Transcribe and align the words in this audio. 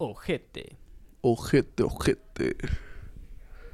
ojete. 0.00 0.76
Ojete, 1.20 1.82
ojete. 1.82 2.56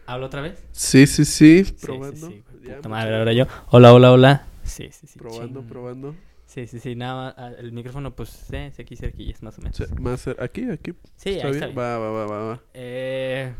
¿Hablo 0.07 0.27
otra 0.27 0.41
vez? 0.41 0.63
Sí, 0.73 1.07
sí, 1.07 1.25
sí. 1.25 1.65
Sí, 1.65 1.73
Probando. 1.81 2.29
sí, 2.29 2.43
sí, 2.63 2.69
Puta 2.69 2.89
madre, 2.89 3.17
ahora 3.17 3.33
yo. 3.33 3.47
Hola, 3.69 3.95
hola, 3.95 4.13
hola. 4.13 4.47
Sí, 4.65 4.89
sí, 4.93 5.07
sí. 5.07 5.19
Probando, 5.19 5.61
ching. 5.61 5.69
probando. 5.69 6.15
Sí, 6.47 6.67
sí, 6.67 6.81
sí. 6.81 6.95
Nada 6.97 7.15
más. 7.15 7.35
ah, 7.39 7.53
El 7.59 7.73
micrófono, 7.73 8.15
pues, 8.15 8.31
sí, 8.31 8.57
sí, 8.75 8.83
aquí 8.83 8.97
cerquillas, 8.97 9.43
más 9.43 9.59
o 9.59 9.63
menos. 9.63 9.81
Más 10.01 10.27
aquí, 10.39 10.69
aquí. 10.71 10.95
Sí, 11.17 11.31
¿Está 11.31 11.47
ahí 11.49 11.53
bien? 11.53 11.55
está 11.55 11.67
bien. 11.67 11.79
Va, 11.79 11.99
va, 11.99 12.11
va, 12.11 12.27
va, 12.27 12.45
va. 12.45 12.63
Eh... 12.75 13.55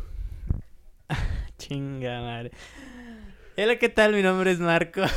Chinga 1.59 2.21
madre. 2.21 2.51
Hola, 3.57 3.79
¿qué 3.79 3.89
tal? 3.89 4.13
Mi 4.15 4.23
nombre 4.23 4.51
es 4.51 4.59
Marco. 4.59 5.03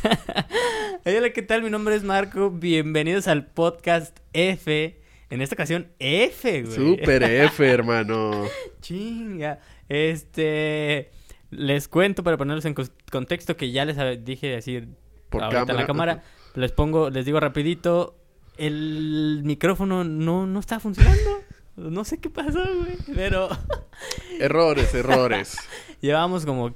Hola, 1.04 1.30
¿qué 1.32 1.42
tal? 1.42 1.62
Mi 1.62 1.70
nombre 1.70 1.94
es 1.94 2.02
Marco. 2.04 2.50
Bienvenidos 2.50 3.28
al 3.28 3.46
podcast 3.46 4.18
F. 4.32 4.98
En 5.30 5.42
esta 5.42 5.54
ocasión, 5.54 5.88
F, 5.98 6.62
güey. 6.62 6.74
Super 6.74 7.22
F, 7.22 7.66
hermano. 7.70 8.44
Chinga. 8.80 9.60
Este. 9.88 11.10
Les 11.50 11.88
cuento 11.88 12.22
para 12.22 12.36
ponerlos 12.36 12.64
en 12.64 12.74
contexto 13.10 13.56
que 13.56 13.72
ya 13.72 13.84
les 13.84 14.24
dije 14.24 14.56
así 14.56 14.82
Por 15.28 15.42
ahorita 15.42 15.60
en 15.60 15.66
cámara. 15.66 15.80
la 15.80 15.86
cámara. 15.86 16.22
Les 16.54 16.72
pongo, 16.72 17.10
les 17.10 17.24
digo 17.26 17.40
rapidito. 17.40 18.16
El 18.56 19.40
micrófono 19.44 20.04
no, 20.04 20.46
no 20.46 20.60
está 20.60 20.80
funcionando. 20.80 21.20
No 21.76 22.04
sé 22.04 22.18
qué 22.18 22.28
pasó, 22.28 22.58
güey. 22.58 22.96
Pero 23.14 23.48
Errores, 24.38 24.92
errores. 24.92 25.56
llevamos 26.02 26.44
como 26.44 26.74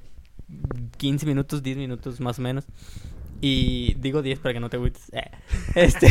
15 0.97 1.27
minutos, 1.27 1.63
10 1.63 1.77
minutos 1.77 2.21
más 2.21 2.39
o 2.39 2.43
menos. 2.43 2.65
Y 3.47 3.93
digo 3.99 4.23
10 4.23 4.39
para 4.39 4.55
que 4.55 4.61
no 4.61 4.71
te 4.71 4.79
agüites. 4.79 5.13
Eh, 5.13 5.31
Este. 5.75 6.09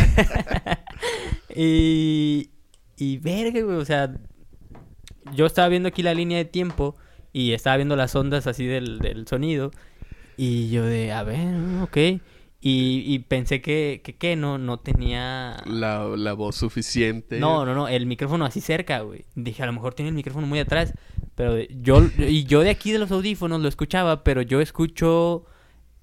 y. 1.56 2.52
Y 2.96 3.18
verga, 3.18 3.60
güey. 3.62 3.78
O 3.78 3.86
sea. 3.86 4.14
Yo 5.34 5.48
estaba 5.48 5.68
viendo 5.68 5.90
aquí 5.90 6.04
la 6.04 6.14
línea 6.14 6.38
de 6.38 6.46
tiempo. 6.46 6.96
Y 7.32 7.54
estaba 7.54 7.78
viendo 7.78 7.96
las 7.96 8.16
ondas 8.16 8.46
así 8.46 8.68
del, 8.68 9.00
del 9.00 9.28
sonido. 9.28 9.72
Y 10.38 10.70
yo 10.70 10.86
de, 10.86 11.12
a 11.12 11.24
ver, 11.24 11.82
ok. 11.82 11.98
Y, 12.62 13.04
y 13.06 13.20
pensé 13.20 13.64
que, 13.64 14.02
que, 14.04 14.16
que 14.16 14.36
no, 14.36 14.60
no 14.60 14.78
tenía. 14.78 15.58
La, 15.66 16.06
la 16.16 16.34
voz 16.34 16.56
suficiente. 16.56 17.40
No, 17.40 17.66
no, 17.66 17.74
no, 17.74 17.88
el 17.88 18.06
micrófono 18.06 18.46
así 18.46 18.62
cerca, 18.62 19.00
güey. 19.00 19.26
Dije, 19.34 19.64
a 19.64 19.66
lo 19.66 19.74
mejor 19.74 19.96
tiene 19.96 20.10
el 20.10 20.16
micrófono 20.16 20.46
muy 20.46 20.60
atrás. 20.60 20.94
Pero 21.34 21.58
yo, 21.60 22.04
y 22.20 22.44
yo 22.44 22.62
de 22.62 22.70
aquí 22.70 22.92
de 22.92 23.00
los 23.00 23.12
audífonos 23.12 23.60
lo 23.60 23.68
escuchaba, 23.68 24.24
pero 24.24 24.44
yo 24.44 24.62
escucho 24.62 25.46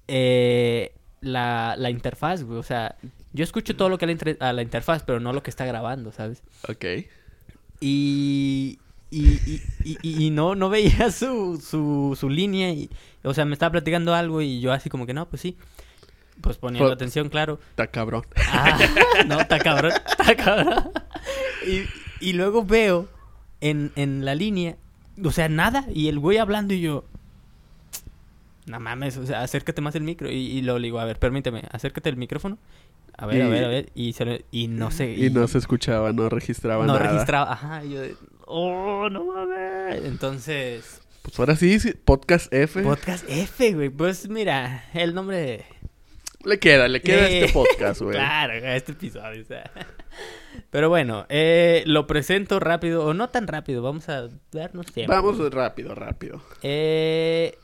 eh, 0.09 0.93
la, 1.21 1.75
la 1.77 1.89
interfaz, 1.89 2.43
güey. 2.43 2.59
O 2.59 2.63
sea, 2.63 2.95
yo 3.33 3.43
escucho 3.43 3.75
todo 3.75 3.89
lo 3.89 3.97
que 3.97 4.05
a 4.05 4.07
la, 4.07 4.11
inter- 4.11 4.37
a 4.39 4.53
la 4.53 4.61
interfaz, 4.61 5.03
pero 5.03 5.19
no 5.19 5.33
lo 5.33 5.41
que 5.43 5.49
está 5.49 5.65
grabando, 5.65 6.11
¿sabes? 6.11 6.41
Ok. 6.67 6.85
Y, 7.79 8.79
y, 9.09 9.19
y, 9.21 9.61
y- 9.83 9.97
y- 10.03 10.25
y 10.25 10.29
no, 10.29 10.55
no 10.55 10.69
veía 10.69 11.11
su, 11.11 11.61
su, 11.63 12.15
su 12.19 12.29
línea. 12.29 12.71
Y, 12.71 12.89
o 13.23 13.33
sea, 13.33 13.45
me 13.45 13.53
estaba 13.53 13.71
platicando 13.71 14.13
algo 14.13 14.41
y 14.41 14.59
yo 14.61 14.71
así 14.71 14.89
como 14.89 15.05
que 15.05 15.13
no, 15.13 15.27
pues 15.29 15.41
sí. 15.41 15.57
Pues 16.41 16.57
poniendo 16.57 16.91
atención, 16.91 17.29
claro. 17.29 17.59
Está 17.71 17.87
cabrón. 17.87 18.23
Ah, 18.47 18.79
no, 19.27 19.39
está 19.39 19.59
cabrón, 19.59 19.91
está 20.07 20.35
cabrón. 20.35 20.91
Y, 21.67 21.83
y 22.29 22.33
luego 22.33 22.65
veo 22.65 23.07
en, 23.59 23.91
en 23.95 24.25
la 24.25 24.33
línea, 24.33 24.75
o 25.23 25.31
sea, 25.31 25.49
nada, 25.49 25.85
y 25.93 26.07
el 26.07 26.17
güey 26.17 26.39
hablando 26.39 26.73
y 26.73 26.81
yo, 26.81 27.05
no 28.65 28.79
mames, 28.79 29.17
o 29.17 29.25
sea, 29.25 29.41
acércate 29.41 29.81
más 29.81 29.95
el 29.95 30.03
micro. 30.03 30.29
Y, 30.29 30.35
y 30.35 30.61
luego 30.61 30.79
le 30.79 30.87
digo, 30.87 30.99
a 30.99 31.05
ver, 31.05 31.17
permíteme, 31.19 31.63
acércate 31.71 32.09
el 32.09 32.17
micrófono. 32.17 32.57
A 33.17 33.25
ver, 33.25 33.41
a 33.43 33.47
ver, 33.49 33.63
a 33.65 33.67
ver. 33.67 33.89
Y, 33.93 34.13
se 34.13 34.25
lo- 34.25 34.37
y 34.51 34.67
no 34.67 34.89
sé. 34.91 35.11
Y 35.13 35.29
no 35.29 35.47
se 35.47 35.57
escuchaba, 35.57 36.11
no 36.13 36.29
registraba 36.29 36.85
no 36.85 36.93
nada. 36.97 37.11
registraba. 37.11 37.51
Ajá, 37.51 37.83
y 37.83 37.93
yo 37.93 38.01
oh, 38.47 39.09
no 39.09 39.25
mames. 39.25 40.03
Entonces, 40.05 41.01
Pues 41.21 41.37
ahora 41.39 41.55
sí, 41.55 41.77
podcast 42.05 42.51
F. 42.53 42.81
podcast 42.81 43.25
F, 43.29 43.73
güey. 43.73 43.89
Pues 43.89 44.27
mira, 44.29 44.85
el 44.93 45.13
nombre... 45.13 45.65
le 46.45 46.57
queda, 46.59 46.87
le 46.87 47.01
queda 47.01 47.29
Eh, 47.29 47.41
este 47.41 47.53
podcast, 47.53 48.01
güey. 48.01 48.13
Claro, 48.17 48.53
a 48.53 48.75
este 48.75 48.93
episodio, 48.93 49.41
o 49.41 49.45
sea. 49.45 49.69
Pero 50.69 50.89
bueno, 50.89 51.25
eh, 51.29 51.83
lo 51.85 52.07
presento 52.07 52.59
rápido, 52.59 53.05
o 53.05 53.13
no 53.13 53.29
tan 53.29 53.47
rápido, 53.47 53.81
vamos 53.83 54.09
a 54.09 54.29
darnos 54.51 54.85
tiempo. 54.87 55.13
Vamos 55.13 55.37
rápido, 55.53 55.93
rápido. 55.95 56.41
Eh, 56.63 57.55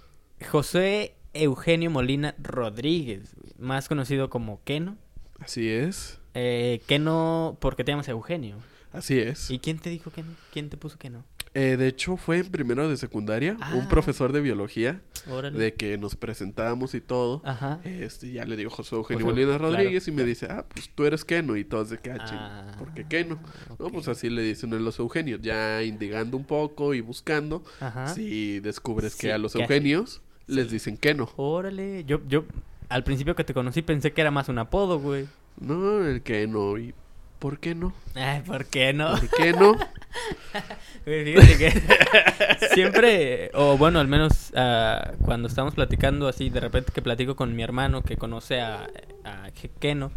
José 0.46 1.16
Eugenio 1.34 1.90
Molina 1.90 2.36
Rodríguez, 2.42 3.36
más 3.58 3.88
conocido 3.88 4.30
como 4.30 4.62
Keno. 4.64 4.98
Así 5.40 5.68
es. 5.70 6.20
Eh, 6.34 6.82
Keno, 6.88 7.58
¿por 7.60 7.76
qué 7.76 7.84
te 7.84 7.92
llamas 7.92 8.08
Eugenio? 8.10 8.58
Así 8.92 9.20
es. 9.20 9.52
¿Y 9.52 9.60
quién 9.60 9.80
te 9.80 9.90
dijo 9.90 10.12
Keno? 10.12 10.30
¿Quién 10.52 10.70
te 10.70 10.78
puso 10.78 10.98
Keno? 10.98 11.24
Eh, 11.54 11.76
de 11.78 11.88
hecho, 11.88 12.18
fue 12.18 12.38
en 12.40 12.50
primero 12.52 12.88
de 12.88 12.98
secundaria, 12.98 13.54
un 13.54 13.82
Ah. 13.82 13.88
profesor 13.90 14.32
de 14.32 14.42
biología, 14.42 15.02
Órale. 15.30 15.58
de 15.58 15.74
que 15.74 15.98
nos 15.98 16.16
presentábamos 16.16 16.94
y 16.94 17.02
todo. 17.02 17.42
Ajá. 17.46 17.80
Este, 17.84 18.32
ya 18.32 18.46
le 18.46 18.56
digo 18.56 18.70
José 18.70 18.96
Eugenio 18.96 19.26
José, 19.26 19.34
Molina 19.34 19.58
claro. 19.58 19.74
Rodríguez 19.74 20.08
y 20.08 20.12
me 20.12 20.24
dice, 20.24 20.48
ah, 20.50 20.66
pues 20.72 20.90
tú 20.94 21.06
eres 21.06 21.26
Keno. 21.26 21.56
Y 21.58 21.66
todos 21.66 21.90
de 21.90 21.98
que, 21.98 22.12
ah, 22.12 22.18
Ah, 22.20 22.76
¿por 22.78 22.94
qué 22.94 23.06
Keno? 23.08 23.40
No, 23.80 23.86
ok. 23.86 23.92
pues 23.94 24.08
así 24.08 24.30
le 24.30 24.44
dicen 24.44 24.72
a 24.74 24.78
los 24.78 25.00
Eugenios. 25.00 25.42
Ya 25.42 25.82
indigando 25.84 26.38
un 26.38 26.46
poco 26.46 26.94
y 26.94 27.02
buscando, 27.02 27.64
Ajá. 27.80 28.08
si 28.14 28.60
descubres 28.60 29.14
Sí, 29.14 29.22
que 29.22 29.34
a 29.34 29.38
los. 29.40 29.56
Eugenios 29.56 30.22
les 30.48 30.72
dicen 30.72 30.98
Keno. 30.98 31.30
Órale. 31.36 32.04
Yo, 32.06 32.22
yo, 32.28 32.46
al 32.90 33.04
principio 33.04 33.36
que 33.36 33.44
te 33.44 33.54
conocí 33.54 33.82
pensé 33.82 34.12
que 34.12 34.22
era 34.22 34.32
más 34.32 34.50
un 34.50 34.60
apodo, 34.60 35.00
güey. 35.00 35.28
No, 35.60 36.06
el 36.06 36.22
Keno. 36.22 36.78
¿Y 36.78 36.94
por 37.40 37.60
qué 37.60 37.76
no? 37.76 37.94
Ay, 38.16 38.42
¿por 38.42 38.66
qué 38.66 38.94
no? 38.94 39.12
¿Por 39.12 39.30
qué 39.30 39.54
no? 39.54 39.76
Fíjate 41.06 41.58
que 41.58 42.68
siempre, 42.74 43.52
o 43.54 43.78
bueno, 43.78 44.00
al 44.00 44.08
menos 44.08 44.52
ah, 44.56 45.12
cuando 45.24 45.48
estamos 45.48 45.76
platicando 45.76 46.28
así, 46.28 46.50
de 46.50 46.60
repente 46.60 46.92
que 46.94 47.02
platico 47.02 47.36
con 47.36 47.56
mi 47.56 47.64
hermano 47.64 48.02
que 48.02 48.18
conoce 48.18 48.60
a, 48.60 48.88
a 49.24 49.50
Keno, 49.80 50.12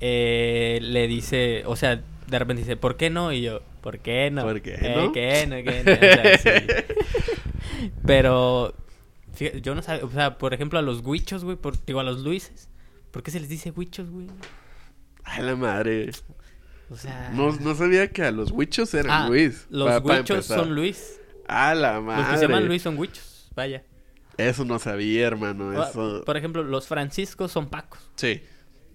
eh, 0.00 0.78
le 0.82 1.06
dice, 1.08 1.64
o 1.66 1.76
sea, 1.76 2.00
de 2.26 2.38
repente 2.38 2.62
dice, 2.62 2.76
¿por 2.76 2.96
qué 2.96 3.10
no? 3.10 3.32
Y 3.32 3.42
yo, 3.42 3.60
¿por 3.80 3.98
qué 3.98 4.30
no? 4.30 4.42
¿Por 4.42 4.60
qué 4.60 4.74
Eh, 4.80 4.94
no? 4.96 5.12
¿qué 5.12 5.46
no? 5.46 5.56
¿Qué 5.56 5.82
no? 5.84 5.92
O 5.92 5.96
sea, 5.96 6.38
sí. 6.38 6.66
Pero, 8.06 8.74
yo 9.62 9.74
no 9.74 9.82
sabía, 9.82 10.04
o 10.04 10.10
sea, 10.10 10.38
por 10.38 10.54
ejemplo, 10.54 10.78
a 10.78 10.82
los 10.82 11.00
huichos, 11.04 11.44
güey, 11.44 11.56
por, 11.56 11.84
digo, 11.84 12.00
a 12.00 12.04
los 12.04 12.20
Luises, 12.20 12.68
¿por 13.10 13.22
qué 13.22 13.30
se 13.30 13.40
les 13.40 13.48
dice 13.48 13.72
huichos, 13.74 14.10
güey? 14.10 14.26
Ay, 15.24 15.42
la 15.44 15.56
madre. 15.56 16.10
O 16.90 16.96
sea... 16.96 17.30
No, 17.34 17.50
no 17.52 17.74
sabía 17.74 18.10
que 18.10 18.22
a 18.22 18.30
los 18.30 18.50
huichos 18.52 18.94
eran 18.94 19.10
Ah, 19.24 19.28
Luis. 19.28 19.66
Los 19.70 20.00
pa- 20.02 20.18
huichos 20.18 20.46
son 20.46 20.74
Luis. 20.74 21.20
A 21.48 21.74
la 21.74 22.00
madre. 22.00 22.22
Los 22.22 22.30
que 22.32 22.36
se 22.38 22.42
llaman 22.48 22.66
Luis 22.68 22.82
son 22.82 22.96
huichos. 22.98 23.50
Vaya. 23.54 23.82
Eso 24.36 24.64
no 24.64 24.78
sabía, 24.78 25.26
hermano. 25.26 25.70
Ah, 25.80 25.88
Eso. 25.90 26.22
Por 26.24 26.36
ejemplo, 26.36 26.62
los 26.62 26.86
franciscos 26.86 27.50
son 27.50 27.68
pacos. 27.68 28.00
Sí. 28.16 28.42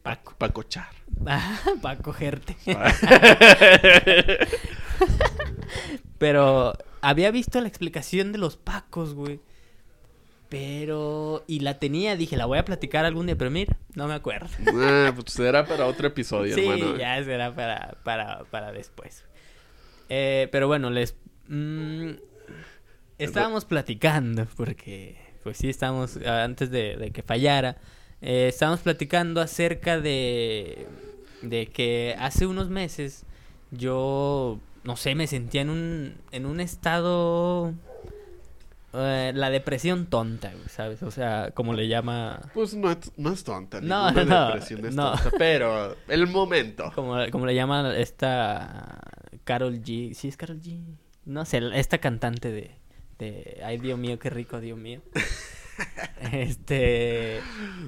Paco. 0.03 0.35
Cochar. 0.53 0.89
Para 1.81 1.97
cogerte. 1.99 2.55
Pero 6.17 6.73
había 7.01 7.31
visto 7.31 7.59
la 7.61 7.67
explicación 7.67 8.31
de 8.31 8.37
los 8.37 8.57
pacos, 8.57 9.13
güey. 9.13 9.39
Pero... 10.51 11.45
Y 11.47 11.61
la 11.61 11.79
tenía, 11.79 12.17
dije, 12.17 12.35
la 12.35 12.45
voy 12.45 12.59
a 12.59 12.65
platicar 12.65 13.05
algún 13.05 13.25
día, 13.25 13.37
pero 13.37 13.49
mira, 13.49 13.77
no 13.95 14.05
me 14.09 14.13
acuerdo. 14.13 14.49
ah, 14.75 15.13
pues 15.15 15.31
será 15.31 15.65
para 15.65 15.87
otro 15.87 16.07
episodio, 16.09 16.53
sí, 16.53 16.67
hermano. 16.67 16.97
ya 16.97 17.23
será 17.23 17.55
para, 17.55 17.97
para, 18.03 18.43
para 18.51 18.73
después. 18.73 19.23
Eh, 20.09 20.49
pero 20.51 20.67
bueno, 20.67 20.89
les... 20.89 21.15
mm, 21.47 22.09
estábamos 23.17 23.63
platicando, 23.63 24.45
porque 24.57 25.15
pues 25.41 25.55
sí, 25.55 25.69
estábamos, 25.69 26.17
antes 26.17 26.69
de, 26.69 26.97
de 26.97 27.11
que 27.11 27.23
fallara, 27.23 27.77
eh, 28.21 28.47
estábamos 28.49 28.81
platicando 28.81 29.39
acerca 29.39 30.01
de, 30.01 30.85
de 31.43 31.67
que 31.67 32.13
hace 32.19 32.45
unos 32.45 32.69
meses 32.69 33.23
yo, 33.71 34.59
no 34.83 34.97
sé, 34.97 35.15
me 35.15 35.27
sentía 35.27 35.61
en 35.61 35.69
un, 35.69 36.15
en 36.33 36.45
un 36.45 36.59
estado... 36.59 37.73
eh, 38.93 39.31
la 39.33 39.49
depresión 39.49 40.07
tonta, 40.07 40.51
¿sabes? 40.67 41.01
O 41.03 41.11
sea, 41.11 41.51
como 41.53 41.73
le 41.73 41.87
llama... 41.87 42.41
Pues 42.53 42.73
no 42.73 42.91
es, 42.91 43.11
no 43.17 43.31
es 43.31 43.43
tonta. 43.43 43.79
No, 43.81 44.11
no, 44.25 44.47
depresión 44.47 44.85
es 44.85 44.95
no. 44.95 45.13
tonta, 45.13 45.31
pero 45.37 45.95
el 46.07 46.27
momento. 46.27 46.91
Como, 46.95 47.17
como 47.31 47.45
le 47.45 47.55
llama 47.55 47.95
esta 47.95 48.99
Carol 49.43 49.81
G. 49.81 50.13
Sí, 50.13 50.27
es 50.27 50.37
Carol 50.37 50.61
G. 50.61 50.83
No 51.25 51.45
sé, 51.45 51.61
esta 51.73 51.99
cantante 51.99 52.51
de, 52.51 52.71
de 53.19 53.61
Ay, 53.63 53.77
Dios 53.77 53.97
mío, 53.97 54.19
qué 54.19 54.29
rico, 54.29 54.59
Dios 54.59 54.77
mío. 54.77 55.01
este 56.31 57.39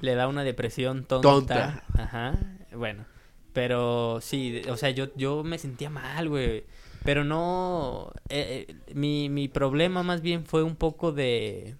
le 0.01 0.15
da 0.15 0.27
una 0.27 0.43
depresión 0.43 1.05
tonta. 1.05 1.29
Tonta. 1.29 1.83
Ajá. 1.97 2.39
Bueno, 2.73 3.05
pero 3.53 4.19
sí, 4.21 4.61
o 4.69 4.77
sea, 4.77 4.89
yo, 4.89 5.15
yo 5.15 5.43
me 5.43 5.57
sentía 5.57 5.89
mal, 5.89 6.29
güey. 6.29 6.65
Pero 7.03 7.23
no. 7.23 8.11
eh, 8.29 8.65
eh, 8.69 8.93
mi, 8.93 9.29
mi 9.29 9.47
problema 9.47 10.03
más 10.03 10.21
bien 10.21 10.45
fue 10.45 10.63
un 10.63 10.75
poco 10.75 11.11
de. 11.11 11.75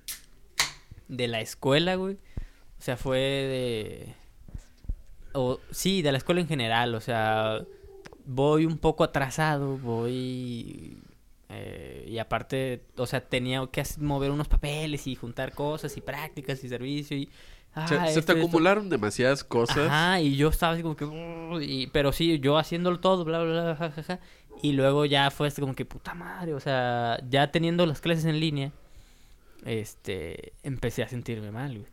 De 1.08 1.28
la 1.28 1.42
escuela, 1.42 1.96
güey. 1.96 2.16
O 2.16 2.82
sea, 2.82 2.98
fue 2.98 3.18
de. 3.20 4.14
O, 5.34 5.60
sí, 5.72 6.02
de 6.02 6.12
la 6.12 6.18
escuela 6.18 6.42
en 6.42 6.48
general. 6.48 6.96
O 6.96 7.02
sea, 7.02 7.62
voy 8.26 8.66
un 8.66 8.78
poco 8.78 9.04
atrasado, 9.04 9.78
voy... 9.78 10.98
eh, 11.50 12.06
y 12.10 12.18
aparte, 12.20 12.84
o 12.98 13.06
sea, 13.06 13.22
tenía 13.22 13.66
que 13.72 13.84
mover 14.00 14.32
unos 14.32 14.48
papeles 14.48 15.08
y 15.08 15.16
juntar 15.16 15.54
cosas 15.54 15.96
y 15.98 16.02
prácticas 16.02 16.64
y 16.64 16.70
servicio 16.70 17.18
y... 17.18 17.30
ah, 17.76 17.88
se, 17.88 17.98
te 17.98 18.20
esto. 18.20 18.32
acumularon 18.34 18.90
demasiadas 18.90 19.44
cosas. 19.44 19.90
Ajá, 19.90 20.22
y 20.22 20.36
yo 20.36 20.50
estaba 20.50 20.74
así 20.74 20.84
como 20.84 20.96
que... 20.96 21.06
Y- 21.66 21.88
pero 21.88 22.12
sí, 22.14 22.40
yo 22.40 22.58
haciéndolo 22.58 23.00
todo, 23.00 23.26
bla, 23.26 23.44
bla, 23.44 23.64
bla, 23.64 23.76
ja, 23.76 23.92
ja, 23.92 24.04
ja. 24.04 24.20
Y 24.62 24.74
luego 24.74 25.06
ya 25.06 25.30
fue 25.32 25.52
como 25.52 25.76
que, 25.76 25.84
puta 25.86 26.14
madre, 26.14 26.54
o 26.54 26.60
sea, 26.60 27.20
ya 27.30 27.52
teniendo 27.52 27.86
las 27.86 28.00
clases 28.00 28.26
en 28.26 28.40
línea, 28.40 28.72
este, 29.66 30.54
empecé 30.64 31.04
a 31.04 31.10
sentirme 31.10 31.52
mal, 31.52 31.72
güey. 31.80 31.88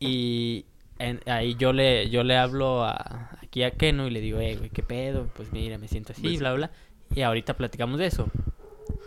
Y 0.00 0.64
en- 0.98 1.20
ahí 1.26 1.54
yo 1.56 1.72
le, 1.72 2.08
yo 2.10 2.24
le 2.24 2.36
hablo 2.36 2.84
a, 2.84 3.30
aquí 3.42 3.62
a 3.62 3.70
Keno 3.72 4.06
y 4.06 4.10
le 4.10 4.20
digo, 4.20 4.40
eh, 4.40 4.56
güey, 4.56 4.70
¿qué 4.70 4.82
pedo? 4.82 5.28
Pues 5.34 5.52
mira, 5.52 5.78
me 5.78 5.88
siento 5.88 6.12
así, 6.12 6.22
Me 6.22 6.36
bla, 6.38 6.52
bla. 6.54 6.70
Y 7.14 7.22
ahorita 7.22 7.56
platicamos 7.56 7.98
de 7.98 8.06
eso. 8.06 8.28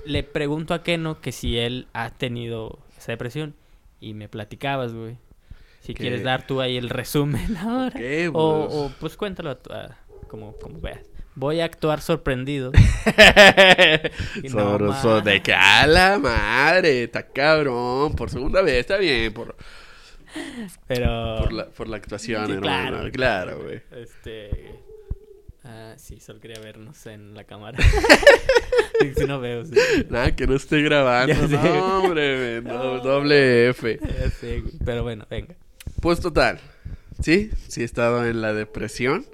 Le 0.06 0.24
pregunto 0.24 0.74
a 0.74 0.84
Keno 0.84 1.20
que 1.22 1.32
si 1.32 1.58
él 1.58 1.88
ha 1.94 2.12
tenido 2.12 2.80
esa 2.98 3.12
depresión. 3.12 3.56
Y 4.00 4.14
me 4.14 4.30
platicabas, 4.30 4.94
güey. 4.94 5.18
Si 5.82 5.94
Que- 5.94 6.02
quieres 6.04 6.24
dar 6.24 6.46
tú 6.46 6.62
ahí 6.62 6.78
el 6.78 6.90
resumen 6.90 7.58
ahora. 7.58 7.88
Ok, 8.00 8.34
O, 8.36 8.66
pues. 8.68 8.76
o, 8.76 8.92
pues 9.00 9.18
cuéntalo 9.18 9.50
a 9.50 9.58
a- 9.76 9.98
como, 10.28 10.54
como 10.58 10.80
veas. 10.80 11.02
Voy 11.36 11.60
a 11.60 11.66
actuar 11.66 12.02
sorprendido. 12.02 12.72
No 14.52 15.22
de 15.22 15.42
que 15.42 15.54
a 15.54 15.86
la 15.86 16.18
madre, 16.18 17.04
está 17.04 17.28
cabrón, 17.28 18.16
por 18.16 18.30
segunda 18.30 18.62
vez, 18.62 18.76
está 18.80 18.98
bien, 18.98 19.34
por, 19.34 19.56
Pero... 20.88 21.38
por, 21.40 21.54
la, 21.54 21.66
por 21.68 21.88
la 21.88 21.98
actuación, 21.98 22.48
Sí, 22.48 22.54
hermano, 22.54 23.12
claro, 23.12 23.62
güey. 23.64 23.82
Este... 23.92 24.80
Ah, 25.64 25.96
sí, 25.98 26.20
solo 26.20 26.40
quería 26.40 26.60
vernos 26.60 27.06
en 27.08 27.34
la 27.34 27.44
cámara. 27.44 27.78
si 29.18 29.26
no 29.26 29.40
veo, 29.40 29.66
sí. 29.66 29.74
Nada, 30.10 30.36
que 30.36 30.46
no 30.46 30.56
esté 30.56 30.82
grabando, 30.84 31.34
no, 31.48 32.00
hombre, 32.00 32.62
no, 32.62 33.00
doble 33.00 33.70
F. 33.70 34.00
Ya 34.00 34.30
sé, 34.30 34.62
güey. 34.62 34.74
Pero 34.86 35.02
bueno, 35.04 35.26
venga. 35.30 35.56
Pues 36.02 36.20
total, 36.20 36.60
sí, 37.20 37.50
sí 37.68 37.82
he 37.82 37.84
estado 37.84 38.28
en 38.28 38.42
la 38.42 38.54
depresión, 38.54 39.26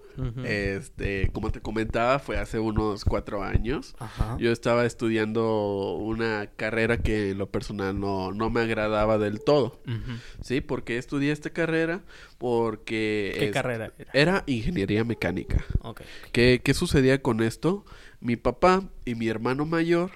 Este, 0.46 1.30
como 1.32 1.52
te 1.52 1.62
comentaba, 1.62 2.20
fue 2.20 2.38
hace 2.38 2.60
unos 2.60 3.06
cuatro 3.06 3.44
años. 3.44 3.96
Ajá. 4.00 4.38
Yo 4.40 4.52
estaba 4.52 4.86
estudiando 4.86 5.94
una 5.96 6.48
carrera 6.56 6.98
que 6.98 7.32
en 7.32 7.38
lo 7.38 7.50
personal 7.50 8.00
no, 8.00 8.32
no 8.32 8.50
me 8.50 8.62
agradaba 8.62 9.18
del 9.18 9.44
todo. 9.44 9.82
Ujú. 9.88 10.18
¿Sí? 10.44 10.62
¿Por 10.62 10.84
qué 10.84 10.98
estudié 10.98 11.32
esta 11.32 11.50
carrera? 11.52 12.02
Porque... 12.38 13.36
¿Qué 13.38 13.46
es- 13.46 13.52
carrera 13.52 13.92
era? 13.98 14.12
Era 14.14 14.44
ingeniería 14.48 15.04
mecánica. 15.04 15.64
Ok. 15.82 16.02
¿Qué, 16.32 16.62
qué 16.64 16.74
sucedía 16.74 17.22
con 17.22 17.42
esto? 17.42 17.86
Mi 18.20 18.36
papá 18.36 18.84
y 19.06 19.16
mi 19.16 19.28
hermano 19.28 19.66
mayor 19.66 20.12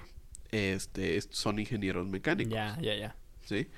este, 0.50 1.16
est- 1.16 1.32
son 1.32 1.58
ingenieros 1.58 2.06
mecánicos. 2.06 2.52
Ya, 2.52 2.78
ya, 2.80 2.94
ya. 2.94 3.16
¿Sí? 3.44 3.68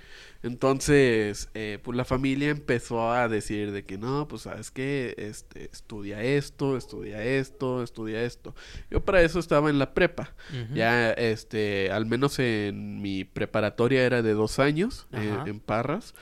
Entonces, 0.43 1.51
eh, 1.55 1.79
pues 1.83 1.97
la 1.97 2.05
familia 2.05 2.51
empezó 2.51 3.11
a 3.11 3.29
decir 3.29 3.73
de 3.73 3.85
que 3.85 3.99
no, 3.99 4.29
pues 4.29 4.43
sabes 4.43 4.71
qué, 4.71 5.15
este, 5.19 5.69
estudia 5.73 6.23
esto, 6.23 6.77
estudia 6.77 7.25
esto, 7.25 7.83
estudia 7.83 8.23
esto. 8.23 8.55
Yo 8.91 9.05
para 9.05 9.21
eso 9.23 9.41
estaba 9.41 9.69
en 9.69 9.79
la 9.79 9.95
prepa. 9.95 10.35
Ya, 10.75 11.11
este, 11.11 11.91
al 11.91 12.07
menos 12.07 12.39
en 12.39 13.03
mi 13.03 13.25
preparatoria 13.25 14.05
era 14.05 14.23
de 14.23 14.33
dos 14.33 14.59
años, 14.59 15.09
eh, 15.13 15.37
en 15.47 15.61
Parras. 15.61 16.15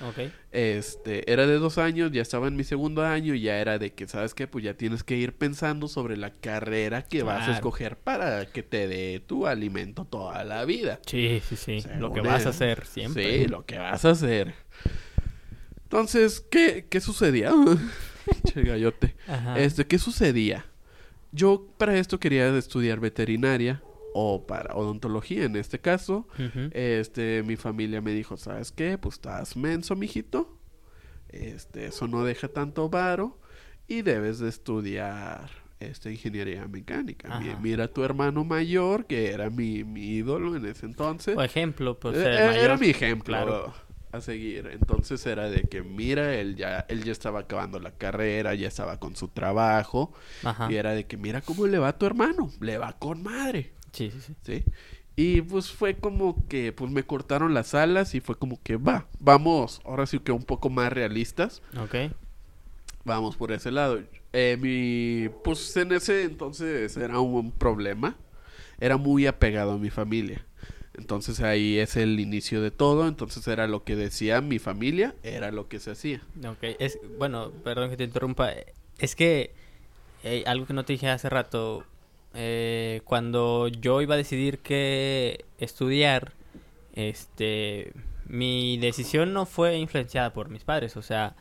Este, 0.57 1.31
era 1.31 1.47
de 1.47 1.59
dos 1.59 1.77
años, 1.77 2.13
ya 2.13 2.23
estaba 2.23 2.49
en 2.49 2.57
mi 2.57 2.65
segundo 2.65 3.05
año 3.05 3.35
y 3.35 3.43
ya 3.43 3.59
era 3.59 3.79
de 3.79 3.93
que, 3.93 4.09
¿sabes 4.09 4.33
qué? 4.33 4.47
Pues 4.47 4.65
ya 4.65 4.73
tienes 4.73 5.05
que 5.05 5.15
ir 5.15 5.35
pensando 5.35 5.87
sobre 5.87 6.17
la 6.17 6.31
carrera 6.31 7.03
que 7.03 7.23
vas 7.23 7.47
a 7.47 7.53
escoger 7.53 7.99
para 7.99 8.47
que 8.47 8.63
te 8.63 8.89
dé 8.89 9.21
tu 9.21 9.47
alimento 9.47 10.07
toda 10.07 10.45
la 10.45 10.65
vida. 10.65 10.99
Sí, 11.05 11.43
sí, 11.47 11.57
sí. 11.57 11.83
Lo 11.99 12.11
que 12.11 12.23
vas 12.23 12.47
a 12.47 12.49
hacer 12.49 12.87
siempre. 12.87 13.43
Sí, 13.43 13.49
lo 13.49 13.67
que 13.67 13.77
vas 13.77 14.07
a 14.07 14.13
hacer. 14.13 14.55
Entonces, 15.83 16.41
¿qué, 16.41 16.87
qué 16.89 17.03
sucedía? 17.03 17.53
che 18.45 18.63
gallote. 18.63 19.15
Ajá. 19.29 19.59
Este, 19.59 19.87
¿qué 19.87 19.99
sucedía? 19.99 20.65
Yo 21.33 21.69
para 21.77 21.99
esto 21.99 22.19
quería 22.19 22.49
estudiar 22.57 22.99
veterinaria 22.99 23.83
o 24.19 24.47
para 24.47 24.75
odontología 24.75 25.45
en 25.45 25.57
este 25.57 25.79
caso. 25.79 26.27
Este, 26.73 27.43
mi 27.45 27.57
familia 27.57 28.01
me 28.01 28.13
dijo, 28.13 28.39
¿sabes 28.39 28.73
qué? 28.73 28.97
Pues 28.97 29.17
estás 29.17 29.57
menso, 29.57 29.95
mijito. 29.95 30.59
Este, 31.29 31.87
eso 31.87 32.09
no 32.09 32.25
deja 32.25 32.49
tanto 32.49 32.89
varo 32.89 33.39
y 33.87 34.01
debes 34.03 34.39
de 34.39 34.49
estudiar 34.49 35.51
este 35.81 36.11
ingeniería 36.11 36.67
mecánica. 36.67 37.29
Ajá. 37.37 37.59
Mira 37.61 37.85
a 37.85 37.89
tu 37.89 38.03
hermano 38.05 38.43
mayor, 38.45 39.05
que 39.05 39.33
era 39.33 39.51
mi, 39.51 39.85
mi 39.85 40.07
ídolo 40.07 40.57
en 40.57 40.65
ese 40.65 40.87
entonces. 40.87 41.35
Por 41.35 41.45
ejemplo, 41.45 41.99
pues 41.99 42.17
Eh, 42.17 42.21
era, 42.33 42.47
mayor. 42.47 42.81
mi 42.81 42.87
ejemplo 42.89 43.35
Claro. 43.35 43.75
a 44.13 44.21
seguir. 44.23 44.71
Entonces 44.73 45.27
era 45.27 45.51
de 45.51 45.65
que, 45.65 45.83
mira, 45.83 46.35
él 46.37 46.57
ya, 46.57 46.87
él 46.89 47.05
ya 47.05 47.13
estaba 47.13 47.41
acabando 47.41 47.79
la 47.81 47.91
carrera, 47.91 48.55
ya 48.55 48.69
estaba 48.69 48.99
con 48.99 49.15
su 49.15 49.29
trabajo. 49.29 50.15
Ajá. 50.43 50.73
Y 50.73 50.77
era 50.77 50.93
de 50.93 51.05
que, 51.07 51.19
mira 51.19 51.43
cómo 51.43 51.67
le 51.67 51.79
va 51.79 51.89
a 51.89 51.99
tu 51.99 52.07
hermano, 52.07 52.51
le 52.61 52.79
va 52.79 52.95
con 52.99 53.23
madre. 53.23 53.73
Sí, 53.97 54.11
sí, 54.11 54.21
sí. 54.21 54.35
¿sí? 54.43 54.65
Y 55.17 55.41
pues 55.41 55.71
fue 55.73 55.95
como 55.97 56.47
que 56.47 56.73
pues 56.73 56.91
me 56.91 57.03
cortaron 57.05 57.55
las 57.55 57.75
alas 57.75 58.15
y 58.15 58.21
fue 58.21 58.37
como 58.39 58.61
que 58.63 58.77
va, 58.77 59.07
vamos, 59.19 59.81
ahora 59.85 60.05
sí 60.07 60.19
que 60.19 60.31
un 60.31 60.43
poco 60.45 60.69
más 60.69 60.93
realistas, 60.93 61.63
Ok. 61.81 62.13
vamos 63.05 63.37
por 63.37 63.53
ese 63.53 63.71
lado. 63.71 64.01
Eh, 64.35 64.59
mi, 64.61 65.31
pues 65.43 65.75
en 65.79 65.93
ese 65.93 66.25
entonces 66.25 66.95
era 66.99 67.19
un 67.21 67.51
problema, 67.51 68.17
era 68.79 68.99
muy 68.99 69.27
apegado 69.27 69.73
a 69.73 69.79
mi 69.79 69.89
familia. 69.89 70.45
Entonces 70.99 71.41
ahí 71.41 71.79
es 71.79 71.97
el 71.97 72.21
inicio 72.21 72.61
de 72.61 72.71
todo, 72.71 73.07
entonces 73.09 73.47
era 73.49 73.67
lo 73.67 73.85
que 73.85 73.97
decía 73.97 74.41
mi 74.41 74.59
familia, 74.59 75.15
era 75.23 75.51
lo 75.51 75.69
que 75.69 75.79
se 75.79 75.91
hacía. 75.93 76.21
Ok, 76.47 76.59
es, 76.79 76.99
bueno, 77.19 77.53
perdón 77.65 77.91
que 77.91 77.97
te 77.97 78.05
interrumpa. 78.05 78.51
Es 78.99 79.15
que 79.15 79.53
eh, 80.25 80.45
algo 80.47 80.67
que 80.67 80.73
no 80.75 80.85
te 80.85 80.95
dije 80.95 81.09
hace 81.09 81.29
rato, 81.29 81.85
eh, 82.37 83.01
cuando 83.05 83.69
yo 83.69 84.03
iba 84.03 84.15
a 84.15 84.19
decidir 84.19 84.59
qué 84.59 85.45
estudiar, 85.59 86.33
este, 86.93 87.93
mi 88.27 88.77
decisión 88.79 89.33
no 89.33 89.47
fue 89.47 89.79
influenciada 89.79 90.33
por 90.33 90.51
mis 90.51 90.63
padres, 90.63 90.97
o 90.97 91.03
sea, 91.03 91.35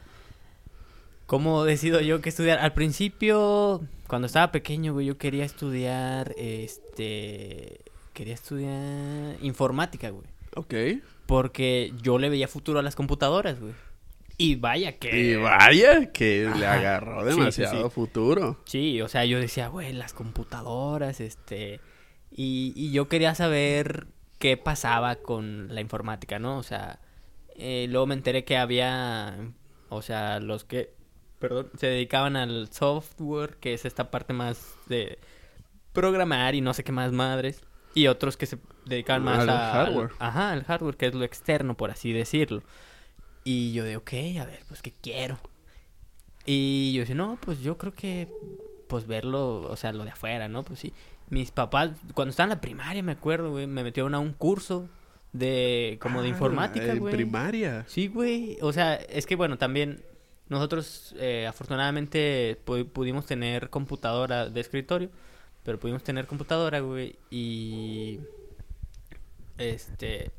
¿cómo 1.25 1.63
decido 1.65 1.99
yo 1.99 2.21
qué 2.21 2.29
estudiar? 2.29 2.59
Al 2.59 2.73
principio, 2.73 3.81
cuando 4.07 4.27
estaba 4.27 4.51
pequeño, 4.51 4.93
güey, 4.93 5.07
yo 5.07 5.17
quería 5.17 5.43
estudiar, 5.43 6.33
este, 6.37 7.81
quería 8.13 8.33
estudiar 8.33 9.35
informática, 9.41 10.09
güey. 10.09 10.27
Ok. 10.55 10.73
Porque 11.25 11.93
yo 12.01 12.17
le 12.19 12.29
veía 12.29 12.47
futuro 12.47 12.79
a 12.79 12.83
las 12.83 12.95
computadoras, 12.95 13.59
güey. 13.59 13.73
Y 14.37 14.55
vaya 14.55 14.97
que... 14.97 15.17
Y 15.17 15.35
vaya 15.35 16.11
que 16.11 16.49
le 16.57 16.65
agarró 16.67 17.21
Sí, 17.23 17.31
sí, 17.31 17.37
demasiado 17.39 17.89
sí. 17.89 17.93
futuro. 17.95 18.61
Sí, 18.65 19.01
o 19.01 19.07
sea, 19.07 19.23
yo 19.25 19.39
decía, 19.39 19.67
güey, 19.69 19.93
las 19.93 20.13
computadoras, 20.13 21.19
este... 21.21 21.79
Y, 22.31 22.73
y 22.75 22.91
yo 22.91 23.07
quería 23.07 23.33
saber 23.33 24.07
qué 24.39 24.57
pasaba 24.57 25.15
con 25.15 25.73
la 25.73 25.79
informática, 25.79 26.37
¿no? 26.37 26.57
O 26.57 26.63
sea, 26.63 26.99
eh, 27.55 27.87
luego 27.89 28.07
me 28.07 28.13
enteré 28.15 28.43
que 28.43 28.57
había, 28.57 29.37
o 29.87 30.01
sea, 30.01 30.41
los 30.41 30.65
que, 30.65 30.93
perdón, 31.39 31.69
se 31.77 31.87
dedicaban 31.87 32.35
al 32.35 32.69
software, 32.73 33.55
que 33.61 33.73
es 33.73 33.85
esta 33.85 34.11
parte 34.11 34.33
más 34.33 34.75
de 34.87 35.17
programar 35.93 36.55
y 36.55 36.61
no 36.61 36.73
sé 36.73 36.83
qué 36.83 36.91
más 36.91 37.13
madres. 37.13 37.63
Y 37.93 38.07
otros 38.07 38.35
que 38.35 38.45
se 38.45 38.57
dedicaban 38.85 39.23
más 39.23 39.39
Al 39.39 39.49
a- 39.51 39.71
hardware. 39.71 40.11
ajá, 40.19 40.51
al 40.51 40.63
hardware, 40.65 40.97
que 40.97 41.05
es 41.05 41.15
lo 41.15 41.23
externo, 41.23 41.77
por 41.77 41.91
así 41.91 42.11
decirlo. 42.11 42.61
Y 43.45 43.71
yo 43.73 43.83
de, 43.85 43.95
ok, 43.95 44.11
a 44.41 44.45
ver, 44.45 44.59
pues, 44.67 44.81
¿qué 44.81 44.91
quiero? 45.01 45.39
Y 46.45 46.91
yo 46.93 47.01
decía, 47.01 47.15
no, 47.15 47.37
pues 47.41 47.59
yo 47.61 47.77
creo 47.77 47.93
que, 47.93 48.27
pues 48.87 49.07
verlo, 49.07 49.61
o 49.61 49.75
sea, 49.77 49.93
lo 49.93 50.03
de 50.03 50.09
afuera, 50.09 50.47
¿no? 50.49 50.63
Pues 50.63 50.79
sí. 50.79 50.91
Mis 51.29 51.51
papás, 51.51 51.91
cuando 52.13 52.31
estaba 52.31 52.45
en 52.45 52.49
la 52.57 52.61
primaria, 52.61 53.01
me 53.03 53.13
acuerdo, 53.13 53.51
güey, 53.51 53.65
me 53.67 53.83
metieron 53.83 54.13
a 54.15 54.19
un 54.19 54.33
curso 54.33 54.89
de, 55.31 55.97
como 56.01 56.21
de 56.21 56.27
Ah, 56.27 56.31
informática, 56.31 56.85
En 56.91 56.99
güey. 56.99 57.13
primaria. 57.15 57.85
Sí, 57.87 58.07
güey. 58.07 58.57
O 58.61 58.73
sea, 58.73 58.95
es 58.95 59.25
que 59.25 59.35
bueno, 59.35 59.57
también 59.57 60.03
nosotros 60.49 61.15
eh, 61.19 61.45
afortunadamente 61.47 62.57
pu- 62.65 62.87
pudimos 62.87 63.25
tener 63.25 63.69
computadora 63.69 64.49
de 64.49 64.59
escritorio, 64.61 65.09
pero 65.63 65.79
pudimos 65.79 66.03
tener 66.03 66.27
computadora, 66.27 66.79
güey, 66.81 67.15
y 67.31 68.19
este 69.57 70.31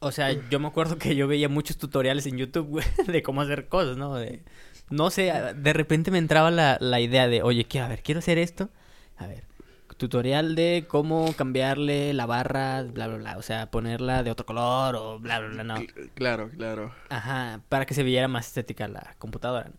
o 0.00 0.10
sea, 0.12 0.32
yo 0.50 0.58
me 0.60 0.68
acuerdo 0.68 0.98
que 0.98 1.14
yo 1.14 1.28
veía 1.28 1.48
muchos 1.48 1.78
tutoriales 1.78 2.26
en 2.26 2.36
YouTube, 2.38 2.66
güey, 2.68 2.86
de 3.06 3.22
cómo 3.22 3.40
hacer 3.42 3.68
cosas, 3.68 3.96
¿no? 3.96 4.14
De, 4.16 4.42
no 4.90 5.10
sé, 5.10 5.32
de 5.54 5.72
repente 5.72 6.10
me 6.10 6.18
entraba 6.18 6.50
la, 6.50 6.76
la 6.80 7.00
idea 7.00 7.28
de, 7.28 7.42
oye, 7.42 7.64
quiero, 7.64 7.86
a 7.86 7.88
ver, 7.90 8.02
quiero 8.02 8.18
hacer 8.18 8.38
esto. 8.38 8.70
A 9.16 9.26
ver, 9.26 9.44
tutorial 9.96 10.54
de 10.54 10.86
cómo 10.88 11.32
cambiarle 11.36 12.12
la 12.14 12.26
barra, 12.26 12.82
bla, 12.82 13.06
bla, 13.06 13.16
bla. 13.18 13.36
O 13.38 13.42
sea, 13.42 13.70
ponerla 13.70 14.22
de 14.22 14.30
otro 14.30 14.46
color 14.46 14.96
o 14.96 15.18
bla, 15.20 15.38
bla, 15.40 15.48
bla, 15.50 15.64
no. 15.64 15.76
Cl- 15.76 16.10
Claro, 16.14 16.48
claro. 16.50 16.94
Ajá, 17.10 17.60
para 17.68 17.84
que 17.86 17.94
se 17.94 18.02
viera 18.02 18.26
más 18.26 18.46
estética 18.48 18.88
la 18.88 19.14
computadora. 19.18 19.68
¿no? 19.68 19.74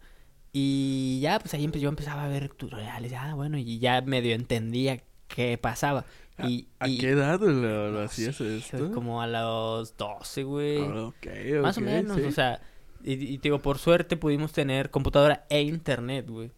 Y 0.53 1.19
ya, 1.21 1.39
pues 1.39 1.53
ahí 1.53 1.69
yo 1.71 1.89
empezaba 1.89 2.25
a 2.25 2.27
ver 2.27 2.49
tutoriales, 2.49 3.13
ah, 3.17 3.33
bueno, 3.35 3.57
y 3.57 3.79
ya 3.79 4.01
medio 4.01 4.35
entendía 4.35 5.01
qué 5.27 5.57
pasaba. 5.57 6.05
¿A, 6.41 6.47
Y, 6.49 6.67
a 6.79 6.87
y- 6.87 6.97
qué 6.97 7.09
edad 7.09 7.39
lo, 7.39 7.91
lo 7.91 8.01
hacías 8.01 8.39
esto? 8.41 8.91
Como 8.91 9.21
a 9.21 9.27
los 9.27 9.95
12, 9.97 10.43
güey. 10.43 10.77
Ah, 10.79 11.05
ok, 11.07 11.27
Más 11.61 11.77
o 11.77 11.81
menos, 11.81 12.17
sí. 12.17 12.23
o 12.23 12.31
sea, 12.31 12.61
y, 13.03 13.13
y 13.13 13.37
te 13.37 13.43
digo, 13.49 13.59
por 13.59 13.77
suerte 13.79 14.17
pudimos 14.17 14.51
tener 14.53 14.89
computadora 14.91 15.45
e 15.49 15.61
internet, 15.61 16.29
güey, 16.29 16.51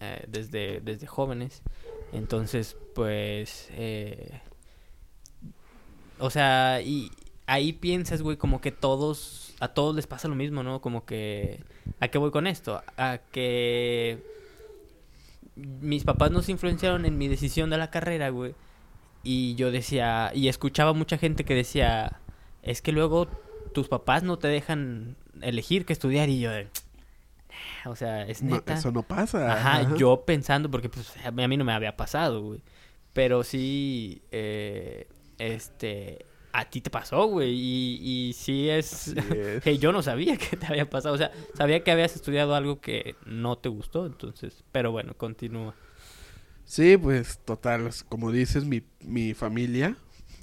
eh, 0.00 0.24
desde, 0.28 0.80
desde 0.80 1.06
jóvenes. 1.06 1.62
Entonces, 2.12 2.76
pues, 2.94 3.68
eh, 3.72 4.40
o 6.18 6.30
sea, 6.30 6.80
y 6.82 7.10
ahí 7.46 7.72
piensas, 7.72 8.22
güey, 8.22 8.36
como 8.36 8.60
que 8.60 8.72
todos, 8.72 9.54
a 9.60 9.68
todos 9.68 9.94
les 9.94 10.06
pasa 10.06 10.28
lo 10.28 10.34
mismo, 10.34 10.62
¿no? 10.62 10.80
Como 10.80 11.04
que, 11.04 11.62
¿a 12.00 12.08
qué 12.08 12.18
voy 12.18 12.30
con 12.30 12.46
esto? 12.46 12.82
A 12.96 13.18
que 13.30 14.22
mis 15.56 16.04
papás 16.04 16.30
nos 16.30 16.48
influenciaron 16.48 17.04
en 17.04 17.18
mi 17.18 17.28
decisión 17.28 17.68
de 17.70 17.78
la 17.78 17.90
carrera, 17.90 18.30
güey. 18.30 18.54
Y 19.22 19.54
yo 19.56 19.70
decía, 19.70 20.30
y 20.34 20.48
escuchaba 20.48 20.92
mucha 20.92 21.18
gente 21.18 21.44
que 21.44 21.54
decía, 21.54 22.20
es 22.62 22.82
que 22.82 22.92
luego 22.92 23.26
tus 23.74 23.88
papás 23.88 24.22
no 24.22 24.38
te 24.38 24.48
dejan 24.48 25.16
elegir 25.42 25.84
qué 25.84 25.92
estudiar 25.92 26.28
y 26.28 26.40
yo 26.40 26.50
de, 26.50 26.68
o 27.84 27.96
sea, 27.96 28.22
es 28.26 28.42
No, 28.42 28.56
neta. 28.56 28.74
eso 28.74 28.90
no 28.92 29.02
pasa. 29.02 29.52
Ajá, 29.52 29.96
yo 29.96 30.24
pensando, 30.24 30.70
porque 30.70 30.88
pues 30.88 31.12
a 31.24 31.30
mí, 31.30 31.56
no 31.56 31.64
me 31.64 31.72
había 31.72 31.96
pasado, 31.96 32.42
güey. 32.42 32.60
Pero 33.12 33.42
sí, 33.42 34.22
eh, 34.30 35.08
este, 35.38 36.26
a 36.52 36.64
ti 36.68 36.80
te 36.80 36.90
pasó, 36.90 37.26
güey. 37.26 37.50
Y, 37.52 38.28
y 38.28 38.32
sí 38.32 38.68
es, 38.68 39.08
es. 39.08 39.62
que 39.62 39.78
yo 39.78 39.92
no 39.92 40.02
sabía 40.02 40.36
que 40.36 40.56
te 40.56 40.66
había 40.66 40.88
pasado. 40.88 41.14
O 41.14 41.18
sea, 41.18 41.32
sabía 41.54 41.82
que 41.82 41.90
habías 41.90 42.14
estudiado 42.14 42.54
algo 42.54 42.80
que 42.80 43.16
no 43.26 43.56
te 43.56 43.68
gustó, 43.68 44.06
entonces, 44.06 44.64
pero 44.72 44.92
bueno, 44.92 45.14
continúa. 45.14 45.74
Sí, 46.68 46.98
pues 46.98 47.38
total, 47.46 47.88
como 48.10 48.30
dices, 48.30 48.66
mi, 48.66 48.82
mi 49.00 49.32
familia, 49.32 49.96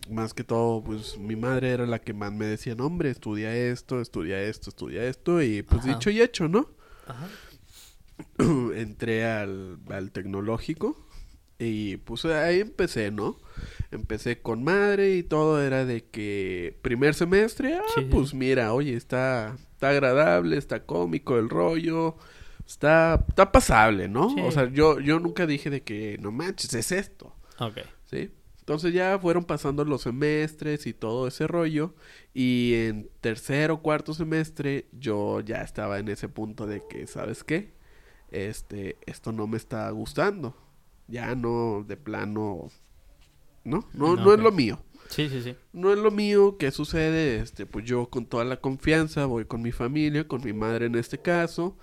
más 0.09 0.33
que 0.33 0.43
todo, 0.43 0.83
pues 0.83 1.19
mi 1.19 1.35
madre 1.35 1.69
era 1.69 1.85
la 1.85 1.99
que 1.99 2.15
más 2.15 2.33
me 2.33 2.47
decía, 2.47 2.73
no, 2.73 2.87
hombre, 2.87 3.11
estudia 3.11 3.55
esto, 3.55 4.01
estudia 4.01 4.41
esto, 4.41 4.71
estudia 4.71 5.05
esto, 5.05 5.43
y 5.43 5.61
pues 5.61 5.81
Ajá. 5.81 5.93
dicho 5.93 6.09
y 6.09 6.21
hecho, 6.23 6.47
¿no? 6.47 6.67
Ajá. 7.05 7.27
Entré 8.75 9.23
al, 9.27 9.77
al 9.87 10.11
tecnológico 10.11 10.97
y 11.59 11.97
pues 11.97 12.25
ahí 12.25 12.59
empecé, 12.59 13.11
¿no? 13.11 13.37
Empecé 13.91 14.41
con 14.41 14.63
madre 14.63 15.15
y 15.17 15.21
todo 15.21 15.61
era 15.61 15.85
de 15.85 16.05
que 16.05 16.75
primer 16.81 17.13
semestre, 17.13 17.75
ah, 17.75 17.83
sí. 17.93 18.01
pues 18.09 18.33
mira, 18.33 18.73
oye, 18.73 18.95
está, 18.95 19.55
está 19.73 19.89
agradable, 19.89 20.57
está 20.57 20.87
cómico 20.87 21.37
el 21.37 21.49
rollo, 21.49 22.17
está, 22.67 23.25
está 23.27 23.51
pasable, 23.51 24.07
¿no? 24.07 24.29
Sí. 24.29 24.41
O 24.41 24.51
sea, 24.51 24.69
yo, 24.71 24.99
yo 24.99 25.19
nunca 25.19 25.45
dije 25.47 25.69
de 25.69 25.83
que, 25.83 26.17
no 26.21 26.31
manches, 26.31 26.73
es 26.73 26.91
esto, 26.91 27.35
Ok. 27.59 27.77
¿sí? 28.05 28.31
Entonces 28.59 28.93
ya 28.93 29.19
fueron 29.19 29.45
pasando 29.45 29.85
los 29.85 30.01
semestres 30.01 30.87
y 30.87 30.93
todo 30.93 31.27
ese 31.27 31.45
rollo 31.45 31.93
y 32.33 32.73
en 32.73 33.09
tercer 33.21 33.69
o 33.69 33.81
cuarto 33.81 34.13
semestre 34.15 34.87
yo 34.91 35.39
ya 35.41 35.61
estaba 35.61 35.99
en 35.99 36.07
ese 36.07 36.29
punto 36.29 36.65
de 36.65 36.81
que, 36.89 37.05
¿sabes 37.05 37.43
qué? 37.43 37.73
Este, 38.31 38.97
esto 39.05 39.31
no 39.31 39.45
me 39.47 39.57
está 39.57 39.89
gustando. 39.91 40.57
Ya 41.07 41.35
no, 41.35 41.83
de 41.87 41.95
plano, 41.97 42.69
¿no? 43.63 43.87
No, 43.93 44.15
No, 44.15 44.15
no 44.15 44.33
es 44.33 44.39
lo 44.39 44.51
mío. 44.51 44.79
Sí, 45.09 45.29
sí, 45.29 45.41
sí. 45.43 45.55
No 45.71 45.91
es 45.93 45.99
lo 45.99 46.09
mío. 46.11 46.57
¿Qué 46.57 46.71
sucede? 46.71 47.37
Este, 47.39 47.65
pues 47.67 47.85
yo 47.85 48.09
con 48.09 48.25
toda 48.25 48.43
la 48.45 48.57
confianza 48.59 49.25
voy 49.27 49.45
con 49.45 49.61
mi 49.61 49.71
familia, 49.71 50.27
con 50.27 50.43
mi 50.43 50.53
madre 50.53 50.87
en 50.87 50.95
este 50.95 51.19
caso. 51.19 51.77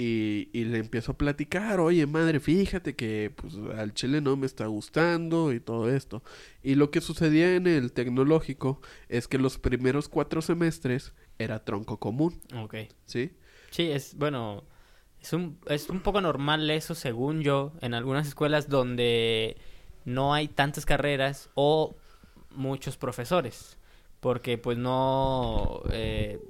Y, 0.00 0.48
y 0.54 0.64
le 0.64 0.78
empiezo 0.78 1.12
a 1.12 1.18
platicar, 1.18 1.78
oye 1.78 2.06
madre, 2.06 2.40
fíjate 2.40 2.94
que 2.96 3.30
pues 3.36 3.54
al 3.76 3.92
chile 3.92 4.22
no 4.22 4.34
me 4.36 4.46
está 4.46 4.64
gustando 4.66 5.52
y 5.52 5.60
todo 5.60 5.90
esto. 5.90 6.22
Y 6.62 6.74
lo 6.76 6.90
que 6.90 7.02
sucedía 7.02 7.54
en 7.54 7.66
el 7.66 7.92
tecnológico 7.92 8.80
es 9.10 9.28
que 9.28 9.36
los 9.36 9.58
primeros 9.58 10.08
cuatro 10.08 10.40
semestres 10.40 11.12
era 11.38 11.64
tronco 11.64 11.98
común, 11.98 12.40
Ok. 12.56 12.76
¿sí? 13.04 13.32
Sí, 13.70 13.90
es, 13.90 14.16
bueno, 14.16 14.64
es 15.20 15.34
un, 15.34 15.58
es 15.66 15.90
un 15.90 16.00
poco 16.00 16.20
normal 16.22 16.70
eso, 16.70 16.94
según 16.94 17.42
yo, 17.42 17.72
en 17.82 17.92
algunas 17.92 18.26
escuelas 18.26 18.70
donde 18.70 19.58
no 20.06 20.32
hay 20.32 20.48
tantas 20.48 20.86
carreras 20.86 21.50
o 21.54 21.94
muchos 22.54 22.96
profesores, 22.96 23.76
porque 24.20 24.56
pues 24.56 24.78
no, 24.78 25.82
eh, 25.92 26.40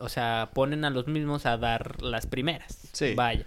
o 0.00 0.08
sea, 0.08 0.50
ponen 0.54 0.84
a 0.84 0.90
los 0.90 1.06
mismos 1.06 1.46
a 1.46 1.56
dar 1.56 2.02
las 2.02 2.26
primeras. 2.26 2.78
Sí. 2.92 3.14
Vaya. 3.14 3.44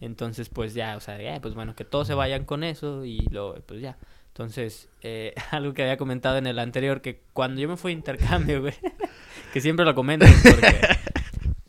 Entonces, 0.00 0.48
pues 0.48 0.74
ya, 0.74 0.96
o 0.96 1.00
sea, 1.00 1.20
eh, 1.20 1.38
pues 1.40 1.54
bueno, 1.54 1.74
que 1.74 1.84
todos 1.84 2.06
se 2.06 2.14
vayan 2.14 2.44
con 2.44 2.62
eso 2.64 3.04
y 3.04 3.20
lo, 3.30 3.54
pues 3.66 3.80
ya. 3.80 3.96
Entonces, 4.28 4.88
eh, 5.02 5.34
algo 5.50 5.74
que 5.74 5.82
había 5.82 5.96
comentado 5.96 6.38
en 6.38 6.46
el 6.46 6.58
anterior, 6.58 7.00
que 7.00 7.20
cuando 7.32 7.60
yo 7.60 7.68
me 7.68 7.76
fui 7.76 7.90
a 7.92 7.94
intercambio, 7.94 8.60
güey, 8.60 8.74
que 9.52 9.60
siempre 9.60 9.84
lo 9.84 9.94
comento, 9.96 10.24
porque, 10.44 10.76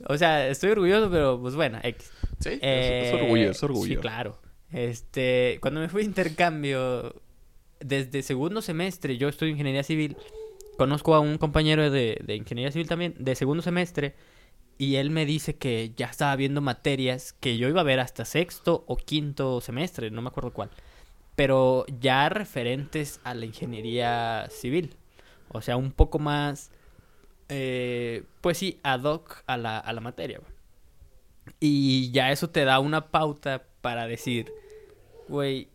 o 0.07 0.17
sea, 0.17 0.47
estoy 0.47 0.71
orgulloso, 0.71 1.09
pero 1.09 1.39
pues 1.41 1.55
bueno, 1.55 1.79
X. 1.81 2.11
Sí, 2.39 2.49
es- 2.49 2.59
Eh, 2.61 3.07
es, 3.07 3.13
orgullo, 3.13 3.49
es 3.51 3.63
orgullo. 3.63 3.95
Sí, 3.95 3.97
claro. 3.97 4.39
Este, 4.71 5.57
cuando 5.61 5.79
me 5.79 5.89
fui 5.89 6.03
a 6.03 6.05
intercambio, 6.05 7.15
desde 7.79 8.21
segundo 8.21 8.61
semestre, 8.61 9.17
yo 9.17 9.27
estudio 9.27 9.51
ingeniería 9.53 9.83
civil, 9.83 10.15
conozco 10.79 11.13
a 11.13 11.19
un 11.19 11.37
compañero 11.37 11.91
de, 11.91 12.23
ingeniería 12.29 12.71
civil 12.71 12.87
también, 12.87 13.13
de 13.19 13.35
segundo 13.35 13.61
semestre, 13.61 14.15
y 14.77 14.95
él 14.95 15.09
me 15.09 15.25
dice 15.25 15.57
que 15.57 15.91
ya 15.97 16.05
estaba 16.05 16.33
viendo 16.37 16.61
materias 16.61 17.33
que 17.33 17.57
yo 17.57 17.67
iba 17.67 17.81
a 17.81 17.83
ver 17.83 17.99
hasta 17.99 18.23
sexto 18.23 18.85
o 18.87 18.95
quinto 18.95 19.59
semestre, 19.59 20.09
no 20.09 20.21
me 20.21 20.29
acuerdo 20.29 20.53
cuál, 20.53 20.69
pero 21.35 21.85
ya 21.99 22.29
referentes 22.29 23.19
a 23.25 23.33
la 23.33 23.45
ingeniería 23.45 24.47
civil. 24.49 24.95
O 25.49 25.59
sea, 25.59 25.75
un 25.75 25.91
poco 25.91 26.17
más, 26.17 26.71
eh, 27.49 28.23
pues 28.39 28.57
sí, 28.57 28.79
ad 28.81 29.03
hoc 29.03 29.43
a 29.47 29.57
la, 29.57 29.79
a 29.79 29.91
la 29.91 29.99
materia. 29.99 30.39
Y 31.59 32.09
ya 32.11 32.31
eso 32.31 32.49
te 32.49 32.63
da 32.63 32.79
una 32.79 33.07
pauta 33.07 33.65
para 33.81 34.07
decir, 34.07 34.49
güey, 35.27 35.67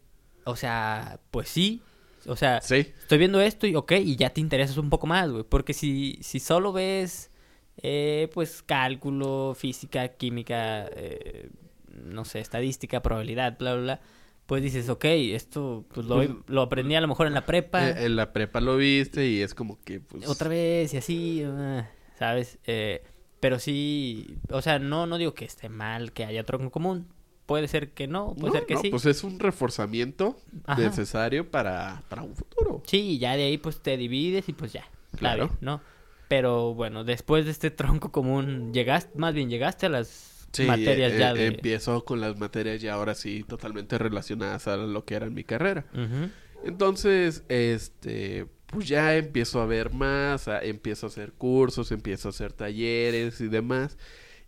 o 0.45 0.57
sea, 0.57 1.21
pues 1.31 1.51
sí, 1.51 1.83
o 2.27 2.37
sea, 2.37 2.61
Sí, 2.61 2.77
estoy 3.01 3.19
viendo 3.19 3.41
esto 3.41 3.67
y 3.67 3.75
ok, 3.75 3.93
y 3.93 4.17
ya 4.17 4.31
te 4.31 4.41
interesas 4.41 4.77
un 4.77 4.91
poco 4.91 5.07
más, 5.07 5.31
güey. 5.31 5.45
Porque 5.45 5.73
si, 5.75 6.19
si 6.23 6.41
solo 6.41 6.73
ves, 6.73 7.31
eh, 7.83 8.29
pues, 8.35 8.63
cálculo, 8.63 9.55
física, 9.57 10.09
química, 10.09 10.87
eh, 10.95 11.51
no 11.93 12.25
sé, 12.25 12.41
estadística, 12.41 13.03
probabilidad, 13.03 13.57
bla, 13.59 13.75
bla, 13.75 13.83
bla, 13.83 14.01
pues 14.47 14.63
dices, 14.63 14.89
ok, 14.89 15.05
esto 15.07 15.85
pues 15.93 16.07
lo, 16.07 16.17
Pues- 16.17 16.31
lo 16.49 16.63
aprendí 16.63 16.95
a 16.95 17.01
lo 17.01 17.09
mejor 17.09 17.27
en 17.27 17.35
la 17.35 17.47
prepa, 17.47 17.89
Eh, 17.91 18.05
en 18.07 18.17
la 18.17 18.33
prepa 18.33 18.61
lo 18.61 18.77
viste 18.77 19.27
y 19.29 19.41
es 19.43 19.55
como 19.55 19.79
que 19.85 20.01
pues 20.01 20.27
otra 20.29 20.49
vez 20.49 20.93
y 20.93 20.97
así, 20.99 21.43
ah, 21.47 21.89
¿sabes? 22.19 22.59
Eh, 22.67 23.03
pero 23.41 23.59
sí, 23.59 24.37
o 24.51 24.61
sea, 24.63 24.79
no, 24.79 25.07
no 25.07 25.19
digo 25.19 25.35
que 25.35 25.45
esté 25.45 25.69
mal 25.69 26.13
que 26.13 26.25
haya 26.25 26.45
tronco 26.45 26.71
común. 26.71 27.07
Puede 27.47 27.69
ser 27.69 27.91
que 27.93 28.07
no, 28.07 28.35
puede 28.35 28.53
no, 28.55 28.59
ser 28.59 28.67
que 28.67 28.75
no, 28.75 28.81
sí. 28.81 28.89
pues 28.91 29.05
es 29.07 29.23
un 29.23 29.39
reforzamiento 29.39 30.37
Ajá. 30.65 30.81
necesario 30.81 31.51
para, 31.51 32.03
para 32.09 32.23
un 32.23 32.35
futuro. 32.35 32.83
Sí, 32.87 33.01
y 33.13 33.19
ya 33.19 33.37
de 33.37 33.45
ahí 33.45 33.59
pues 33.59 33.81
te 33.83 33.97
divides 33.97 34.49
y 34.49 34.53
pues 34.55 34.73
ya. 34.73 34.85
Claro. 35.17 35.51
¿no? 35.61 35.81
Pero 36.29 36.73
bueno, 36.75 37.05
después 37.05 37.45
de 37.45 37.51
este 37.51 37.71
tronco 37.71 38.11
común, 38.11 38.73
llegaste, 38.73 39.17
más 39.19 39.35
bien 39.35 39.51
llegaste 39.51 39.87
a 39.87 39.89
las 39.91 40.49
Sí, 40.53 40.65
materias 40.65 41.13
eh, 41.13 41.19
ya 41.19 41.31
eh, 41.33 41.35
de... 41.35 41.47
empiezo 41.49 42.05
con 42.05 42.21
las 42.21 42.39
materias 42.39 42.81
ya 42.81 42.95
ahora 42.95 43.15
sí 43.15 43.45
totalmente 43.47 43.99
relacionadas 43.99 44.67
a 44.69 44.77
lo 44.77 45.05
que 45.05 45.15
era 45.17 45.27
en 45.27 45.35
mi 45.35 45.45
carrera. 45.45 45.85
Entonces, 46.65 47.43
este, 47.49 48.47
pues 48.69 48.89
ya 48.89 49.17
empiezo 49.17 49.61
a 49.61 49.67
ver 49.67 49.93
más, 49.93 50.49
a- 50.49 50.63
empiezo 50.63 51.07
a 51.07 51.09
hacer 51.11 51.33
cursos, 51.33 51.93
empiezo 51.93 52.29
a 52.29 52.31
hacer 52.31 52.53
talleres 52.53 53.41
y 53.41 53.49
demás. 53.49 53.99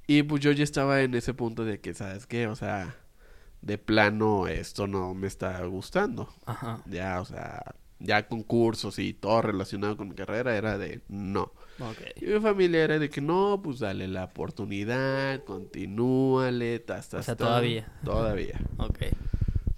Y 0.07 0.23
pues 0.23 0.41
yo 0.43 0.53
ya 0.53 0.65
estaba 0.65 1.03
en 1.03 1.15
ese 1.15 1.35
punto 1.35 1.65
de 1.65 1.81
que, 1.81 1.95
¿sabes 1.95 2.27
qué? 2.27 2.47
O 2.47 2.55
sea, 2.55 2.95
de 3.63 3.79
plano 3.79 4.47
esto 4.47 4.87
no 4.87 5.15
me 5.15 5.27
está 5.27 5.65
gustando. 5.67 6.29
Ajá. 6.47 6.83
Ya, 6.87 7.21
o 7.21 7.25
sea, 7.25 7.75
ya 7.99 8.29
con 8.29 8.43
cursos 8.43 8.99
y 8.99 9.15
todo 9.15 9.43
relacionado 9.43 9.97
con 9.97 10.09
mi 10.09 10.15
carrera 10.15 10.57
era 10.57 10.79
de 10.79 11.01
no. 11.09 11.53
Ok. 11.79 12.01
Y 12.21 12.27
mi 12.27 12.41
familia 12.41 12.85
era 12.85 12.99
de 12.99 13.11
que 13.11 13.21
no, 13.21 13.61
pues 13.63 13.81
dale 13.81 14.07
la 14.09 14.25
oportunidad, 14.25 15.43
continúale, 15.45 16.79
tas, 16.79 17.09
tas, 17.09 17.21
O 17.21 17.23
sea, 17.25 17.37
todavía. 17.37 17.93
Todavía, 18.05 18.61
Ok. 18.79 18.99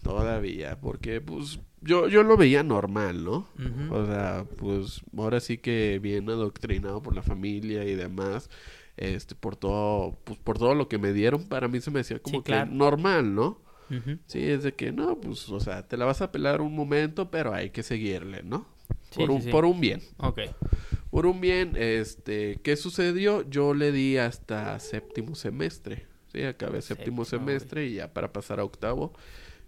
todavía, 0.02 0.78
porque 0.80 1.20
pues 1.20 1.58
yo, 1.80 2.08
yo 2.08 2.22
lo 2.22 2.36
veía 2.36 2.62
normal, 2.62 3.24
¿no? 3.24 3.48
Ujú. 3.58 3.94
O 3.94 4.06
sea, 4.06 4.44
pues 4.58 5.02
ahora 5.16 5.40
sí 5.40 5.58
que 5.58 5.98
bien 6.00 6.28
adoctrinado 6.28 7.02
por 7.02 7.14
la 7.14 7.22
familia 7.22 7.84
y 7.84 7.94
demás, 7.94 8.50
este, 8.98 9.34
por 9.34 9.56
todo, 9.56 10.18
pues 10.24 10.38
por 10.38 10.58
todo 10.58 10.74
lo 10.74 10.88
que 10.88 10.98
me 10.98 11.12
dieron, 11.12 11.44
para 11.48 11.68
mí 11.68 11.80
se 11.80 11.90
me 11.90 12.00
hacía 12.00 12.18
como 12.20 12.38
Sí, 12.38 12.42
que 12.44 12.52
claro. 12.52 12.70
normal, 12.72 13.34
¿no? 13.34 13.58
Sí, 14.26 14.40
es 14.50 14.62
de 14.64 14.74
que 14.74 14.92
no, 14.92 15.18
pues, 15.18 15.48
o 15.48 15.60
sea, 15.60 15.88
te 15.88 15.96
la 15.96 16.04
vas 16.04 16.20
a 16.20 16.30
pelar 16.30 16.60
un 16.60 16.74
momento, 16.74 17.30
pero 17.30 17.54
hay 17.54 17.70
que 17.70 17.82
seguirle, 17.82 18.42
¿no? 18.42 18.66
Sí, 19.10 19.16
Por 19.16 19.30
un, 19.30 19.40
sí. 19.42 19.50
por 19.50 19.64
un 19.64 19.80
bien. 19.80 20.02
Ok. 20.18 20.40
Por 21.10 21.24
un 21.26 21.40
bien, 21.40 21.72
este, 21.76 22.60
¿qué 22.62 22.76
sucedió? 22.76 23.48
Yo 23.48 23.72
le 23.72 23.90
di 23.92 24.18
hasta 24.18 24.78
séptimo 24.78 25.34
semestre. 25.34 26.06
Sí, 26.32 26.42
acabé 26.42 26.82
séptimo, 26.82 27.24
Séptimo, 27.24 27.24
semestre 27.24 27.86
y 27.86 27.94
ya 27.94 28.12
para 28.12 28.32
pasar 28.32 28.60
a 28.60 28.64
octavo, 28.64 29.14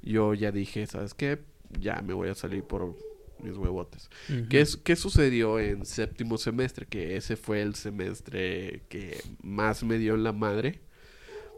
yo 0.03 0.35
ya 0.35 0.53
dije, 0.53 0.87
¿sabes 0.87 1.15
qué? 1.15 1.39
Ya 1.81 2.03
me 2.03 2.13
voy 2.13 2.29
a 2.29 2.35
salir 2.35 2.65
por 2.65 2.95
mis 3.43 3.57
huevotes. 3.57 4.11
¿Qué, 4.49 4.61
es, 4.61 4.77
¿Qué 4.77 4.97
sucedió 4.97 5.59
en 5.59 5.85
séptimo 5.87 6.39
semestre? 6.39 6.87
Que 6.87 7.17
ese 7.17 7.37
fue 7.37 7.63
el 7.63 7.75
semestre 7.75 8.83
que 8.89 9.23
más 9.43 9.83
me 9.83 9.99
dio 9.99 10.15
en 10.15 10.25
la 10.25 10.33
madre. 10.33 10.81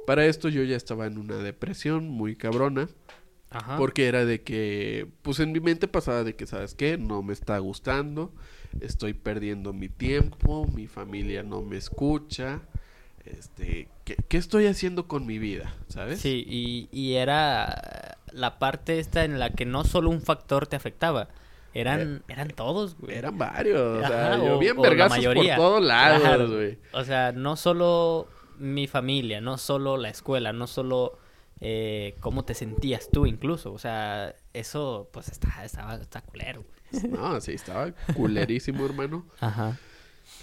Para 0.07 0.27
esto 0.27 0.49
yo 0.49 0.63
ya 0.65 0.77
estaba 0.77 1.07
en 1.07 1.19
una 1.19 1.37
depresión 1.37 2.09
muy 2.09 2.37
cabrona. 2.37 2.89
Ajá. 3.51 3.77
Porque 3.77 4.07
era 4.07 4.25
de 4.25 4.41
que, 4.41 5.09
pues 5.21 5.39
en 5.39 5.53
mi 5.53 5.61
mente 5.61 5.87
pasaba 5.87 6.25
de 6.25 6.35
que, 6.35 6.47
¿sabes 6.47 6.75
qué? 6.75 6.97
No 6.97 7.23
me 7.23 7.35
está 7.35 7.59
gustando, 7.59 8.33
estoy 8.81 9.13
perdiendo 9.13 9.75
mi 9.75 9.91
tiempo, 9.91 10.67
mi 10.75 10.87
familia 10.87 11.43
no 11.43 11.61
me 11.61 11.77
escucha, 11.77 12.63
este, 13.27 13.89
¿qué, 14.05 14.17
qué 14.29 14.37
estoy 14.37 14.67
haciendo 14.67 15.07
con 15.07 15.27
mi 15.27 15.39
vida? 15.39 15.75
¿Sabes? 15.89 16.21
Sí, 16.21 16.45
y, 16.49 16.89
y 16.93 17.15
era 17.15 18.17
la 18.33 18.59
parte 18.59 18.99
esta 18.99 19.25
en 19.25 19.39
la 19.39 19.51
que 19.51 19.65
no 19.65 19.85
solo 19.85 20.11
un 20.11 20.23
factor 20.23 20.67
te 20.67 20.77
afectaba, 20.77 21.29
eran, 21.75 22.23
eran 22.29 22.49
todos, 22.49 22.97
güey. 22.99 23.17
Eran 23.17 23.39
varios, 23.39 23.81
o 24.05 24.07
sea, 24.07 24.37
yo 24.37 24.57
o- 24.57 24.59
vi 24.59 24.69
en 24.69 24.79
o 24.79 24.83
la 24.83 24.89
vergazos 24.89 25.25
por 25.35 25.47
todos 25.57 25.83
lados, 25.83 26.51
güey. 26.51 26.79
O 26.93 27.05
sea, 27.05 27.33
no 27.33 27.57
solo 27.57 28.29
mi 28.59 28.87
familia, 28.87 29.41
no 29.41 29.59
solo 29.59 29.97
la 29.97 30.09
escuela, 30.11 30.53
no 30.53 30.67
solo 30.67 31.19
eh, 31.61 32.17
cómo 32.21 32.45
te 32.45 32.55
sentías 32.55 33.09
tú 33.11 33.25
incluso. 33.27 33.73
O 33.73 33.79
sea, 33.79 34.35
eso 34.53 35.09
pues 35.13 35.29
está, 35.29 35.65
estaba, 35.65 35.95
está 35.95 36.21
culero. 36.21 36.65
güey. 36.93 37.09
No, 37.11 37.41
sí, 37.41 37.53
estaba 37.53 37.93
culerísimo, 38.15 38.85
hermano. 38.85 39.25
Ajá. 39.41 39.79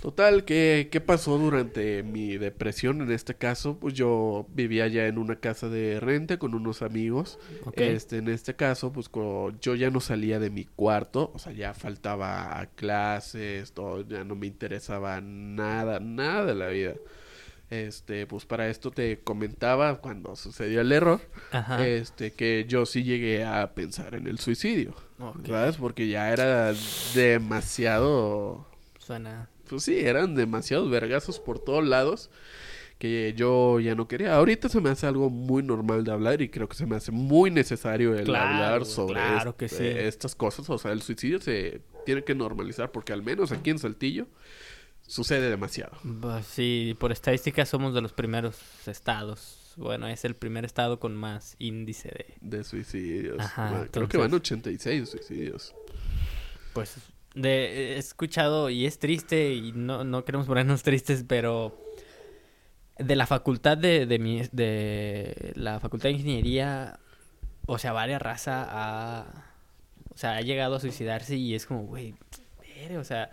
Total, 0.02 0.46
¿qué, 0.46 0.88
¿qué 0.92 1.02
pasó 1.02 1.38
durante 1.38 2.04
mi 2.04 2.38
depresión? 2.38 3.02
En 3.02 3.12
este 3.12 3.36
caso, 3.36 3.78
pues 3.80 3.94
yo 3.94 4.48
vivía 4.54 4.88
ya 4.88 5.08
en 5.08 5.18
una 5.18 5.36
casa 5.36 5.68
de 5.68 6.00
renta 6.00 6.40
con 6.40 6.56
unos 6.56 6.82
amigos. 6.82 7.38
Este, 7.74 8.18
en 8.18 8.30
este 8.30 8.56
caso, 8.56 8.94
pues 8.94 9.10
yo 9.62 9.76
ya 9.76 9.90
no 9.90 10.00
salía 10.00 10.40
de 10.40 10.50
mi 10.52 10.64
cuarto, 10.64 11.32
o 11.36 11.40
sea, 11.40 11.52
ya 11.52 11.74
faltaba 11.74 12.60
a 12.60 12.68
clases, 12.68 13.74
todo, 13.74 14.08
ya 14.08 14.24
no 14.24 14.36
me 14.36 14.48
interesaba 14.48 15.20
nada, 15.20 16.00
nada 16.00 16.46
de 16.46 16.56
la 16.56 16.68
vida. 16.68 16.96
Este, 17.70 18.26
pues 18.26 18.46
para 18.46 18.70
esto 18.70 18.92
te 18.92 19.20
comentaba 19.20 20.00
cuando 20.00 20.36
sucedió 20.36 20.82
el 20.82 20.92
error, 20.92 21.20
Ajá. 21.52 21.86
este, 21.86 22.32
que 22.32 22.66
yo 22.68 22.86
sí 22.86 23.04
llegué 23.04 23.44
a 23.44 23.76
pensar 23.76 24.16
en 24.16 24.28
el 24.28 24.40
suicidio, 24.40 24.96
Ok. 25.20 25.46
¿sabes? 25.46 25.76
Porque 25.76 26.08
ya 26.08 26.32
era 26.32 26.74
demasiado 27.14 28.66
Suena. 28.98 29.50
Pues 29.70 29.84
sí, 29.84 29.98
eran 30.00 30.36
demasiados 30.36 30.90
vergazos 30.90 31.40
por 31.40 31.60
todos 31.60 31.86
lados 31.86 32.30
que 32.98 33.34
yo 33.38 33.80
ya 33.80 33.96
no 33.96 34.08
quería. 34.10 34.36
Ahorita 34.36 34.68
se 34.68 34.82
me 34.82 34.90
hace 34.90 35.08
algo 35.08 35.30
muy 35.30 35.64
normal 35.64 36.04
de 36.04 36.12
hablar 36.12 36.42
y 36.42 36.50
creo 36.50 36.68
que 36.68 36.76
se 36.76 36.86
me 36.86 36.98
hace 36.98 37.12
muy 37.14 37.50
necesario 37.50 38.14
el 38.14 38.26
Claro, 38.26 38.50
hablar 38.56 38.86
sobre 38.86 39.14
claro 39.22 39.52
est- 39.52 39.58
que 39.60 39.70
sí. 39.70 39.84
eh, 39.84 40.08
estas 40.08 40.36
cosas. 40.36 40.70
O 40.70 40.78
sea, 40.78 40.92
el 40.92 41.02
suicidio 41.02 41.40
se 41.40 41.82
tiene 42.06 42.24
que 42.26 42.36
normalizar 42.36 42.92
porque 42.92 43.14
al 43.14 43.24
menos 43.24 43.54
aquí 43.54 43.70
en 43.70 43.80
Saltillo 43.80 44.28
sucede 45.08 45.50
demasiado. 45.50 45.98
Pues 46.22 46.46
sí, 46.46 46.96
por 47.00 47.12
estadística 47.14 47.66
somos 47.66 47.94
de 47.94 48.02
los 48.02 48.12
primeros 48.12 48.58
estados. 48.86 49.74
Bueno, 49.78 50.08
es 50.10 50.26
el 50.26 50.36
primer 50.36 50.66
estado 50.66 51.00
con 51.00 51.16
más 51.16 51.56
índice 51.58 52.10
de... 52.10 52.58
De 52.58 52.64
suicidios. 52.66 53.40
Ajá, 53.40 53.70
Bueno, 53.70 53.88
Creo 53.92 54.10
que 54.10 54.18
van 54.18 54.26
entonces- 54.26 54.52
86 54.52 55.10
suicidios. 55.10 55.74
Pues 56.74 56.96
de, 57.36 57.96
he 57.96 57.98
escuchado 57.98 58.70
y 58.70 58.86
es 58.86 59.00
triste 59.00 59.54
y 59.54 59.72
no, 59.72 60.04
no 60.04 60.26
queremos 60.26 60.48
ponernos 60.48 60.84
tristes, 60.84 61.24
pero 61.28 61.78
de 62.98 63.16
la 63.16 63.26
facultad 63.26 63.78
de, 63.78 64.06
de, 64.06 64.20
mi, 64.20 64.42
de 64.52 65.54
la 65.56 65.80
facultad 65.80 66.10
de 66.10 66.14
ingeniería, 66.14 67.00
o 67.66 67.78
sea, 67.78 67.94
varias 67.94 68.22
raza 68.22 68.68
ha, 68.70 69.46
o 70.14 70.18
sea, 70.18 70.36
ha 70.36 70.42
llegado 70.42 70.76
a 70.76 70.80
suicidarse 70.80 71.36
y 71.36 71.56
es 71.56 71.66
como, 71.66 71.84
güey, 71.84 72.16
o 72.98 73.04
sea, 73.04 73.32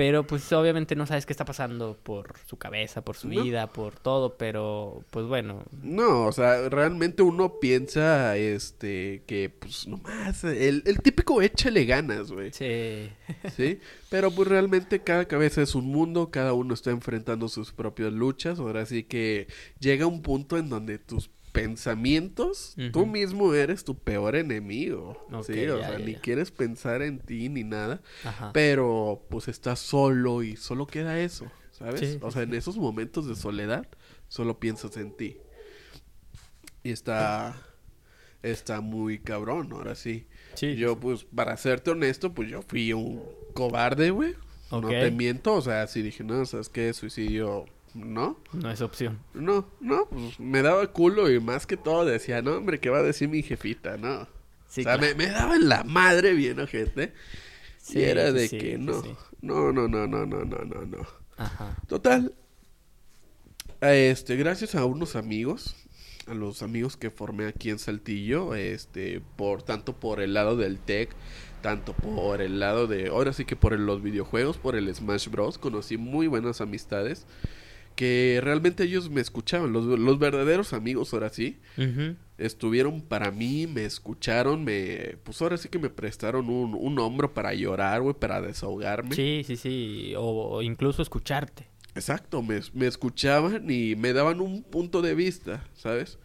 pero 0.00 0.26
pues 0.26 0.50
obviamente 0.54 0.96
no 0.96 1.06
sabes 1.06 1.26
qué 1.26 1.34
está 1.34 1.44
pasando 1.44 1.94
por 2.02 2.32
su 2.46 2.56
cabeza, 2.56 3.02
por 3.04 3.16
su 3.18 3.28
No. 3.28 3.42
vida, 3.42 3.66
por 3.66 3.96
todo, 3.96 4.38
pero 4.38 5.04
pues 5.10 5.26
bueno, 5.26 5.62
No, 5.82 6.24
o 6.24 6.32
sea, 6.32 6.70
realmente 6.70 7.22
uno 7.22 7.60
piensa, 7.60 8.34
este, 8.38 9.24
que 9.26 9.50
pues 9.50 9.86
nomás, 9.86 10.42
el, 10.44 10.82
el 10.86 11.02
típico 11.02 11.42
échale 11.42 11.84
ganas, 11.84 12.32
güey. 12.32 12.50
sí, 12.50 13.10
¿sí? 13.54 13.78
Pero 14.08 14.30
pues 14.30 14.48
realmente 14.48 15.02
cada 15.02 15.26
cabeza 15.26 15.60
es 15.60 15.74
un 15.74 15.84
mundo, 15.84 16.30
cada 16.30 16.54
uno 16.54 16.72
está 16.72 16.90
enfrentando 16.92 17.48
sus 17.50 17.70
propias 17.72 18.10
luchas, 18.10 18.58
ahora 18.58 18.86
sí 18.86 19.04
que 19.04 19.48
llega 19.80 20.06
un 20.06 20.22
punto 20.22 20.56
en 20.56 20.70
donde 20.70 20.98
tus 20.98 21.28
pensamientos, 21.52 22.78
tú 22.92 23.06
mismo 23.06 23.54
eres 23.54 23.84
tu 23.84 23.98
peor 23.98 24.36
enemigo, 24.36 25.16
¿sí? 25.42 25.68
O 25.68 25.78
ya, 25.78 25.86
sea, 25.86 25.98
ya, 25.98 26.04
ni 26.04 26.12
ya. 26.12 26.20
quieres 26.20 26.50
pensar 26.50 27.02
en 27.02 27.18
ti 27.20 27.48
ni 27.48 27.64
nada, 27.64 28.02
ajá. 28.22 28.52
pero 28.52 29.26
pues 29.30 29.48
estás 29.48 29.80
solo 29.80 30.42
y 30.42 30.56
solo 30.56 30.86
queda 30.86 31.18
eso, 31.20 31.52
¿sabes? 31.72 32.00
Sí, 32.00 32.18
o 32.22 32.30
sí, 32.30 32.34
sea, 32.34 32.42
en 32.42 32.50
sí. 32.50 32.56
esos 32.56 32.78
momentos 32.78 33.26
de 33.26 33.36
soledad, 33.36 33.88
solo 34.28 34.60
piensas 34.60 34.96
en 34.96 35.12
ti. 35.16 35.38
Y 36.82 36.90
está, 36.92 37.56
está 38.42 38.80
muy 38.80 39.18
cabrón, 39.18 39.70
ahora 39.72 39.94
sí. 39.94 40.26
Sí, 40.54 40.76
Yo, 40.76 40.98
pues, 41.00 41.24
para 41.24 41.56
serte 41.56 41.90
honesto, 41.90 42.32
pues 42.34 42.48
yo 42.50 42.62
fui 42.62 42.92
un 42.92 43.22
cobarde, 43.54 44.10
güey. 44.10 44.34
No 44.80 44.88
Ok. 44.88 44.92
te 44.94 45.10
miento, 45.10 45.54
o 45.54 45.62
sea, 45.62 45.86
si 45.88 46.02
dije, 46.02 46.24
no, 46.24 46.44
¿sabes 46.46 46.68
qué? 46.68 46.92
Suicidio, 46.94 47.66
no. 47.94 48.38
no 48.52 48.70
es 48.70 48.80
opción. 48.80 49.18
No, 49.34 49.66
no, 49.80 50.08
pues 50.10 50.38
me 50.40 50.62
daba 50.62 50.86
culo 50.92 51.30
y 51.30 51.40
más 51.40 51.66
que 51.66 51.76
todo 51.76 52.04
decía, 52.04 52.42
no, 52.42 52.52
hombre, 52.56 52.80
¿qué 52.80 52.90
va 52.90 52.98
a 52.98 53.02
decir 53.02 53.28
mi 53.28 53.42
jefita? 53.42 53.96
No. 53.96 54.26
Sí, 54.68 54.82
o 54.82 54.84
sea, 54.84 54.98
claro. 54.98 55.00
me, 55.02 55.14
me 55.26 55.30
daba 55.30 55.56
en 55.56 55.68
la 55.68 55.84
madre 55.84 56.32
bien. 56.34 56.56
Sí, 57.78 57.98
y 57.98 58.02
era 58.02 58.30
de 58.32 58.48
sí, 58.48 58.58
que 58.58 58.78
no, 58.78 59.02
no, 59.40 59.72
no, 59.72 59.88
no, 59.88 60.06
no, 60.06 60.26
no, 60.26 60.44
no, 60.44 60.64
no, 60.64 60.86
no. 60.86 61.06
Ajá. 61.36 61.76
Total, 61.88 62.34
este, 63.80 64.36
gracias 64.36 64.74
a 64.74 64.84
unos 64.84 65.16
amigos, 65.16 65.74
a 66.26 66.34
los 66.34 66.62
amigos 66.62 66.96
que 66.96 67.10
formé 67.10 67.46
aquí 67.46 67.70
en 67.70 67.78
Saltillo, 67.78 68.54
este, 68.54 69.22
por 69.36 69.62
tanto 69.62 69.98
por 69.98 70.20
el 70.20 70.34
lado 70.34 70.56
del 70.56 70.78
tech, 70.78 71.10
tanto 71.62 71.92
por 71.94 72.40
el 72.42 72.60
lado 72.60 72.86
de, 72.86 73.08
ahora 73.08 73.32
sí 73.32 73.44
que 73.44 73.56
por 73.56 73.72
el- 73.72 73.86
los 73.86 74.02
videojuegos, 74.02 74.56
por 74.58 74.76
el 74.76 74.94
Smash 74.94 75.28
Bros, 75.28 75.58
conocí 75.58 75.96
muy 75.96 76.26
buenas 76.26 76.60
amistades 76.60 77.26
que 78.00 78.40
realmente 78.42 78.84
ellos 78.84 79.10
me 79.10 79.20
escuchaban, 79.20 79.74
los, 79.74 79.84
los 79.84 80.18
verdaderos 80.18 80.72
amigos 80.72 81.12
ahora 81.12 81.28
sí, 81.28 81.58
estuvieron 82.38 83.02
para 83.02 83.30
mí, 83.30 83.66
me 83.66 83.84
escucharon, 83.84 84.64
me, 84.64 85.18
pues 85.22 85.42
ahora 85.42 85.58
sí 85.58 85.68
que 85.68 85.78
me 85.78 85.90
prestaron 85.90 86.48
un, 86.48 86.74
un 86.74 86.98
hombro 86.98 87.34
para 87.34 87.52
llorar, 87.52 88.00
güey, 88.00 88.14
para 88.14 88.40
desahogarme. 88.40 89.14
Sí, 89.14 89.42
sí, 89.46 89.54
sí. 89.54 90.14
O, 90.16 90.48
o 90.48 90.62
incluso 90.62 91.02
escucharte. 91.02 91.68
Exacto, 91.94 92.42
me, 92.42 92.60
me 92.72 92.86
escuchaban 92.86 93.70
y 93.70 93.96
me 93.96 94.14
daban 94.14 94.40
un 94.40 94.62
punto 94.62 95.02
de 95.02 95.14
vista, 95.14 95.68
¿sabes? 95.74 96.18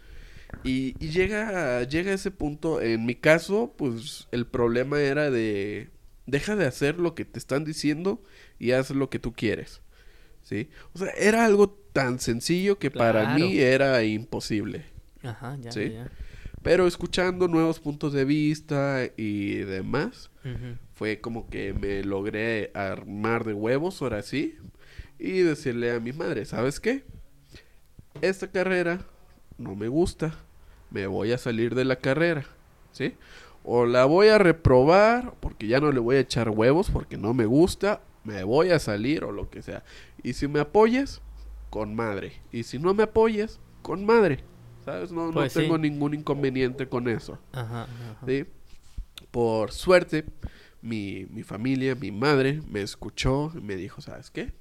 Y, 0.64 0.96
y 1.04 1.10
llega, 1.10 1.84
llega 1.84 2.14
ese 2.14 2.32
punto, 2.32 2.80
en 2.80 3.06
mi 3.06 3.16
caso, 3.16 3.74
pues 3.78 4.30
el 4.32 4.48
problema 4.48 5.02
era 5.02 5.30
de, 5.30 5.90
deja 6.26 6.56
de 6.56 6.68
hacer 6.68 7.00
lo 7.00 7.16
que 7.16 7.26
te 7.26 7.38
están 7.38 7.66
diciendo 7.66 8.24
y 8.60 8.72
haz 8.72 8.92
lo 8.92 9.10
que 9.10 9.20
tú 9.20 9.34
quieres, 9.34 9.82
¿sí? 10.46 10.70
O 10.94 11.00
sea, 11.00 11.10
era 11.18 11.44
algo 11.46 11.70
tan 11.92 12.20
sencillo 12.20 12.80
que 12.80 12.90
para 12.92 13.36
mí 13.36 13.58
era 13.60 14.02
imposible. 14.04 14.86
Ajá, 15.24 15.58
ya, 15.60 15.72
Sí. 15.74 15.92
ya. 15.92 16.10
Pero 16.64 16.88
escuchando 16.88 17.48
nuevos 17.48 17.80
puntos 17.80 18.12
de 18.14 18.26
vista 18.26 19.02
y 19.18 19.56
demás, 19.58 20.32
fue 20.94 21.20
como 21.20 21.48
que 21.50 21.74
me 21.74 22.04
logré 22.04 22.72
armar 22.74 23.44
de 23.44 23.54
huevos, 23.54 24.02
ahora 24.02 24.22
sí, 24.24 24.56
y 25.20 25.42
decirle 25.42 25.92
a 25.92 26.00
mi 26.00 26.12
madre, 26.14 26.46
¿sabes 26.46 26.80
qué? 26.80 27.04
Esta 28.22 28.48
carrera 28.50 29.00
no 29.58 29.76
me 29.76 29.88
gusta, 29.90 30.34
me 30.90 31.06
voy 31.08 31.32
a 31.34 31.38
salir 31.38 31.76
de 31.76 31.86
la 31.86 31.98
carrera, 31.98 32.46
¿sí? 32.92 33.14
O 33.64 33.86
la 33.86 34.06
voy 34.06 34.28
a 34.30 34.38
reprobar 34.38 35.34
porque 35.42 35.68
ya 35.68 35.80
no 35.80 35.92
le 35.92 36.00
voy 36.00 36.16
a 36.18 36.20
echar 36.22 36.50
huevos 36.50 36.90
porque 36.90 37.18
no 37.18 37.34
me 37.34 37.46
gusta, 37.46 38.02
me 38.26 38.44
voy 38.44 38.72
a 38.72 38.80
salir 38.80 39.24
o 39.24 39.32
lo 39.32 39.50
que 39.50 39.62
sea. 39.62 39.84
Y 40.24 40.34
si 40.34 40.48
me 40.48 40.60
apoyas, 40.60 41.22
con 41.70 41.96
madre. 41.96 42.42
Y 42.52 42.64
si 42.64 42.80
no 42.80 42.94
me 42.94 43.04
apoyas, 43.04 43.60
con 43.82 44.06
madre. 44.06 44.44
¿Sabes? 44.84 45.12
No, 45.12 45.32
Pues 45.32 45.56
no 45.56 45.62
tengo 45.62 45.78
sí. 45.78 45.82
ningún 45.82 46.14
inconveniente 46.14 46.88
con 46.88 47.08
eso. 47.08 47.40
Ajá, 47.54 47.84
ajá. 47.84 48.26
¿sí? 48.28 48.46
Por 49.32 49.72
suerte, 49.72 50.26
mi, 50.82 51.26
mi 51.30 51.44
familia, 51.44 51.96
mi 51.96 52.12
madre, 52.12 52.62
me 52.70 52.82
escuchó 52.82 53.52
y 53.56 53.62
me 53.62 53.76
dijo, 53.76 54.02
¿sabes 54.02 54.30
qué? 54.30 54.54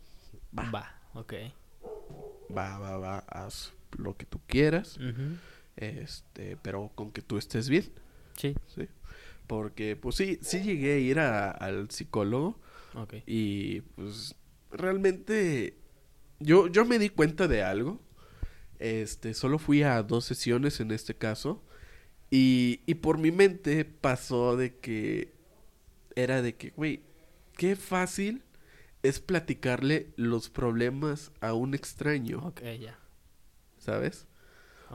Va, 0.58 0.70
Va, 0.70 0.94
ok. 1.14 1.34
va, 2.56 2.78
va, 2.78 2.96
va, 2.98 3.18
haz 3.28 3.72
lo 3.98 4.16
que 4.16 4.26
tú 4.26 4.40
quieras, 4.46 4.96
Ujú. 4.98 5.36
este, 5.76 6.56
pero 6.62 6.90
con 6.94 7.10
que 7.12 7.22
tú 7.22 7.36
estés 7.38 7.68
bien, 7.68 7.90
Sí, 8.36 8.54
¿sí? 8.66 8.88
Porque, 9.46 9.94
pues 9.96 10.16
sí, 10.16 10.38
sí 10.42 10.62
llegué 10.62 10.94
a 10.94 10.98
ir 10.98 11.18
a- 11.20 11.50
al 11.50 11.90
psicólogo 11.90 12.58
y, 13.26 13.82
pues, 13.96 14.36
realmente, 14.70 15.76
yo, 16.40 16.68
yo 16.68 16.84
me 16.84 16.98
di 16.98 17.10
cuenta 17.10 17.48
de 17.48 17.62
algo 17.62 18.00
Este, 18.78 19.34
solo 19.34 19.58
fui 19.58 19.82
a 19.84 20.02
dos 20.02 20.24
sesiones 20.26 20.80
en 20.80 20.90
este 20.92 21.16
caso. 21.16 21.64
Y, 22.30 22.82
y 22.86 22.96
por 22.96 23.18
mi 23.18 23.32
mente 23.32 23.84
pasó 23.86 24.56
de 24.56 24.78
que 24.78 25.34
era 26.16 26.42
de 26.42 26.56
que, 26.56 26.70
güey, 26.76 27.02
qué 27.56 27.76
fácil 27.76 28.42
es 29.02 29.20
platicarle 29.20 30.12
los 30.16 30.50
problemas 30.50 31.32
a 31.40 31.54
un 31.54 31.74
extraño, 31.74 32.44
Ok, 32.44 32.62
ya. 32.80 32.98
¿sabes? 33.78 34.26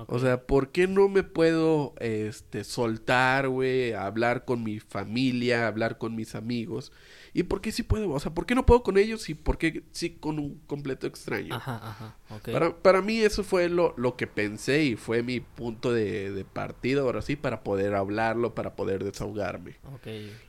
O 0.08 0.20
sea, 0.20 0.46
¿por 0.46 0.72
qué 0.72 0.88
no 0.88 1.10
me 1.10 1.24
puedo 1.24 1.94
este 2.00 2.64
soltar, 2.64 3.50
güey, 3.50 3.94
hablar 3.94 4.46
con 4.46 4.64
mi 4.64 4.80
familia, 4.80 5.68
hablar 5.68 5.98
con 5.98 6.16
mis 6.16 6.36
amigos? 6.36 6.92
¿Y 7.34 7.44
por 7.44 7.62
qué 7.62 7.72
sí 7.72 7.84
puedo? 7.84 8.10
O 8.10 8.20
sea, 8.20 8.34
¿por 8.34 8.46
qué 8.46 8.56
no 8.56 8.66
puedo 8.66 8.84
con 8.84 8.98
ellos 8.98 9.30
y 9.30 9.36
por 9.36 9.58
qué 9.58 9.84
sí 9.92 10.12
con 10.12 10.40
un 10.40 10.60
completo 10.68 11.08
extraño? 11.08 11.54
Ajá, 11.56 11.76
ajá. 11.76 12.18
Ok. 12.30 12.52
Para, 12.52 12.76
para 12.78 13.02
mí 13.02 13.20
eso 13.20 13.44
fue 13.44 13.70
lo, 13.70 13.94
lo 13.98 14.16
que 14.16 14.28
pensé 14.28 14.84
y 14.84 14.96
fue 14.96 15.24
mi 15.24 15.40
punto 15.40 15.94
de, 15.94 16.32
de 16.32 16.46
partida, 16.46 17.02
ahora 17.02 17.22
sí, 17.22 17.36
para 17.36 17.64
poder 17.64 17.96
hablarlo, 17.96 18.56
para 18.56 18.76
poder 18.76 19.04
desahogarme. 19.04 19.78
Ok. 19.94 20.08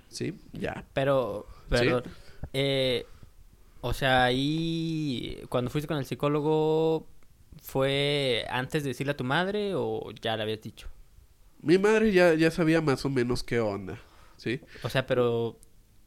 ¿Sí? 0.08 0.34
Ya. 0.52 0.86
Pero, 0.94 1.46
perdón. 1.68 2.04
Eh, 2.52 3.06
o 3.82 3.92
sea, 3.92 4.24
ahí, 4.24 5.42
cuando 5.48 5.70
fuiste 5.70 5.88
con 5.88 5.98
el 5.98 6.04
psicólogo, 6.04 7.06
¿fue 7.62 8.44
antes 8.50 8.82
de 8.82 8.90
decirle 8.90 9.12
a 9.12 9.16
tu 9.16 9.24
madre 9.24 9.72
o 9.74 10.10
ya 10.20 10.36
le 10.36 10.42
habías 10.42 10.60
dicho? 10.62 10.88
Mi 11.62 11.78
madre 11.78 12.12
ya, 12.12 12.34
ya 12.34 12.50
sabía 12.50 12.80
más 12.80 13.04
o 13.04 13.10
menos 13.10 13.42
qué 13.44 13.60
onda, 13.60 14.00
¿sí? 14.36 14.60
O 14.82 14.88
sea, 14.88 15.06
pero... 15.06 15.58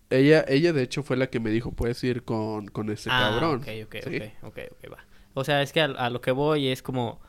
Ella, 0.10 0.46
ella 0.48 0.74
de 0.74 0.84
hecho 0.84 1.04
fue 1.04 1.18
la 1.18 1.28
que 1.28 1.40
me 1.40 1.50
dijo, 1.50 1.72
puedes 1.72 2.04
ir 2.04 2.24
con, 2.24 2.68
con 2.68 2.90
ese 2.90 3.10
ah, 3.12 3.32
cabrón. 3.32 3.62
ok, 3.62 3.68
ok, 3.86 3.96
¿sí? 4.04 4.18
ok, 4.18 4.48
ok, 4.48 4.60
ok, 4.72 4.94
va. 4.94 5.06
O 5.34 5.44
sea, 5.44 5.62
es 5.62 5.72
que 5.72 5.82
a, 5.82 5.86
a 5.86 6.10
lo 6.10 6.22
que 6.22 6.32
voy 6.32 6.68
es 6.68 6.82
como... 6.84 7.20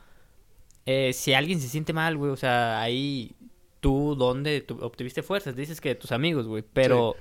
eh, 0.85 1.13
si 1.13 1.33
alguien 1.33 1.59
se 1.59 1.67
siente 1.67 1.93
mal, 1.93 2.17
güey, 2.17 2.31
o 2.31 2.37
sea, 2.37 2.81
ahí... 2.81 3.35
¿Tú 3.79 4.15
dónde 4.15 4.61
tu- 4.61 4.83
obtuviste 4.83 5.21
fuerzas? 5.21 5.55
Dices 5.55 5.79
que 5.79 5.89
de 5.89 5.95
tus 5.95 6.11
amigos, 6.11 6.47
güey, 6.47 6.63
pero... 6.73 7.15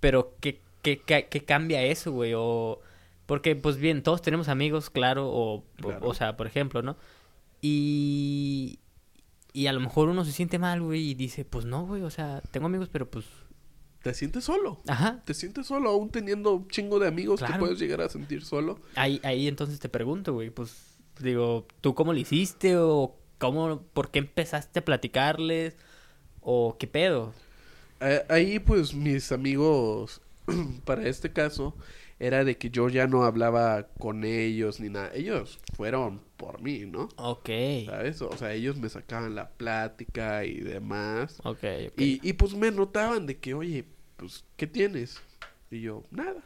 Pero, 0.00 0.36
¿qué, 0.40 0.60
qué, 0.82 1.00
qué, 1.00 1.28
qué 1.30 1.44
cambia 1.44 1.82
eso, 1.82 2.12
güey? 2.12 2.34
O... 2.36 2.80
Porque, 3.28 3.54
pues 3.54 3.76
bien, 3.76 4.02
todos 4.02 4.22
tenemos 4.22 4.48
amigos, 4.48 4.88
claro, 4.88 5.28
o, 5.28 5.56
o- 5.58 5.64
Claro. 5.76 6.08
o 6.08 6.14
sea, 6.14 6.36
por 6.36 6.46
ejemplo, 6.48 6.80
¿no? 6.82 6.96
Y... 7.60 8.78
Y 9.54 9.66
a 9.66 9.72
lo 9.72 9.80
mejor 9.80 10.08
uno 10.08 10.24
se 10.24 10.32
siente 10.32 10.58
mal, 10.58 10.80
güey, 10.82 11.10
y 11.10 11.14
dice, 11.14 11.44
pues 11.44 11.64
no, 11.64 11.84
güey, 11.86 12.02
o 12.02 12.10
sea, 12.10 12.42
tengo 12.52 12.66
amigos, 12.66 12.88
pero 12.92 13.10
pues... 13.10 13.24
Te 14.02 14.14
sientes 14.14 14.44
solo. 14.44 14.78
Ajá. 14.86 15.20
Te 15.24 15.34
sientes 15.34 15.66
solo, 15.66 15.90
aún 15.90 16.10
teniendo 16.10 16.54
un 16.54 16.68
chingo 16.68 16.98
de 17.00 17.08
amigos, 17.08 17.40
te 17.40 17.46
Claro. 17.46 17.60
puedes 17.60 17.78
llegar 17.78 18.00
a 18.02 18.08
sentir 18.08 18.44
solo. 18.44 18.78
Ahí, 18.94 19.20
ahí 19.24 19.48
entonces 19.48 19.80
te 19.80 19.88
pregunto, 19.88 20.32
güey, 20.34 20.50
pues 20.50 20.94
digo, 21.20 21.66
¿tú 21.80 21.94
cómo 21.94 22.12
lo 22.12 22.18
hiciste 22.18 22.76
o 22.76 23.16
cómo, 23.38 23.82
por 23.94 24.10
qué 24.10 24.20
empezaste 24.20 24.78
a 24.78 24.84
platicarles 24.84 25.76
o 26.40 26.76
qué 26.78 26.86
pedo? 26.86 27.34
Ahí 28.28 28.58
pues 28.60 28.94
mis 28.94 29.32
amigos, 29.32 30.20
para 30.84 31.08
este 31.08 31.32
caso, 31.32 31.74
era 32.20 32.44
de 32.44 32.56
que 32.58 32.70
yo 32.70 32.88
ya 32.88 33.06
no 33.06 33.24
hablaba 33.24 33.88
con 33.98 34.24
ellos 34.24 34.80
ni 34.80 34.88
nada. 34.88 35.10
Ellos 35.14 35.58
fueron 35.76 36.20
por 36.36 36.60
mí, 36.60 36.80
¿no? 36.86 37.08
Ok, 37.16 37.48
¿Sabes? 37.86 38.22
O 38.22 38.36
sea, 38.36 38.52
ellos 38.52 38.76
me 38.76 38.88
sacaban 38.88 39.34
la 39.34 39.50
plática 39.50 40.44
y 40.44 40.60
demás. 40.60 41.38
ok, 41.44 41.64
ok. 41.88 42.00
Y, 42.00 42.20
y 42.28 42.32
pues 42.34 42.54
me 42.54 42.70
notaban 42.70 43.26
de 43.26 43.38
que, 43.38 43.54
oye, 43.54 43.84
pues, 44.16 44.44
¿qué 44.56 44.66
tienes? 44.66 45.20
Y 45.70 45.80
yo, 45.82 46.02
nada. 46.10 46.42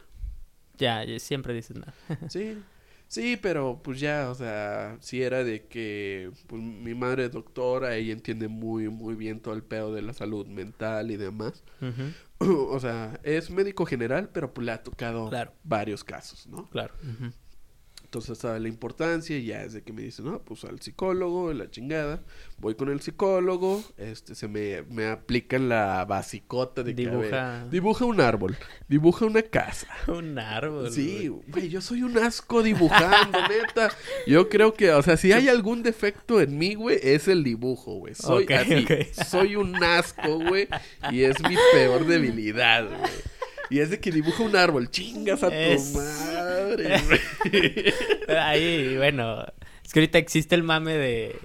Ya, 0.77 1.03
ya 1.03 1.19
siempre 1.19 1.53
dices 1.53 1.77
nada. 1.77 1.93
Sí, 2.29 2.57
sí, 3.13 3.37
pero 3.37 3.81
pues 3.83 3.99
ya, 3.99 4.29
o 4.31 4.35
sea, 4.35 4.97
sí 4.99 5.21
era 5.21 5.43
de 5.43 5.67
que 5.67 6.31
pues, 6.47 6.61
mi 6.61 6.93
madre 6.95 7.25
es 7.25 7.31
doctora, 7.31 7.95
ella 7.95 8.11
entiende 8.13 8.47
muy, 8.47 8.89
muy 8.89 9.15
bien 9.15 9.39
todo 9.39 9.53
el 9.53 9.63
pedo 9.63 9.93
de 9.93 10.01
la 10.01 10.13
salud 10.13 10.47
mental 10.47 11.11
y 11.11 11.17
demás. 11.17 11.63
O 12.45 12.77
sea, 12.79 13.21
es 13.23 13.49
médico 13.49 13.85
general, 13.85 14.29
pero 14.33 14.53
pues 14.53 14.65
le 14.65 14.73
ha 14.73 14.83
tocado 14.83 15.29
Claro. 15.29 15.53
varios 15.63 16.03
casos, 16.03 16.45
¿no? 16.47 16.69
Claro. 16.69 16.93
Entonces 18.13 18.37
sabe 18.37 18.59
la 18.59 18.67
importancia 18.67 19.35
y 19.35 19.45
ya 19.45 19.63
es 19.63 19.73
de 19.73 19.81
que 19.81 19.91
me 19.91 20.03
dice, 20.03 20.21
no, 20.21 20.39
pues 20.43 20.65
al 20.65 20.79
psicólogo, 20.79 21.51
la 21.51 21.71
chingada. 21.71 22.21
Voy 22.59 22.75
con 22.75 22.89
el 22.89 23.01
psicólogo, 23.01 23.83
este, 23.97 24.35
se 24.35 24.47
me, 24.47 24.83
me 24.83 25.07
aplican 25.07 25.67
la 25.67 26.05
basicota 26.05 26.83
de 26.83 26.93
que, 26.93 27.07
a 27.07 27.17
ver, 27.17 27.31
Dibuja- 27.31 27.69
dibuja 27.71 28.05
un 28.05 28.21
árbol, 28.21 28.55
dibuja 28.87 29.25
una 29.25 29.41
casa. 29.41 29.87
Un 30.07 30.37
árbol. 30.37 30.91
Sí, 30.91 31.27
güey. 31.27 31.69
yo 31.69 31.81
soy 31.81 32.03
un 32.03 32.15
asco 32.19 32.61
dibujando, 32.61 33.39
neta. 33.49 33.89
Yo 34.27 34.47
creo 34.47 34.75
que, 34.75 34.91
o 34.91 35.01
sea, 35.01 35.17
si 35.17 35.31
hay 35.33 35.47
algún 35.49 35.81
defecto 35.81 36.39
en 36.39 36.55
mí, 36.59 36.75
güey, 36.75 36.99
es 37.01 37.27
el 37.27 37.43
dibujo, 37.43 37.95
güey. 37.95 38.13
Soy 38.13 38.43
Ok, 38.43 38.51
así, 38.51 38.85
soy 39.27 39.55
un 39.55 39.83
asco, 39.83 40.37
güey, 40.37 40.67
y 41.11 41.23
es 41.23 41.41
mi 41.49 41.55
peor 41.73 42.05
debilidad, 42.05 42.87
güey. 42.87 43.11
Y 43.69 43.79
es 43.79 43.89
de 43.89 43.99
que 43.99 44.11
dibuja 44.11 44.43
un 44.43 44.55
árbol, 44.55 44.89
chingas 44.91 45.41
a 45.43 45.49
tu 45.49 45.83
madre, 45.93 47.01
güey. 47.07 47.93
Ahí, 48.37 48.97
bueno, 48.97 49.45
es 49.83 49.91
que 49.93 49.99
ahorita 49.99 50.17
existe 50.17 50.55
el 50.55 50.63
mame 50.63 50.93
de... 50.97 51.39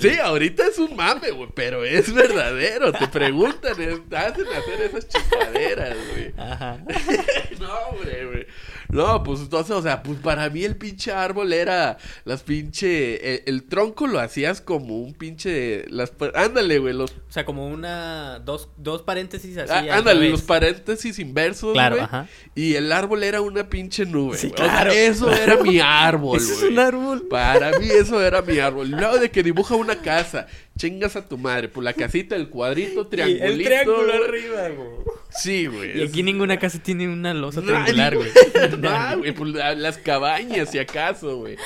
Sí, 0.00 0.10
ahorita 0.22 0.66
es 0.66 0.78
un 0.78 0.94
mame, 0.94 1.30
güey, 1.30 1.48
pero 1.54 1.82
es 1.84 2.12
verdadero. 2.12 2.92
Te 2.92 3.08
preguntan, 3.08 3.80
es- 3.80 4.00
hacen 4.14 4.46
hacer 4.46 4.80
esas 4.82 5.08
chingaderas, 5.08 5.96
güey. 6.12 6.34
Ajá. 6.36 6.78
No, 7.58 7.72
hombre, 7.88 8.26
güey. 8.26 8.46
No, 8.90 9.22
pues 9.22 9.40
entonces, 9.40 9.76
o 9.76 9.82
sea, 9.82 10.02
pues 10.02 10.18
para 10.18 10.48
mí 10.48 10.64
el 10.64 10.76
pinche 10.76 11.12
árbol 11.12 11.52
era 11.52 11.98
las 12.24 12.42
pinche. 12.42 13.34
El, 13.34 13.42
el 13.46 13.62
tronco 13.64 14.06
lo 14.06 14.18
hacías 14.18 14.60
como 14.60 14.98
un 14.98 15.12
pinche. 15.14 15.84
Las, 15.90 16.12
ándale, 16.34 16.78
güey. 16.78 16.94
Los, 16.94 17.10
O 17.10 17.14
sea, 17.28 17.44
como 17.44 17.68
una... 17.68 18.38
Dos, 18.40 18.68
dos 18.76 19.02
paréntesis 19.02 19.56
así. 19.58 19.70
ah, 19.72 19.78
al 19.78 19.90
ándale, 19.90 20.30
los 20.30 20.42
paréntesis 20.42 21.18
inversos, 21.18 21.72
Claro, 21.74 21.96
güey. 21.96 22.04
ajá. 22.06 22.26
Y 22.54 22.74
el 22.76 22.90
árbol 22.92 23.22
era 23.24 23.40
una 23.42 23.68
pinche 23.68 24.06
nube. 24.06 24.36
Sí, 24.38 24.48
güey. 24.48 24.54
O 24.62 24.64
sea, 24.64 24.72
claro. 24.82 24.90
eso 24.92 25.32
era 25.32 25.56
mi 25.62 25.80
árbol, 25.80 26.38
Ese 26.40 26.52
es 26.54 26.60
güey. 26.60 26.72
un 26.72 26.78
árbol. 26.78 27.28
Para 27.28 27.78
mí 27.78 27.86
eso 27.90 28.22
era 28.22 28.42
mi 28.42 28.58
árbol. 28.58 28.90
Luego 28.90 29.18
de 29.18 29.30
que 29.30 29.42
dibuja 29.42 29.74
una 29.74 29.96
casa, 29.96 30.46
chingas 30.78 31.16
a 31.16 31.28
tu 31.28 31.36
madre. 31.36 31.68
Pues 31.68 31.84
la 31.84 31.92
casita, 31.92 32.34
el 32.36 32.48
cuadrito, 32.48 33.02
Y 33.02 33.04
triangulito. 33.10 33.44
el 33.44 33.62
triángulo 33.62 33.98
güey. 34.06 34.24
arriba, 34.24 34.68
güey. 34.70 34.88
Sí, 35.30 35.66
güey. 35.66 35.98
Y 35.98 36.02
aquí 36.04 36.22
ninguna 36.22 36.58
casa 36.58 36.78
tiene 36.82 37.06
una 37.06 37.34
losa 37.34 37.60
triangular, 37.60 38.16
güey. 38.16 38.30
No, 38.78 39.18
güey, 39.18 39.32
pues 39.32 39.52
la- 39.52 39.74
las 39.74 39.98
cabañas, 39.98 40.70
si 40.70 40.78
acaso, 40.78 41.36
güey. 41.36 41.56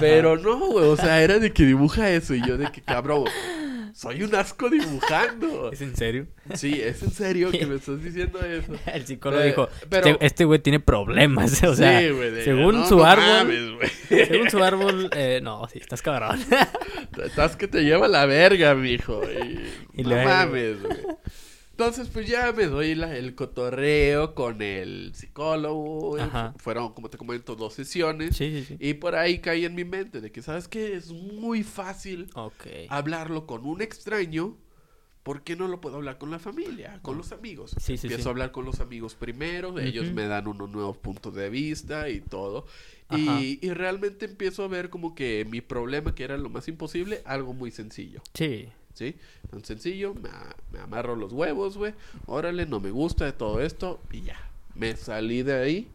Pero 0.00 0.36
no, 0.38 0.56
güey, 0.68 0.86
o 0.86 0.96
sea, 0.96 1.22
era 1.22 1.38
de 1.38 1.52
que 1.52 1.64
dibuja 1.64 2.10
eso 2.10 2.34
y 2.34 2.40
yo 2.46 2.56
de 2.56 2.72
que, 2.72 2.80
cabrón, 2.80 3.24
soy 3.94 4.22
un 4.22 4.34
asco 4.34 4.68
dibujando. 4.70 5.70
¿Es 5.72 5.80
en 5.80 5.96
serio? 5.96 6.26
Sí, 6.54 6.80
es 6.80 7.02
en 7.02 7.10
serio 7.10 7.50
que 7.50 7.66
me 7.66 7.74
estás 7.76 8.02
diciendo 8.02 8.40
eso. 8.40 8.72
El 8.92 9.06
psicólogo 9.06 9.42
Eh, 9.42 9.46
dijo, 9.46 9.68
pero- 9.88 10.06
este- 10.08 10.26
este 10.26 10.44
güey 10.44 10.58
tiene 10.60 10.80
problemas, 10.80 11.62
o 11.64 11.74
sea, 11.74 12.00
sí, 12.00 12.10
güey, 12.10 12.42
según 12.44 12.80
no, 12.80 12.88
su 12.88 12.96
no 12.98 13.04
árbol, 13.04 13.26
mames, 13.26 13.70
güey. 13.74 14.26
según 14.26 14.50
su 14.50 14.62
árbol, 14.62 15.10
eh, 15.14 15.40
no, 15.42 15.68
sí, 15.68 15.78
estás 15.78 16.02
cabrón. 16.02 16.38
Estás 17.22 17.56
que 17.56 17.68
te 17.68 17.82
lleva 17.82 18.08
la 18.08 18.26
verga, 18.26 18.74
mijo. 18.74 19.22
Y, 19.24 20.00
Y 20.00 20.04
no 20.04 20.16
mames, 20.22 20.82
güey. 20.82 20.96
Entonces, 21.78 22.08
pues 22.12 22.26
ya 22.26 22.50
me 22.50 22.66
doy 22.66 22.96
la- 22.96 23.16
el 23.16 23.36
cotorreo 23.36 24.34
con 24.34 24.62
el 24.62 25.12
psicólogo. 25.14 26.18
Ajá. 26.18 26.52
Fueron, 26.58 26.92
como 26.92 27.08
te 27.08 27.16
comento, 27.18 27.54
dos 27.54 27.74
sesiones. 27.74 28.36
sí, 28.36 28.50
sí, 28.50 28.64
sí. 28.64 28.76
Y 28.80 28.94
por 28.94 29.14
ahí 29.14 29.38
caí 29.38 29.64
en 29.64 29.76
mi 29.76 29.84
mente 29.84 30.20
de 30.20 30.32
que, 30.32 30.42
¿sabes 30.42 30.66
qué? 30.66 30.94
Es 30.96 31.12
muy 31.12 31.62
fácil 31.62 32.30
Ok. 32.34 32.66
hablarlo 32.88 33.46
con 33.46 33.64
un 33.64 33.80
extraño. 33.80 34.56
¿Por 35.22 35.42
qué 35.44 35.54
no 35.54 35.68
lo 35.68 35.80
puedo 35.80 35.96
hablar 35.96 36.18
con 36.18 36.32
la 36.32 36.40
familia, 36.40 36.98
con 37.02 37.16
los 37.16 37.30
amigos? 37.30 37.76
Empiezo 37.88 38.28
a 38.28 38.32
hablar 38.32 38.50
con 38.50 38.64
los 38.64 38.80
amigos 38.80 39.14
primero, 39.14 39.78
ellos 39.78 40.10
me 40.10 40.26
dan 40.26 40.48
unos 40.48 40.68
nuevos 40.70 40.96
puntos 40.96 41.32
de 41.34 41.48
vista 41.48 42.08
y 42.08 42.20
todo. 42.20 42.66
Y, 43.10 43.58
y 43.64 43.70
realmente 43.72 44.24
empiezo 44.24 44.64
a 44.64 44.68
ver 44.68 44.90
como 44.90 45.14
que 45.14 45.46
mi 45.48 45.60
problema, 45.60 46.12
que 46.14 46.24
era 46.24 46.36
lo 46.38 46.48
más 46.48 46.66
imposible, 46.66 47.20
algo 47.24 47.52
muy 47.54 47.70
sencillo. 47.70 48.20
Sí. 48.34 48.68
¿Sí? 48.98 49.14
Tan 49.48 49.64
sencillo, 49.64 50.12
me, 50.14 50.28
me 50.72 50.80
amarro 50.80 51.14
los 51.14 51.32
huevos, 51.32 51.76
güey. 51.78 51.94
Órale, 52.26 52.66
no 52.66 52.80
me 52.80 52.90
gusta 52.90 53.26
de 53.26 53.32
todo 53.32 53.60
esto 53.60 54.00
y 54.10 54.22
ya. 54.22 54.36
Me 54.74 54.96
salí 54.96 55.44
de 55.44 55.54
ahí, 55.54 55.88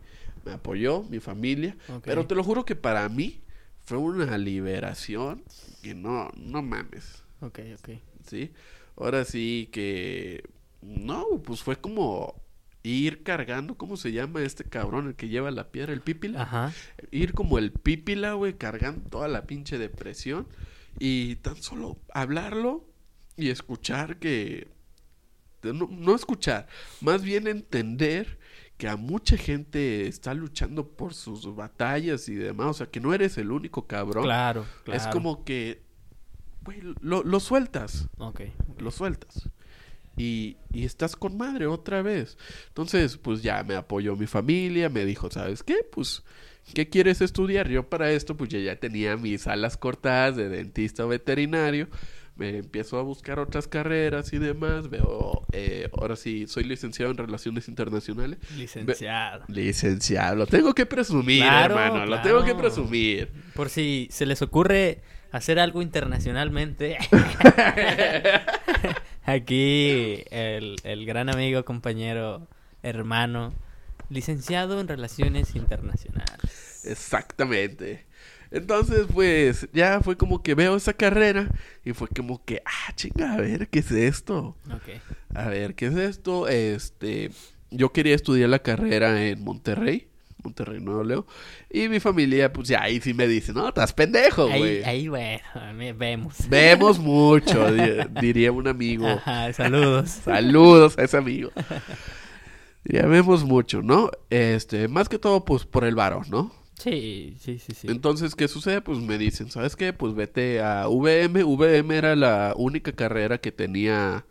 me 0.46 0.54
apoyó 0.54 1.04
mi 1.04 1.20
familia. 1.20 1.76
Pero 2.04 2.26
te 2.26 2.34
lo 2.34 2.46
juro 2.46 2.63
que 2.63 2.78
para 2.78 3.10
mí 3.10 3.42
fue 3.84 3.98
una 3.98 4.38
liberación 4.38 5.44
que 5.82 5.94
no, 5.94 6.32
no 6.38 6.62
mames, 6.62 7.24
Ok, 7.42 7.60
ok. 7.78 7.89
¿sí? 8.26 8.52
Ahora 8.96 9.26
sí 9.26 9.68
que... 9.74 10.46
No, 10.82 11.26
pues 11.44 11.62
fue 11.62 11.76
como 11.76 12.42
ir 12.84 13.24
cargando, 13.24 13.76
¿cómo 13.76 13.98
se 13.98 14.13
llama 14.13 14.44
este 14.44 14.63
cabrón 14.63 15.08
el 15.08 15.16
que 15.16 15.28
lleva 15.28 15.52
la 15.52 15.72
piedra, 15.72 15.92
el 15.92 16.00
pípila? 16.02 16.44
Ajá. 16.44 16.74
ir 17.12 17.34
como 17.34 17.58
el 17.58 17.74
pípila, 17.74 18.34
güey, 18.34 18.54
cargando 18.54 19.10
toda 19.10 19.28
la 19.28 19.44
pinche 19.46 19.78
depresión 19.78 20.48
y 21.00 21.36
tan 21.38 21.62
solo 21.62 21.98
hablarlo 22.13 22.86
y 23.38 23.50
escuchar 23.50 24.17
que 24.19 24.67
no, 25.63 25.88
no 25.89 26.15
escuchar, 26.15 26.67
más 27.02 27.24
bien 27.24 27.48
entender 27.48 28.38
que 28.78 28.88
a 28.89 28.98
mucha 28.98 29.38
gente 29.38 30.08
está 30.08 30.34
luchando 30.34 30.88
por 30.89 31.13
sus 31.13 31.56
batallas 31.56 32.28
y 32.28 32.36
demás, 32.36 32.67
o 32.67 32.74
sea, 32.74 32.88
que 32.88 33.00
no 33.00 33.13
eres 33.13 33.38
el 33.38 33.52
único 33.52 33.88
cabrón. 33.88 34.24
Claro, 34.26 34.65
claro. 34.84 35.00
Es 35.00 35.08
como 35.08 35.46
que, 35.46 35.84
güey, 36.63 36.80
lo, 37.02 37.24
lo 37.24 37.39
sueltas, 37.39 38.10
Ok. 38.17 38.41
lo 38.80 38.91
sueltas. 38.91 39.50
Y, 40.17 40.58
y 40.72 40.84
estás 40.86 41.15
con 41.15 41.38
madre 41.38 41.65
otra 41.65 42.02
vez. 42.04 42.38
Entonces, 42.67 43.17
pues 43.17 43.41
ya 43.41 43.63
me 43.63 43.76
apoyó 43.76 44.15
mi 44.15 44.28
familia, 44.28 44.89
me 44.89 45.06
dijo, 45.06 45.32
¿sabes 45.32 45.63
qué? 45.63 45.78
Pues, 45.91 46.24
¿qué 46.76 46.88
quieres 46.89 47.22
estudiar? 47.22 47.67
Yo 47.69 47.89
para 47.89 48.12
esto, 48.12 48.38
pues 48.38 48.50
yo 48.52 48.60
ya 48.60 48.76
tenía 48.76 49.17
mis 49.17 49.48
alas 49.48 49.76
cortadas 49.78 50.36
de 50.36 50.50
dentista 50.50 51.06
o 51.06 51.08
veterinario. 51.08 51.88
Me 52.36 52.58
empiezo 52.58 52.98
a 52.98 53.04
buscar 53.04 53.39
otras 53.39 53.67
carreras 53.67 54.34
y 54.34 54.39
demás. 54.39 54.89
Veo, 54.89 55.46
eh, 55.52 55.88
ahora 55.98 56.15
sí, 56.15 56.48
soy 56.48 56.63
licenciado 56.63 57.12
en 57.12 57.17
Relaciones 57.17 57.67
Internacionales. 57.67 58.39
Licenciado. 58.58 59.46
Licenciado, 59.48 60.36
lo 60.36 60.48
tengo 60.48 60.74
que 60.74 60.86
presumir, 60.88 61.43
Claro, 61.43 61.80
hermano, 61.80 62.06
lo 62.08 62.22
tengo 62.22 62.43
que 62.43 62.56
presumir. 62.56 63.32
Por 63.54 63.69
si 63.69 64.08
se 64.12 64.26
les 64.26 64.41
ocurre 64.41 65.02
hacer 65.32 65.60
algo 65.60 65.82
internacionalmente. 65.82 66.98
Aquí 69.26 70.24
el, 70.32 70.76
el 70.84 71.06
gran 71.06 71.30
amigo, 71.30 71.63
compañero, 71.65 72.48
hermano, 72.82 73.54
licenciado 74.10 74.80
en 74.80 74.88
Relaciones 74.88 75.56
Internacionales. 75.56 76.84
Exactamente. 76.86 78.06
Entonces, 78.54 79.08
pues, 79.12 79.68
ya 79.74 80.00
fue 80.02 80.16
como 80.16 80.44
que 80.44 80.54
veo 80.54 80.76
esa 80.76 80.94
carrera 80.94 81.50
y 81.84 81.94
fue 81.94 82.08
como 82.08 82.46
que, 82.46 82.62
ah, 82.66 82.94
chinga, 82.96 83.34
a 83.34 83.38
ver, 83.38 83.68
¿qué 83.68 83.80
es 83.80 83.92
esto? 83.92 84.56
A 85.34 85.48
ver, 85.50 85.74
¿qué 85.74 85.88
es 85.88 85.96
esto? 85.96 86.48
Este, 86.48 87.32
yo 87.72 87.92
quería 87.92 88.13
estudiar 88.13 88.50
la 88.50 88.60
carrera 88.60 89.26
en 89.26 89.44
Monterrey, 89.44 90.08
Monterrey, 90.44 90.80
Nuevo 90.82 91.04
León, 91.04 91.26
y 91.72 91.88
mi 91.89 92.00
familia, 92.00 92.54
pues, 92.54 92.68
ya 92.68 92.84
ahí 92.84 93.02
sí 93.02 93.13
me 93.16 93.28
dice, 93.28 93.54
no, 93.54 93.70
estás 93.70 93.92
pendejo, 93.94 94.48
Ahí, 94.48 94.60
güey. 94.60 94.84
ahí, 94.84 95.08
bueno, 95.08 95.42
me- 95.74 95.94
vemos. 95.94 96.36
Vemos 96.48 97.00
mucho, 97.00 97.72
di- 97.74 98.06
diría 98.22 98.52
un 98.52 98.68
amigo. 98.68 99.08
Ajá, 99.08 99.52
saludos. 99.54 100.10
Saludos 100.24 100.96
a 101.00 101.04
ese 101.04 101.18
amigo. 101.18 101.50
Ya 102.86 103.08
vemos 103.08 103.44
mucho, 103.46 103.82
¿no? 103.82 104.12
Este, 104.30 104.88
más 104.89 105.08
que 105.10 105.18
todo, 105.18 105.44
pues, 105.46 105.66
por 105.66 105.86
el 105.86 105.96
varón, 105.96 106.26
¿no? 106.30 106.52
Sí, 106.80 107.36
sí, 107.40 107.60
sí, 107.60 107.74
sí. 107.74 107.88
Entonces, 107.90 108.36
¿qué 108.36 108.48
sucede? 108.48 108.82
Pues 108.82 109.00
me 109.00 109.18
dicen, 109.18 109.50
¿sabes 109.52 109.76
qué? 109.76 109.94
Pues 109.94 110.16
vete 110.16 110.62
a 110.62 110.88
VM. 110.88 111.44
VM 111.44 111.96
era 111.96 112.16
la 112.16 112.54
única 112.58 112.92
carrera 112.92 113.38
que 113.38 113.52
tenía 113.52 114.26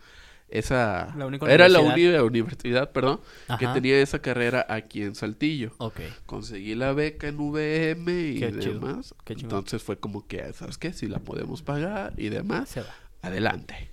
esa... 0.48 1.14
La 1.16 1.26
única 1.26 1.50
era 1.50 1.68
la 1.68 1.80
única 1.80 2.22
universidad, 2.24 2.90
perdón, 2.92 3.20
que 3.58 3.66
tenía 3.68 4.00
esa 4.02 4.20
carrera 4.20 4.66
aquí 4.68 5.02
en 5.02 5.14
Saltillo. 5.14 5.72
Ok. 5.78 6.00
Conseguí 6.26 6.74
la 6.74 6.92
beca 6.92 7.28
en 7.28 7.38
VM 7.40 8.12
y 8.32 8.38
Qué 8.40 8.52
chido, 8.58 8.74
demás. 8.80 9.14
qué. 9.24 9.32
Entonces 9.34 9.82
fue 9.82 9.98
como 9.98 10.26
que, 10.26 10.52
¿sabes 10.52 10.76
qué? 10.76 10.92
Si 10.92 11.06
la 11.06 11.20
podemos 11.20 11.62
pagar 11.62 12.12
y 12.18 12.28
demás, 12.28 12.68
Se 12.68 12.80
va. 12.80 12.94
adelante. 13.22 13.88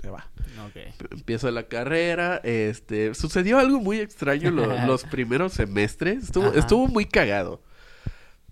Se 0.00 0.08
va. 0.08 0.30
Ok. 0.66 1.10
Empieza 1.10 1.50
la 1.50 1.64
carrera, 1.64 2.40
este, 2.44 3.12
sucedió 3.14 3.58
algo 3.58 3.80
muy 3.80 3.98
extraño 3.98 4.50
lo- 4.52 4.66
los 4.86 5.02
primeros 5.04 5.52
semestres, 5.52 6.24
estuvo, 6.24 6.46
Ajá. 6.46 6.58
estuvo 6.60 6.86
muy 6.86 7.04
cagado, 7.04 7.60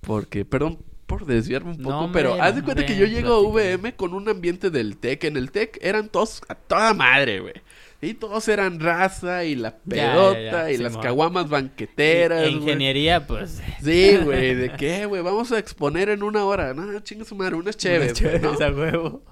porque, 0.06 0.44
perdón 0.44 0.78
por 1.06 1.24
desviarme 1.24 1.72
un 1.72 1.78
No, 1.78 1.84
poco, 1.84 1.98
hombre, 1.98 2.22
pero 2.22 2.42
haz 2.42 2.56
de 2.56 2.62
cuenta 2.62 2.84
que 2.84 2.96
yo 2.96 3.06
llego 3.06 3.34
a. 3.34 3.40
VM 3.48 3.94
con 3.94 4.12
un 4.12 4.28
ambiente 4.28 4.70
del 4.70 4.96
TEC, 4.96 5.24
en 5.24 5.36
el 5.36 5.50
TEC 5.50 5.78
eran 5.80 6.08
todos 6.08 6.42
a 6.48 6.54
toda 6.54 6.94
madre, 6.94 7.40
güey, 7.40 7.54
y 8.00 8.14
todos 8.14 8.48
eran 8.48 8.80
raza 8.80 9.44
y 9.44 9.54
la 9.54 9.78
Ya, 9.84 9.96
ya, 9.96 10.12
pedota 10.12 10.64
ya, 10.64 10.72
y 10.72 10.76
las 10.78 10.96
caguamas 10.98 11.48
banqueteras, 11.48 12.40
güey. 12.42 12.54
Ingeniería, 12.54 13.26
pues. 13.26 13.62
Sí, 13.82 14.16
güey, 14.16 14.54
¿de 14.54 14.72
qué, 14.72 15.06
güey? 15.06 15.22
Vamos 15.22 15.52
a 15.52 15.58
exponer 15.58 16.08
en 16.08 16.22
una 16.24 16.44
hora. 16.44 16.74
No, 16.74 16.98
chinga 17.00 17.24
su 17.24 17.36
madre, 17.36 17.54
unas 17.54 17.76
chéves, 17.76 18.20
unas 18.20 18.40
chéves 18.40 18.60
a 18.60 18.70
huevo. 18.70 19.22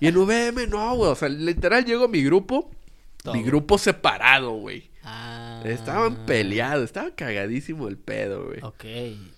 Y 0.00 0.08
en 0.08 0.16
VM 0.16 0.66
no, 0.66 0.96
güey, 0.96 1.10
o 1.12 1.14
sea, 1.14 1.28
literal 1.28 1.84
llego 1.84 2.06
a 2.06 2.08
mi 2.08 2.22
grupo, 2.24 2.70
Todo. 3.22 3.34
mi 3.34 3.42
grupo 3.42 3.78
separado, 3.78 4.52
güey. 4.52 4.89
Ah. 5.02 5.62
Estaban 5.64 6.26
peleados, 6.26 6.84
estaba 6.84 7.10
cagadísimo 7.14 7.88
el 7.88 7.96
pedo, 7.98 8.46
güey. 8.46 8.60
Ok. 8.62 8.84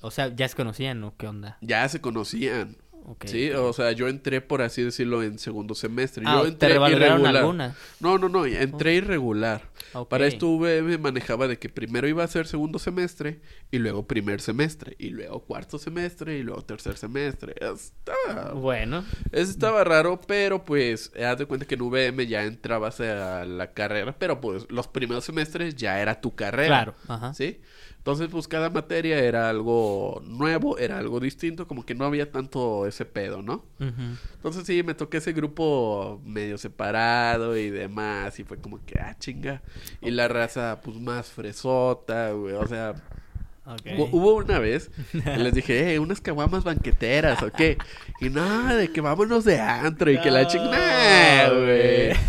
O 0.00 0.10
sea, 0.10 0.28
ya 0.34 0.48
se 0.48 0.56
conocían, 0.56 1.02
¿o 1.04 1.16
qué 1.16 1.28
onda? 1.28 1.58
Ya 1.60 1.88
se 1.88 2.00
conocían. 2.00 2.76
Sí, 3.24 3.50
o 3.50 3.72
sea, 3.72 3.92
yo 3.92 4.08
entré, 4.08 4.40
por 4.40 4.62
así 4.62 4.82
decirlo, 4.82 5.22
en 5.22 5.38
segundo 5.38 5.74
semestre. 5.74 6.24
Ah, 6.26 6.36
yo 6.38 6.42
¿te 6.44 6.48
entré 6.50 6.68
revaloraron 6.70 7.20
irregular. 7.20 7.36
alguna? 7.36 7.76
No, 8.00 8.18
no, 8.18 8.28
no, 8.28 8.46
entré 8.46 8.94
irregular. 8.94 9.70
Ok. 9.94 10.08
Para 10.08 10.26
esto 10.26 10.48
VM 10.56 10.96
manejaba 10.98 11.48
de 11.48 11.58
que 11.58 11.68
primero 11.68 12.06
iba 12.08 12.24
a 12.24 12.28
ser 12.28 12.46
segundo 12.46 12.78
semestre, 12.78 13.40
y 13.70 13.78
luego 13.78 14.06
primer 14.06 14.40
semestre, 14.40 14.94
y 14.98 15.10
luego 15.10 15.40
cuarto 15.40 15.78
semestre, 15.78 16.38
y 16.38 16.42
luego 16.42 16.62
tercer 16.62 16.96
semestre. 16.96 17.54
Estaba, 17.60 18.52
Bueno. 18.54 19.04
eso 19.32 19.50
estaba 19.50 19.84
raro, 19.84 20.20
pero 20.26 20.64
pues, 20.64 21.12
haz 21.22 21.38
de 21.38 21.46
cuenta 21.46 21.66
que 21.66 21.74
en 21.74 21.82
VM 21.82 22.26
ya 22.26 22.44
entrabas 22.44 23.00
a 23.00 23.44
la 23.44 23.72
carrera, 23.72 24.14
pero 24.18 24.40
pues 24.40 24.66
los 24.70 24.88
primeros 24.88 25.24
semestres 25.24 25.74
ya 25.76 26.00
era 26.00 26.20
tu 26.20 26.34
carrera. 26.34 26.68
Claro. 26.68 26.94
Ajá. 27.08 27.34
¿Sí? 27.34 27.60
Entonces, 28.02 28.26
pues 28.32 28.48
cada 28.48 28.68
materia 28.68 29.16
era 29.20 29.48
algo 29.48 30.20
nuevo, 30.26 30.76
era 30.76 30.98
algo 30.98 31.20
distinto, 31.20 31.68
como 31.68 31.86
que 31.86 31.94
no 31.94 32.04
había 32.04 32.32
tanto 32.32 32.84
ese 32.88 33.04
pedo, 33.04 33.42
¿no? 33.42 33.64
Ujú. 33.78 34.16
Entonces 34.34 34.66
sí, 34.66 34.82
me 34.82 34.94
toqué 34.94 35.18
ese 35.18 35.32
grupo 35.32 36.20
medio 36.24 36.58
separado 36.58 37.56
y 37.56 37.70
demás, 37.70 38.40
y 38.40 38.44
fue 38.44 38.58
como 38.58 38.84
que, 38.84 38.98
ah, 38.98 39.14
chinga. 39.20 39.62
Y 40.00 40.10
la 40.10 40.26
raza, 40.26 40.80
pues 40.82 40.96
más 40.98 41.28
fresota, 41.28 42.32
güey, 42.32 42.54
o 42.56 42.66
sea, 42.66 42.94
Ok. 43.64 43.86
Hu- 43.96 44.08
Hubo 44.10 44.34
una 44.34 44.58
vez 44.58 44.90
les 45.12 45.54
dije, 45.54 45.94
eh, 45.94 46.00
unas 46.00 46.20
caguamas 46.20 46.64
banqueteras, 46.64 47.40
¿o 47.44 47.52
qué? 47.52 47.78
Y 48.20 48.28
nada, 48.30 48.74
de 48.74 48.90
que 48.90 49.00
vámonos 49.00 49.44
de 49.44 49.60
antro 49.60 50.10
y 50.10 50.20
que 50.20 50.32
la 50.32 50.42
No, 50.42 50.48
chingada, 50.48 51.48
güey. 51.50 52.12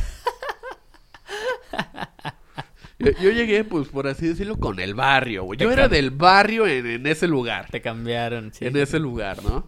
Yo, 3.04 3.12
yo 3.22 3.32
llegué, 3.32 3.64
pues, 3.64 3.88
por 3.90 4.08
así 4.08 4.28
decirlo, 4.28 4.58
con 4.58 4.80
el 4.80 4.96
barrio, 4.96 5.44
güey. 5.44 5.60
Yo 5.60 5.68
Te 5.68 5.74
era 5.74 5.88
del 5.88 6.12
barrio 6.12 6.68
en, 6.68 6.86
en 6.86 7.08
ese 7.08 7.28
lugar. 7.28 7.70
Te 7.70 7.82
cambiaron, 7.82 8.54
sí. 8.54 8.66
en 8.66 8.76
ese 8.78 9.00
lugar, 9.00 9.44
¿no? 9.44 9.68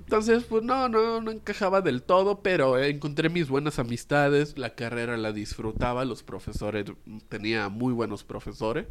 Entonces, 0.00 0.44
pues 0.44 0.62
no, 0.62 0.88
no, 0.88 1.20
no 1.20 1.30
encajaba 1.30 1.82
del 1.82 2.02
todo, 2.02 2.40
pero 2.40 2.78
encontré 2.82 3.28
mis 3.28 3.48
buenas 3.48 3.78
amistades, 3.78 4.56
la 4.56 4.74
carrera 4.74 5.18
la 5.18 5.32
disfrutaba, 5.32 6.06
los 6.06 6.22
profesores, 6.22 6.86
tenía 7.28 7.68
muy 7.68 7.92
buenos 7.92 8.24
profesores, 8.24 8.86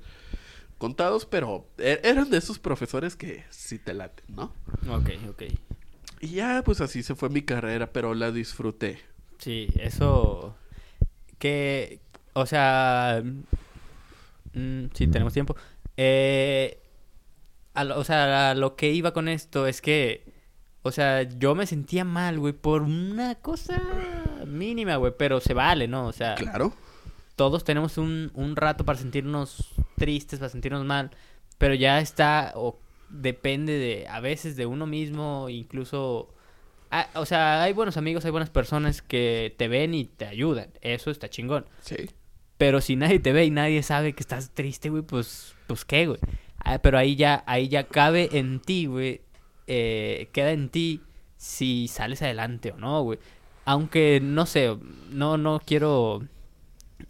contados, 0.77 1.25
pero 1.25 1.67
e- 1.79 2.01
eran 2.03 2.29
de 2.29 2.37
esos 2.37 2.59
profesores 2.59 3.15
que 3.15 3.43
sí 3.49 3.79
te 3.79 3.95
laten, 3.95 4.25
¿no? 4.35 4.53
Ok, 4.91 5.09
ok. 5.29 5.43
Y 6.21 6.27
ya, 6.27 6.61
pues 6.63 6.81
así 6.81 7.01
se 7.01 7.15
fue 7.15 7.29
mi 7.29 7.41
carrera, 7.41 7.91
pero 7.91 8.13
la 8.13 8.31
disfruté. 8.31 8.99
Sí, 9.39 9.69
eso. 9.79 10.55
Que. 11.39 11.99
O 12.39 12.45
sea. 12.45 13.21
mm, 14.53 14.85
sí, 14.93 15.07
tenemos 15.07 15.33
tiempo. 15.33 15.55
Eh, 15.97 16.79
a 17.73 17.83
o 17.83 18.03
sea, 18.03 18.51
a 18.51 18.55
lo 18.55 18.75
que 18.75 18.91
iba 18.91 19.11
con 19.13 19.27
esto 19.27 19.67
es 19.67 19.81
que. 19.81 20.23
O 20.83 20.91
sea, 20.91 21.23
yo 21.23 21.53
me 21.55 21.65
sentía 21.65 22.05
mal, 22.05 22.39
güey, 22.39 22.53
por 22.53 22.83
una 22.83 23.35
cosa 23.35 23.81
mínima, 24.45 24.95
güey, 24.95 25.11
pero 25.17 25.41
se 25.41 25.53
vale, 25.53 25.87
¿no? 25.87 26.07
O 26.07 26.13
sea, 26.13 26.35
Claro. 26.35 26.71
todos 27.35 27.65
tenemos 27.65 27.97
un, 27.97 28.31
un 28.35 28.55
rato 28.55 28.85
para 28.85 28.97
sentirnos 28.97 29.73
tristes, 29.97 30.39
para 30.39 30.49
sentirnos 30.49 30.85
mal, 30.85 31.11
pero 31.57 31.73
ya 31.73 31.99
está, 31.99 32.53
o 32.55 32.79
depende 33.09 33.73
de, 33.73 34.07
a 34.07 34.21
veces 34.21 34.55
de 34.55 34.65
uno 34.65 34.85
mismo, 34.85 35.49
incluso, 35.49 36.33
ah, 36.89 37.07
o 37.15 37.25
sea, 37.25 37.63
hay 37.63 37.73
buenos 37.73 37.97
amigos, 37.97 38.23
hay 38.23 38.31
buenas 38.31 38.49
personas 38.51 39.01
que 39.01 39.53
te 39.57 39.67
ven 39.67 39.93
y 39.93 40.05
te 40.05 40.25
ayudan, 40.25 40.69
eso 40.79 41.11
está 41.11 41.29
chingón, 41.29 41.65
Sí. 41.81 42.09
Pero 42.57 42.81
si 42.81 42.95
nadie 42.95 43.19
te 43.19 43.33
ve 43.33 43.45
y 43.45 43.51
nadie 43.51 43.83
sabe 43.83 44.13
que 44.13 44.21
estás 44.21 44.51
triste, 44.51 44.89
güey, 44.89 45.03
pues, 45.03 45.55
pues 45.67 45.85
qué, 45.85 46.07
güey, 46.07 46.19
Ah, 46.63 46.79
pero 46.79 46.97
ahí 46.97 47.15
ya, 47.15 47.43
ahí 47.47 47.69
ya 47.69 47.85
cabe 47.85 48.29
en 48.33 48.59
ti, 48.59 48.87
güey, 48.87 49.21
eh, 49.67 50.27
queda 50.33 50.51
en 50.51 50.67
ti 50.67 51.01
si 51.37 51.87
sales 51.87 52.21
adelante 52.21 52.71
o 52.71 52.77
no, 52.77 53.01
güey. 53.03 53.19
Aunque 53.63 54.19
no 54.21 54.45
sé, 54.45 54.75
no, 55.09 55.37
no 55.37 55.61
quiero. 55.65 56.23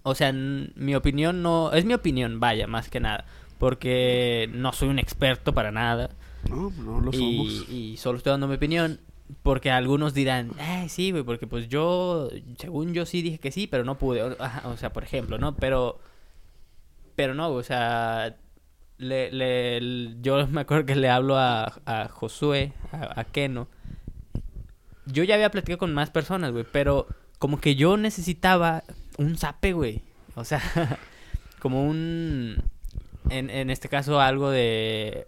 O 0.04 0.16
sea, 0.16 0.32
mi 0.32 0.96
opinión 0.96 1.42
no. 1.42 1.72
Es 1.72 1.86
mi 1.86 1.94
opinión, 1.96 2.40
vaya, 2.40 2.68
más 2.68 2.90
que 2.90 3.00
nada. 3.00 3.26
Porque 3.58 4.48
no 4.54 4.74
soy 4.74 4.90
un 4.90 5.00
experto 5.00 5.54
para 5.54 5.72
nada. 5.72 6.12
No, 6.50 6.70
no 6.70 7.00
lo 7.02 7.12
y, 7.12 7.18
somos. 7.18 7.70
y 7.70 7.98
solo 7.98 8.18
estoy 8.18 8.32
dando 8.32 8.48
mi 8.48 8.56
opinión. 8.56 9.00
Porque 9.44 9.72
algunos 9.72 10.14
dirán, 10.14 10.52
eh, 10.60 10.88
sí, 10.90 11.12
güey, 11.12 11.24
porque 11.24 11.48
pues 11.48 11.68
yo, 11.68 12.30
según 12.58 12.94
yo 12.94 13.06
sí 13.06 13.22
dije 13.22 13.40
que 13.40 13.52
sí, 13.52 13.68
pero 13.68 13.84
no 13.84 13.98
pude. 13.98 14.24
O, 14.24 14.78
sea, 14.78 14.94
por 14.94 15.04
ejemplo, 15.04 15.38
¿no? 15.38 15.56
Pero. 15.56 16.00
Pero 17.16 17.34
no, 17.34 17.50
o 17.50 17.64
sea. 17.64 18.38
Le, 18.98 19.32
le, 19.32 20.16
yo 20.22 20.48
me 20.50 20.62
acuerdo 20.62 20.86
que 20.86 20.96
le 20.96 21.10
hablo 21.10 21.38
a, 21.38 21.82
a 21.86 22.08
Josué, 22.10 22.74
a, 22.92 23.20
a 23.20 23.24
Keno. 23.26 23.68
Yo 25.06 25.24
ya 25.24 25.36
había 25.36 25.52
platicado 25.52 25.78
con 25.78 25.94
más 25.94 26.10
personas, 26.10 26.52
güey, 26.52 26.66
pero 26.72 27.08
como 27.40 27.60
que 27.60 27.76
yo 27.76 27.98
necesitaba 27.98 28.84
un 29.18 29.38
zape, 29.38 29.74
güey. 29.74 30.02
O 30.36 30.44
sea, 30.44 30.62
como 31.60 31.86
un, 31.86 32.64
en, 33.30 33.50
en 33.50 33.70
este 33.70 33.90
caso 33.90 34.20
algo 34.20 34.50
de, 34.50 35.28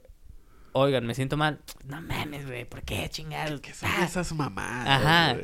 oigan, 0.79 1.05
me 1.05 1.15
siento 1.15 1.37
mal. 1.37 1.59
No 1.85 2.01
mames, 2.01 2.45
güey, 2.45 2.65
¿por 2.65 2.81
qué 2.83 3.07
chingados? 3.09 3.61
¿Qué 3.61 3.73
son 3.73 3.89
Ah, 3.91 4.05
esas 4.05 4.33
mamadas, 4.33 4.87
Ajá. 5.01 5.37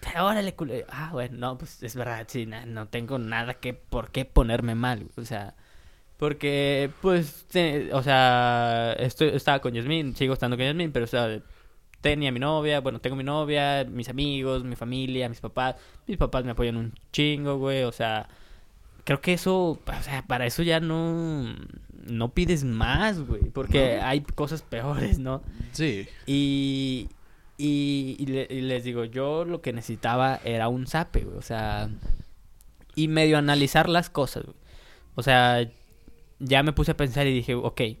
Pero 0.00 0.26
órale, 0.26 0.54
culo. 0.54 0.74
Ah, 0.88 1.10
bueno, 1.12 1.36
no, 1.38 1.58
pues 1.58 1.82
es 1.82 1.94
verdad, 1.94 2.24
sí, 2.28 2.44
na- 2.46 2.66
no 2.66 2.88
tengo 2.88 3.18
nada 3.18 3.54
que, 3.54 3.72
por 3.74 4.10
qué 4.10 4.24
ponerme 4.24 4.74
mal, 4.74 5.06
o 5.16 5.24
sea, 5.24 5.54
porque, 6.18 6.90
pues, 7.00 7.46
te- 7.50 7.92
o 7.92 8.02
sea, 8.02 8.94
estoy, 8.98 9.28
estaba 9.28 9.60
con 9.60 9.72
Yasmin, 9.74 10.14
sigo 10.16 10.34
estando 10.34 10.56
con 10.56 10.66
Yasmin, 10.66 10.92
pero, 10.92 11.04
o 11.04 11.08
sea, 11.08 11.40
tenía 12.00 12.32
mi 12.32 12.38
novia, 12.40 12.80
bueno, 12.80 13.00
tengo 13.00 13.16
mi 13.16 13.24
novia, 13.24 13.84
mis 13.84 14.08
amigos, 14.08 14.64
mi 14.64 14.76
familia, 14.76 15.28
mis 15.28 15.40
papás, 15.40 15.76
mis 16.06 16.16
papás 16.16 16.44
me 16.44 16.50
apoyan 16.52 16.76
un 16.76 16.92
chingo, 17.12 17.58
güey, 17.58 17.82
o 17.84 17.92
sea, 17.92 18.28
creo 19.04 19.20
que 19.20 19.32
eso, 19.32 19.70
o 19.70 20.02
sea, 20.02 20.22
para 20.26 20.46
eso 20.46 20.62
ya 20.62 20.80
no, 20.80 21.54
no 22.06 22.28
pides 22.30 22.64
más, 22.64 23.20
güey, 23.20 23.42
porque 23.50 23.96
No. 24.00 24.06
hay 24.06 24.20
cosas 24.20 24.62
peores, 24.62 25.18
¿no? 25.18 25.42
Sí. 25.72 26.06
Y, 26.26 27.08
y, 27.58 28.16
y 28.18 28.26
le- 28.26 28.46
y 28.50 28.60
les 28.62 28.84
digo, 28.84 29.04
yo 29.04 29.44
lo 29.44 29.60
que 29.60 29.72
necesitaba 29.72 30.40
era 30.44 30.68
un 30.68 30.86
zape, 30.86 31.24
güey. 31.24 31.36
O 31.38 31.42
sea, 31.42 31.88
y 32.94 33.08
medio 33.08 33.38
analizar 33.38 33.88
las 33.88 34.10
cosas, 34.10 34.44
güey. 34.44 34.56
O 35.14 35.22
sea, 35.22 35.68
ya 36.38 36.62
me 36.62 36.72
puse 36.72 36.92
a 36.92 36.96
pensar 36.96 37.26
y 37.26 37.32
dije, 37.34 37.54
ok, 37.54 37.76
¿qué 37.76 37.98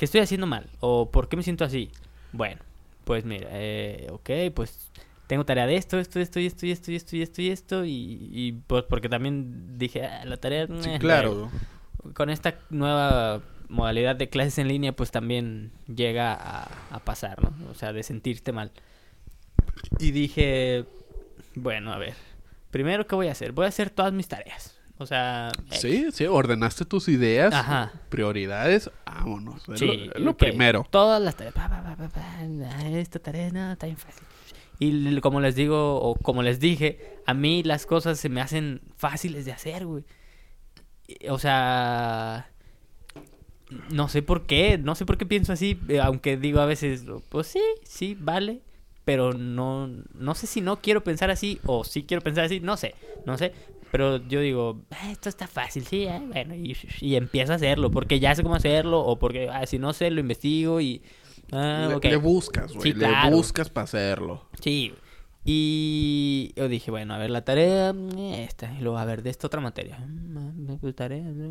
estoy 0.00 0.20
haciendo 0.20 0.46
mal? 0.46 0.68
¿O 0.80 1.10
por 1.10 1.28
qué 1.28 1.36
me 1.36 1.42
siento 1.42 1.64
así? 1.64 1.90
Bueno, 2.32 2.60
pues 3.04 3.24
mira, 3.24 3.48
eh, 3.52 4.08
ok, 4.10 4.30
pues 4.54 4.90
tengo 5.32 5.46
tarea 5.46 5.66
de 5.66 5.76
esto, 5.76 5.98
esto, 5.98 6.20
esto, 6.20 6.38
y 6.40 6.44
esto, 6.46 6.66
y 6.66 6.70
esto, 6.72 6.90
y 6.90 6.94
esto, 6.96 7.16
y 7.16 7.22
esto, 7.22 7.40
y 7.40 7.48
esto. 7.48 7.84
Y, 7.86 8.28
y 8.30 8.52
pues 8.66 8.84
porque 8.84 9.08
también 9.08 9.78
dije, 9.78 10.04
"Ah, 10.04 10.26
la 10.26 10.36
tarea... 10.36 10.66
Sí, 10.66 10.90
eh, 10.90 10.98
claro. 10.98 11.50
con 12.12 12.28
esta 12.28 12.56
nueva 12.68 13.40
modalidad 13.70 14.14
de 14.14 14.28
clases 14.28 14.58
en 14.58 14.68
línea, 14.68 14.92
pues 14.94 15.10
también 15.10 15.72
llega 15.86 16.34
a, 16.34 16.68
a 16.90 16.98
pasar, 16.98 17.42
¿no? 17.42 17.54
O 17.70 17.74
sea, 17.74 17.94
de 17.94 18.02
sentirte 18.02 18.52
mal. 18.52 18.72
Y 19.98 20.10
dije, 20.10 20.84
bueno, 21.54 21.94
a 21.94 21.96
ver, 21.96 22.12
primero, 22.70 23.06
¿qué 23.06 23.14
voy 23.14 23.28
a 23.28 23.32
hacer? 23.32 23.52
Voy 23.52 23.64
a 23.64 23.68
hacer 23.68 23.88
todas 23.88 24.12
mis 24.12 24.28
tareas. 24.28 24.78
O 24.98 25.06
sea, 25.06 25.50
Sí, 25.70 26.08
sí, 26.12 26.26
ordenaste 26.26 26.84
tus 26.84 27.08
ideas, 27.08 27.54
Ajá. 27.54 27.90
prioridades, 28.10 28.90
vámonos. 29.06 29.66
es 29.70 29.78
sí, 29.78 29.86
lo, 29.86 30.12
es 30.14 30.20
lo 30.20 30.36
primero. 30.36 30.86
Todas 30.90 31.22
las 31.22 31.36
tareas. 31.36 31.54
pa, 31.54 31.70
pa, 31.70 31.82
pa, 31.82 31.96
pa, 31.96 32.08
pa, 32.10 32.86
esta 32.90 33.18
tarea, 33.18 33.50
no, 33.50 33.72
está 33.72 33.86
bien 33.86 33.96
fácil. 33.96 34.24
Y 34.78 35.20
como 35.20 35.40
les 35.40 35.54
digo, 35.54 36.00
o 36.00 36.14
como 36.16 36.42
les 36.42 36.58
dije, 36.58 36.98
a 37.26 37.34
mí 37.34 37.62
las 37.62 37.86
cosas 37.86 38.18
se 38.18 38.28
me 38.28 38.40
hacen 38.40 38.80
fáciles 38.96 39.44
de 39.44 39.52
hacer, 39.52 39.86
güey. 39.86 40.04
O 41.28 41.38
sea, 41.38 42.48
no 43.90 44.08
sé 44.08 44.22
por 44.22 44.46
qué, 44.46 44.78
no 44.78 44.94
sé 44.94 45.06
por 45.06 45.18
qué 45.18 45.26
pienso 45.26 45.52
así, 45.52 45.78
eh, 45.88 46.00
aunque 46.00 46.36
digo 46.36 46.60
a 46.60 46.66
veces, 46.66 47.04
pues 47.28 47.46
sí, 47.48 47.60
sí, 47.84 48.16
vale, 48.18 48.60
pero 49.04 49.32
no, 49.32 49.88
no 50.14 50.34
sé 50.34 50.46
si 50.46 50.60
no 50.60 50.80
quiero 50.80 51.02
pensar 51.04 51.30
así 51.30 51.60
o 51.64 51.84
sí 51.84 52.04
quiero 52.04 52.22
pensar 52.22 52.44
así, 52.44 52.60
no 52.60 52.76
sé, 52.76 52.94
no 53.24 53.36
sé, 53.38 53.52
pero 53.90 54.16
yo 54.26 54.40
digo, 54.40 54.82
"Ah, 54.90 55.10
esto 55.10 55.28
está 55.28 55.46
fácil, 55.46 55.84
sí, 55.84 56.04
eh, 56.04 56.20
bueno, 56.28 56.54
y, 56.54 56.76
y 57.00 57.16
empiezo 57.16 57.52
a 57.52 57.56
hacerlo, 57.56 57.90
porque 57.90 58.20
ya 58.20 58.34
sé 58.34 58.42
cómo 58.42 58.54
hacerlo, 58.54 59.00
o 59.00 59.18
porque 59.18 59.48
ah, 59.50 59.66
si 59.66 59.78
no 59.78 59.92
sé, 59.92 60.10
lo 60.10 60.20
investigo 60.20 60.80
y... 60.80 61.02
Ah, 61.50 61.98
le, 62.02 62.10
le 62.10 62.16
buscas, 62.16 62.72
güey. 62.72 62.82
Sí, 62.82 62.92
le 62.98 63.06
claro. 63.06 63.36
buscas 63.36 63.68
para 63.68 63.84
hacerlo. 63.84 64.46
Sí. 64.60 64.94
Y 65.44 66.52
yo 66.56 66.68
dije, 66.68 66.90
bueno, 66.90 67.14
a 67.14 67.18
ver, 67.18 67.30
la 67.30 67.44
tarea, 67.44 67.92
mm, 67.92 68.16
esta. 68.34 68.72
Y 68.78 68.80
luego, 68.80 68.98
a 68.98 69.04
ver, 69.04 69.22
de 69.22 69.30
esta 69.30 69.48
otra 69.48 69.60
materia. 69.60 69.98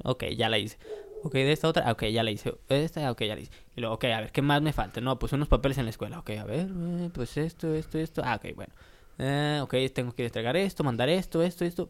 Ok, 0.04 0.24
ya 0.38 0.48
la 0.50 0.58
hice. 0.60 0.78
Ok, 1.24 1.34
de 1.34 1.52
esta 1.52 1.68
otra, 1.68 1.92
ok, 1.92 2.06
ya 2.06 2.24
la 2.24 2.32
hice. 2.32 2.56
Esta, 2.70 3.12
ok, 3.12 3.22
ya 3.24 3.36
la 3.36 3.42
hice. 3.42 3.52
Y 3.76 3.82
luego, 3.82 3.96
ok, 3.96 4.06
a 4.06 4.22
ver, 4.22 4.32
¿qué 4.32 4.42
más 4.42 4.62
me 4.62 4.74
falta? 4.74 5.02
No, 5.02 5.20
pues 5.20 5.34
unos 5.34 5.48
papeles 5.50 5.78
en 5.78 5.84
la 5.86 5.90
escuela. 5.92 6.20
Ok, 6.20 6.32
a 6.32 6.46
ver, 6.46 6.68
eh, 6.72 7.10
pues 7.14 7.36
esto, 7.38 7.74
esto, 7.76 8.00
esto. 8.00 8.22
Ah, 8.26 8.36
ok, 8.42 8.56
bueno. 8.56 8.74
Eh, 9.20 9.60
ok, 9.62 9.76
tengo 9.94 10.14
que 10.14 10.26
entregar 10.26 10.56
esto, 10.58 10.84
mandar 10.84 11.10
esto, 11.10 11.44
esto, 11.44 11.66
esto. 11.66 11.90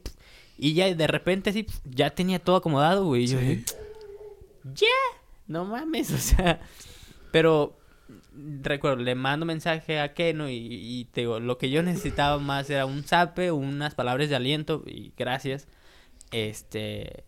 Y 0.58 0.74
ya 0.74 0.94
de 0.94 1.08
repente, 1.08 1.52
así, 1.52 1.64
pf, 1.64 1.80
ya 1.86 2.10
tenía 2.10 2.40
todo 2.40 2.58
acomodado, 2.58 3.06
güey. 3.06 3.24
Y 3.24 3.28
yo 3.28 3.40
Sí. 3.40 3.46
dije, 3.46 3.66
ya, 4.74 4.88
no 5.48 5.66
mames, 5.66 6.12
o 6.14 6.18
sea. 6.18 6.60
Pero 7.32 7.78
recuerdo, 8.62 9.04
le 9.04 9.16
mando 9.16 9.46
mensaje 9.46 10.00
a 10.00 10.14
Keno 10.14 10.50
y, 10.50 10.56
y 10.56 11.06
te 11.06 11.22
digo, 11.22 11.40
lo 11.40 11.58
que 11.58 11.70
yo 11.70 11.84
necesitaba 11.84 12.40
más 12.40 12.70
era 12.70 12.86
un 12.86 13.04
zape, 13.04 13.52
unas 13.52 13.96
palabras 13.96 14.30
de 14.30 14.36
aliento 14.36 14.84
y 14.86 15.14
gracias. 15.18 15.68
Este, 16.32 17.26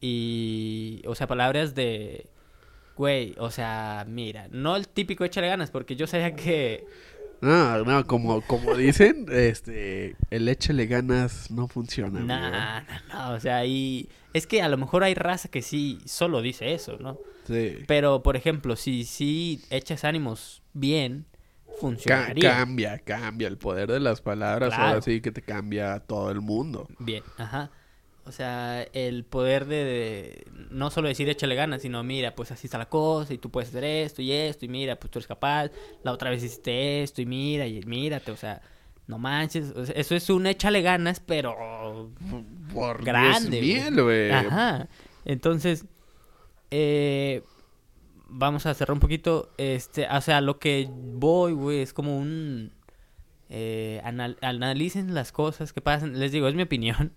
y, 0.00 1.02
o 1.06 1.14
sea, 1.14 1.26
palabras 1.26 1.74
de, 1.74 2.26
güey, 2.96 3.34
o 3.38 3.50
sea, 3.50 4.04
mira, 4.08 4.48
no 4.50 4.76
el 4.76 4.88
típico 4.88 5.24
échale 5.24 5.48
ganas, 5.48 5.70
porque 5.70 5.96
yo 5.96 6.06
sabía 6.06 6.34
que, 6.34 6.86
No, 7.40 7.84
no, 7.84 8.06
como, 8.06 8.42
como 8.42 8.74
dicen, 8.76 9.26
este, 9.30 10.14
el 10.30 10.48
échale 10.48 10.86
ganas 10.86 11.50
no 11.50 11.68
funciona. 11.68 12.20
no, 12.20 12.34
amigo. 12.34 12.58
no, 13.08 13.28
no, 13.30 13.34
o 13.34 13.40
sea, 13.40 13.64
y 13.64 14.08
es 14.34 14.46
que 14.46 14.60
a 14.62 14.68
lo 14.68 14.76
mejor 14.76 15.04
hay 15.04 15.14
raza 15.14 15.48
que 15.48 15.62
sí 15.62 15.98
solo 16.04 16.42
dice 16.42 16.74
eso, 16.74 16.98
¿no? 17.00 17.18
Sí. 17.46 17.78
Pero, 17.86 18.22
por 18.22 18.36
ejemplo, 18.36 18.76
si, 18.76 19.04
si 19.04 19.60
echas 19.70 20.04
ánimos 20.04 20.62
bien, 20.74 21.24
Ca- 21.66 21.72
funcionaría. 21.80 22.50
cambia, 22.56 22.98
cambia. 22.98 23.48
El 23.48 23.56
poder 23.56 23.90
de 23.90 24.00
las 24.00 24.20
palabras 24.20 24.68
Claro. 24.74 24.88
ahora 24.88 25.02
sí 25.02 25.20
que 25.22 25.32
te 25.32 25.40
cambia 25.40 25.94
a 25.94 26.00
todo 26.00 26.30
el 26.30 26.40
mundo. 26.42 26.88
Bien, 26.98 27.22
ajá. 27.38 27.70
O 28.30 28.32
sea, 28.32 28.82
el 28.92 29.24
poder 29.24 29.66
de, 29.66 29.84
de 29.84 30.46
no 30.70 30.90
solo 30.90 31.08
decir 31.08 31.28
échale 31.28 31.56
ganas, 31.56 31.82
sino 31.82 32.02
mira, 32.04 32.34
pues 32.36 32.52
así 32.52 32.68
está 32.68 32.78
la 32.78 32.88
cosa 32.88 33.34
y 33.34 33.38
tú 33.38 33.50
puedes 33.50 33.70
hacer 33.70 33.82
esto 33.82 34.22
y 34.22 34.30
esto 34.30 34.64
y 34.64 34.68
mira, 34.68 34.94
pues 35.00 35.10
tú 35.10 35.18
eres 35.18 35.26
capaz, 35.26 35.70
la 36.04 36.12
otra 36.12 36.30
vez 36.30 36.42
hiciste 36.44 37.02
esto 37.02 37.20
y 37.20 37.26
mira 37.26 37.66
y 37.66 37.80
mírate, 37.82 38.30
o 38.30 38.36
sea, 38.36 38.62
no 39.08 39.18
manches, 39.18 39.72
o 39.74 39.84
sea, 39.84 39.94
eso 39.96 40.14
es 40.14 40.30
un 40.30 40.46
échale 40.46 40.80
ganas, 40.80 41.18
pero 41.18 42.10
Por 42.72 43.04
grande. 43.04 43.60
Dios 43.60 43.90
güey. 43.92 44.30
Ajá. 44.30 44.86
Entonces, 45.24 45.84
eh, 46.70 47.42
vamos 48.28 48.64
a 48.66 48.74
cerrar 48.74 48.92
un 48.94 49.00
poquito, 49.00 49.50
este, 49.58 50.06
o 50.08 50.20
sea, 50.20 50.40
lo 50.40 50.60
que 50.60 50.88
voy, 50.90 51.52
güey, 51.52 51.80
es 51.80 51.92
como 51.92 52.16
un... 52.16 52.72
Eh, 53.52 54.00
anal- 54.04 54.38
analicen 54.42 55.12
las 55.12 55.32
cosas 55.32 55.72
que 55.72 55.80
pasan. 55.80 56.20
Les 56.20 56.30
digo, 56.30 56.46
es 56.46 56.54
mi 56.54 56.62
opinión. 56.62 57.12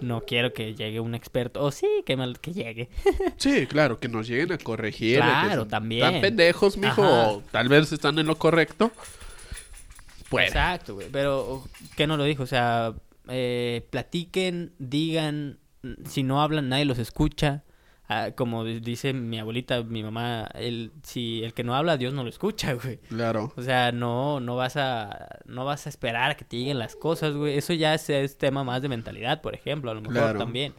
No 0.00 0.22
quiero 0.22 0.52
que 0.52 0.74
llegue 0.74 1.00
un 1.00 1.14
experto. 1.14 1.62
O 1.62 1.70
sí, 1.70 1.86
que, 2.06 2.16
me- 2.16 2.32
que 2.34 2.52
llegue. 2.52 2.88
Sí, 3.36 3.66
claro, 3.66 3.98
que 3.98 4.08
nos 4.08 4.26
lleguen 4.28 4.52
a 4.52 4.58
corregir. 4.58 5.16
Claro, 5.18 5.66
también. 5.66 6.00
Tan 6.12 6.20
pendejos, 6.20 6.76
mijo, 6.76 7.02
o 7.02 7.42
tal 7.50 7.68
vez 7.68 7.92
están 7.92 8.18
en 8.18 8.26
lo 8.26 8.36
correcto. 8.36 8.90
Exacto, 10.46 10.94
güey. 10.94 11.08
Pero, 11.10 11.64
¿qué 11.96 12.06
no 12.06 12.16
lo 12.16 12.24
dijo? 12.24 12.44
O 12.44 12.46
sea, 12.46 12.94
eh, 13.28 13.86
platiquen, 13.90 14.72
digan. 14.78 15.58
Si 16.08 16.22
no 16.22 16.42
hablan, 16.42 16.68
nadie 16.68 16.84
los 16.84 16.98
escucha. 16.98 17.64
Ah, 18.12 18.32
como 18.34 18.64
di- 18.64 18.80
dice 18.80 19.12
mi 19.12 19.38
abuelita, 19.38 19.84
mi 19.84 20.02
mamá, 20.02 20.48
el, 20.54 20.90
si 21.04 21.44
el 21.44 21.54
que 21.54 21.62
no 21.62 21.76
habla, 21.76 21.96
Dios 21.96 22.12
no 22.12 22.24
lo 22.24 22.28
escucha, 22.28 22.72
güey. 22.82 22.96
claro. 23.08 23.52
O 23.56 23.62
sea, 23.62 23.92
no, 23.92 24.40
no 24.40 24.56
vas 24.56 24.76
a, 24.76 25.38
no 25.44 25.64
vas 25.64 25.86
a 25.86 25.90
esperar 25.90 26.32
a 26.32 26.36
que 26.36 26.44
te 26.44 26.56
lleguen 26.56 26.80
las 26.80 26.96
cosas, 26.96 27.34
güey. 27.36 27.56
Eso 27.56 27.72
ya 27.72 27.94
es, 27.94 28.10
es 28.10 28.36
tema 28.36 28.64
más 28.64 28.82
de 28.82 28.88
mentalidad, 28.88 29.40
por 29.42 29.54
ejemplo, 29.54 29.92
a 29.92 29.94
lo 29.94 30.00
mejor 30.00 30.14
Claro. 30.16 30.38
también. 30.40 30.74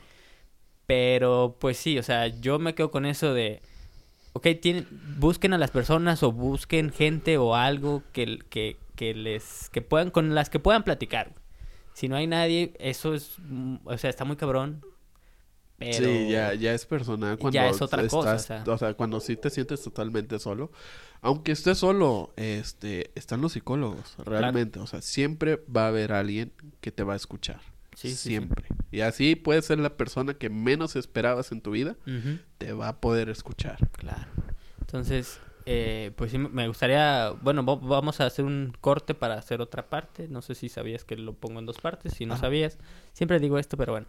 Pero, 0.86 1.56
pues 1.60 1.78
sí, 1.78 1.98
o 1.98 2.04
sea, 2.04 2.28
yo 2.28 2.60
me 2.60 2.76
quedo 2.76 2.91
con 2.91 3.06
eso 3.06 3.34
de, 3.34 3.62
ok, 4.34 4.48
tienen, 4.62 4.88
busquen 5.17 5.54
a 5.54 5.58
las 5.58 5.72
personas 5.72 6.22
o 6.24 6.32
busquen 6.34 6.91
gente 6.91 7.38
o 7.38 7.56
algo 7.56 8.04
que, 8.12 8.39
que, 8.50 8.76
que 8.96 9.13
les, 9.13 9.70
que 9.70 9.82
puedan, 9.82 10.12
con 10.12 10.36
las 10.36 10.50
que 10.50 10.60
puedan 10.60 10.84
platicar. 10.84 11.30
güey. 11.30 11.39
Si 11.94 12.10
no 12.10 12.15
hay 12.17 12.28
nadie, 12.28 12.74
eso 12.80 13.13
es, 13.13 13.36
mm, 13.39 13.76
o 13.86 13.98
sea, 13.98 14.10
está 14.10 14.26
muy 14.26 14.36
cabrón. 14.36 14.84
Pero... 15.82 16.06
Sí, 16.06 16.30
ya, 16.30 16.54
ya 16.54 16.74
es 16.74 16.86
personal 16.86 17.38
cuando 17.38 17.56
Ya 17.56 17.70
es 17.70 17.82
otra 17.82 18.08
cosa, 18.08 18.36
estás- 18.36 18.67
o 18.67 18.72
o 18.74 18.78
sea, 18.78 18.94
cuando 18.94 19.19
sí 19.19 19.36
te 19.36 19.50
sientes 19.50 19.82
totalmente 19.82 20.40
solo. 20.40 20.71
Aunque 21.21 21.52
estés 21.52 21.77
solo, 21.77 22.34
este, 22.36 23.12
están 23.15 23.42
los 23.42 23.52
psicólogos, 23.54 24.15
realmente. 24.25 24.79
O 24.79 24.88
sea, 24.88 25.02
siempre 25.02 25.62
va 25.75 25.86
a 25.86 25.88
haber 25.90 26.13
alguien 26.13 26.54
que 26.79 26.92
te 26.92 27.04
va 27.04 27.13
a 27.13 27.15
escuchar. 27.17 27.60
Sí, 27.96 28.10
sí, 28.12 28.15
sí. 28.15 28.29
siempre. 28.29 28.67
Y 28.92 29.02
así 29.02 29.36
puede 29.36 29.62
ser 29.62 29.77
la 29.79 29.98
persona 29.98 30.34
que 30.36 30.50
menos 30.50 30.96
esperabas 30.96 31.52
en 31.52 31.62
tu 31.62 31.71
vida, 31.71 31.96
te 32.58 32.71
va 32.73 32.88
a 32.88 33.02
poder 33.02 33.29
escuchar. 33.29 33.77
Claro. 33.92 34.32
Entonces, 34.79 35.40
eh, 35.65 36.12
pues 36.15 36.32
sí, 36.32 36.38
me 36.38 36.67
gustaría, 36.67 37.32
bueno, 37.42 37.63
va- 37.65 37.75
vamos 37.75 38.19
a 38.19 38.25
hacer 38.25 38.46
un 38.46 38.73
corte 38.82 39.13
para 39.13 39.36
hacer 39.36 39.62
otra 39.62 39.90
parte. 39.90 40.27
No 40.27 40.42
sé 40.42 40.56
si 40.56 40.69
sabías 40.69 41.04
que 41.04 41.15
lo 41.17 41.34
pongo 41.34 41.60
en 41.60 41.65
dos 41.65 41.79
partes, 41.79 42.13
si 42.13 42.25
no 42.25 42.34
Ajá. 42.34 42.42
sabías. 42.42 42.77
Siempre 43.13 43.40
digo 43.40 43.60
esto, 43.60 43.77
pero 43.77 43.92
bueno. 43.94 44.08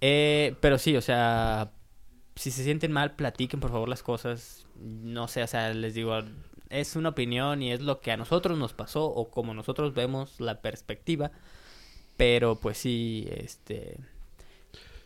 Eh, 0.00 0.56
pero 0.60 0.78
sí, 0.78 0.96
o 0.96 1.00
sea, 1.00 1.72
si 2.36 2.50
se 2.50 2.64
sienten 2.64 2.92
mal, 2.92 3.16
platiquen 3.16 3.60
por 3.60 3.70
favor 3.70 3.88
las 3.88 4.02
cosas. 4.02 4.66
No 4.76 5.28
sé, 5.28 5.42
o 5.42 5.46
sea, 5.46 5.72
les 5.74 5.94
digo, 5.94 6.18
es 6.70 6.96
una 6.96 7.10
opinión 7.10 7.62
y 7.62 7.72
es 7.72 7.80
lo 7.80 8.00
que 8.00 8.12
a 8.12 8.16
nosotros 8.16 8.58
nos 8.58 8.72
pasó 8.74 9.06
o 9.06 9.30
como 9.30 9.54
nosotros 9.54 9.94
vemos 9.94 10.40
la 10.40 10.60
perspectiva. 10.60 11.30
Pero 12.16 12.56
pues 12.56 12.78
sí, 12.78 13.26
este, 13.30 13.98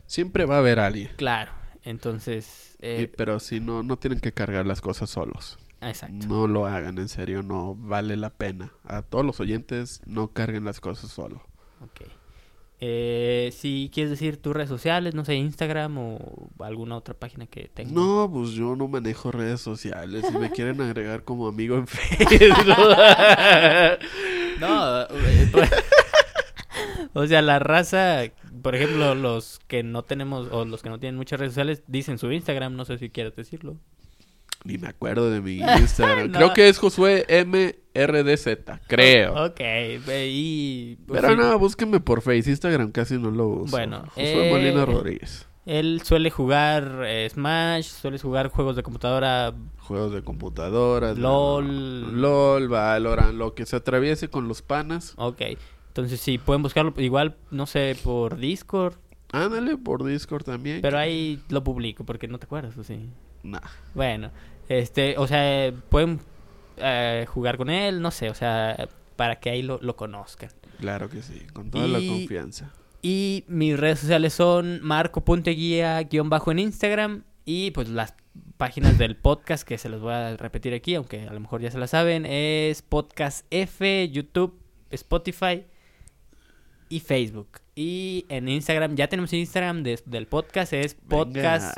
Siempre 0.06 0.44
va 0.44 0.56
a 0.56 0.58
haber 0.58 0.78
alguien. 0.78 1.10
Claro. 1.16 1.52
Entonces, 1.84 2.76
Y- 2.80 2.86
eh, 2.86 3.12
pero 3.16 3.40
sí, 3.40 3.60
no, 3.60 3.82
no 3.82 3.96
tienen 3.98 4.20
que 4.20 4.32
cargar 4.32 4.66
las 4.66 4.80
cosas 4.80 5.10
solos. 5.10 5.58
exacto. 5.80 6.26
No 6.26 6.46
lo 6.46 6.66
hagan, 6.66 6.98
en 6.98 7.08
serio, 7.08 7.42
no 7.42 7.74
vale 7.74 8.16
la 8.16 8.30
pena. 8.30 8.72
A 8.84 9.02
todos 9.02 9.24
los 9.24 9.40
oyentes, 9.40 10.00
no 10.06 10.28
carguen 10.32 10.64
las 10.64 10.80
cosas 10.80 11.10
solo. 11.10 11.42
Ok. 11.80 12.02
Eh, 12.84 13.52
si 13.52 13.92
quieres 13.94 14.10
decir 14.10 14.38
tus 14.38 14.52
redes 14.52 14.68
sociales, 14.68 15.14
no 15.14 15.24
sé, 15.24 15.36
Instagram 15.36 15.98
o 15.98 16.48
alguna 16.58 16.96
otra 16.96 17.14
página 17.14 17.46
que 17.46 17.70
tengas. 17.72 17.92
No, 17.92 18.28
pues 18.28 18.50
yo 18.50 18.74
no 18.74 18.88
manejo 18.88 19.30
redes 19.30 19.60
sociales. 19.60 20.24
Si 20.26 20.36
me 20.36 20.50
quieren 20.54 20.80
agregar 20.80 21.22
como 21.22 21.46
amigo 21.46 21.76
en 21.76 21.86
Facebook. 21.86 22.74
No, 24.60 25.06
pues, 25.08 25.72
o 27.14 27.26
sea, 27.26 27.42
la 27.42 27.58
raza, 27.58 28.22
por 28.62 28.74
ejemplo, 28.74 29.14
los 29.14 29.60
que 29.66 29.82
no 29.82 30.02
tenemos 30.02 30.48
o 30.52 30.64
los 30.64 30.82
que 30.82 30.88
no 30.88 31.00
tienen 31.00 31.16
muchas 31.16 31.40
redes 31.40 31.52
sociales 31.52 31.82
dicen 31.86 32.18
su 32.18 32.30
Instagram, 32.30 32.76
no 32.76 32.84
sé 32.84 32.98
si 32.98 33.10
quieres 33.10 33.34
decirlo. 33.34 33.76
Ni 34.64 34.78
me 34.78 34.88
acuerdo 34.88 35.30
de 35.30 35.40
mi 35.40 35.58
Instagram. 35.80 36.30
No. 36.30 36.38
Creo 36.38 36.52
que 36.54 36.68
es 36.68 36.78
Josué 36.78 37.26
MRDZ, 37.46 38.46
creo. 38.86 39.46
Ok, 39.46 39.60
y 40.08 40.96
pues, 41.06 41.20
Pero 41.20 41.34
sí, 41.34 41.40
no, 41.40 41.58
búsquenme 41.58 42.00
por 42.00 42.22
Face. 42.22 42.48
Instagram 42.50 42.90
casi 42.92 43.18
no 43.18 43.30
lo 43.30 43.46
uso. 43.48 43.70
Bueno, 43.70 44.02
Josué 44.08 44.48
eh, 44.48 44.50
Molina 44.52 44.84
Rodríguez. 44.84 45.46
él 45.66 46.00
suele 46.04 46.30
jugar 46.30 47.02
eh, 47.04 47.28
Smash, 47.30 47.86
suele 47.86 48.18
jugar 48.18 48.48
juegos 48.48 48.76
de 48.76 48.82
computadora. 48.82 49.52
Juegos 49.78 50.12
de 50.12 50.22
computadoras. 50.22 51.18
LOL. 51.18 52.20
LOL, 52.20 52.68
Valorant, 52.68 53.34
lo 53.34 53.54
que 53.54 53.66
se 53.66 53.76
atraviese 53.76 54.28
con 54.28 54.46
los 54.48 54.62
panas. 54.62 55.14
Ok, 55.16 55.42
entonces 55.88 56.20
sí, 56.20 56.38
pueden 56.38 56.62
buscarlo 56.62 56.94
igual, 56.98 57.36
no 57.50 57.66
sé, 57.66 57.96
por 58.02 58.36
Discord, 58.38 58.94
Ándale 59.32 59.76
por 59.78 60.04
Discord 60.04 60.44
también. 60.44 60.82
pero 60.82 60.98
ahí 60.98 61.40
lo 61.48 61.64
publico 61.64 62.04
porque 62.04 62.28
no 62.28 62.38
te 62.38 62.44
acuerdas, 62.44 62.76
¿o 62.76 62.84
sí? 62.84 63.08
Nah. 63.42 63.60
Bueno, 63.94 64.30
este, 64.68 65.16
o 65.18 65.26
sea, 65.26 65.72
pueden 65.88 66.20
eh, 66.78 67.26
jugar 67.28 67.56
con 67.56 67.70
él, 67.70 68.00
no 68.00 68.10
sé, 68.10 68.30
o 68.30 68.34
sea, 68.34 68.88
para 69.16 69.40
que 69.40 69.50
ahí 69.50 69.62
lo, 69.62 69.78
lo 69.82 69.96
conozcan. 69.96 70.50
Claro 70.78 71.08
que 71.08 71.22
sí, 71.22 71.46
con 71.52 71.70
toda 71.70 71.86
la 71.86 71.98
confianza. 71.98 72.72
Y 73.02 73.44
mis 73.48 73.78
redes 73.78 73.98
sociales 74.00 74.32
son 74.32 74.80
marco.guía-bajo 74.82 76.50
en 76.52 76.58
Instagram 76.60 77.24
y 77.44 77.70
pues 77.72 77.88
las 77.88 78.14
páginas 78.56 78.96
del 78.98 79.16
podcast 79.16 79.66
que 79.66 79.76
se 79.78 79.88
los 79.88 80.00
voy 80.00 80.12
a 80.14 80.36
repetir 80.36 80.72
aquí, 80.74 80.94
aunque 80.94 81.22
a 81.28 81.32
lo 81.32 81.40
mejor 81.40 81.60
ya 81.60 81.70
se 81.70 81.78
la 81.78 81.86
saben, 81.88 82.24
es 82.26 82.82
Podcast 82.82 83.44
F, 83.50 84.08
YouTube, 84.08 84.58
Spotify 84.90 85.64
y 86.88 87.00
Facebook. 87.00 87.60
Y 87.74 88.24
en 88.28 88.48
Instagram, 88.48 88.94
ya 88.94 89.08
tenemos 89.08 89.32
Instagram 89.32 89.82
de- 89.82 90.00
del 90.06 90.26
podcast, 90.26 90.72
es 90.72 90.94
podcast 90.94 91.76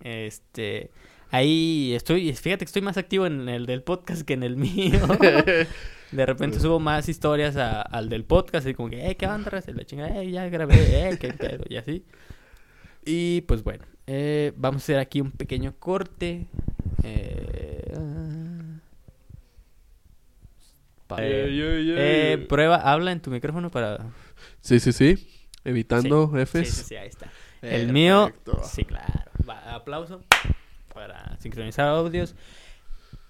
Este, 0.00 0.90
ahí 1.30 1.92
estoy, 1.94 2.32
fíjate 2.34 2.64
que 2.64 2.68
estoy 2.68 2.82
más 2.82 2.96
activo 2.96 3.26
en 3.26 3.48
el 3.48 3.66
del 3.66 3.82
podcast 3.82 4.22
que 4.22 4.34
en 4.34 4.42
el 4.42 4.56
mío. 4.56 5.00
De 6.10 6.24
repente 6.24 6.58
subo 6.58 6.80
más 6.80 7.06
historias 7.08 7.56
a- 7.56 7.82
al 7.82 8.08
del 8.08 8.24
podcast 8.24 8.66
y 8.66 8.72
como 8.74 8.88
que, 8.88 9.10
eh, 9.10 9.16
¿qué 9.16 9.26
onda? 9.26 9.50
raza?" 9.50 9.70
Y 9.70 9.74
La 9.74 9.84
chingada, 9.84 10.22
eh, 10.22 10.30
ya 10.30 10.48
grabé, 10.48 11.08
eh, 11.10 11.18
qué 11.20 11.34
pedo, 11.34 11.64
y 11.68 11.76
así. 11.76 12.02
Y 13.04 13.42
pues 13.42 13.62
bueno, 13.62 13.84
eh, 14.06 14.52
vamos 14.56 14.82
a 14.82 14.84
hacer 14.84 14.98
aquí 14.98 15.20
un 15.20 15.30
pequeño 15.32 15.74
corte. 15.78 16.46
Eh. 17.02 17.92
Pa- 21.06 21.22
Ey, 21.22 21.60
ey, 21.60 21.90
ey. 21.90 21.94
eh, 21.98 22.46
prueba, 22.48 22.76
habla 22.76 23.12
en 23.12 23.20
tu 23.20 23.30
micrófono 23.30 23.70
para... 23.70 23.98
Sí, 24.60 24.78
sí, 24.78 24.92
sí. 24.92 25.28
Evitando 25.64 26.30
Sí, 26.34 26.40
Fs. 26.46 26.68
sí, 26.68 26.84
sí, 26.88 26.96
ahí 26.96 27.08
está. 27.08 27.30
El 27.62 27.92
mío, 27.92 28.32
sí, 28.64 28.84
claro. 28.84 29.27
Aplauso 29.50 30.22
para 30.94 31.36
sincronizar 31.38 31.88
audios. 31.88 32.34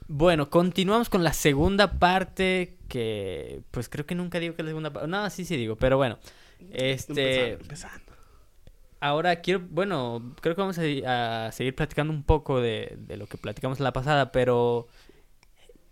Bueno, 0.06 0.48
continuamos 0.48 1.08
con 1.10 1.22
la 1.22 1.32
segunda 1.34 1.98
parte 1.98 2.76
que, 2.88 3.60
pues 3.70 3.88
creo 3.88 4.06
que 4.06 4.14
nunca 4.14 4.40
digo 4.40 4.54
que 4.54 4.62
es 4.62 4.66
la 4.66 4.70
segunda 4.70 4.90
parte. 4.92 5.08
No, 5.08 5.28
sí, 5.30 5.44
sí 5.44 5.56
digo, 5.56 5.76
pero 5.76 5.96
bueno. 5.98 6.18
Este, 6.72 7.52
Empezando, 7.52 7.62
empezando. 7.62 8.12
ahora 9.00 9.36
quiero, 9.42 9.60
bueno, 9.70 10.34
creo 10.40 10.54
que 10.54 10.60
vamos 10.62 10.78
a, 10.78 11.46
a 11.46 11.52
seguir 11.52 11.74
platicando 11.74 12.12
un 12.12 12.22
poco 12.22 12.60
de, 12.60 12.96
de 13.00 13.16
lo 13.16 13.26
que 13.26 13.36
platicamos 13.38 13.78
la 13.80 13.92
pasada, 13.92 14.32
pero 14.32 14.88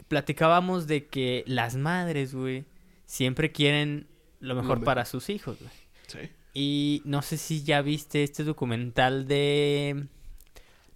platicábamos 0.08 0.86
de 0.86 1.06
que 1.06 1.44
las 1.46 1.76
madres, 1.76 2.34
güey, 2.34 2.64
siempre 3.04 3.52
quieren 3.52 4.06
lo 4.40 4.54
mejor 4.54 4.80
me- 4.80 4.84
para 4.86 5.04
sus 5.04 5.28
hijos, 5.30 5.58
güey. 5.60 5.72
Sí. 6.06 6.30
Y 6.54 7.02
no 7.04 7.20
sé 7.22 7.36
si 7.36 7.62
ya 7.64 7.82
viste 7.82 8.22
este 8.22 8.44
documental 8.44 9.26
de 9.28 10.06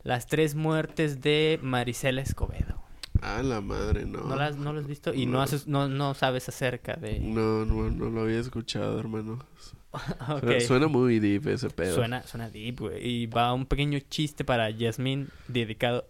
las 0.03 0.27
tres 0.27 0.55
muertes 0.55 1.21
de 1.21 1.59
Marisela 1.63 2.21
Escobedo. 2.23 2.81
Ah, 3.23 3.43
la 3.43 3.61
madre, 3.61 4.07
no. 4.07 4.21
¿No, 4.23 4.37
las, 4.37 4.57
no 4.57 4.73
lo 4.73 4.81
has 4.81 4.87
visto? 4.87 5.13
Y 5.13 5.27
no, 5.27 5.33
No. 5.33 5.43
haces, 5.43 5.67
no, 5.67 5.89
no 5.89 6.15
sabes 6.15 6.49
acerca 6.49 6.95
de... 6.95 7.19
No, 7.21 7.65
no, 7.67 7.91
no 7.91 8.09
lo 8.09 8.23
había 8.23 8.39
escuchado, 8.41 8.99
hermano. 8.99 9.45
Ok. 10.29 10.41
Suena- 10.41 10.61
Suena 10.61 10.87
muy 10.89 11.19
deep 11.19 11.49
ese 11.49 11.69
pedo. 11.69 11.95
Suena, 11.97 12.23
suena 12.23 12.49
deep, 12.49 12.79
güey. 12.81 13.05
Y 13.07 13.27
va 13.27 13.53
un 13.53 13.67
pequeño 13.67 13.99
chiste 14.09 14.45
para 14.45 14.71
Yasmín 14.71 15.29
dedicado... 15.49 16.07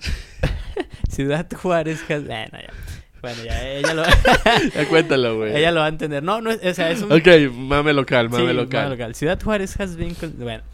Ciudad 1.08 1.46
Juárez... 1.54 2.02
has- 2.10 2.24
eh, 2.28 2.48
no, 2.52 2.58
ya. 2.58 2.72
Bueno, 3.20 3.44
ya 3.44 3.68
ella 3.68 3.94
lo, 3.94 4.02
Ya 4.74 4.88
cuéntalo, 4.88 5.36
güey. 5.36 5.56
ella 5.56 5.70
lo 5.70 5.80
va 5.80 5.86
a 5.86 5.90
entender. 5.90 6.22
No, 6.22 6.40
no, 6.40 6.50
es- 6.50 6.64
o 6.64 6.74
sea, 6.74 6.90
es 6.90 7.02
un... 7.02 7.12
Ok, 7.12 7.28
mame 7.52 7.92
local, 7.92 8.28
mame 8.28 8.48
Sí, 8.48 8.52
local. 8.52 8.82
mame 8.84 8.96
local. 8.96 9.14
Ciudad 9.14 9.40
Juárez 9.40 9.78
has 9.80 9.96
been... 9.96 10.14
con- 10.14 10.36
Bueno, 10.38 10.64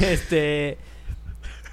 este... 0.00 0.76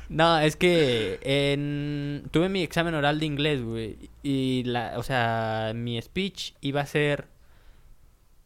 No, 0.10 0.40
es 0.40 0.56
que 0.56 1.20
en... 1.24 2.24
tuve 2.32 2.50
mi 2.50 2.62
examen 2.62 2.94
oral 2.94 3.20
de 3.20 3.26
inglés, 3.26 3.64
güey. 3.64 4.10
Y 4.24 4.64
la, 4.64 4.94
o 4.98 5.04
sea, 5.04 5.72
mi 5.76 6.02
speech 6.02 6.54
iba 6.62 6.82
a 6.82 6.86
ser... 6.86 7.28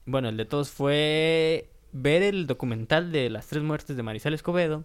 Bueno, 0.05 0.29
el 0.29 0.37
de 0.37 0.45
todos 0.45 0.69
fue 0.69 1.69
ver 1.91 2.23
el 2.23 2.47
documental 2.47 3.11
de 3.11 3.29
las 3.29 3.47
tres 3.47 3.63
muertes 3.63 3.95
de 3.95 4.03
Marisela 4.03 4.35
Escobedo. 4.35 4.83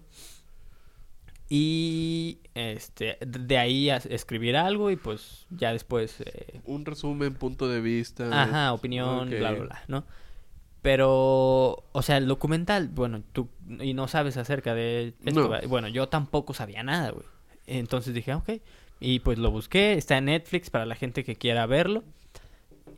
Y 1.49 2.39
este 2.55 3.19
de 3.21 3.59
ahí 3.59 3.91
a 3.91 3.97
escribir 3.97 4.57
algo 4.57 4.91
y 4.91 4.97
pues 4.97 5.47
ya 5.51 5.73
después 5.73 6.21
eh, 6.21 6.61
Un 6.65 6.87
resumen, 6.87 7.35
punto 7.35 7.69
de 7.69 7.81
vista. 7.81 8.43
Ajá, 8.43 8.73
opinión, 8.73 9.29
Ok. 9.29 9.39
bla, 9.39 9.53
bla, 9.53 9.65
bla, 9.65 9.83
¿no? 9.87 10.05
Pero, 10.85 11.83
o 11.93 12.03
sea, 12.03 12.19
el 12.19 12.29
documental, 12.29 12.89
bueno, 12.89 13.23
tú 13.33 13.49
y 13.81 13.95
no 13.95 14.07
sabes 14.07 14.37
acerca 14.37 14.75
de 14.75 15.15
esto, 15.25 15.41
No. 15.41 15.49
¿verdad? 15.49 15.67
Bueno, 15.67 15.89
yo 15.89 16.11
tampoco 16.11 16.53
sabía 16.53 16.83
nada, 16.83 17.09
güey. 17.09 17.25
Entonces 17.67 18.13
dije, 18.13 18.33
ah, 18.33 18.37
ok. 18.37 18.61
Y 19.01 19.21
pues 19.21 19.39
lo 19.39 19.51
busqué, 19.51 19.95
está 19.95 20.19
en 20.19 20.27
Netflix 20.27 20.69
para 20.69 20.85
la 20.85 20.95
gente 20.95 21.25
que 21.25 21.37
quiera 21.37 21.65
verlo. 21.65 22.05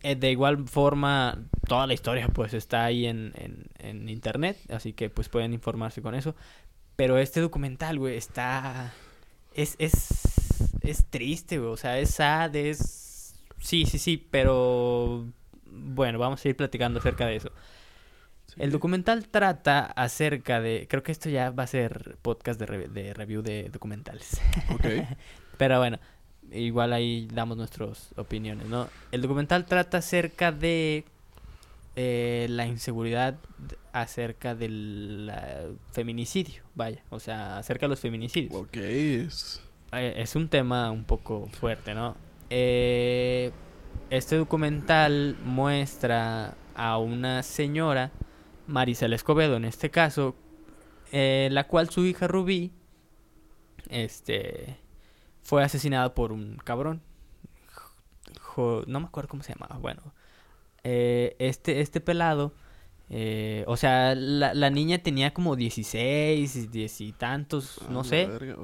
Eh, 0.02 0.16
de 0.16 0.32
igual 0.32 0.66
forma, 0.66 1.38
toda 1.68 1.86
la 1.86 1.94
historia 1.94 2.26
pues 2.26 2.54
está 2.54 2.86
ahí 2.86 3.06
en, 3.06 3.32
en, 3.36 3.66
en 3.78 4.08
internet, 4.08 4.58
así 4.68 4.92
que 4.92 5.08
pues 5.08 5.28
pueden 5.28 5.52
informarse 5.52 6.02
con 6.02 6.16
eso. 6.16 6.34
Pero 6.96 7.18
este 7.18 7.40
documental, 7.40 8.00
güey, 8.00 8.16
está... 8.16 8.94
Es, 9.54 9.76
es, 9.78 10.08
es 10.80 11.04
triste, 11.04 11.58
güey, 11.58 11.70
o 11.70 11.76
sea, 11.76 12.00
es 12.00 12.10
sad, 12.10 12.56
es... 12.56 13.36
Sí, 13.60 13.86
sí, 13.86 14.00
sí, 14.00 14.26
pero... 14.28 15.24
Bueno, 15.66 16.18
vamos 16.18 16.44
a 16.44 16.48
ir 16.48 16.56
platicando 16.56 16.98
acerca 16.98 17.26
de 17.26 17.36
eso. 17.36 17.52
El 18.58 18.70
documental 18.72 19.28
trata 19.28 19.84
acerca 19.84 20.60
de... 20.60 20.86
Creo 20.88 21.02
que 21.02 21.12
esto 21.12 21.28
ya 21.28 21.50
va 21.50 21.64
a 21.64 21.66
ser 21.66 22.16
podcast 22.22 22.58
de, 22.58 22.66
re- 22.66 22.88
de 22.88 23.12
review 23.14 23.42
de 23.42 23.68
documentales. 23.70 24.40
Ok. 24.72 24.86
Pero 25.58 25.78
bueno, 25.78 25.98
igual 26.52 26.92
ahí 26.92 27.28
damos 27.32 27.56
nuestras 27.56 28.12
opiniones, 28.16 28.66
¿no? 28.66 28.88
El 29.12 29.20
documental 29.22 29.66
trata 29.66 29.98
acerca 29.98 30.52
de 30.52 31.04
eh, 31.96 32.46
la 32.50 32.66
inseguridad 32.66 33.36
acerca 33.92 34.54
del 34.54 35.32
feminicidio, 35.92 36.62
vaya, 36.74 37.02
o 37.08 37.18
sea, 37.20 37.56
acerca 37.58 37.86
de 37.86 37.90
los 37.90 38.00
feminicidios. 38.00 38.54
Ok, 38.54 38.76
es... 38.76 39.62
Eh, 39.92 40.14
es 40.18 40.34
un 40.36 40.48
tema 40.48 40.90
un 40.90 41.04
poco 41.04 41.46
fuerte, 41.58 41.94
¿no? 41.94 42.16
Eh, 42.50 43.50
este 44.10 44.36
documental 44.36 45.36
muestra 45.44 46.54
a 46.74 46.98
una 46.98 47.42
señora, 47.42 48.10
Marisela 48.66 49.14
Escobedo 49.16 49.56
en 49.56 49.64
este 49.64 49.90
caso, 49.90 50.34
eh, 51.12 51.48
la 51.52 51.66
cual 51.66 51.88
su 51.90 52.04
hija 52.04 52.26
Rubí, 52.26 52.72
este, 53.88 54.76
fue 55.42 55.62
asesinada 55.62 56.14
por 56.14 56.32
un 56.32 56.56
cabrón. 56.56 57.02
Jo- 58.40 58.82
no 58.86 59.00
me 59.00 59.06
acuerdo 59.06 59.28
cómo 59.28 59.42
se 59.42 59.52
llamaba, 59.54 59.78
bueno. 59.78 60.02
Eh, 60.82 61.36
este, 61.38 61.80
este 61.80 62.00
pelado, 62.00 62.52
eh, 63.10 63.64
o 63.66 63.76
sea, 63.76 64.14
la, 64.14 64.54
la 64.54 64.70
niña 64.70 64.98
tenía 64.98 65.32
como 65.34 65.56
16, 65.56 66.70
10 66.70 67.00
y 67.00 67.12
tantos, 67.12 67.80
no 67.90 68.04
sé. 68.04 68.26
verga. 68.26 68.56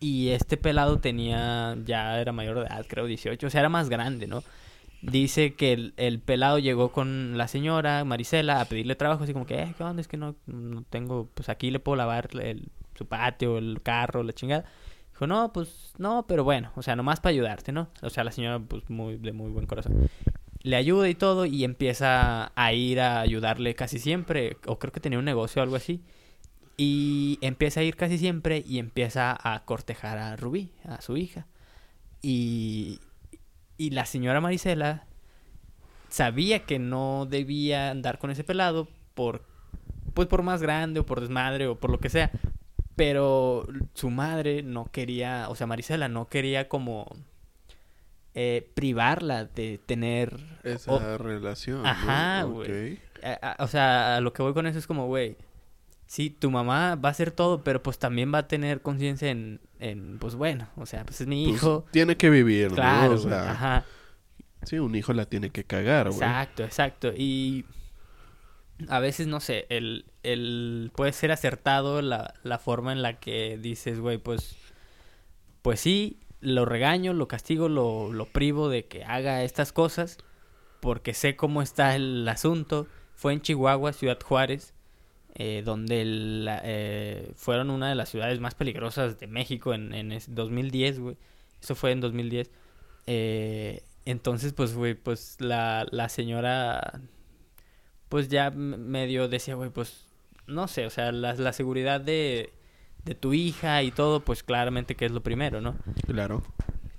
Y 0.00 0.28
este 0.28 0.56
pelado 0.56 0.98
tenía, 0.98 1.76
ya 1.84 2.20
era 2.20 2.32
mayor 2.32 2.60
de 2.60 2.66
edad, 2.66 2.84
creo 2.88 3.06
18, 3.06 3.46
o 3.46 3.50
sea, 3.50 3.60
era 3.60 3.68
más 3.68 3.88
grande, 3.88 4.26
¿no? 4.26 4.42
Dice 5.02 5.54
que 5.54 5.72
el, 5.72 5.94
el 5.96 6.20
pelado 6.20 6.58
llegó 6.58 6.92
con 6.92 7.38
la 7.38 7.48
señora 7.48 8.04
Marisela 8.04 8.60
a 8.60 8.64
pedirle 8.64 8.96
trabajo, 8.96 9.24
así 9.24 9.32
como 9.32 9.46
que, 9.46 9.62
eh, 9.62 9.74
¿qué 9.76 9.84
onda? 9.84 10.00
Es 10.00 10.08
que 10.08 10.16
no, 10.16 10.36
no 10.46 10.82
tengo, 10.82 11.28
pues 11.34 11.48
aquí 11.48 11.70
le 11.70 11.78
puedo 11.80 11.96
lavar 11.96 12.28
el, 12.40 12.68
su 12.94 13.06
patio, 13.06 13.58
el 13.58 13.80
carro, 13.82 14.22
la 14.22 14.32
chingada. 14.32 14.64
Dijo, 15.12 15.26
no, 15.26 15.52
pues 15.52 15.94
no, 15.98 16.26
pero 16.26 16.44
bueno, 16.44 16.72
o 16.76 16.82
sea, 16.82 16.96
nomás 16.96 17.20
para 17.20 17.30
ayudarte, 17.30 17.72
¿no? 17.72 17.88
O 18.02 18.10
sea, 18.10 18.24
la 18.24 18.32
señora, 18.32 18.58
pues 18.60 18.88
muy, 18.90 19.16
de 19.16 19.32
muy 19.32 19.50
buen 19.50 19.66
corazón. 19.66 20.08
Le 20.62 20.76
ayuda 20.76 21.08
y 21.08 21.14
todo 21.14 21.46
y 21.46 21.64
empieza 21.64 22.52
a 22.54 22.72
ir 22.72 23.00
a 23.00 23.20
ayudarle 23.20 23.74
casi 23.74 23.98
siempre, 23.98 24.56
o 24.66 24.78
creo 24.78 24.92
que 24.92 25.00
tenía 25.00 25.18
un 25.18 25.24
negocio 25.24 25.60
o 25.60 25.62
algo 25.62 25.76
así. 25.76 26.02
Y 26.76 27.38
empieza 27.40 27.80
a 27.80 27.82
ir 27.82 27.96
casi 27.96 28.18
siempre 28.18 28.62
y 28.66 28.78
empieza 28.78 29.36
a 29.40 29.64
cortejar 29.64 30.18
a 30.18 30.36
Rubí, 30.36 30.72
a 30.84 31.00
su 31.00 31.16
hija. 31.16 31.46
Y, 32.22 33.00
y 33.78 33.90
la 33.90 34.04
señora 34.04 34.40
Marisela 34.42 35.04
sabía 36.10 36.64
que 36.66 36.78
no 36.78 37.26
debía 37.28 37.90
andar 37.90 38.18
con 38.18 38.30
ese 38.30 38.44
pelado 38.44 38.88
por 39.14 39.42
pues 40.14 40.26
por 40.28 40.42
más 40.42 40.60
grande 40.62 41.00
o 41.00 41.06
por 41.06 41.20
desmadre 41.20 41.66
o 41.68 41.76
por 41.78 41.90
lo 41.90 41.98
que 42.00 42.10
sea. 42.10 42.30
Pero 42.96 43.66
su 43.94 44.10
madre 44.10 44.62
no 44.64 44.86
quería, 44.90 45.46
o 45.48 45.54
sea, 45.54 45.68
Marisela 45.68 46.08
no 46.08 46.26
quería 46.28 46.68
como 46.68 47.06
eh, 48.34 48.68
privarla 48.74 49.44
de 49.44 49.78
tener 49.84 50.36
esa 50.64 50.92
o- 50.92 51.18
relación. 51.18 51.86
Ajá, 51.86 52.42
güey. 52.42 52.98
O 53.58 53.66
sea, 53.68 54.16
a 54.16 54.20
lo 54.20 54.32
que 54.32 54.42
voy 54.42 54.54
con 54.54 54.66
eso 54.66 54.78
es 54.78 54.86
como, 54.86 55.06
güey, 55.06 55.36
sí, 56.08 56.30
tu 56.30 56.50
mamá 56.50 56.96
va 56.96 57.10
a 57.10 57.12
hacer 57.12 57.30
todo, 57.30 57.62
pero 57.64 57.82
pues 57.84 58.00
también 58.00 58.34
va 58.34 58.38
a 58.40 58.48
tener 58.48 58.82
conciencia 58.82 59.30
en, 59.30 59.60
en, 59.78 60.18
pues 60.18 60.34
bueno, 60.34 60.68
o 60.76 60.86
sea, 60.86 61.04
pues 61.06 61.20
es 61.20 61.28
mi 61.28 61.44
Pues, 61.44 61.56
hijo. 61.56 61.86
tiene 61.92 62.16
que 62.16 62.30
vivir, 62.30 62.72
claro, 62.72 63.14
¿no? 63.14 63.20
O 63.20 63.22
güey, 63.22 63.28
sea, 63.28 63.52
ajá. 63.52 63.86
sí, 64.64 64.78
un 64.80 64.94
hijo 64.96 65.12
la 65.12 65.26
tiene 65.26 65.50
que 65.50 65.64
cagar, 65.64 66.10
güey. 66.10 66.32
Exacto, 66.32 66.64
exacto. 66.64 67.12
Y 67.16 67.66
a 68.88 69.00
veces, 69.00 69.26
no 69.26 69.40
sé, 69.40 69.66
el, 69.70 70.06
el 70.22 70.92
puede 70.94 71.12
ser 71.12 71.32
acertado 71.32 72.00
la, 72.02 72.34
la 72.42 72.58
forma 72.58 72.92
en 72.92 73.02
la 73.02 73.18
que 73.20 73.58
dices, 73.58 74.00
güey, 74.00 74.18
pues, 74.18 74.56
pues 75.62 75.80
sí, 75.80 76.20
lo 76.40 76.64
regaño, 76.64 77.12
lo 77.12 77.28
castigo, 77.28 77.68
lo, 77.68 78.12
lo 78.12 78.26
privo 78.26 78.68
de 78.68 78.86
que 78.86 79.04
haga 79.04 79.42
estas 79.42 79.72
cosas, 79.72 80.18
porque 80.80 81.14
sé 81.14 81.36
cómo 81.36 81.62
está 81.62 81.96
el 81.96 82.26
asunto. 82.28 82.86
Fue 83.14 83.32
en 83.32 83.40
Chihuahua, 83.42 83.92
Ciudad 83.92 84.18
Juárez, 84.22 84.74
eh, 85.38 85.62
donde 85.64 86.04
la- 86.04 86.60
eh, 86.64 87.32
fueron 87.36 87.70
una 87.70 87.88
de 87.88 87.94
las 87.94 88.08
ciudades 88.10 88.40
más 88.40 88.54
peligrosas 88.54 89.18
de 89.18 89.26
México 89.28 89.72
en, 89.72 89.94
en 89.94 90.12
ese 90.12 90.30
2010, 90.32 90.98
güey. 90.98 91.16
Eso 91.62 91.74
fue 91.74 91.92
en 91.92 92.00
2010. 92.00 92.50
Eh, 93.06 93.82
entonces, 94.04 94.52
pues, 94.52 94.74
güey, 94.74 94.94
pues 94.94 95.36
la, 95.40 95.86
la 95.90 96.08
señora, 96.08 97.00
pues 98.08 98.28
ya 98.28 98.50
medio 98.50 99.28
decía, 99.28 99.54
güey, 99.54 99.70
pues, 99.70 100.06
no 100.46 100.66
sé, 100.68 100.86
o 100.86 100.90
sea, 100.90 101.12
la, 101.12 101.34
la 101.34 101.52
seguridad 101.52 102.00
de, 102.00 102.52
de 103.04 103.14
tu 103.14 103.32
hija 103.34 103.82
y 103.82 103.90
todo, 103.90 104.20
pues 104.20 104.42
claramente 104.42 104.94
que 104.94 105.04
es 105.06 105.12
lo 105.12 105.22
primero, 105.22 105.60
¿no? 105.60 105.76
Claro. 106.06 106.42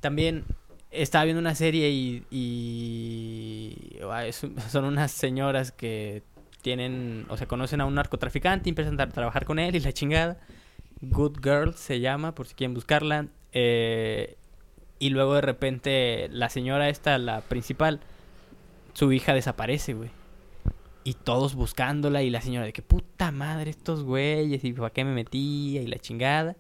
También 0.02 0.46
estaba 0.92 1.24
viendo 1.26 1.40
una 1.40 1.56
serie 1.56 1.90
y, 1.90 2.24
y 2.32 3.98
ah, 4.10 4.26
son 4.70 4.86
unas 4.86 5.12
señoras 5.12 5.72
que 5.72 6.24
tienen, 6.62 7.26
o 7.30 7.38
sea, 7.38 7.48
conocen 7.48 7.82
a 7.82 7.86
un 7.86 7.96
narcotraficante 7.96 8.70
y 8.70 8.72
empiezan 8.72 9.00
a 9.00 9.10
trabajar 9.10 9.46
con 9.46 9.60
él 9.60 9.76
y 9.76 9.80
la 9.80 9.94
chingada. 9.94 10.38
Good 11.02 11.40
Girl 11.42 11.74
se 11.76 12.00
llama, 12.00 12.36
por 12.36 12.48
si 12.48 12.56
quieren 12.56 12.74
buscarla. 12.74 13.28
Eh, 13.54 14.38
y 15.00 15.10
luego 15.10 15.36
de 15.36 15.42
repente 15.42 16.28
la 16.32 16.50
señora 16.50 16.90
esta, 16.90 17.18
la 17.18 17.42
principal, 17.42 18.02
su 18.94 19.12
hija 19.12 19.34
desaparece, 19.34 19.94
güey. 19.94 20.12
Y 21.06 21.14
todos 21.14 21.56
buscándola 21.56 22.22
y 22.22 22.30
la 22.30 22.42
señora 22.42 22.66
de 22.66 22.74
que 22.74 22.82
puta 22.82 23.32
madre 23.32 23.70
estos 23.70 24.04
güeyes 24.04 24.64
y 24.64 24.74
para 24.74 24.90
qué 24.90 25.06
me 25.06 25.14
metía 25.14 25.82
y 25.82 25.88
la 25.88 25.98
chingada. 25.98 26.58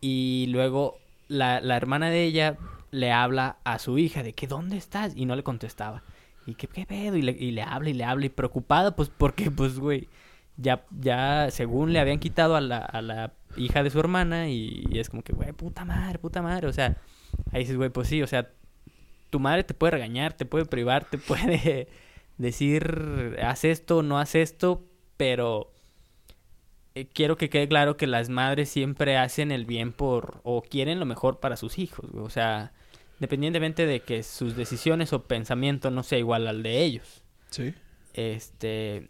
Y 0.00 0.46
luego 0.50 0.98
la, 1.26 1.60
la 1.60 1.76
hermana 1.76 2.08
de 2.10 2.22
ella 2.22 2.56
le 2.92 3.10
habla 3.10 3.58
a 3.64 3.78
su 3.80 3.98
hija 3.98 4.22
de 4.22 4.32
que 4.32 4.46
¿dónde 4.46 4.76
estás? 4.76 5.14
Y 5.16 5.26
no 5.26 5.34
le 5.34 5.42
contestaba. 5.42 6.02
Y 6.48 6.54
qué 6.54 6.66
pedo 6.66 7.16
y 7.16 7.22
le, 7.22 7.32
y 7.32 7.50
le 7.50 7.62
habla 7.62 7.90
y 7.90 7.92
le 7.92 8.04
habla 8.04 8.26
y 8.26 8.30
preocupada 8.30 8.96
pues 8.96 9.10
porque 9.10 9.50
pues 9.50 9.78
güey 9.78 10.08
ya 10.56 10.84
ya 10.98 11.50
según 11.50 11.92
le 11.92 12.00
habían 12.00 12.18
quitado 12.18 12.56
a 12.56 12.60
la, 12.60 12.78
a 12.78 13.02
la 13.02 13.34
hija 13.56 13.82
de 13.82 13.90
su 13.90 14.00
hermana 14.00 14.48
y, 14.48 14.86
y 14.88 14.98
es 14.98 15.10
como 15.10 15.22
que 15.22 15.32
güey 15.32 15.52
puta 15.52 15.84
madre 15.84 16.18
puta 16.18 16.40
madre 16.40 16.66
o 16.66 16.72
sea 16.72 16.96
ahí 17.52 17.60
dices 17.60 17.76
güey 17.76 17.90
pues 17.90 18.08
sí 18.08 18.22
o 18.22 18.26
sea 18.26 18.50
tu 19.30 19.40
madre 19.40 19.62
te 19.62 19.74
puede 19.74 19.90
regañar 19.92 20.32
te 20.32 20.46
puede 20.46 20.64
privar 20.64 21.04
te 21.04 21.18
puede 21.18 21.88
decir 22.38 23.36
haz 23.42 23.64
esto 23.64 24.02
no 24.02 24.18
haz 24.18 24.34
esto 24.34 24.84
pero 25.18 25.70
eh, 26.98 27.08
quiero 27.12 27.36
que 27.36 27.48
quede 27.48 27.68
claro 27.68 27.96
que 27.96 28.08
las 28.08 28.28
madres 28.28 28.70
siempre 28.70 29.16
hacen 29.16 29.52
el 29.52 29.66
bien 29.66 29.92
por 29.92 30.40
o 30.42 30.62
quieren 30.62 30.98
lo 30.98 31.06
mejor 31.06 31.38
para 31.38 31.56
sus 31.56 31.78
hijos, 31.78 32.10
güey. 32.10 32.24
o 32.24 32.30
sea, 32.30 32.72
independientemente 33.18 33.86
de 33.86 34.00
que 34.00 34.22
sus 34.22 34.56
decisiones 34.56 35.12
o 35.12 35.24
pensamiento 35.24 35.90
no 35.90 36.02
sea 36.02 36.18
igual 36.18 36.46
al 36.46 36.62
de 36.62 36.82
ellos. 36.82 37.22
Sí. 37.50 37.74
Este 38.14 39.08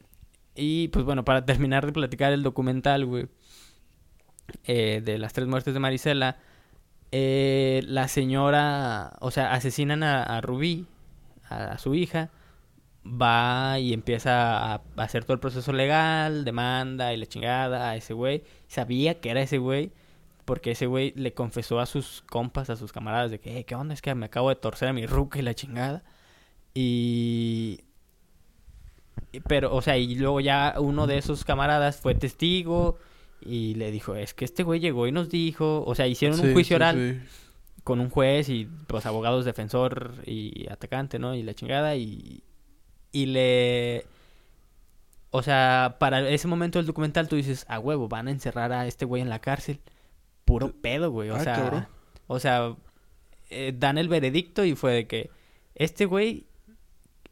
y 0.54 0.88
pues 0.88 1.04
bueno, 1.04 1.24
para 1.24 1.44
terminar 1.46 1.86
de 1.86 1.92
platicar 1.92 2.32
el 2.32 2.42
documental, 2.42 3.06
güey, 3.06 3.28
eh, 4.64 5.02
de 5.04 5.18
las 5.18 5.32
tres 5.32 5.46
muertes 5.46 5.74
de 5.74 5.80
Marisela, 5.80 6.38
eh, 7.12 7.82
la 7.86 8.08
señora, 8.08 9.16
o 9.20 9.30
sea, 9.30 9.52
asesinan 9.52 10.02
a, 10.02 10.22
a 10.22 10.40
Rubí, 10.40 10.86
a, 11.48 11.72
a 11.72 11.78
su 11.78 11.94
hija, 11.94 12.30
va 13.04 13.78
y 13.78 13.92
empieza 13.92 14.72
a, 14.72 14.74
a 14.74 15.02
hacer 15.02 15.24
todo 15.24 15.34
el 15.34 15.40
proceso 15.40 15.72
legal, 15.72 16.44
demanda 16.44 17.12
y 17.14 17.18
la 17.18 17.26
chingada 17.26 17.90
a 17.90 17.96
ese 17.96 18.14
güey. 18.14 18.42
Sabía 18.68 19.20
que 19.20 19.30
era 19.30 19.42
ese 19.42 19.58
güey 19.58 19.92
porque 20.48 20.70
ese 20.70 20.86
güey 20.86 21.12
le 21.14 21.34
confesó 21.34 21.78
a 21.78 21.84
sus 21.84 22.22
compas, 22.22 22.70
a 22.70 22.76
sus 22.76 22.90
camaradas 22.90 23.30
de 23.30 23.38
que, 23.38 23.58
"Eh, 23.58 23.64
¿qué 23.64 23.74
onda? 23.74 23.92
Es 23.92 24.00
que 24.00 24.14
me 24.14 24.24
acabo 24.24 24.48
de 24.48 24.56
torcer 24.56 24.88
a 24.88 24.94
mi 24.94 25.04
ruca 25.04 25.38
y 25.38 25.42
la 25.42 25.52
chingada. 25.52 26.02
Y... 26.72 27.80
Pero, 29.46 29.74
o 29.74 29.82
sea, 29.82 29.98
y 29.98 30.14
luego 30.14 30.40
ya 30.40 30.76
uno 30.78 31.06
de 31.06 31.18
esos 31.18 31.44
camaradas 31.44 31.98
fue 31.98 32.14
testigo 32.14 32.96
y 33.42 33.74
le 33.74 33.90
dijo, 33.90 34.14
es 34.14 34.32
que 34.32 34.46
este 34.46 34.62
güey 34.62 34.80
llegó 34.80 35.06
y 35.06 35.12
nos 35.12 35.28
dijo, 35.28 35.84
o 35.84 35.94
sea, 35.94 36.06
hicieron 36.06 36.40
un 36.40 36.54
juicio 36.54 36.76
sí, 36.78 36.82
oral 36.82 36.96
sí. 36.96 37.40
con 37.84 38.00
un 38.00 38.08
juez 38.08 38.48
y 38.48 38.70
pues 38.86 39.04
abogados 39.04 39.44
defensor 39.44 40.14
y 40.24 40.66
atacante, 40.70 41.18
¿no? 41.18 41.34
Y 41.34 41.42
la 41.42 41.52
chingada 41.52 41.94
y 41.96 42.42
y 43.12 43.26
le 43.26 44.06
o 45.30 45.42
sea, 45.42 45.96
para 46.00 46.26
ese 46.26 46.48
momento 46.48 46.78
del 46.78 46.86
documental 46.86 47.28
tú 47.28 47.36
dices, 47.36 47.66
"A 47.68 47.78
huevo, 47.78 48.08
van 48.08 48.28
a 48.28 48.30
encerrar 48.30 48.72
a 48.72 48.86
este 48.86 49.04
güey 49.04 49.20
en 49.20 49.28
la 49.28 49.40
cárcel." 49.40 49.80
Puro 50.48 50.72
pedo, 50.72 51.10
güey, 51.10 51.30
o 51.30 51.36
Ah, 51.36 51.44
sea, 51.44 51.54
cabrón. 51.54 51.88
o 52.26 52.40
sea, 52.40 52.74
eh, 53.50 53.72
dan 53.76 53.98
el 53.98 54.08
veredicto 54.08 54.64
y 54.64 54.74
fue 54.74 54.92
de 54.92 55.06
que 55.06 55.30
este 55.74 56.06
güey 56.06 56.46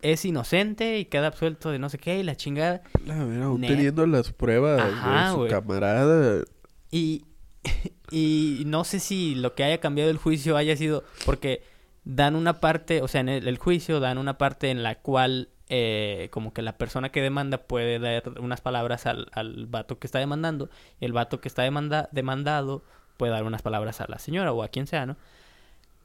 es 0.03 0.25
inocente 0.25 0.99
y 0.99 1.07
queda 1.07 1.29
absuelto 1.29 1.71
de 1.71 1.79
no 1.79 1.89
sé 1.89 1.99
qué 1.99 2.19
y 2.19 2.23
la 2.23 2.37
chingada. 2.37 2.83
La 3.07 3.25
ver, 3.25 3.43
aún 3.43 3.61
Net. 3.62 3.69
teniendo 3.71 4.07
las 4.07 4.31
pruebas 4.33 4.81
Ajá, 4.81 5.25
de 5.27 5.31
su 5.33 5.37
güey. 5.39 5.51
camarada. 5.51 6.45
Y, 6.91 7.25
y 8.11 8.62
no 8.67 8.85
sé 8.85 9.01
si 9.01 9.35
lo 9.35 9.55
que 9.55 9.64
haya 9.64 9.79
cambiado 9.81 10.11
el 10.11 10.19
juicio 10.19 10.57
haya 10.57 10.77
sido 10.77 11.03
porque 11.25 11.62
dan 12.05 12.37
una 12.37 12.61
parte, 12.61 13.03
o 13.03 13.09
sea, 13.09 13.21
en 13.23 13.29
el, 13.29 13.49
el 13.49 13.59
juicio 13.59 13.99
dan 13.99 14.19
una 14.19 14.39
parte 14.39 14.71
en 14.71 14.83
la 14.83 14.97
cual 15.01 15.49
eh, 15.69 16.29
como 16.31 16.53
que 16.53 16.62
la 16.62 16.79
persona 16.79 17.11
que 17.11 17.21
demanda 17.21 17.59
puede 17.67 17.99
dar 17.99 18.39
unas 18.39 18.61
palabras 18.61 19.07
al, 19.07 19.27
al 19.33 19.67
vato 19.67 19.99
que 19.99 20.07
está 20.07 20.21
demandando 20.21 20.71
y 21.01 21.05
el 21.07 21.12
vato 21.12 21.41
que 21.41 21.49
está 21.49 21.62
demanda, 21.62 22.09
demandado 22.12 22.85
puede 23.17 23.33
dar 23.33 23.45
unas 23.45 23.62
palabras 23.62 24.01
a 24.01 24.07
la 24.09 24.19
señora 24.19 24.53
o 24.53 24.62
a 24.62 24.69
quien 24.69 24.87
sea, 24.87 25.07
¿no? 25.07 25.17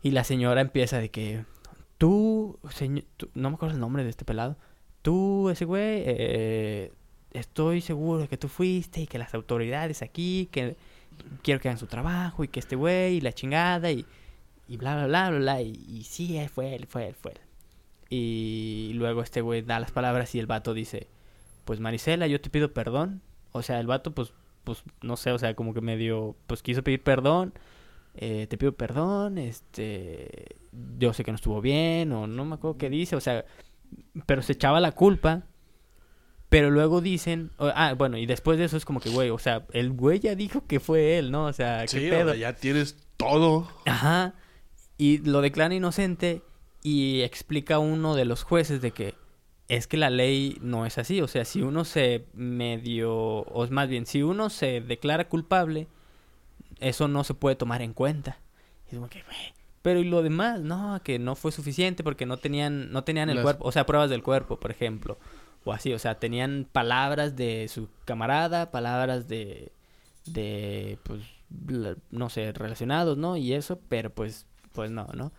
Y 0.04 0.12
la 0.12 0.24
señora 0.24 0.62
empieza 0.62 1.00
de 1.00 1.10
que 1.10 1.46
tú, 1.98 2.60
señor, 2.72 3.04
no 3.34 3.50
me 3.50 3.56
acuerdo 3.56 3.76
el 3.76 3.82
nombre 3.82 4.04
de 4.04 4.10
este 4.10 4.26
pelado, 4.26 4.58
tú, 5.02 5.50
ese 5.50 5.66
güey, 5.66 6.04
eh, 6.06 6.92
estoy 7.34 7.82
seguro 7.82 8.22
de 8.22 8.28
que 8.28 8.38
tú 8.38 8.48
fuiste 8.48 9.02
y 9.02 9.08
que 9.08 9.20
las 9.20 9.34
autoridades 9.34 10.02
aquí, 10.02 10.50
que 10.52 10.76
quiero 11.44 11.60
que 11.60 11.70
hagan 11.70 11.80
su 11.80 11.88
trabajo 11.88 12.44
y 12.44 12.48
que 12.48 12.60
este 12.60 12.76
güey 12.76 13.18
y 13.18 13.22
la 13.22 13.34
chingada 13.34 13.92
y, 13.92 14.06
y 14.68 14.78
bla, 14.78 14.96
bla, 15.06 15.30
bla, 15.30 15.40
bla. 15.40 15.62
Y, 15.62 15.74
y 15.88 16.04
sí, 16.04 16.38
eh, 16.38 16.50
fue 16.50 16.76
él, 16.76 16.88
fue 16.88 17.08
él, 17.08 17.16
fue 17.16 17.32
él. 17.34 17.40
Y 18.10 18.92
luego 18.96 19.22
este 19.22 19.42
güey 19.42 19.62
da 19.62 19.80
las 19.80 19.92
palabras 19.92 20.36
y 20.36 20.40
el 20.40 20.48
vato 20.48 20.74
dice, 20.74 21.08
pues 21.66 21.80
Marisela, 21.80 22.28
yo 22.28 22.42
te 22.42 22.50
pido 22.50 22.74
perdón. 22.74 23.22
O 23.54 23.62
sea, 23.62 23.80
el 23.80 23.88
vato, 23.88 24.12
pues, 24.12 24.34
pues, 24.64 24.84
no 25.02 25.18
sé, 25.18 25.32
o 25.32 25.40
sea, 25.40 25.54
como 25.56 25.74
que 25.74 25.82
medio, 25.82 26.36
pues 26.48 26.62
quiso 26.62 26.84
pedir 26.84 27.04
perdón. 27.04 27.54
Eh, 28.16 28.48
te 28.50 28.58
pido 28.58 28.74
perdón, 28.74 29.38
este, 29.38 30.58
yo 31.00 31.14
sé 31.14 31.24
que 31.24 31.32
no 31.32 31.36
estuvo 31.38 31.62
bien, 31.62 32.12
o 32.12 32.28
no 32.28 32.44
me 32.46 32.56
acuerdo 32.56 32.78
qué 32.78 32.90
dice, 32.90 33.16
o 33.16 33.22
sea, 33.22 33.46
pero 34.26 34.42
se 34.42 34.54
echaba 34.54 34.80
la 34.80 34.92
culpa. 34.92 35.44
Pero 36.50 36.70
luego 36.70 37.00
dicen, 37.00 37.52
ah, 37.60 37.94
bueno, 37.98 38.18
y 38.18 38.26
después 38.26 38.60
de 38.60 38.66
eso 38.66 38.76
es 38.76 38.84
como 38.84 39.00
que, 39.00 39.10
güey, 39.10 39.30
o 39.30 39.40
sea, 39.40 39.66
el 39.72 39.92
güey 39.92 40.20
ya 40.20 40.36
dijo 40.36 40.66
que 40.68 40.82
fue 40.82 41.18
él, 41.18 41.32
¿no? 41.32 41.46
O 41.46 41.54
sea, 41.54 41.88
Sí, 41.88 42.10
pedo. 42.10 42.34
ya 42.36 42.54
tienes 42.58 42.98
todo. 43.16 43.70
Ajá. 43.86 44.34
Y 44.98 45.20
lo 45.20 45.40
declara 45.42 45.74
inocente 45.74 46.42
Y 46.84 47.22
explica 47.22 47.80
uno 47.80 48.16
de 48.16 48.26
los 48.26 48.44
jueces 48.44 48.82
de 48.82 48.92
que 48.92 49.14
es 49.76 49.88
que 49.88 49.96
la 49.98 50.10
ley 50.10 50.58
no 50.62 50.86
es 50.86 50.98
así. 50.98 51.22
O 51.22 51.28
sea, 51.28 51.46
si 51.46 51.62
uno 51.62 51.86
se 51.86 52.26
medio, 52.34 53.14
o 53.16 53.68
más 53.70 53.88
bien, 53.88 54.06
si 54.06 54.22
uno 54.22 54.50
se 54.50 54.82
declara 54.82 55.30
culpable, 55.30 55.88
eso 56.80 57.08
no 57.08 57.24
se 57.24 57.34
puede 57.34 57.56
tomar 57.56 57.82
en 57.82 57.94
cuenta. 57.94 58.38
Y 58.92 58.96
como 58.96 59.08
que, 59.10 59.24
güey, 59.24 59.38
pero 59.82 60.00
y 60.00 60.04
lo 60.04 60.22
demás, 60.24 60.60
no, 60.60 61.00
que 61.04 61.20
no 61.20 61.36
fue 61.36 61.52
suficiente 61.54 62.04
porque 62.04 62.26
no 62.26 62.38
tenían, 62.38 62.92
no 62.92 63.04
tenían 63.04 63.30
el 63.30 63.38
Las- 63.38 63.44
cuerpo, 63.44 63.66
o 63.66 63.72
sea, 63.72 63.86
pruebas 63.86 64.10
del 64.10 64.24
cuerpo, 64.24 64.60
por 64.60 64.72
ejemplo, 64.72 65.18
o 65.64 65.72
así, 65.72 65.94
o 65.94 66.00
sea, 66.00 66.16
tenían 66.20 66.68
palabras 66.72 67.36
de 67.38 67.68
su 67.70 67.88
camarada, 68.04 68.72
palabras 68.72 69.28
de, 69.30 69.72
de, 70.26 71.00
pues, 71.04 71.22
no 72.12 72.30
sé, 72.30 72.52
relacionados, 72.52 73.18
¿no? 73.18 73.38
Y 73.38 73.54
eso, 73.54 73.80
pero 73.90 74.10
pues, 74.10 74.46
pues 74.74 74.92
no, 74.92 75.08
¿no? 75.16 75.32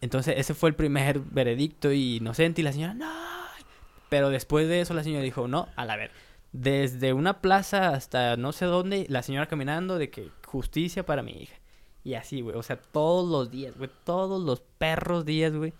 Entonces 0.00 0.34
ese 0.38 0.54
fue 0.54 0.70
el 0.70 0.74
primer 0.76 1.20
veredicto 1.30 1.92
y 1.92 2.16
inocente 2.16 2.62
y 2.62 2.64
la 2.64 2.72
señora, 2.72 2.94
no. 2.94 3.45
Pero 4.08 4.30
después 4.30 4.68
de 4.68 4.80
eso 4.80 4.94
la 4.94 5.02
señora 5.02 5.22
dijo, 5.22 5.48
no, 5.48 5.68
a 5.76 5.84
la 5.84 5.96
ver, 5.96 6.10
desde 6.52 7.12
una 7.12 7.40
plaza 7.40 7.88
hasta 7.90 8.36
no 8.36 8.52
sé 8.52 8.64
dónde, 8.66 9.06
la 9.08 9.22
señora 9.22 9.46
caminando 9.46 9.98
de 9.98 10.10
que 10.10 10.30
justicia 10.46 11.04
para 11.04 11.22
mi 11.22 11.32
hija. 11.32 11.56
Y 12.04 12.14
así, 12.14 12.40
güey, 12.40 12.56
o 12.56 12.62
sea, 12.62 12.76
todos 12.76 13.28
los 13.28 13.50
días, 13.50 13.76
güey, 13.76 13.90
todos 14.04 14.42
los 14.42 14.60
perros 14.78 15.24
días, 15.24 15.52
güey. 15.52 15.72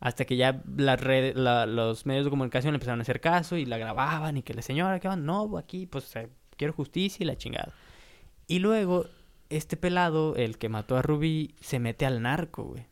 Hasta 0.00 0.26
que 0.26 0.36
ya 0.36 0.60
las 0.76 1.00
redes, 1.00 1.34
la- 1.36 1.64
los 1.64 2.04
medios 2.04 2.24
de 2.26 2.30
comunicación 2.30 2.72
le 2.72 2.76
empezaron 2.76 3.00
a 3.00 3.02
hacer 3.02 3.20
caso 3.22 3.56
y 3.56 3.64
la 3.64 3.78
grababan 3.78 4.36
y 4.36 4.42
que 4.42 4.52
la 4.52 4.60
señora, 4.60 5.00
¿qué 5.00 5.08
van? 5.08 5.24
No, 5.24 5.56
aquí, 5.56 5.86
pues 5.86 6.14
eh, 6.16 6.28
quiero 6.58 6.74
justicia 6.74 7.24
y 7.24 7.26
la 7.26 7.36
chingada. 7.38 7.72
Y 8.46 8.58
luego, 8.58 9.06
este 9.48 9.78
pelado, 9.78 10.36
el 10.36 10.58
que 10.58 10.68
mató 10.68 10.98
a 10.98 11.02
Rubí, 11.02 11.54
se 11.62 11.78
mete 11.78 12.04
al 12.04 12.20
narco, 12.20 12.64
güey. 12.64 12.84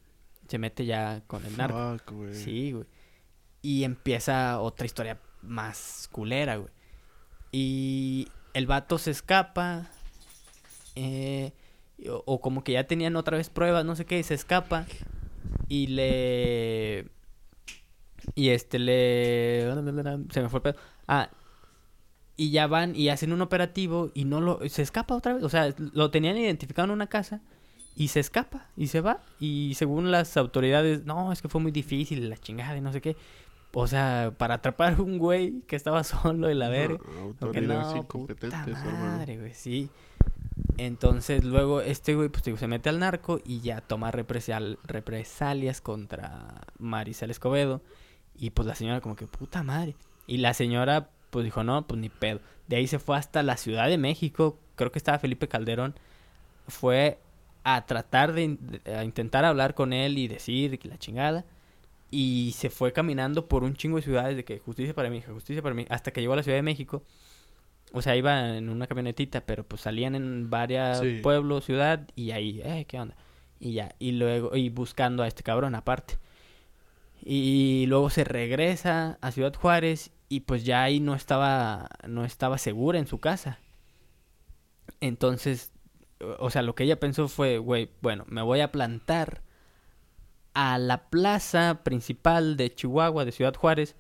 Se 0.49 0.57
mete 0.57 0.87
ya 0.87 1.23
con 1.27 1.45
el 1.45 1.55
narco. 1.59 1.99
Fuck, 1.99 2.11
güey. 2.13 2.35
Sí, 2.35 2.73
güey. 2.73 2.87
Y 3.63 3.85
empieza 3.85 4.61
otra 4.61 4.87
historia 4.87 5.21
más 5.43 6.09
culera, 6.13 6.57
güey. 6.57 6.71
Y 7.53 8.29
el 8.55 8.67
vato 8.67 8.99
se 8.99 9.11
escapa. 9.13 9.89
eh, 10.97 11.53
o, 12.09 12.41
como 12.41 12.65
que 12.65 12.73
ya 12.73 12.87
tenían 12.87 13.17
otra 13.17 13.37
vez 13.37 13.51
pruebas, 13.51 13.85
no 13.85 13.97
sé 13.97 14.05
qué, 14.05 14.23
se 14.23 14.35
escapa. 14.35 14.87
Y 15.69 15.87
le. 15.89 17.07
Y 18.35 18.51
este 18.51 18.79
le. 18.79 19.71
Se 20.31 20.43
me 20.43 20.49
fue 20.49 20.59
el 20.59 20.63
pedo. 20.63 20.77
Ah. 21.07 21.31
Y 22.37 22.51
ya 22.51 22.67
van 22.67 22.97
y 22.97 23.11
hacen 23.11 23.33
un 23.33 23.43
operativo 23.43 24.11
y 24.15 24.25
no 24.25 24.41
lo. 24.41 24.61
Se 24.69 24.83
escapa 24.83 25.15
otra 25.15 25.35
vez. 25.35 25.45
O 25.45 25.49
sea, 25.49 25.75
lo 25.79 26.11
tenían 26.11 26.37
identificado 26.37 26.87
en 26.87 26.93
una 26.93 27.07
casa. 27.07 27.41
Y 27.95 28.09
se 28.09 28.21
escapa 28.21 28.69
y 28.77 28.87
se 28.87 29.03
va. 29.03 29.21
Y 29.39 29.75
según 29.75 30.11
las 30.11 30.37
autoridades, 30.39 31.05
no, 31.05 31.31
es 31.31 31.43
que 31.43 31.49
fue 31.49 31.61
muy 31.61 31.73
difícil 31.73 32.29
la 32.31 32.39
chingada 32.39 32.77
y 32.77 32.81
no 32.81 32.91
sé 32.93 33.03
qué. 33.03 33.17
O 33.75 33.87
sea, 33.87 34.33
para 34.37 34.55
atrapar 34.55 34.95
a 34.95 35.03
un 35.03 35.19
güey 35.19 35.61
que 35.67 35.77
estaba 35.77 36.05
solo 36.05 36.49
en 36.51 36.59
la 36.59 36.69
verga. 36.69 36.99
No, 37.15 37.21
autoridades 37.23 37.95
no, 37.95 37.97
incompetentes, 37.99 38.61
puta 38.79 38.91
madre, 38.93 39.39
güey, 39.39 39.55
sí. 39.55 39.89
Entonces 40.79 41.45
luego 41.45 41.81
este 41.81 42.15
güey 42.15 42.29
pues 42.29 42.45
digo, 42.45 42.57
se 42.57 42.67
mete 42.67 42.89
al 42.89 42.99
narco 42.99 43.41
y 43.45 43.61
ya 43.61 43.81
toma 43.81 44.11
represal- 44.11 44.79
represalias 44.85 45.81
contra 45.81 46.63
Maricel 46.79 47.31
Escobedo. 47.31 47.83
Y 48.35 48.51
pues 48.51 48.67
la 48.67 48.75
señora 48.75 49.01
como 49.01 49.17
que 49.17 49.27
puta 49.27 49.63
madre. 49.63 49.95
Y 50.27 50.39
la 50.39 50.55
señora 50.55 51.11
pues 51.31 51.45
dijo, 51.45 51.65
no, 51.65 51.87
pues 51.87 52.01
ni 52.01 52.09
pedo. 52.09 52.41
De 52.69 52.77
ahí 52.77 52.87
se 52.87 52.99
fue 52.99 53.17
hasta 53.17 53.43
la 53.43 53.57
Ciudad 53.57 53.89
de 53.89 53.99
México. 53.99 54.59
Creo 54.77 54.91
que 54.93 54.99
estaba 54.99 55.19
Felipe 55.19 55.49
Calderón. 55.49 55.95
Fue 56.69 57.19
a 57.65 57.85
tratar 57.87 58.33
de, 58.33 58.59
a 58.95 59.05
intentar 59.05 59.45
hablar 59.45 59.75
con 59.75 59.93
él 59.93 60.19
y 60.19 60.29
decir 60.29 60.79
que 60.79 60.89
la 60.89 60.99
chingada. 60.99 61.45
Y 62.13 62.53
se 62.55 62.69
fue 62.71 62.93
caminando 62.93 63.49
por 63.49 63.65
un 63.65 63.75
chingo 63.75 63.97
de 63.97 64.03
ciudades 64.03 64.37
de 64.37 64.45
que 64.45 64.59
justicia 64.61 64.95
para 64.95 65.09
mi 65.11 65.17
hija, 65.17 65.33
justicia 65.33 65.63
para 65.63 65.75
mí, 65.75 65.87
hasta 65.89 66.13
que 66.13 66.21
llegó 66.21 66.35
a 66.35 66.37
la 66.37 66.43
Ciudad 66.45 66.59
de 66.59 66.63
México. 66.63 67.03
O 67.93 68.03
sea, 68.03 68.15
iba 68.17 68.57
en 68.57 68.69
una 68.69 68.87
camionetita, 68.87 69.41
pero 69.47 69.65
pues 69.65 69.81
salían 69.83 70.15
en 70.15 70.51
varios 70.51 70.99
Sí. 71.01 71.21
pueblos, 71.23 71.65
ciudad, 71.65 72.07
y 72.15 72.31
ahí, 72.33 72.61
eh, 72.65 72.85
¿qué 72.87 73.01
onda? 73.01 73.17
Y 73.59 73.73
ya, 73.73 73.95
y 73.99 74.13
luego, 74.13 74.55
y 74.57 74.69
buscando 74.69 75.23
a 75.23 75.27
este 75.27 75.43
cabrón 75.43 75.75
aparte. 75.75 76.19
Y 77.25 77.87
luego 77.89 78.11
se 78.11 78.25
regresa 78.25 79.17
a 79.23 79.31
Ciudad 79.31 79.55
Juárez 79.55 80.11
y 80.29 80.41
pues 80.41 80.65
ya 80.65 80.83
ahí 80.83 81.01
no 81.01 81.15
estaba, 81.15 81.89
no 82.07 82.25
estaba 82.25 82.59
segura 82.59 82.99
en 82.99 83.07
su 83.07 83.21
casa. 83.21 83.59
Entonces, 85.01 85.73
o 86.39 86.51
sea, 86.51 86.63
lo 86.63 86.75
que 86.75 86.85
ella 86.85 87.01
pensó 87.01 87.29
fue, 87.29 87.59
güey, 87.59 87.91
bueno, 88.01 88.25
me 88.29 88.43
voy 88.43 88.61
a 88.61 88.73
plantar 88.73 89.43
a 90.55 90.79
la 90.79 91.09
plaza 91.11 91.83
principal 91.85 92.57
de 92.57 92.75
Chihuahua, 92.75 93.25
de 93.25 93.33
Ciudad 93.33 93.55
Juárez. 93.55 93.97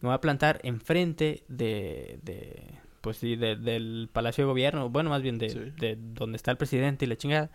Me 0.00 0.08
voy 0.08 0.14
a 0.14 0.20
plantar 0.20 0.60
enfrente 0.62 1.44
de, 1.48 2.18
de 2.22 2.74
pues 3.00 3.16
sí, 3.18 3.36
de- 3.36 3.56
del 3.56 4.08
Palacio 4.12 4.44
de 4.44 4.48
Gobierno, 4.48 4.90
bueno, 4.90 5.10
más 5.10 5.22
bien 5.22 5.38
de, 5.38 5.50
Sí. 5.50 5.58
de 5.78 5.96
donde 5.98 6.36
está 6.36 6.50
el 6.50 6.56
presidente 6.56 7.04
y 7.04 7.08
la 7.08 7.16
chingada. 7.16 7.50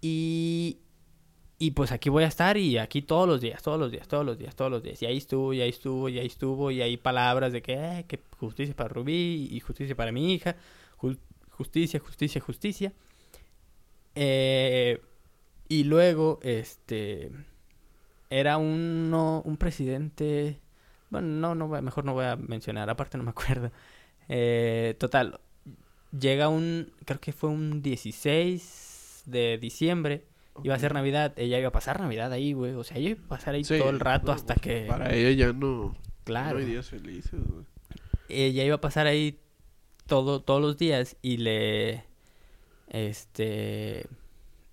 Y, 0.00 0.78
y 1.58 1.70
pues 1.72 1.92
aquí 1.92 2.08
voy 2.10 2.24
a 2.24 2.26
estar 2.28 2.56
y 2.56 2.78
aquí 2.78 3.02
todos 3.02 3.28
los 3.28 3.40
días, 3.40 3.62
todos 3.62 3.78
los 3.78 3.90
días, 3.90 4.08
todos 4.08 4.24
los 4.26 4.38
días, 4.38 4.54
todos 4.56 4.70
los 4.70 4.82
días. 4.82 5.00
Y 5.02 5.06
ahí 5.06 5.16
estuvo, 5.18 5.52
y 5.52 5.60
ahí 5.60 5.68
estuvo, 5.70 6.08
y 6.08 6.18
ahí 6.18 6.26
estuvo, 6.26 6.70
y 6.70 6.82
hay 6.82 6.96
palabras 6.96 7.52
de 7.52 7.62
que, 7.62 7.74
eh, 7.74 8.04
que 8.08 8.20
justicia 8.38 8.74
para 8.74 8.88
Rubí 8.88 9.48
y 9.50 9.60
justicia 9.60 9.94
para 9.94 10.10
mi 10.12 10.32
hija, 10.34 10.56
ju- 10.98 11.18
justicia, 11.50 12.00
justicia, 12.00 12.40
justicia. 12.40 12.92
Eh, 14.14 15.00
y 15.68 15.84
luego, 15.84 16.38
este, 16.42 17.30
era 18.30 18.56
uno, 18.56 19.42
un 19.44 19.56
presidente, 19.56 20.60
bueno, 21.10 21.28
no, 21.28 21.54
no, 21.54 21.68
mejor 21.82 22.04
no 22.04 22.14
voy 22.14 22.24
a 22.26 22.36
mencionar, 22.36 22.90
aparte 22.90 23.18
no 23.18 23.24
me 23.24 23.30
acuerdo. 23.30 23.70
Eh, 24.28 24.94
total, 24.98 25.40
llega 26.18 26.48
un, 26.48 26.92
creo 27.04 27.20
que 27.20 27.32
fue 27.32 27.50
un 27.50 27.82
16 27.82 29.22
de 29.26 29.58
diciembre, 29.58 30.24
iba 30.64 30.74
a 30.74 30.78
ser. 30.78 30.94
Navidad, 30.94 31.32
ella 31.36 31.58
iba 31.58 31.68
a 31.68 31.72
pasar 31.72 32.00
Navidad 32.00 32.32
ahí, 32.32 32.52
güey, 32.52 32.72
o 32.74 32.84
sea, 32.84 32.96
ella 32.96 33.10
iba 33.10 33.24
a 33.24 33.28
pasar 33.28 33.54
ahí 33.54 33.64
Sí, 33.64 33.78
todo 33.78 33.90
el 33.90 34.00
rato 34.00 34.32
hasta 34.32 34.54
pues, 34.54 34.62
que, 34.62 34.86
Para 34.88 35.14
ella 35.14 35.30
ya 35.46 35.52
no. 35.52 35.94
claro, 36.24 36.58
No 36.58 36.64
hay 36.64 36.70
días 36.70 36.88
felices, 36.88 37.40
güey. 37.46 37.64
ella 38.28 38.64
iba 38.64 38.76
a 38.76 38.80
pasar 38.80 39.06
ahí 39.06 39.38
todo, 40.06 40.40
todos 40.42 40.60
los 40.62 40.76
días 40.78 41.16
y 41.22 41.36
le, 41.38 42.04
este, 42.88 44.06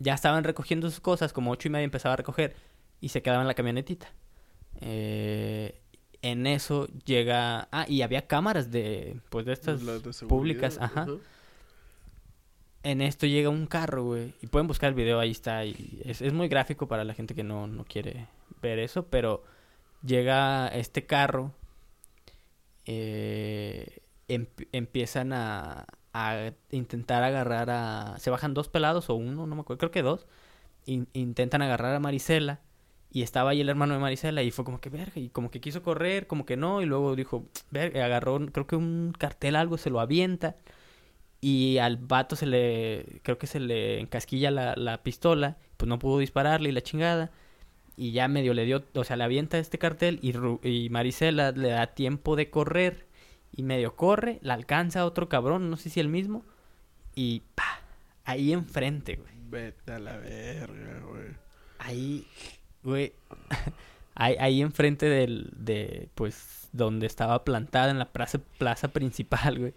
ya 0.03 0.13
estaban 0.13 0.43
recogiendo 0.43 0.89
sus 0.89 0.99
cosas, 0.99 1.33
como 1.33 1.51
ocho 1.51 1.67
y 1.67 1.71
media 1.71 1.85
empezaba 1.85 2.13
a 2.13 2.17
recoger 2.17 2.55
y 3.01 3.09
se 3.09 3.21
quedaba 3.21 3.41
en 3.41 3.47
la 3.47 3.53
camionetita. 3.53 4.07
Eh, 4.81 5.79
en 6.21 6.47
eso 6.47 6.87
llega, 7.05 7.67
ah, 7.71 7.85
y 7.87 8.01
había 8.01 8.27
cámaras 8.27 8.71
de, 8.71 9.17
pues 9.29 9.45
de 9.45 9.53
estas 9.53 9.85
de 9.85 10.27
públicas, 10.27 10.77
ajá. 10.79 11.05
En 12.83 13.01
esto 13.01 13.25
llega 13.25 13.47
un 13.49 13.65
carro, 13.65 14.03
güey. 14.03 14.33
Y 14.41 14.47
pueden 14.47 14.67
buscar 14.67 14.89
el 14.89 14.95
video, 14.95 15.19
ahí 15.19 15.31
está. 15.31 15.63
Y 15.65 16.01
es, 16.03 16.21
es 16.21 16.33
muy 16.33 16.49
gráfico 16.49 16.87
para 16.87 17.05
la 17.05 17.13
gente 17.13 17.33
que 17.33 17.43
no, 17.43 17.65
no 17.67 17.85
quiere 17.85 18.27
ver 18.61 18.79
eso. 18.79 19.07
Pero 19.07 19.43
llega 20.05 20.67
este 20.67 21.05
carro. 21.05 21.53
eh, 22.85 23.99
em- 24.27 24.47
empiezan 24.71 25.31
a, 25.33 25.85
a 26.13 26.51
intentar 26.71 27.23
agarrar 27.23 27.69
a... 27.69 28.15
Se 28.19 28.29
bajan 28.29 28.53
dos 28.53 28.69
pelados 28.69 29.09
o 29.09 29.15
uno, 29.15 29.47
no 29.47 29.55
me 29.55 29.61
acuerdo. 29.61 29.79
Creo 29.79 29.91
que 29.91 30.01
dos. 30.03 30.27
In- 30.85 31.07
intentan 31.13 31.61
agarrar 31.61 31.95
a 31.95 31.99
Marisela. 31.99 32.61
Y 33.11 33.21
estaba 33.23 33.51
ahí 33.51 33.61
el 33.61 33.69
hermano 33.69 33.93
de 33.95 33.99
Marisela. 33.99 34.43
Y 34.43 34.51
fue 34.51 34.65
como 34.65 34.79
que, 34.79 34.89
verga. 34.89 35.19
Y 35.19 35.29
como 35.29 35.51
que 35.51 35.61
quiso 35.61 35.83
correr, 35.83 36.27
como 36.27 36.45
que 36.45 36.57
no. 36.57 36.81
Y 36.81 36.85
luego 36.85 37.15
dijo, 37.15 37.47
verga. 37.71 38.05
Agarró, 38.05 38.39
creo 38.51 38.67
que 38.67 38.75
un 38.75 39.13
cartel, 39.17 39.55
algo, 39.55 39.77
se 39.77 39.89
lo 39.89 39.99
avienta. 39.99 40.55
Y 41.41 41.77
al 41.79 41.97
vato 41.97 42.35
se 42.37 42.45
le, 42.45 43.19
creo 43.23 43.37
que 43.37 43.47
se 43.47 43.59
le 43.59 43.99
encasquilla 43.99 44.49
la, 44.49 44.75
la 44.77 45.03
pistola, 45.03 45.57
pues 45.77 45.89
no 45.89 45.99
pudo 45.99 46.19
dispararle 46.19 46.69
y 46.69 46.71
la 46.71 46.81
chingada. 46.81 47.31
Y 47.97 48.11
ya 48.13 48.27
medio 48.29 48.53
le 48.53 48.65
dio, 48.65 48.85
o 48.95 49.03
sea, 49.03 49.17
le 49.17 49.25
avienta 49.25 49.57
este 49.59 49.77
cartel 49.77 50.19
y, 50.21 50.33
y 50.67 50.89
Marisela 50.89 51.51
le 51.51 51.69
da 51.69 51.87
tiempo 51.87 52.35
de 52.37 52.49
correr. 52.49 53.07
Y 53.55 53.63
medio 53.63 53.95
corre, 53.95 54.39
la 54.41 54.55
alcanza 54.55 55.01
a 55.01 55.05
otro 55.05 55.29
cabrón, 55.29 55.69
no 55.69 55.77
sé 55.77 55.89
si 55.89 55.99
el 55.99 56.09
mismo. 56.09 56.43
Y 57.15 57.43
pa, 57.55 57.81
ahí 58.25 58.51
enfrente, 58.51 59.15
güey. 59.15 59.33
Vete 59.49 59.91
a 59.93 59.99
la 59.99 60.17
verga, 60.17 60.99
güey. 61.07 61.27
Ahí, 61.77 62.27
güey. 62.83 63.13
ahí, 64.15 64.35
ahí 64.39 64.61
enfrente 64.61 65.07
del, 65.07 65.51
de, 65.55 66.09
pues, 66.15 66.69
donde 66.71 67.05
estaba 67.05 67.43
plantada 67.43 67.91
en 67.91 67.99
la 67.99 68.11
plaza, 68.11 68.39
plaza 68.57 68.87
principal, 68.87 69.59
güey. 69.59 69.73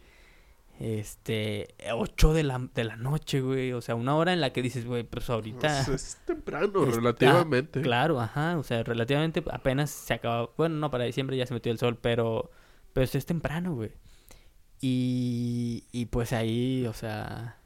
Este, 0.79 1.75
8 1.91 2.35
de 2.35 2.43
la, 2.43 2.69
de 2.75 2.85
la 2.85 2.97
noche, 2.97 3.41
güey. 3.41 3.73
O 3.73 3.81
sea, 3.81 3.95
una 3.95 4.15
hora 4.17 4.33
en 4.33 4.41
la 4.41 4.53
que 4.53 4.63
dices, 4.63 4.87
güey, 4.87 5.05
pues 5.05 5.29
ahorita. 5.31 5.81
Es 5.93 6.19
temprano, 6.27 6.85
está- 6.85 6.97
relativamente. 6.97 7.81
Claro, 7.81 8.21
ajá. 8.21 8.59
O 8.59 8.63
sea, 8.63 8.83
relativamente 8.83 9.43
apenas 9.51 9.91
se 9.91 10.15
acaba. 10.15 10.51
Bueno, 10.57 10.77
no, 10.77 10.91
para 10.91 11.05
diciembre 11.05 11.37
ya 11.37 11.47
se 11.47 11.55
metió 11.55 11.73
el 11.73 11.79
sol, 11.79 11.99
pero. 12.01 12.51
Pero 12.97 13.05
es 13.13 13.27
temprano, 13.27 13.75
güey. 13.75 13.91
Y. 14.81 15.85
Y 15.93 16.07
pues 16.07 16.33
ahí, 16.33 16.87
o 16.87 16.95
sea. 16.95 17.59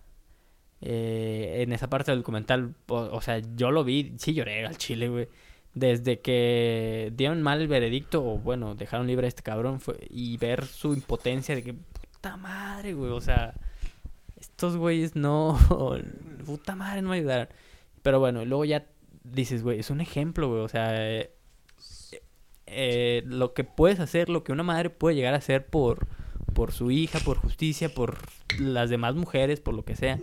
eh, 0.80 1.62
en 1.62 1.72
esa 1.72 1.88
parte 1.88 2.10
del 2.10 2.20
documental, 2.20 2.74
o, 2.88 3.20
sea, 3.20 3.38
yo 3.54 3.70
lo 3.70 3.84
vi, 3.84 4.14
sí 4.18 4.34
lloré 4.34 4.66
al 4.66 4.76
chile, 4.76 5.08
güey. 5.08 5.28
desde 5.74 6.20
que 6.20 7.12
dieron 7.16 7.42
mal 7.42 7.60
el 7.60 7.68
veredicto, 7.68 8.24
o 8.24 8.38
bueno, 8.38 8.74
dejaron 8.74 9.06
libre 9.06 9.26
a 9.26 9.28
este 9.28 9.42
cabrón, 9.44 9.80
fue, 9.80 9.98
y 10.10 10.36
ver 10.38 10.66
su 10.66 10.94
impotencia 10.94 11.54
de 11.54 11.62
que, 11.62 11.74
puta 11.74 12.36
madre, 12.36 12.94
güey, 12.94 13.12
o 13.12 13.20
sea, 13.20 13.54
estos 14.36 14.76
güeyes 14.76 15.14
no, 15.14 15.58
puta 16.46 16.74
madre, 16.74 17.02
no 17.02 17.12
ayudaron. 17.12 17.48
Pero 18.02 18.18
bueno, 18.20 18.44
luego 18.44 18.64
ya 18.64 18.86
dices, 19.22 19.62
güey, 19.62 19.78
es 19.78 19.90
un 19.90 20.00
ejemplo, 20.00 20.48
güey, 20.48 20.62
o 20.62 20.68
sea, 20.68 20.92
eh, 22.70 23.22
lo 23.26 23.54
que 23.54 23.64
puedes 23.64 24.00
hacer, 24.00 24.28
lo 24.28 24.44
que 24.44 24.52
una 24.52 24.62
madre 24.62 24.90
puede 24.90 25.16
llegar 25.16 25.34
a 25.34 25.38
hacer 25.38 25.66
por, 25.66 26.06
por 26.54 26.72
su 26.72 26.90
hija, 26.90 27.18
por 27.20 27.36
justicia, 27.36 27.92
por 27.92 28.18
las 28.58 28.90
demás 28.90 29.14
mujeres, 29.14 29.60
por 29.60 29.74
lo 29.74 29.84
que 29.84 29.96
sea. 29.96 30.18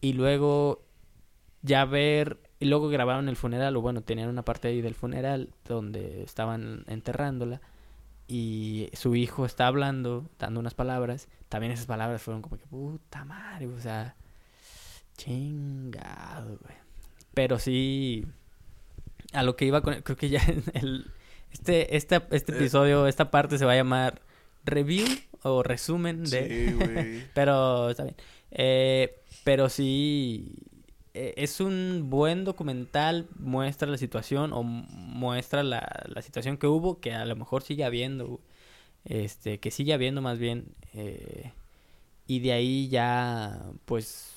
Y 0.00 0.12
luego 0.12 0.82
ya 1.62 1.84
ver 1.84 2.38
luego 2.60 2.88
grabaron 2.88 3.28
el 3.28 3.36
funeral, 3.36 3.76
o 3.76 3.80
bueno, 3.80 4.02
tenían 4.02 4.28
una 4.28 4.44
parte 4.44 4.68
ahí 4.68 4.80
del 4.80 4.94
funeral 4.94 5.50
donde 5.64 6.22
estaban 6.22 6.84
enterrándola. 6.86 7.60
Y 8.28 8.88
su 8.92 9.14
hijo 9.14 9.46
está 9.46 9.68
hablando, 9.68 10.28
dando 10.38 10.58
unas 10.58 10.74
palabras. 10.74 11.28
También 11.48 11.72
esas 11.72 11.86
palabras 11.86 12.22
fueron 12.22 12.42
como 12.42 12.56
que, 12.56 12.66
puta 12.66 13.24
madre, 13.24 13.68
o 13.68 13.78
sea, 13.78 14.16
chingado, 15.16 16.58
güey. 16.58 16.76
Pero 17.34 17.58
sí, 17.58 18.26
a 19.32 19.42
lo 19.42 19.54
que 19.54 19.66
iba 19.66 19.82
con, 19.82 20.00
creo 20.02 20.16
que 20.16 20.28
ya 20.28 20.40
el, 20.74 21.10
este, 21.52 21.96
este, 21.96 22.22
este 22.30 22.52
Eh. 22.52 22.56
episodio, 22.56 23.06
esta 23.06 23.30
parte 23.30 23.58
se 23.58 23.64
va 23.64 23.72
a 23.72 23.76
llamar 23.76 24.20
review 24.64 25.06
o 25.42 25.62
resumen 25.62 26.24
de... 26.24 26.68
Sí, 26.68 26.72
güey. 26.74 27.22
pero 27.34 27.90
está 27.90 28.04
bien. 28.04 28.16
Eh, 28.50 29.20
pero 29.44 29.68
sí, 29.68 30.54
eh, 31.14 31.34
es 31.36 31.60
un 31.60 32.06
buen 32.10 32.44
documental, 32.44 33.28
muestra 33.38 33.88
la 33.88 33.98
situación 33.98 34.52
o 34.52 34.62
mu- 34.62 34.86
muestra 34.90 35.62
la, 35.62 36.04
la 36.08 36.22
situación 36.22 36.56
que 36.56 36.66
hubo, 36.66 37.00
que 37.00 37.12
a 37.14 37.24
lo 37.24 37.36
mejor 37.36 37.62
sigue 37.62 37.84
habiendo, 37.84 38.40
este, 39.04 39.58
que 39.60 39.70
sigue 39.70 39.92
habiendo 39.94 40.20
más 40.22 40.38
bien. 40.38 40.66
eh, 40.94 41.52
y 42.28 42.40
de 42.40 42.52
ahí 42.52 42.88
ya, 42.88 43.62
pues, 43.84 44.32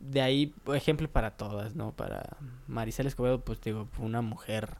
de 0.00 0.20
ahí 0.22 0.54
ejemplo 0.74 1.08
para 1.08 1.36
todas, 1.36 1.76
¿no? 1.76 1.92
Para 1.92 2.36
Maricel 2.66 3.06
Escobedo, 3.06 3.40
pues 3.44 3.60
digo, 3.60 3.88
una 3.98 4.22
mujer 4.22 4.74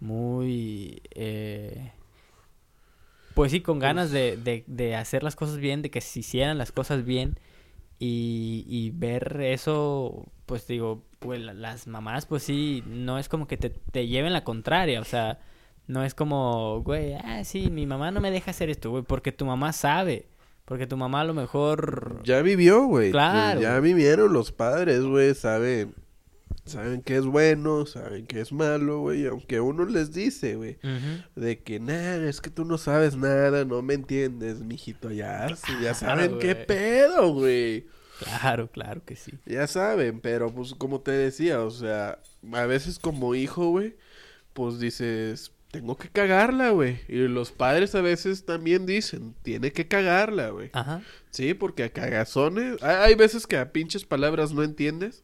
muy... 0.00 1.02
eh, 1.14 1.92
pues 3.34 3.52
sí, 3.52 3.60
con 3.60 3.78
ganas 3.78 4.10
de, 4.10 4.36
de, 4.36 4.64
de 4.66 4.96
hacer 4.96 5.22
las 5.22 5.36
cosas 5.36 5.58
bien, 5.58 5.80
de 5.82 5.90
que 5.90 6.00
se 6.00 6.20
hicieran 6.20 6.58
las 6.58 6.72
cosas 6.72 7.04
bien 7.04 7.38
y, 8.00 8.64
y 8.66 8.90
ver 8.90 9.40
eso, 9.40 10.26
pues 10.46 10.66
digo, 10.66 11.04
pues 11.20 11.40
la- 11.40 11.54
las 11.54 11.86
mamás, 11.86 12.26
pues 12.26 12.42
sí, 12.42 12.82
no 12.86 13.18
es 13.18 13.28
como 13.28 13.46
que 13.46 13.56
te, 13.56 13.70
te 13.70 14.06
lleven 14.08 14.32
la 14.32 14.42
contraria, 14.44 15.00
o 15.00 15.04
sea, 15.04 15.38
no 15.86 16.02
es 16.04 16.14
como, 16.14 16.82
güey, 16.82 17.14
ah, 17.14 17.44
sí, 17.44 17.70
mi 17.70 17.86
mamá 17.86 18.10
no 18.10 18.20
me 18.20 18.30
deja 18.32 18.50
hacer 18.50 18.70
esto, 18.70 18.90
güey, 18.90 19.04
porque 19.04 19.30
tu 19.32 19.46
mamá 19.46 19.72
sabe, 19.72 20.26
porque 20.64 20.86
tu 20.88 20.96
mamá 20.96 21.20
a 21.20 21.24
lo 21.24 21.32
mejor... 21.34 22.20
Ya 22.24 22.42
vivió, 22.42 22.84
güey. 22.86 23.10
Claro. 23.12 23.60
Ya 23.60 23.78
vivieron 23.80 24.32
los 24.32 24.52
padres, 24.52 25.02
güey. 25.02 25.34
Saben, 25.34 25.94
saben 26.68 27.02
que 27.02 27.16
es 27.16 27.24
bueno, 27.24 27.86
saben 27.86 28.26
que 28.26 28.40
es 28.40 28.52
malo, 28.52 29.00
güey. 29.00 29.26
Aunque 29.26 29.60
uno 29.60 29.84
les 29.84 30.12
dice, 30.12 30.56
güey. 30.56 30.78
De 31.34 31.58
que, 31.62 31.80
nada, 31.80 32.28
es 32.28 32.40
que 32.40 32.50
tú 32.50 32.64
no 32.64 32.78
sabes 32.78 33.16
nada, 33.16 33.64
no 33.64 33.82
me 33.82 33.94
entiendes, 33.94 34.60
mijito. 34.60 35.10
Ya, 35.10 35.48
sí, 35.56 35.72
ya 35.82 35.94
saben 35.94 36.38
qué 36.38 36.54
pedo, 36.54 37.32
güey. 37.32 37.86
Claro, 38.18 38.68
claro 38.70 39.04
que 39.04 39.16
sí. 39.16 39.32
Ya 39.46 39.66
saben, 39.66 40.20
pero 40.20 40.52
pues 40.52 40.74
como 40.74 41.00
te 41.00 41.12
decía, 41.12 41.62
o 41.62 41.70
sea, 41.70 42.18
a 42.52 42.66
veces 42.66 42.98
como 42.98 43.34
hijo, 43.34 43.70
güey, 43.70 43.96
pues 44.54 44.80
dices, 44.80 45.52
tengo 45.70 45.96
que 45.96 46.08
cagarla, 46.08 46.70
güey. 46.70 46.98
Y 47.08 47.28
los 47.28 47.52
padres 47.52 47.94
a 47.94 48.00
veces 48.00 48.44
también 48.44 48.86
dicen, 48.86 49.34
tiene 49.42 49.70
que 49.72 49.86
cagarla, 49.86 50.50
güey. 50.50 50.70
Ajá, 50.72 51.02
Sí, 51.30 51.54
porque 51.54 51.84
a 51.84 51.92
cagazones, 51.92 52.82
hay, 52.82 52.96
hay 52.96 53.14
veces 53.14 53.46
que 53.46 53.56
a 53.56 53.70
pinches 53.72 54.04
palabras 54.04 54.52
no 54.52 54.62
entiendes. 54.64 55.22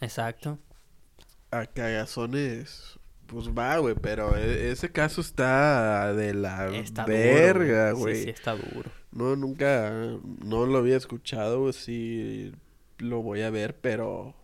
exacto. 0.00 0.58
A 1.50 1.66
cagazones, 1.66 2.98
pues 3.26 3.48
va, 3.48 3.78
güey, 3.78 3.94
pero 3.94 4.36
e- 4.36 4.70
ese 4.70 4.90
caso 4.92 5.20
está 5.20 6.12
de 6.14 6.34
la 6.34 6.68
Está 6.76 7.06
verga, 7.06 7.92
Sí, 7.94 7.96
güey. 8.00 8.22
sí, 8.24 8.30
está 8.30 8.54
duro. 8.54 8.90
No, 9.12 9.34
nunca, 9.36 9.90
no 10.44 10.66
lo 10.66 10.78
había 10.78 10.96
escuchado, 10.96 11.72
sí 11.72 12.52
lo 12.98 13.22
voy 13.22 13.42
a 13.42 13.50
ver, 13.50 13.76
pero 13.80 14.34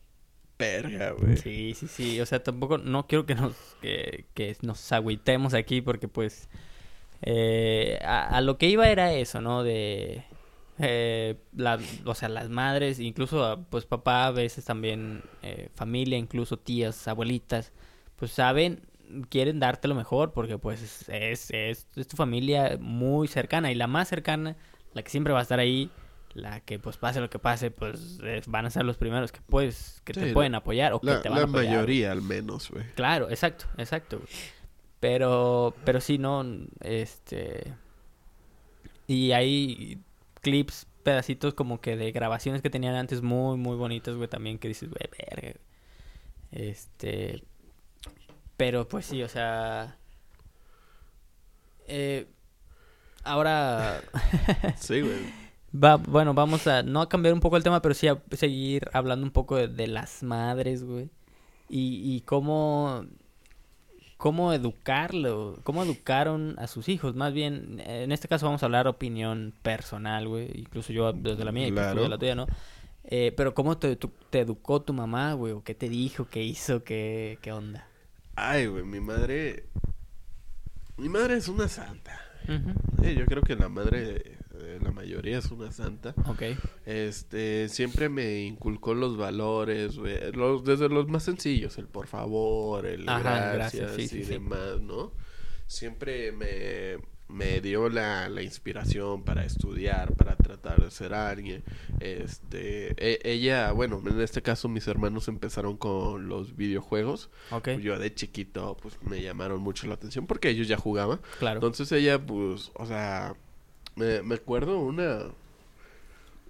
verga, 0.59 1.11
güey. 1.11 1.37
Sí, 1.37 1.75
sí, 1.75 1.89
sí. 1.89 2.21
O 2.21 2.27
sea, 2.27 2.43
tampoco, 2.43 2.79
no 2.79 3.07
quiero 3.07 3.27
que 3.27 3.35
nos, 3.35 3.55
que, 3.83 4.25
que 4.35 4.57
nos 4.63 4.91
agüitemos 4.93 5.53
aquí 5.53 5.83
porque 5.83 6.09
pues 6.09 6.49
eh, 7.23 7.99
a, 8.03 8.37
a 8.37 8.41
lo 8.41 8.57
que 8.57 8.69
iba 8.69 8.89
era 8.89 9.13
eso, 9.13 9.41
¿no? 9.43 9.63
De, 9.63 10.25
eh, 10.79 11.37
la, 11.57 11.79
o 12.05 12.15
sea, 12.15 12.29
las 12.29 12.49
madres, 12.49 12.99
incluso 13.01 13.45
ah, 13.45 13.61
pues 13.71 13.85
papá, 13.87 14.27
a 14.27 14.31
veces 14.31 14.65
también 14.65 15.23
eh, 15.43 15.69
familia, 15.75 16.19
incluso 16.19 16.59
tías, 16.59 17.07
abuelitas, 17.09 17.73
pues 18.17 18.33
saben, 18.33 18.81
quieren 19.29 19.61
darte 19.61 19.87
lo 19.89 19.95
mejor 19.95 20.33
porque 20.33 20.59
pues 20.59 20.83
es, 20.83 21.09
es, 21.09 21.51
es, 21.51 21.87
es 21.95 22.09
tu 22.09 22.17
familia 22.17 22.77
muy 22.81 23.29
cercana 23.29 23.71
y 23.71 23.75
la 23.75 23.87
más 23.87 24.09
cercana, 24.09 24.57
la 24.95 25.03
que 25.03 25.11
siempre 25.11 25.33
va 25.33 25.41
a 25.41 25.43
estar 25.43 25.59
ahí. 25.61 25.91
La 26.35 26.59
que 26.59 26.81
pues 26.81 26.97
pase 26.97 27.21
lo 27.21 27.31
que 27.31 27.39
pase, 27.39 27.71
pues 27.71 28.19
eh, 28.25 28.43
van 28.49 28.67
a 28.67 28.71
ser 28.71 28.85
los 28.85 28.97
primeros 28.97 29.31
que 29.31 29.39
puedes, 29.41 30.01
que 30.05 30.15
Sí, 30.15 30.19
te 30.21 30.27
la- 30.27 30.33
pueden 30.35 30.57
apoyar 30.57 30.93
o 30.93 31.01
que 31.01 31.07
La, 31.07 31.23
te 31.23 31.29
van 31.29 31.39
la 31.39 31.45
a 31.45 31.47
apoyar. 31.49 31.65
güey. 31.67 31.77
mayoría, 31.77 32.11
al 32.11 32.23
menos, 32.23 32.71
güey. 32.73 32.85
Claro, 32.97 33.31
exacto, 33.31 33.67
exacto. 33.79 34.21
Pero, 34.99 35.75
pero 35.85 36.01
sí, 36.01 36.19
no, 36.19 36.45
este... 36.81 37.73
Y 39.07 39.31
hay 39.31 39.99
clips, 40.45 40.87
pedacitos 41.03 41.55
como 41.55 41.81
que 41.81 41.97
de 41.97 42.13
grabaciones 42.13 42.63
que 42.63 42.71
tenían 42.71 42.95
antes 42.95 43.23
muy, 43.23 43.57
muy 43.57 43.77
bonitas, 43.77 44.15
güey, 44.15 44.29
también 44.29 44.59
que 44.59 44.69
dices, 44.69 44.91
güey, 44.91 45.11
verga. 45.19 45.59
Este... 46.53 47.43
Pero 48.57 48.87
pues 48.87 49.07
sí, 49.07 49.23
o 49.23 49.29
sea... 49.29 49.99
Eh, 51.89 52.29
ahora... 53.25 54.01
Sí, 54.79 55.01
güey. 55.01 55.45
Va, 55.75 55.97
bueno, 55.97 56.35
vamos 56.35 56.69
a 56.69 56.85
no 56.85 57.01
a 57.01 57.09
cambiar 57.09 57.35
un 57.35 57.41
poco 57.41 57.57
el 57.57 57.65
tema, 57.65 57.83
pero 57.83 57.95
sí 57.95 58.07
a 58.07 58.23
seguir 58.31 58.89
hablando 58.93 59.27
un 59.27 59.33
poco 59.33 59.57
de, 59.57 59.67
de 59.67 59.89
las 59.89 60.23
madres, 60.23 60.85
güey. 60.85 61.11
Y, 61.69 62.15
y 62.15 62.21
cómo, 62.21 63.07
cómo 64.17 64.53
educarlo, 64.53 65.59
cómo 65.65 65.83
educaron 65.85 66.55
a 66.59 66.67
sus 66.67 66.89
hijos. 66.89 67.15
Más 67.15 67.33
bien, 67.33 67.81
en 67.85 68.13
este 68.13 68.29
caso 68.29 68.47
vamos 68.47 68.63
a 68.63 68.67
hablar 68.67 68.87
opinión 68.89 69.53
personal, 69.63 70.29
güey. 70.29 70.51
Incluso 70.55 70.93
yo 70.93 71.13
desde 71.13 71.45
la 71.45 71.53
mía 71.53 71.67
y 71.69 71.73
Claro. 71.73 72.03
de 72.03 72.09
la 72.09 72.19
tuya, 72.19 72.35
¿no? 72.35 72.47
Eh, 73.05 73.33
pero 73.37 73.53
cómo 73.55 73.77
te, 73.77 73.97
tu- 73.97 74.13
te 74.31 74.41
educó 74.41 74.81
tu 74.81 74.93
mamá, 74.95 75.35
güey, 75.35 75.53
o 75.53 75.63
qué 75.63 75.75
te 75.75 75.89
dijo, 75.89 76.27
qué 76.31 76.43
hizo, 76.43 76.83
qué, 76.85 77.39
qué 77.43 77.53
onda. 77.53 77.87
Ay, 78.37 78.67
güey, 78.67 78.85
mi 78.85 79.01
madre... 79.01 79.65
Mi 80.97 81.09
madre 81.09 81.37
es 81.37 81.49
una 81.49 81.67
santa. 81.69 82.19
Yo 83.03 83.27
creo 83.27 83.43
que 83.43 83.57
la 83.57 83.69
madre 83.69 84.34
la 84.81 84.91
mayoría 84.93 85.39
es 85.39 85.51
una 85.51 85.71
santa. 85.73 86.15
Ok. 86.27 86.43
Este, 86.87 87.69
siempre 87.69 88.09
me 88.09 88.43
inculcó 88.45 88.95
los 88.95 89.17
valores, 89.17 89.97
los, 89.97 90.65
desde 90.65 90.89
los 90.89 91.09
más 91.09 91.23
sencillos, 91.23 91.79
el 91.79 91.87
por 91.87 92.07
favor, 92.07 92.87
el 92.87 93.09
Ajá, 93.09 93.53
gracias, 93.53 93.53
gracias, 93.55 93.93
sí, 93.97 94.09
sí, 94.09 94.19
y 94.21 94.25
sí. 94.25 94.31
demás, 94.33 94.81
¿no? 94.81 95.13
Siempre 95.67 96.31
me, 96.33 96.99
me 97.29 97.61
dio 97.63 97.89
la, 97.89 98.29
la 98.29 98.43
inspiración 98.43 99.25
para 99.25 99.45
estudiar, 99.45 100.13
para 100.15 100.37
tratar 100.37 100.83
de 100.83 100.91
ser 100.91 101.15
alguien. 101.15 101.65
Este, 102.01 102.95
e- 102.99 103.21
ella, 103.25 103.73
bueno, 103.73 104.03
en 104.07 104.21
este 104.21 104.43
caso 104.43 104.69
mis 104.69 104.87
hermanos 104.87 105.27
empezaron 105.29 105.77
con 105.79 106.29
los 106.29 106.55
videojuegos. 106.55 107.31
Ok, 107.51 107.71
Yo 107.81 107.99
de 107.99 108.15
chiquito, 108.15 108.77
pues 108.81 108.99
me 109.03 109.23
llamaron 109.23 109.61
mucho 109.63 109.87
la 109.87 109.95
atención 109.95 110.27
porque 110.27 110.51
ellos 110.51 110.69
ya 110.69 110.77
jugaban. 110.77 111.21
claro. 111.39 111.57
Entonces 111.57 111.91
ella, 111.93 112.25
pues, 112.25 112.71
o 112.75 112.87
sea, 112.87 113.37
me, 113.97 114.23
me 114.23 114.35
acuerdo 114.37 114.79
una, 114.79 115.21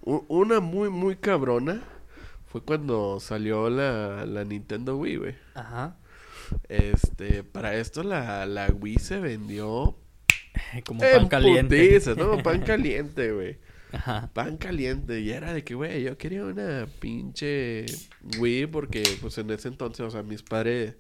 una 0.03 0.61
muy, 0.61 0.91
muy 0.91 1.17
cabrona. 1.17 1.83
Fue 2.47 2.63
cuando 2.63 3.19
salió 3.21 3.69
la, 3.69 4.27
la 4.27 4.45
Nintendo 4.45 4.97
Wii, 4.97 5.17
güey. 5.17 5.35
Ajá. 5.55 5.97
Este, 6.69 7.43
para 7.43 7.75
esto 7.77 8.03
la, 8.03 8.47
la 8.47 8.69
Wii 8.69 8.99
se 8.99 9.19
vendió 9.19 9.97
Como 10.87 11.01
pan 11.01 11.29
caliente. 11.29 11.89
putiza, 11.89 12.15
¿no? 12.15 12.39
Pan 12.43 12.61
caliente, 12.63 13.33
güey. 13.33 13.59
Ajá. 13.93 14.31
Pan 14.33 14.57
caliente. 14.57 15.21
Y 15.21 15.31
era 15.31 15.53
de 15.53 15.65
que, 15.65 15.75
güey, 15.75 16.03
yo 16.03 16.17
quería 16.19 16.45
una 16.45 16.87
pinche 17.01 17.87
Wii 18.39 18.67
porque, 18.67 19.03
pues, 19.21 19.39
en 19.39 19.51
ese 19.51 19.69
entonces, 19.69 20.01
o 20.07 20.11
sea, 20.11 20.23
mis 20.23 20.43
padres 20.43 20.95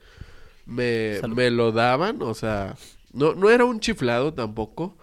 me, 0.66 1.18
Salud. 1.20 1.36
me 1.36 1.50
lo 1.50 1.72
daban, 1.72 2.22
o 2.22 2.34
sea, 2.34 2.76
no, 3.12 3.34
no 3.34 3.50
era 3.50 3.64
un 3.64 3.80
chiflado 3.80 4.34
tampoco, 4.34 4.96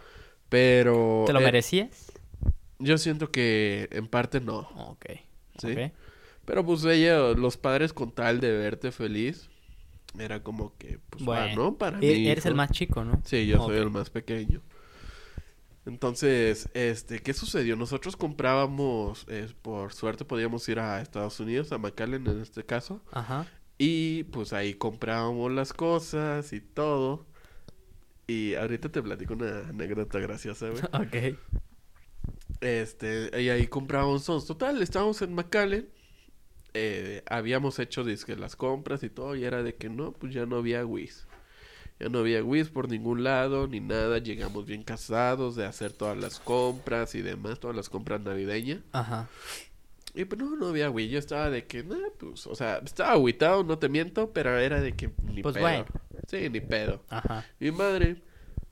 pero... 0.52 1.24
¿Te 1.26 1.32
lo 1.32 1.39
eh, 1.39 1.45
merecías? 1.45 2.12
Yo 2.78 2.97
siento 2.97 3.32
que 3.32 3.88
en 3.91 4.08
parte 4.08 4.41
no. 4.41 4.68
Ok. 4.76 5.06
Sí. 5.60 5.72
ok. 5.72 5.91
Pero 6.43 6.66
pues 6.66 6.84
ella, 6.84 7.20
los 7.30 7.56
padres 7.56 7.93
con 7.93 8.12
tal 8.12 8.41
de 8.41 8.52
verte 8.52 8.91
feliz, 8.91 9.49
era 10.20 10.43
como 10.43 10.76
que, 10.78 10.99
pues, 11.10 11.24
Bueno, 11.24 11.56
bueno, 11.56 11.78
para 11.78 11.97
E- 11.99 12.02
mí. 12.02 12.28
Eres 12.28 12.45
el 12.45 12.56
más 12.56 12.70
chico, 12.72 13.06
¿no? 13.06 13.22
Sí, 13.24 13.47
yo 13.47 13.66
soy 13.66 13.78
el 13.78 13.89
más 13.91 14.10
pequeño. 14.10 14.62
Entonces, 15.86 16.68
este, 16.74 17.20
¿qué 17.20 17.34
sucedió? 17.34 17.78
Nosotros 17.78 18.18
comprábamos, 18.18 19.26
eh, 19.30 19.47
por 19.62 19.93
suerte 19.93 20.26
podíamos 20.26 20.68
ir 20.68 20.80
a 20.80 21.02
Estados 21.02 21.39
Unidos, 21.39 21.72
a 21.72 21.78
McAllen 21.78 22.28
en 22.28 22.41
este 22.41 22.66
caso, 22.66 23.02
Ajá. 23.14 23.47
y 23.78 24.24
pues 24.26 24.52
ahí 24.52 24.74
comprábamos 24.74 25.49
las 25.54 25.72
cosas 25.72 26.52
y 26.52 26.60
todo. 26.60 27.26
Y 28.32 28.56
ahorita 28.56 28.90
te 28.90 29.02
platico 29.02 29.34
una 29.34 29.68
anécdota 29.70 30.20
graciosa, 30.20 30.70
güey. 30.70 30.82
Ok. 30.94 31.38
Este, 32.62 33.42
y 33.42 33.50
ahí 33.50 33.68
comprábamos 33.68 34.26
todos. 34.26 34.46
Total, 34.46 34.82
estábamos 34.82 35.22
en 35.22 35.34
McAllen. 35.34 35.90
eh, 36.74 37.24
habíamos 37.28 37.80
hecho 37.80 38.04
dizque 38.06 38.36
las 38.36 38.56
compras 38.56 39.04
y 39.04 39.10
todo. 39.10 39.36
Y 39.36 39.44
era 39.44 39.64
de 39.64 39.76
que 39.76 39.90
no, 39.90 40.14
pues 40.14 40.34
ya 40.34 40.46
no 40.46 40.58
había 40.58 40.86
Wish. 40.86 41.26
Ya 42.00 42.10
no 42.10 42.20
había 42.20 42.44
Wish 42.44 42.70
por 42.72 42.90
ningún 42.90 43.24
lado 43.24 43.68
ni 43.68 43.80
nada. 43.80 44.20
Llegamos 44.20 44.66
bien 44.66 44.84
casados 44.84 45.56
de 45.56 45.66
hacer 45.66 45.92
todas 45.92 46.18
las 46.18 46.40
compras 46.40 47.16
y 47.16 47.22
demás, 47.22 47.60
todas 47.60 47.76
las 47.76 47.90
compras 47.90 48.22
navideñas. 48.22 48.80
Ajá. 48.92 49.28
Y 50.14 50.26
pues 50.26 50.40
no, 50.42 50.56
no 50.58 50.68
había 50.68 50.90
Wii. 50.90 51.10
Yo 51.10 51.20
estaba 51.20 51.50
de 51.50 51.66
que, 51.66 51.84
nah, 51.84 52.10
pues, 52.20 52.46
o 52.46 52.54
sea, 52.54 52.78
estaba 52.84 53.14
agüitado, 53.14 53.64
no 53.64 53.78
te 53.80 53.88
miento, 53.88 54.32
pero 54.34 54.58
era 54.58 54.82
de 54.82 54.94
que 54.94 55.10
ni 55.24 55.42
Pues 55.42 55.54
pedo. 55.56 55.64
bueno. 55.64 55.86
Sí, 56.32 56.50
ni 56.50 56.62
pedo. 56.62 57.04
Ajá. 57.10 57.46
Mi 57.60 57.72
madre, 57.72 58.22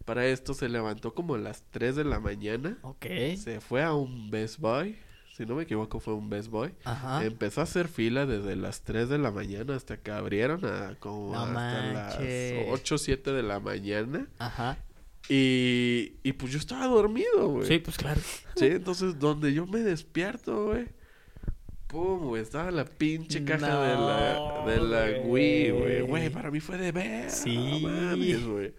para 0.05 0.25
esto, 0.25 0.53
se 0.53 0.69
levantó 0.69 1.13
como 1.13 1.35
a 1.35 1.37
las 1.37 1.63
3 1.71 1.97
de 1.97 2.05
la 2.05 2.21
mañana. 2.21 2.77
Ok. 2.83 3.05
Se 3.37 3.59
fue 3.59 3.83
a 3.83 3.93
un 3.93 4.31
Best 4.31 4.59
Buy. 4.59 4.97
Si 5.35 5.45
no 5.45 5.55
me 5.55 5.63
equivoco, 5.63 5.99
fue 5.99 6.13
un 6.13 6.29
Best 6.29 6.49
Buy. 6.49 6.73
Ajá. 6.85 7.25
Empezó 7.25 7.59
a 7.59 7.65
hacer 7.65 7.89
fila 7.89 8.25
desde 8.25 8.55
las 8.55 8.83
3 8.83 9.09
de 9.09 9.17
la 9.17 9.31
mañana 9.31 9.75
hasta 9.75 9.97
que 9.97 10.09
abrieron 10.09 10.63
a 10.65 10.95
como 10.99 11.33
No 11.33 11.41
hasta 11.41 11.53
las 11.53 12.15
manches. 12.17 12.65
8 12.69 12.95
o 12.95 12.97
7 12.97 13.31
de 13.33 13.43
la 13.43 13.59
mañana. 13.59 14.27
Ajá. 14.37 14.77
Y, 15.27 16.13
y 16.23 16.33
pues 16.33 16.53
yo 16.53 16.59
estaba 16.59 16.87
dormido, 16.87 17.49
güey. 17.49 17.67
Sí, 17.67 17.79
pues 17.79 17.97
claro. 17.97 18.21
Sí, 18.55 18.67
entonces 18.67 19.19
donde 19.19 19.53
yo 19.53 19.67
me 19.67 19.79
despierto, 19.79 20.67
güey. 20.67 20.87
Pum, 21.89 22.27
güey, 22.27 22.43
estaba 22.43 22.69
la 22.69 22.85
pinche 22.85 23.43
caja 23.43 23.81
de 23.81 23.95
la, 23.95 24.63
de 24.67 24.77
la 24.79 25.21
Wii, 25.25 25.71
güey. 25.71 26.01
güey. 26.01 26.29
Para 26.29 26.51
mí 26.51 26.59
fue 26.59 26.77
de 26.77 26.91
ver. 26.91 27.31
Sí. 27.31 27.81
No 27.81 27.89
mames, 27.89 28.45
güey. 28.45 28.73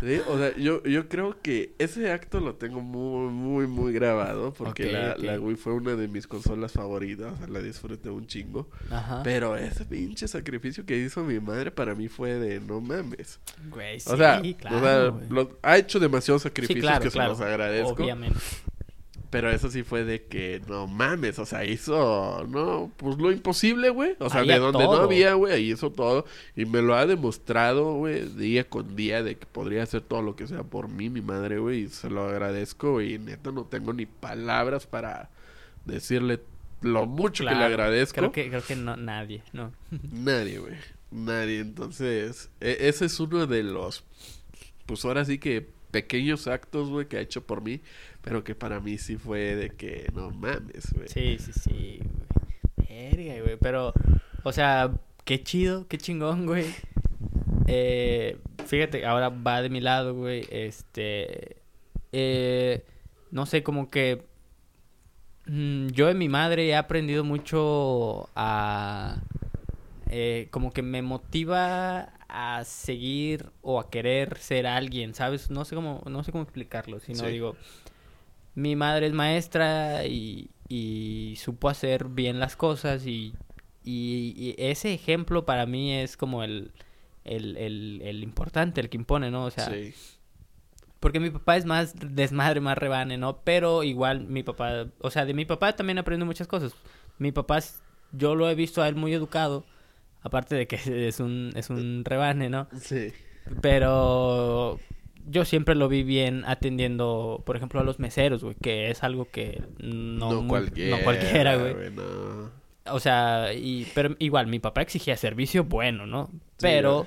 Sí, 0.00 0.18
o 0.28 0.38
sea, 0.38 0.56
yo, 0.56 0.82
yo 0.84 1.08
creo 1.10 1.42
que 1.42 1.74
ese 1.78 2.10
acto 2.10 2.40
lo 2.40 2.54
tengo 2.54 2.80
muy, 2.80 3.30
muy, 3.32 3.66
muy 3.66 3.92
grabado. 3.92 4.54
Porque 4.54 4.90
la, 4.92 5.38
Wii 5.40 5.56
fue 5.56 5.72
una 5.74 5.94
de 5.96 6.06
mis 6.08 6.26
consolas 6.28 6.72
favoritas. 6.72 7.32
O 7.34 7.36
sea, 7.36 7.48
la 7.48 7.60
disfruté 7.60 8.08
un 8.10 8.26
chingo. 8.28 8.70
Ajá. 8.90 9.22
Pero 9.24 9.56
ese 9.56 9.84
pinche 9.84 10.26
sacrificio 10.28 10.86
que 10.86 10.96
hizo 10.96 11.24
mi 11.24 11.40
madre 11.40 11.70
para 11.72 11.94
mí 11.96 12.06
fue 12.08 12.34
de 12.34 12.60
no 12.60 12.80
mames. 12.80 13.40
Güey, 13.70 13.98
sí, 14.00 14.08
o 14.10 14.16
sea, 14.16 14.40
claro. 14.56 14.76
o 14.76 14.80
sea, 14.80 15.26
lo- 15.28 15.58
ha 15.62 15.76
hecho 15.78 15.98
demasiados 15.98 16.42
Sí, 16.42 16.48
sacrificios 16.48 16.80
claro, 16.82 17.02
que 17.04 17.10
claro. 17.10 17.34
se 17.34 17.40
los 17.42 17.50
agradezco. 17.50 18.02
Obviamente. 18.04 18.38
Pero 19.30 19.48
eso 19.48 19.70
sí 19.70 19.84
fue 19.84 20.02
de 20.02 20.24
que 20.24 20.60
no 20.66 20.88
mames, 20.88 21.38
o 21.38 21.46
sea, 21.46 21.64
hizo, 21.64 22.44
no, 22.48 22.90
pues 22.96 23.16
lo 23.16 23.30
imposible, 23.30 23.88
güey. 23.90 24.16
O 24.18 24.28
sea, 24.28 24.42
de 24.42 24.58
donde 24.58 24.82
no 24.82 24.94
había, 24.94 25.34
güey, 25.34 25.52
ahí 25.54 25.70
hizo 25.70 25.92
todo. 25.92 26.24
Y 26.56 26.64
me 26.64 26.82
lo 26.82 26.96
ha 26.96 27.06
demostrado, 27.06 27.94
güey, 27.94 28.24
día 28.34 28.68
con 28.68 28.96
día 28.96 29.22
de 29.22 29.36
que 29.36 29.46
podría 29.46 29.84
hacer 29.84 30.00
todo 30.00 30.22
lo 30.22 30.34
que 30.34 30.48
sea 30.48 30.64
por 30.64 30.88
mí, 30.88 31.10
mi 31.10 31.20
madre, 31.20 31.58
güey. 31.58 31.82
Y 31.84 31.88
se 31.88 32.10
lo 32.10 32.24
agradezco 32.24 33.00
y 33.00 33.20
neta 33.20 33.52
no 33.52 33.64
tengo 33.64 33.92
ni 33.92 34.04
palabras 34.06 34.88
para 34.88 35.30
decirle 35.84 36.40
lo 36.82 37.06
mucho 37.06 37.44
que 37.44 37.54
le 37.54 37.64
agradezco. 37.64 38.16
Creo 38.16 38.32
que, 38.32 38.48
creo 38.48 38.64
que 38.64 38.74
no, 38.74 38.96
nadie, 38.96 39.44
no. 39.52 39.72
Nadie, 40.12 40.58
güey. 40.58 40.74
Nadie. 41.12 41.60
Entonces, 41.60 42.50
e- 42.60 42.78
ese 42.88 43.04
es 43.04 43.20
uno 43.20 43.46
de 43.46 43.62
los, 43.62 44.02
pues 44.86 45.04
ahora 45.04 45.24
sí 45.24 45.38
que 45.38 45.68
pequeños 45.90 46.46
actos, 46.46 46.88
güey, 46.88 47.06
que 47.06 47.16
ha 47.18 47.20
hecho 47.20 47.42
por 47.44 47.62
mí, 47.62 47.80
pero 48.22 48.44
que 48.44 48.54
para 48.54 48.80
mí 48.80 48.98
sí 48.98 49.16
fue 49.16 49.54
de 49.56 49.70
que 49.70 50.10
no 50.14 50.30
mames, 50.30 50.92
güey. 50.94 51.08
Sí, 51.08 51.38
sí, 51.38 51.52
sí, 51.52 52.00
güey. 52.76 52.88
Verga, 52.88 53.42
güey. 53.42 53.56
Pero, 53.60 53.92
o 54.42 54.52
sea, 54.52 54.92
qué 55.24 55.42
chido, 55.42 55.86
qué 55.88 55.98
chingón, 55.98 56.46
güey. 56.46 56.66
Eh, 57.66 58.38
fíjate, 58.66 59.06
ahora 59.06 59.28
va 59.28 59.62
de 59.62 59.68
mi 59.70 59.80
lado, 59.80 60.14
güey. 60.14 60.46
Este. 60.50 61.56
eh, 62.12 62.84
no 63.30 63.46
sé, 63.46 63.62
como 63.62 63.90
que. 63.90 64.22
mm, 65.46 65.88
yo 65.88 66.06
de 66.08 66.14
mi 66.14 66.28
madre 66.28 66.66
he 66.68 66.74
aprendido 66.76 67.22
mucho 67.24 68.28
a. 68.34 69.20
eh, 70.10 70.48
como 70.50 70.72
que 70.72 70.82
me 70.82 71.02
motiva 71.02 72.12
a 72.28 72.64
seguir 72.64 73.46
o 73.62 73.80
a 73.80 73.90
querer 73.90 74.38
ser 74.38 74.66
alguien, 74.66 75.14
¿sabes? 75.14 75.50
No 75.50 75.64
sé 75.64 75.74
cómo, 75.74 76.02
no 76.08 76.22
sé 76.24 76.32
cómo 76.32 76.42
explicarlo, 76.44 77.00
sino 77.00 77.20
Sí. 77.24 77.26
digo, 77.26 77.56
mi 78.54 78.76
madre 78.76 79.06
es 79.06 79.12
maestra 79.12 80.04
y, 80.06 80.50
y 80.68 81.34
supo 81.38 81.68
hacer 81.68 82.06
bien 82.08 82.38
las 82.40 82.56
cosas 82.56 83.06
y, 83.06 83.34
y- 83.84 84.34
y 84.36 84.54
ese 84.58 84.92
ejemplo 84.94 85.44
para 85.46 85.66
mí 85.66 85.92
es 85.94 86.16
como 86.16 86.42
el, 86.42 86.72
el, 87.24 87.56
el, 87.56 88.02
el 88.04 88.22
importante, 88.22 88.80
el 88.80 88.88
que 88.88 88.96
impone, 88.96 89.30
¿no? 89.30 89.44
O 89.46 89.50
sea, 89.50 89.66
sí. 89.70 89.94
porque 91.00 91.20
mi 91.20 91.30
papá 91.30 91.56
es 91.56 91.64
más 91.64 91.94
desmadre, 91.96 92.60
más 92.60 92.76
rebane, 92.76 93.16
¿no? 93.18 93.38
Pero 93.42 93.82
igual 93.84 94.26
mi 94.26 94.42
papá, 94.42 94.86
o 95.00 95.10
sea, 95.10 95.24
de 95.24 95.34
mi 95.34 95.44
papá 95.44 95.74
también 95.74 95.98
aprendo 95.98 96.26
muchas 96.26 96.46
cosas. 96.48 96.74
Mi 97.18 97.32
papá, 97.32 97.58
es- 97.58 97.80
yo 98.12 98.34
lo 98.34 98.48
he 98.50 98.54
visto 98.54 98.82
a 98.82 98.88
él 98.88 98.96
muy 98.96 99.12
educado, 99.14 99.64
aparte 100.22 100.54
de 100.56 100.66
que 100.66 100.76
es 101.08 101.20
un, 101.20 101.52
es 101.54 101.70
un 101.70 102.02
rebane, 102.04 102.48
¿no? 102.50 102.68
Sí. 102.80 103.12
Pero 103.62 104.78
yo 105.30 105.44
siempre 105.44 105.74
lo 105.74 105.88
vi 105.88 106.02
bien 106.02 106.44
atendiendo, 106.46 107.42
por 107.46 107.56
ejemplo, 107.56 107.80
a 107.80 107.84
los 107.84 107.98
meseros, 107.98 108.42
güey, 108.42 108.56
que 108.60 108.90
es 108.90 109.02
algo 109.02 109.28
que 109.30 109.62
no, 109.78 110.30
No, 110.32 110.40
muy- 110.42 110.48
cualquiera. 110.48 110.96
no 110.98 111.04
cualquiera, 111.04 111.56
güey. 111.56 111.74
no. 111.92 112.50
O 112.92 112.98
sea, 112.98 113.52
y, 113.52 113.86
pero 113.94 114.16
igual, 114.18 114.46
mi 114.46 114.58
papá 114.58 114.82
exigía 114.82 115.16
servicio 115.16 115.64
bueno, 115.64 116.06
¿no? 116.06 116.30
Pero 116.60 117.06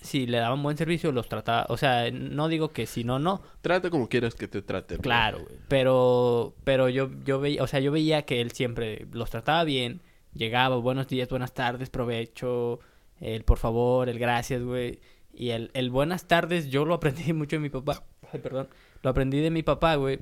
si 0.00 0.26
le 0.26 0.38
daban 0.38 0.62
buen 0.62 0.76
servicio, 0.76 1.12
los 1.12 1.28
trataba, 1.28 1.66
o 1.68 1.76
sea, 1.76 2.10
no 2.10 2.48
digo 2.48 2.72
que 2.72 2.86
si 2.86 3.04
no, 3.04 3.18
no, 3.18 3.42
Trata 3.60 3.90
como 3.90 4.08
quieras 4.08 4.34
que 4.34 4.48
te 4.48 4.62
traten. 4.62 4.96
güey. 4.98 5.02
Claro, 5.02 5.38
güey. 5.40 5.56
Pero, 5.68 6.54
pero 6.64 6.88
yo, 6.88 7.10
yo 7.24 7.40
veía, 7.40 7.62
o 7.62 7.66
sea, 7.66 7.80
yo 7.80 7.92
veía 7.92 8.22
que 8.22 8.40
él 8.40 8.52
siempre 8.52 9.06
los 9.12 9.30
trataba 9.30 9.64
bien. 9.64 10.00
Llegaba, 10.34 10.76
buenos 10.76 11.08
días, 11.08 11.28
buenas 11.28 11.52
tardes, 11.52 11.90
provecho, 11.90 12.80
el 13.20 13.44
por 13.44 13.58
favor, 13.58 14.08
el 14.08 14.18
gracias, 14.18 14.62
güey. 14.62 14.98
Y 15.34 15.50
el, 15.50 15.70
el 15.74 15.90
buenas 15.90 16.26
tardes 16.28 16.68
yo 16.70 16.84
lo 16.84 16.94
aprendí 16.94 17.32
mucho 17.32 17.56
de 17.56 17.60
mi 17.60 17.70
papá. 17.70 18.04
Ay, 18.32 18.40
perdón. 18.40 18.68
Lo 19.02 19.10
aprendí 19.10 19.40
de 19.40 19.50
mi 19.50 19.62
papá, 19.62 19.94
güey. 19.96 20.20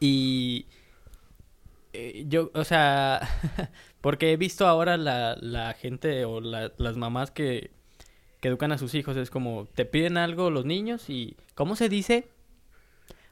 Y 0.00 0.66
eh, 1.92 2.24
yo, 2.28 2.50
o 2.54 2.64
sea, 2.64 3.20
porque 4.00 4.32
he 4.32 4.36
visto 4.36 4.66
ahora 4.66 4.96
la, 4.96 5.36
la 5.40 5.72
gente 5.74 6.24
o 6.24 6.40
la- 6.40 6.72
las 6.78 6.96
mamás 6.96 7.30
que, 7.30 7.70
que 8.40 8.48
educan 8.48 8.72
a 8.72 8.78
sus 8.78 8.94
hijos. 8.94 9.16
Es 9.16 9.30
como, 9.30 9.66
te 9.74 9.84
piden 9.84 10.16
algo 10.16 10.50
los 10.50 10.64
niños 10.64 11.08
y, 11.10 11.36
¿cómo 11.54 11.76
se 11.76 11.88
dice? 11.88 12.28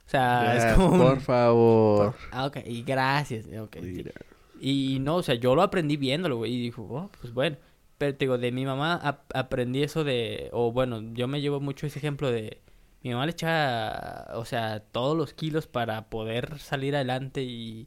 O 0.06 0.10
sea, 0.10 0.56
es 0.56 0.74
como 0.74 0.88
un- 0.94 1.00
Por 1.00 1.20
favor. 1.20 2.14
Ah, 2.30 2.46
ok, 2.46 2.58
y 2.66 2.82
gracias. 2.82 3.46
ok, 3.58 3.76
sí. 3.80 3.80
Mira. 3.82 4.12
Y 4.60 4.98
no, 5.00 5.16
o 5.16 5.22
sea, 5.22 5.34
yo 5.36 5.54
lo 5.54 5.62
aprendí 5.62 5.96
viéndolo, 5.96 6.36
güey. 6.38 6.54
Y 6.54 6.60
dijo, 6.62 6.82
oh, 6.90 7.10
pues 7.20 7.32
bueno. 7.32 7.56
Pero 7.98 8.12
te 8.14 8.24
digo, 8.24 8.38
de 8.38 8.52
mi 8.52 8.64
mamá 8.64 8.94
ap- 8.94 9.30
aprendí 9.34 9.82
eso 9.82 10.04
de. 10.04 10.48
O 10.52 10.72
bueno, 10.72 11.02
yo 11.14 11.26
me 11.28 11.40
llevo 11.40 11.60
mucho 11.60 11.86
ese 11.86 11.98
ejemplo 11.98 12.30
de. 12.30 12.60
Mi 13.02 13.10
mamá 13.10 13.26
le 13.26 13.32
echa, 13.32 14.28
o 14.34 14.44
sea, 14.44 14.80
todos 14.80 15.16
los 15.16 15.32
kilos 15.34 15.66
para 15.66 16.08
poder 16.08 16.58
salir 16.58 16.96
adelante 16.96 17.42
y, 17.42 17.86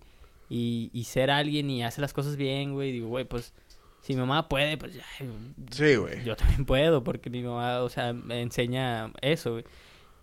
y, 0.50 0.90
y 0.94 1.04
ser 1.06 1.30
alguien 1.32 1.70
y 1.70 1.84
hacer 1.84 2.02
las 2.02 2.14
cosas 2.14 2.36
bien, 2.38 2.74
güey. 2.74 2.92
Digo, 2.94 3.08
güey, 3.10 3.26
pues 3.26 3.54
si 4.02 4.14
mi 4.14 4.22
mamá 4.22 4.48
puede, 4.50 4.78
pues 4.78 4.94
ya, 4.94 5.04
Sí, 5.72 5.96
güey. 5.96 6.24
yo 6.24 6.36
también 6.36 6.66
puedo, 6.66 7.04
porque 7.04 7.30
mi 7.30 7.42
mamá, 7.44 7.82
o 7.82 7.90
sea, 7.90 8.14
me 8.14 8.42
enseña 8.42 9.12
eso, 9.22 9.52
güey. 9.54 9.64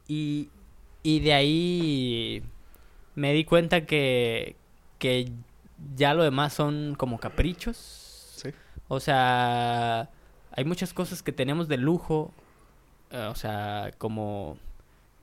Y, 0.09 0.49
y 1.03 1.21
de 1.21 1.33
ahí 1.35 2.43
me 3.15 3.33
di 3.35 3.45
cuenta 3.45 3.85
que, 3.87 4.57
que 4.99 5.31
ya 5.97 6.15
lo 6.15 6.23
demás 6.25 6.55
son 6.55 6.95
como 6.97 7.19
caprichos. 7.21 7.98
O 8.89 9.01
sea, 9.01 10.09
hay 10.53 10.65
muchas 10.65 10.93
cosas 10.95 11.23
que 11.23 11.33
tenemos 11.33 11.69
de 11.69 11.77
lujo. 11.77 12.33
eh, 13.11 13.29
O 13.31 13.35
sea, 13.35 13.91
como, 13.99 14.57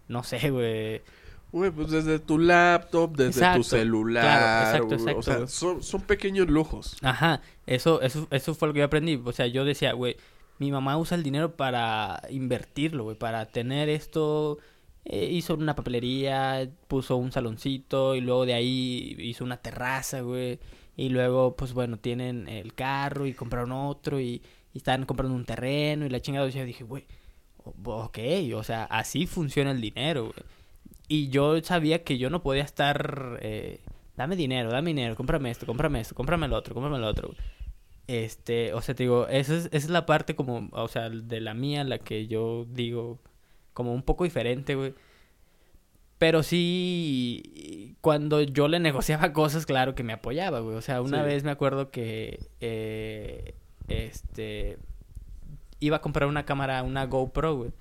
no 0.07 0.23
sé, 0.23 0.49
güey. 0.51 1.01
Güey, 1.51 1.71
pues 1.71 1.89
desde 1.89 2.19
tu 2.19 2.37
laptop, 2.37 3.15
desde 3.15 3.39
Exacto, 3.39 3.59
tu 3.59 3.63
celular. 3.63 4.23
claro, 4.23 4.85
exacto, 4.85 4.95
exacto, 4.95 5.19
O 5.19 5.23
sea, 5.23 5.47
son, 5.47 5.81
son 5.83 6.01
pequeños 6.01 6.47
lujos. 6.49 6.97
Ajá, 7.01 7.41
eso, 7.65 8.01
eso, 8.01 8.27
eso 8.31 8.53
fue 8.55 8.67
lo 8.67 8.73
que 8.73 8.79
yo 8.79 8.85
aprendí. 8.85 9.21
O 9.23 9.31
sea, 9.31 9.47
yo 9.47 9.63
decía, 9.63 9.93
güey, 9.93 10.17
mi 10.59 10.71
mamá 10.71 10.97
usa 10.97 11.15
el 11.15 11.23
dinero 11.23 11.55
para 11.55 12.21
invertirlo, 12.29 13.05
güey, 13.05 13.15
para 13.17 13.45
tener 13.45 13.87
esto. 13.89 14.57
Eh, 15.05 15.29
hizo 15.31 15.53
una 15.55 15.75
papelería, 15.75 16.69
puso 16.87 17.17
un 17.17 17.31
saloncito 17.31 18.15
y 18.15 18.21
luego 18.21 18.45
de 18.45 18.55
ahí 18.55 19.15
hizo 19.19 19.43
una 19.43 19.57
terraza, 19.57 20.21
güey. 20.21 20.59
Y 20.97 21.09
luego, 21.09 21.55
pues 21.55 21.73
bueno, 21.73 21.97
tienen 21.97 22.47
el 22.47 22.73
carro 22.73 23.25
y 23.27 23.33
compraron 23.33 23.71
otro 23.71 24.19
y, 24.19 24.41
y 24.73 24.77
estaban 24.77 25.05
comprando 25.05 25.35
un 25.35 25.45
terreno 25.45 26.05
y 26.05 26.09
la 26.09 26.21
chingada. 26.21 26.47
Y 26.47 26.51
yo 26.51 26.65
dije, 26.65 26.83
güey, 26.83 27.05
ok, 27.83 28.19
o 28.55 28.63
sea, 28.63 28.85
así 28.85 29.27
funciona 29.27 29.71
el 29.71 29.81
dinero, 29.81 30.25
güey. 30.25 30.45
Y 31.07 31.29
yo 31.29 31.61
sabía 31.61 32.03
que 32.03 32.17
yo 32.17 32.29
no 32.29 32.41
podía 32.41 32.63
estar, 32.63 33.39
eh, 33.41 33.79
dame 34.17 34.35
dinero, 34.35 34.71
dame 34.71 34.89
dinero, 34.89 35.15
cómprame 35.15 35.51
esto, 35.51 35.65
cómprame 35.65 35.99
esto, 36.01 36.15
cómprame 36.15 36.47
el 36.47 36.53
otro, 36.53 36.73
cómprame 36.73 36.97
el 36.97 37.03
otro. 37.03 37.35
Este, 38.07 38.73
o 38.73 38.81
sea, 38.81 38.95
te 38.95 39.03
digo, 39.03 39.27
esa 39.27 39.55
es, 39.55 39.65
esa 39.67 39.77
es 39.77 39.89
la 39.89 40.05
parte 40.05 40.35
como, 40.35 40.69
o 40.71 40.87
sea, 40.87 41.09
de 41.09 41.41
la 41.41 41.53
mía, 41.53 41.83
la 41.83 41.99
que 41.99 42.27
yo 42.27 42.65
digo, 42.69 43.19
como 43.75 43.93
un 43.93 44.01
poco 44.01 44.23
diferente, 44.23 44.73
güey. 44.73 44.95
Pero 46.17 46.43
sí, 46.43 47.95
cuando 48.01 48.41
yo 48.41 48.67
le 48.67 48.79
negociaba 48.79 49.33
cosas, 49.33 49.65
claro 49.67 49.93
que 49.93 50.03
me 50.03 50.13
apoyaba, 50.13 50.61
güey. 50.61 50.75
O 50.75 50.81
sea, 50.81 51.01
una 51.01 51.19
Sí. 51.19 51.25
vez 51.25 51.43
me 51.43 51.51
acuerdo 51.51 51.91
que, 51.91 52.39
eh, 52.61 53.53
este, 53.89 54.77
iba 55.79 55.97
a 55.97 56.01
comprar 56.01 56.27
una 56.27 56.45
cámara, 56.45 56.81
una 56.83 57.05
GoPro, 57.05 57.55
güey. 57.55 57.71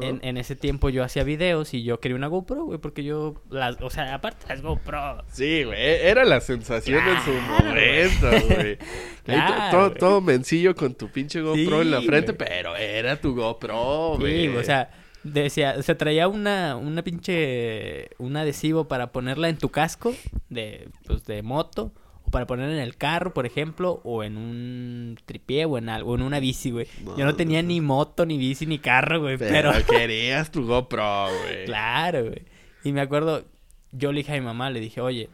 En, 0.00 0.18
en 0.24 0.36
ese 0.36 0.56
tiempo 0.56 0.88
yo 0.88 1.04
hacía 1.04 1.22
videos 1.22 1.72
y 1.72 1.84
yo 1.84 2.00
quería 2.00 2.16
una 2.16 2.26
GoPro, 2.26 2.64
güey, 2.64 2.78
porque 2.78 3.04
yo, 3.04 3.34
las, 3.50 3.80
o 3.82 3.88
sea, 3.88 4.14
aparte 4.14 4.44
las 4.48 4.60
GoPro, 4.60 5.22
Sí, 5.28 5.62
güey, 5.62 5.78
era 5.80 6.24
la 6.24 6.40
sensación 6.40 7.00
en 7.06 7.22
su 7.22 7.30
momento, 7.32 8.54
güey. 8.56 8.78
Claro, 9.24 9.70
todo, 9.70 9.86
güey. 9.90 9.98
todo 10.00 10.20
mencillo 10.22 10.74
con 10.74 10.94
tu 10.94 11.08
pinche 11.08 11.40
GoPro 11.40 11.82
en 11.82 11.92
la 11.92 12.00
frente, 12.02 12.32
pero 12.32 12.74
era 12.74 13.20
tu 13.20 13.34
GoPro, 13.36 14.16
güey. 14.18 14.48
Sí, 14.48 14.56
o 14.56 14.64
sea, 14.64 14.90
decía, 15.32 15.82
se 15.82 15.94
traía 15.94 16.28
una, 16.28 16.76
una 16.76 17.02
pinche, 17.02 18.10
un 18.18 18.36
adhesivo 18.36 18.88
para 18.88 19.12
ponerla 19.12 19.48
en 19.48 19.58
tu 19.58 19.70
casco 19.70 20.14
de, 20.48 20.88
pues, 21.06 21.24
de 21.24 21.42
moto, 21.42 21.92
o 22.24 22.30
para 22.30 22.46
poner 22.46 22.70
en 22.70 22.78
el 22.78 22.96
carro, 22.96 23.32
por 23.32 23.46
ejemplo, 23.46 24.00
o 24.04 24.24
en 24.24 24.36
un 24.36 25.18
tripié, 25.24 25.64
o 25.64 25.78
en 25.78 25.88
algo, 25.88 26.14
en 26.14 26.22
una 26.22 26.40
bici, 26.40 26.70
güey. 26.70 26.86
No, 27.04 27.16
Yo 27.16 27.24
no 27.24 27.34
tenía 27.34 27.62
no. 27.62 27.68
ni 27.68 27.80
moto, 27.80 28.26
ni 28.26 28.38
bici, 28.38 28.66
ni 28.66 28.78
carro, 28.78 29.20
güey, 29.20 29.36
pero, 29.38 29.72
pero... 29.72 29.86
querías 29.90 30.50
tu 30.50 30.66
GoPro, 30.66 31.28
güey. 31.42 31.66
Claro, 31.66 32.24
güey. 32.24 32.44
Y 32.84 32.92
me 32.92 33.00
acuerdo, 33.00 33.44
yo 33.92 34.12
le 34.12 34.18
dije 34.18 34.32
a 34.32 34.40
mi 34.40 34.42
mamá, 34.42 34.70
le 34.70 34.80
dije, 34.80 35.00
oye, 35.00 35.28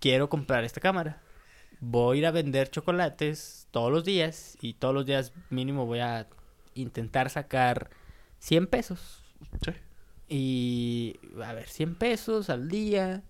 quiero 0.00 0.28
comprar 0.28 0.64
esta 0.64 0.80
cámara. 0.80 1.22
Voy 1.80 2.16
a 2.16 2.20
ir 2.20 2.26
a 2.26 2.30
vender 2.30 2.70
chocolates 2.70 3.68
todos 3.70 3.90
los 3.90 4.04
días 4.04 4.56
y 4.60 4.74
todos 4.74 4.94
los 4.94 5.06
días 5.06 5.32
mínimo 5.50 5.86
voy 5.86 6.00
a 6.00 6.26
intentar 6.74 7.30
sacar 7.30 7.90
100 8.44 8.66
pesos. 8.66 9.22
Sí. 9.64 9.72
Y, 10.28 11.16
a 11.42 11.54
ver, 11.54 11.66
100 11.66 11.94
pesos 11.94 12.50
al 12.50 12.68
día. 12.68 13.22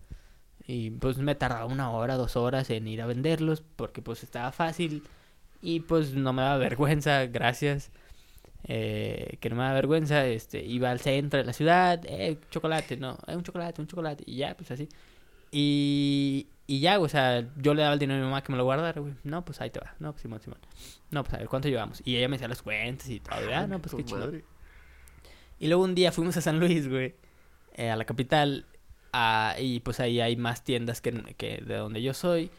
Y 0.66 0.90
pues 0.90 1.18
me 1.18 1.36
tardaba 1.36 1.66
una 1.66 1.90
hora, 1.90 2.16
dos 2.16 2.36
horas 2.36 2.68
en 2.70 2.88
ir 2.88 3.00
a 3.00 3.06
venderlos 3.06 3.62
porque 3.76 4.02
pues 4.02 4.24
estaba 4.24 4.50
fácil. 4.50 5.04
Y 5.62 5.80
pues 5.80 6.14
no 6.14 6.32
me 6.32 6.42
daba 6.42 6.58
vergüenza, 6.58 7.26
gracias. 7.26 7.92
Eh, 8.64 9.36
que 9.40 9.50
no 9.50 9.56
me 9.56 9.62
da 9.62 9.72
vergüenza, 9.72 10.26
este, 10.26 10.64
iba 10.64 10.90
al 10.90 10.98
centro 10.98 11.38
de 11.38 11.44
la 11.44 11.52
ciudad, 11.52 12.00
eh, 12.06 12.38
chocolate, 12.50 12.96
no, 12.96 13.18
eh, 13.26 13.36
un 13.36 13.42
chocolate, 13.42 13.82
un 13.82 13.86
chocolate, 13.86 14.24
y 14.26 14.36
ya, 14.36 14.56
pues 14.56 14.70
así. 14.70 14.88
Y, 15.52 16.48
y 16.66 16.80
ya, 16.80 16.98
o 16.98 17.08
sea, 17.08 17.46
yo 17.58 17.74
le 17.74 17.82
daba 17.82 17.92
el 17.92 18.00
dinero 18.00 18.20
a 18.20 18.22
mi 18.22 18.30
mamá 18.30 18.42
que 18.42 18.50
me 18.52 18.56
lo 18.56 18.64
guardara, 18.64 18.98
güey. 19.02 19.12
No, 19.22 19.44
pues 19.44 19.60
ahí 19.60 19.68
te 19.68 19.80
va, 19.80 19.94
no, 19.98 20.12
pues 20.12 20.22
Simón, 20.22 20.40
Simón. 20.40 20.60
No, 21.10 21.22
pues 21.24 21.34
a 21.34 21.38
ver, 21.38 21.48
¿cuánto 21.48 21.68
llevamos? 21.68 22.00
Y 22.06 22.16
ella 22.16 22.26
me 22.28 22.36
hacía 22.36 22.48
las 22.48 22.62
cuentas 22.62 23.06
y 23.10 23.20
todo, 23.20 23.36
ah, 23.54 23.66
no, 23.66 23.80
pues 23.80 23.94
qué 23.94 24.02
chido. 24.02 24.32
Y 25.58 25.68
luego 25.68 25.84
un 25.84 25.94
día 25.94 26.12
fuimos 26.12 26.36
a 26.36 26.40
San 26.40 26.60
Luis, 26.60 26.88
güey, 26.88 27.14
eh, 27.74 27.90
a 27.90 27.96
la 27.96 28.04
capital, 28.04 28.66
y 29.58 29.80
pues 29.80 30.00
ahí 30.00 30.20
hay 30.20 30.36
más 30.36 30.64
tiendas 30.64 31.00
que, 31.00 31.12
que 31.36 31.58
de 31.58 31.76
donde 31.76 32.02
yo 32.02 32.14
soy, 32.14 32.50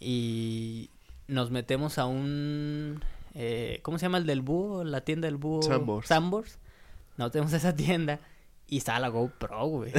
y 0.00 0.90
nos 1.26 1.50
metemos 1.50 1.98
a 1.98 2.06
un, 2.06 3.02
eh, 3.34 3.80
¿cómo 3.82 3.98
se 3.98 4.06
llama 4.06 4.18
el 4.18 4.26
del 4.26 4.40
búho? 4.40 4.84
La 4.84 5.02
tienda 5.02 5.26
del 5.26 5.36
búho. 5.36 5.62
Sambors. 5.62 6.08
Sambors. 6.08 6.58
Nos 7.16 7.28
metemos 7.28 7.52
a 7.52 7.56
esa 7.56 7.74
tienda 7.74 8.20
y 8.68 8.78
estaba 8.78 9.00
la 9.00 9.08
GoPro, 9.08 9.66
güey. 9.66 9.92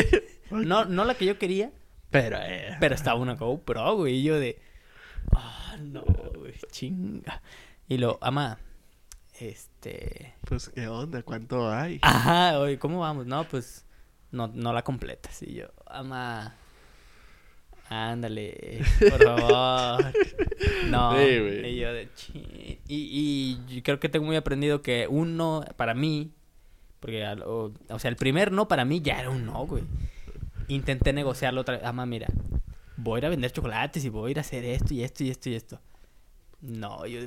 no, 0.50 0.84
no 0.84 1.04
la 1.04 1.14
que 1.14 1.26
yo 1.26 1.38
quería, 1.38 1.72
Pero, 2.10 2.38
eh. 2.40 2.76
pero 2.80 2.94
estaba 2.94 3.18
una 3.18 3.34
GoPro, 3.34 3.96
güey, 3.96 4.16
y 4.16 4.22
yo 4.22 4.38
de, 4.38 4.60
ah, 5.34 5.76
no, 5.80 6.02
güey, 6.02 6.54
chinga. 6.70 7.42
Y 7.88 7.98
lo, 7.98 8.18
ama, 8.20 8.58
este... 9.40 10.34
Pues, 10.46 10.68
¿qué 10.68 10.88
onda? 10.88 11.22
¿Cuánto 11.22 11.70
hay? 11.72 11.98
Ajá, 12.02 12.58
oye, 12.58 12.78
¿cómo 12.78 13.00
vamos? 13.00 13.26
No, 13.26 13.44
pues 13.44 13.84
no, 14.30 14.48
no 14.48 14.72
la 14.72 14.82
completas. 14.82 15.42
Y 15.42 15.54
yo, 15.54 15.66
ama, 15.86 16.54
ándale, 17.88 18.82
por 18.98 19.22
favor. 19.22 20.12
No, 20.86 21.16
Sí, 21.16 21.22
y 21.22 21.76
yo 21.76 21.92
de. 21.92 22.08
Y, 22.34 22.78
y 22.88 23.74
yo 23.74 23.82
creo 23.82 23.98
que 23.98 24.08
tengo 24.08 24.26
muy 24.26 24.36
aprendido 24.36 24.82
que 24.82 25.06
un 25.08 25.36
no 25.36 25.64
para 25.76 25.94
mí, 25.94 26.32
porque, 27.00 27.26
o, 27.26 27.72
o 27.88 27.98
sea, 27.98 28.10
el 28.10 28.16
primer 28.16 28.52
no 28.52 28.68
para 28.68 28.84
mí 28.84 29.00
ya 29.00 29.20
era 29.20 29.30
un 29.30 29.46
no, 29.46 29.66
güey. 29.66 29.84
Intenté 30.68 31.12
negociarlo 31.12 31.62
otra 31.62 31.76
vez. 31.76 31.84
Ama, 31.86 32.04
mira, 32.06 32.28
voy 32.96 33.16
a 33.16 33.18
ir 33.18 33.26
a 33.26 33.28
vender 33.30 33.52
chocolates 33.52 34.04
y 34.04 34.08
voy 34.08 34.28
a 34.28 34.30
ir 34.32 34.38
a 34.38 34.42
hacer 34.42 34.64
esto 34.64 34.92
y 34.94 35.02
esto 35.02 35.24
y 35.24 35.30
esto 35.30 35.48
y 35.48 35.54
esto. 35.54 35.80
No, 36.60 37.06
yo... 37.06 37.20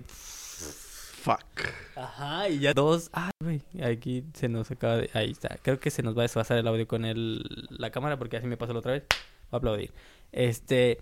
Fuck. 1.23 1.69
Ajá, 1.95 2.49
y 2.49 2.59
ya 2.59 2.73
dos. 2.73 3.09
Ay, 3.13 3.31
güey, 3.39 3.61
aquí 3.81 4.25
se 4.33 4.49
nos 4.49 4.69
acaba 4.71 4.97
de. 4.97 5.09
Ahí 5.13 5.31
está. 5.31 5.57
Creo 5.61 5.79
que 5.79 5.89
se 5.89 6.03
nos 6.03 6.17
va 6.17 6.21
a 6.21 6.23
desfasar 6.23 6.57
el 6.57 6.67
audio 6.67 6.85
con 6.85 7.05
el... 7.05 7.41
la 7.69 7.91
cámara 7.91 8.17
porque 8.17 8.35
así 8.35 8.45
me 8.45 8.57
pasó 8.57 8.73
la 8.73 8.79
otra 8.79 8.91
vez. 8.91 9.03
Voy 9.49 9.55
a 9.55 9.57
aplaudir. 9.57 9.93
Este. 10.33 10.99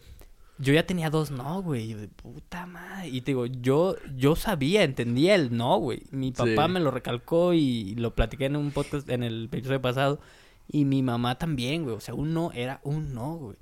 Yo 0.59 0.73
ya 0.73 0.85
tenía 0.85 1.09
dos 1.09 1.31
no, 1.31 1.63
güey. 1.63 1.87
Yo 1.87 1.97
de 1.97 2.07
puta 2.07 2.67
madre. 2.67 3.09
Y 3.09 3.21
te 3.21 3.31
digo, 3.31 3.47
yo, 3.47 3.95
yo 4.15 4.35
sabía, 4.35 4.83
entendía 4.83 5.33
el 5.33 5.57
no, 5.57 5.77
güey. 5.77 6.03
Mi 6.11 6.31
papá 6.31 6.67
Sí. 6.67 6.71
me 6.71 6.79
lo 6.79 6.91
recalcó 6.91 7.55
y 7.55 7.95
lo 7.95 8.13
platiqué 8.13 8.45
en 8.45 8.57
un 8.57 8.69
podcast 8.69 9.09
en 9.09 9.23
el 9.23 9.45
episodio 9.45 9.81
pasado. 9.81 10.19
Y 10.67 10.85
mi 10.85 11.01
mamá 11.01 11.39
también, 11.39 11.81
güey. 11.83 11.95
O 11.95 11.99
sea, 11.99 12.13
un 12.13 12.35
no 12.35 12.51
era 12.51 12.79
un 12.83 13.15
no, 13.15 13.37
güey. 13.37 13.57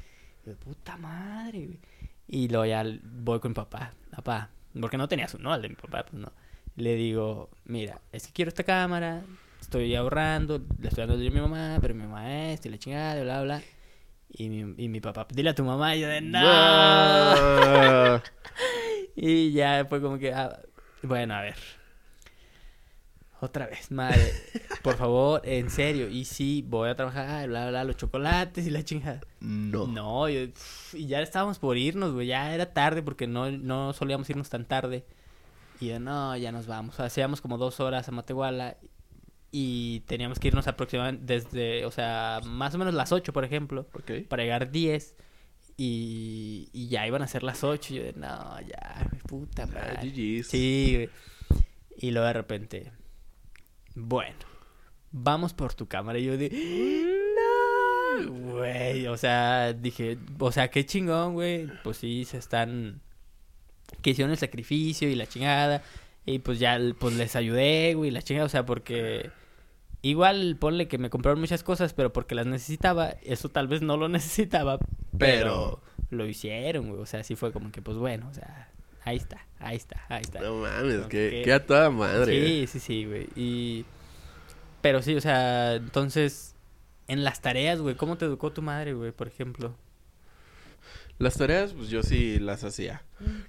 Yo 0.46 0.52
de 0.52 0.58
puta 0.58 0.98
madre, 0.98 1.68
güey. 1.68 1.80
Y 2.28 2.50
luego 2.50 2.66
ya 2.66 2.84
voy 3.24 3.40
con 3.40 3.52
mi 3.52 3.56
papá. 3.56 3.94
Papá, 4.12 4.50
porque 4.78 4.98
no 4.98 5.08
tenía 5.08 5.30
su 5.30 5.38
no, 5.40 5.56
el 5.56 5.62
de 5.62 5.70
mi 5.70 5.76
papá, 5.76 6.04
pues 6.04 6.22
no. 6.22 6.34
Le 6.80 6.96
digo, 6.96 7.50
mira, 7.66 8.00
es 8.12 8.28
que 8.28 8.34
quiero 8.34 8.50
esta 8.50 8.64
cámara, 8.64 9.24
estoy 9.60 9.94
ahorrando, 9.96 10.60
le 10.80 10.88
estoy 10.88 11.06
dando 11.06 11.16
a 11.16 11.30
mi 11.30 11.42
mamá, 11.42 11.78
pero 11.82 11.94
mi 11.94 12.04
mamá 12.04 12.52
es, 12.52 12.66
y 12.66 12.70
la 12.70 12.78
chingada, 12.78 13.22
bla, 13.22 13.42
bla. 13.44 13.62
Y 14.32 14.50
mi, 14.50 14.76
y 14.84 14.88
mi 14.90 15.02
papá, 15.02 15.28
dile 15.30 15.50
a 15.50 15.56
tu 15.56 15.64
mamá, 15.64 15.96
y 15.96 16.02
yo 16.02 16.08
de 16.08 16.22
no. 16.22 16.40
Y 19.22 19.52
ya 19.52 19.86
fue 19.90 20.02
como 20.02 20.18
que, 20.18 20.34
ah, 20.34 20.60
bueno, 21.04 21.34
a 21.36 21.42
ver. 21.42 21.56
Otra 23.42 23.68
vez, 23.68 23.90
madre, 23.92 24.34
por 24.82 24.96
favor, 24.98 25.42
en 25.46 25.70
serio. 25.70 26.10
Y 26.10 26.26
sí, 26.26 26.64
voy 26.68 26.90
a 26.90 26.96
trabajar, 26.96 27.48
bla, 27.48 27.70
bla, 27.70 27.84
los 27.86 27.96
chocolates 27.98 28.68
y 28.68 28.70
la 28.70 28.84
chingada. 28.84 29.22
No. 29.40 29.88
No, 29.88 30.28
yo- 30.30 30.48
y 30.94 31.08
ya 31.08 31.22
estábamos 31.22 31.58
por 31.60 31.78
irnos, 31.78 32.14
güey. 32.14 32.28
Ya 32.28 32.54
era 32.54 32.74
tarde 32.74 33.02
porque 33.02 33.28
no, 33.28 33.50
no 33.52 33.94
solíamos 33.94 34.30
irnos 34.30 34.50
tan 34.50 34.66
tarde. 34.66 35.06
Y 35.80 35.88
yo, 35.88 36.00
no, 36.00 36.36
ya 36.38 36.52
nos 36.52 36.68
vamos. 36.68 37.00
Hacíamos 37.00 37.42
como 37.42 37.58
dos 37.58 37.80
horas 37.80 38.08
a 38.08 38.12
Matehuala 38.12 38.78
y 39.52 40.02
teníamos 40.02 40.38
que 40.40 40.50
irnos 40.50 40.68
aproximadamente 40.68 41.34
desde, 41.34 41.86
o 41.86 41.92
sea, 41.92 42.40
más 42.46 42.76
o 42.76 42.78
menos 42.78 42.94
las 42.94 43.12
8, 43.12 43.32
por 43.34 43.46
ejemplo, 43.46 43.88
Ok. 43.94 44.12
para 44.28 44.44
llegar 44.44 44.72
10. 44.72 45.16
Y, 45.78 46.68
y 46.74 46.90
ya 46.90 47.08
iban 47.08 47.22
a 47.22 47.28
ser 47.28 47.44
las 47.44 47.64
8. 47.64 47.94
Y 47.94 47.98
yo, 47.98 48.04
de, 48.04 48.14
no, 48.14 48.60
ya, 48.62 49.10
puta 49.28 49.64
Ah, 49.64 49.68
madre. 49.68 50.10
GG's. 50.12 50.48
Sí, 50.48 50.92
güey. 50.96 51.10
Y 51.98 52.12
luego 52.12 52.28
de 52.28 52.34
repente, 52.34 52.92
bueno, 53.96 54.36
vamos 55.12 55.54
por 55.54 55.74
tu 55.74 55.88
cámara. 55.88 56.20
Y 56.20 56.26
yo 56.26 56.38
de, 56.38 56.50
no, 57.36 58.32
güey. 58.54 59.08
O 59.08 59.18
sea, 59.18 59.72
dije, 59.74 60.18
o 60.40 60.52
sea, 60.52 60.70
qué 60.70 60.86
chingón, 60.86 61.34
güey. 61.34 61.68
Pues 61.84 61.98
sí, 61.98 62.26
se 62.26 62.38
están, 62.38 63.02
que 64.02 64.12
hicieron 64.12 64.32
el 64.32 64.38
sacrificio 64.38 65.10
y 65.10 65.16
la 65.16 65.28
chingada. 65.28 65.82
Y 66.26 66.40
pues 66.40 66.60
ya, 66.60 66.80
pues 67.00 67.16
les 67.16 67.36
ayudé, 67.36 67.94
güey, 67.96 68.12
la 68.12 68.22
chingada. 68.22 68.46
O 68.46 68.50
sea, 68.50 68.66
porque 68.66 69.32
igual 70.02 70.56
ponle 70.60 70.88
que 70.88 70.98
me 70.98 71.10
compraron 71.10 71.40
muchas 71.40 71.64
cosas, 71.64 71.94
pero 71.94 72.14
porque 72.14 72.36
las 72.36 72.46
necesitaba. 72.46 73.10
Eso 73.24 73.50
tal 73.50 73.68
vez 73.68 73.82
no 73.82 73.98
lo 73.98 74.10
necesitaba, 74.10 74.78
pero, 74.80 74.90
Pero- 75.18 75.82
lo 76.12 76.26
hicieron, 76.28 76.90
güey. 76.90 77.02
O 77.02 77.06
sea, 77.06 77.24
sí 77.24 77.36
fue 77.36 77.52
como 77.52 77.72
que, 77.72 77.82
pues 77.82 77.98
bueno, 77.98 78.28
o 78.30 78.34
sea, 78.34 78.70
ahí 79.06 79.18
está, 79.18 79.46
ahí 79.60 79.78
está, 79.78 80.04
ahí 80.10 80.22
está. 80.22 80.40
No 80.42 80.56
mames, 80.62 81.08
que- 81.08 81.42
que 81.44 81.54
a 81.54 81.66
toda 81.66 81.90
madre. 81.90 82.46
Sí, 82.48 82.68
sí, 82.68 82.80
sí, 82.80 83.06
güey. 83.06 83.28
Y... 83.36 83.86
Pero 84.82 85.02
sí, 85.02 85.14
o 85.16 85.22
sea, 85.22 85.76
entonces, 85.76 86.56
en 87.08 87.24
las 87.26 87.42
tareas, 87.42 87.82
güey, 87.82 87.96
¿cómo 87.96 88.18
te 88.18 88.26
educó 88.26 88.52
tu 88.54 88.62
madre, 88.62 88.94
güey, 88.94 89.12
por 89.12 89.28
ejemplo? 89.28 89.76
Las 91.20 91.36
tareas, 91.36 91.74
pues 91.74 91.90
yo 91.90 92.02
sí 92.02 92.40
las 92.40 92.64
hacía. 92.64 93.04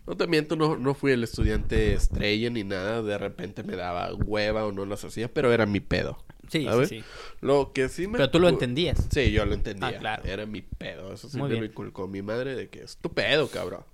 No 0.06 0.16
te 0.16 0.26
miento, 0.26 0.56
no, 0.56 0.76
no 0.76 0.94
fui 0.94 1.12
el 1.12 1.24
estudiante 1.24 1.94
estrella 1.94 2.50
ni 2.50 2.64
nada. 2.64 3.02
De 3.02 3.16
repente 3.16 3.62
me 3.62 3.76
daba 3.76 4.12
hueva 4.14 4.66
o 4.66 4.72
no 4.72 4.84
las 4.84 5.04
hacía, 5.04 5.32
pero 5.32 5.52
era 5.52 5.66
mi 5.66 5.80
pedo. 5.80 6.22
Sí, 6.48 6.64
¿sabes? 6.64 6.88
sí, 6.88 7.00
sí. 7.00 7.04
Lo 7.40 7.72
que 7.72 7.88
sí 7.88 8.08
me... 8.08 8.18
Pero 8.18 8.30
tú 8.30 8.40
lo 8.40 8.48
entendías. 8.48 9.06
Sí, 9.10 9.30
yo 9.30 9.46
lo 9.46 9.54
entendía. 9.54 9.88
Ah, 9.88 9.98
claro. 9.98 10.24
Era 10.24 10.46
mi 10.46 10.62
pedo. 10.62 11.12
Eso 11.12 11.28
sí 11.28 11.38
Muy 11.38 11.48
me 11.48 11.54
bien. 11.54 11.66
inculcó 11.70 12.08
mi 12.08 12.22
madre 12.22 12.56
de 12.56 12.68
que 12.68 12.82
es 12.82 12.96
tu 12.96 13.12
pedo, 13.12 13.48
cabrón. 13.48 13.84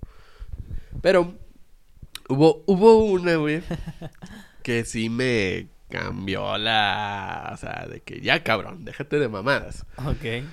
Pero 1.01 1.35
Hubo, 2.29 2.63
hubo 2.65 3.05
una, 3.05 3.35
güey, 3.37 3.61
que 4.63 4.83
sí 4.83 5.09
me 5.09 5.69
cambió 5.89 6.57
la... 6.57 7.51
O 7.53 7.57
sea, 7.57 7.87
de 7.89 8.01
que 8.01 8.19
ya, 8.19 8.43
cabrón, 8.43 8.83
déjate 8.83 9.17
de 9.17 9.29
mamadas. 9.29 9.85
Ok. 10.05 10.43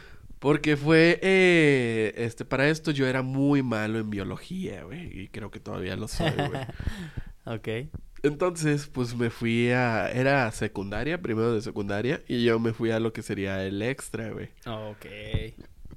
Porque 0.45 0.77
fue, 0.77 1.19
eh, 1.23 2.13
este, 2.19 2.45
para 2.45 2.69
esto 2.69 2.91
yo 2.91 3.07
era 3.07 3.23
muy 3.23 3.63
malo 3.63 3.99
en 3.99 4.11
biología, 4.11 4.83
güey, 4.85 5.23
y 5.23 5.29
creo 5.29 5.51
que 5.51 5.59
todavía 5.59 5.97
lo 5.97 6.07
soy, 6.07 6.33
güey. 6.33 6.61
Ok. 7.47 7.69
Entonces, 8.23 8.87
pues 8.87 9.17
me 9.17 9.31
fui 9.31 9.71
a, 9.71 10.11
era 10.11 10.51
secundaria, 10.53 11.21
primero 11.23 11.55
de 11.55 11.63
secundaria, 11.63 12.21
y 12.29 12.45
yo 12.45 12.59
me 12.61 12.75
fui 12.75 12.91
a 12.91 13.01
lo 13.01 13.15
que 13.15 13.23
sería 13.23 13.65
el 13.65 13.81
extra, 13.81 14.31
güey. 14.33 14.51
Ok. 14.67 15.07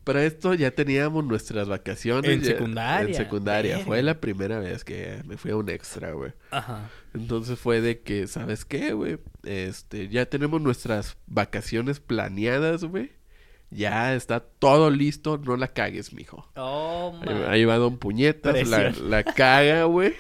Para 0.06 0.24
esto 0.24 0.54
ya 0.54 0.72
teníamos 0.72 1.26
nuestras 1.26 1.68
vacaciones. 1.68 2.32
En 2.32 2.40
ya- 2.40 2.48
secundaria, 2.54 3.10
En 3.10 3.16
secundaria. 3.16 3.80
Fue 3.80 4.02
la 4.02 4.22
primera 4.22 4.60
vez 4.60 4.86
que 4.86 5.22
me 5.26 5.36
fui 5.36 5.52
a 5.52 5.58
un 5.58 5.68
extra, 5.68 6.14
güey. 6.14 6.32
Ajá. 6.52 6.90
Entonces 7.14 7.60
fue 7.60 7.82
de 7.82 8.00
que, 8.00 8.28
¿sabes 8.28 8.64
qué, 8.64 8.94
güey? 8.94 9.18
Este, 9.44 10.08
ya 10.08 10.26
tenemos 10.26 10.62
nuestras 10.62 11.18
vacaciones 11.28 12.00
planeadas, 12.00 12.86
güey. 12.86 13.12
Ya 13.70 14.16
está 14.16 14.40
todo 14.40 14.90
listo, 14.90 15.38
no 15.38 15.58
la 15.58 15.68
cagues, 15.68 16.14
mijo. 16.14 16.50
Oh, 16.56 17.14
Ahí, 17.22 17.34
man. 17.34 17.44
ahí 17.50 17.66
va 17.66 17.78
Don 17.78 17.98
Puñetas, 17.98 18.68
la, 18.68 18.92
la 18.92 19.24
caga, 19.24 19.84
güey. 19.84 20.14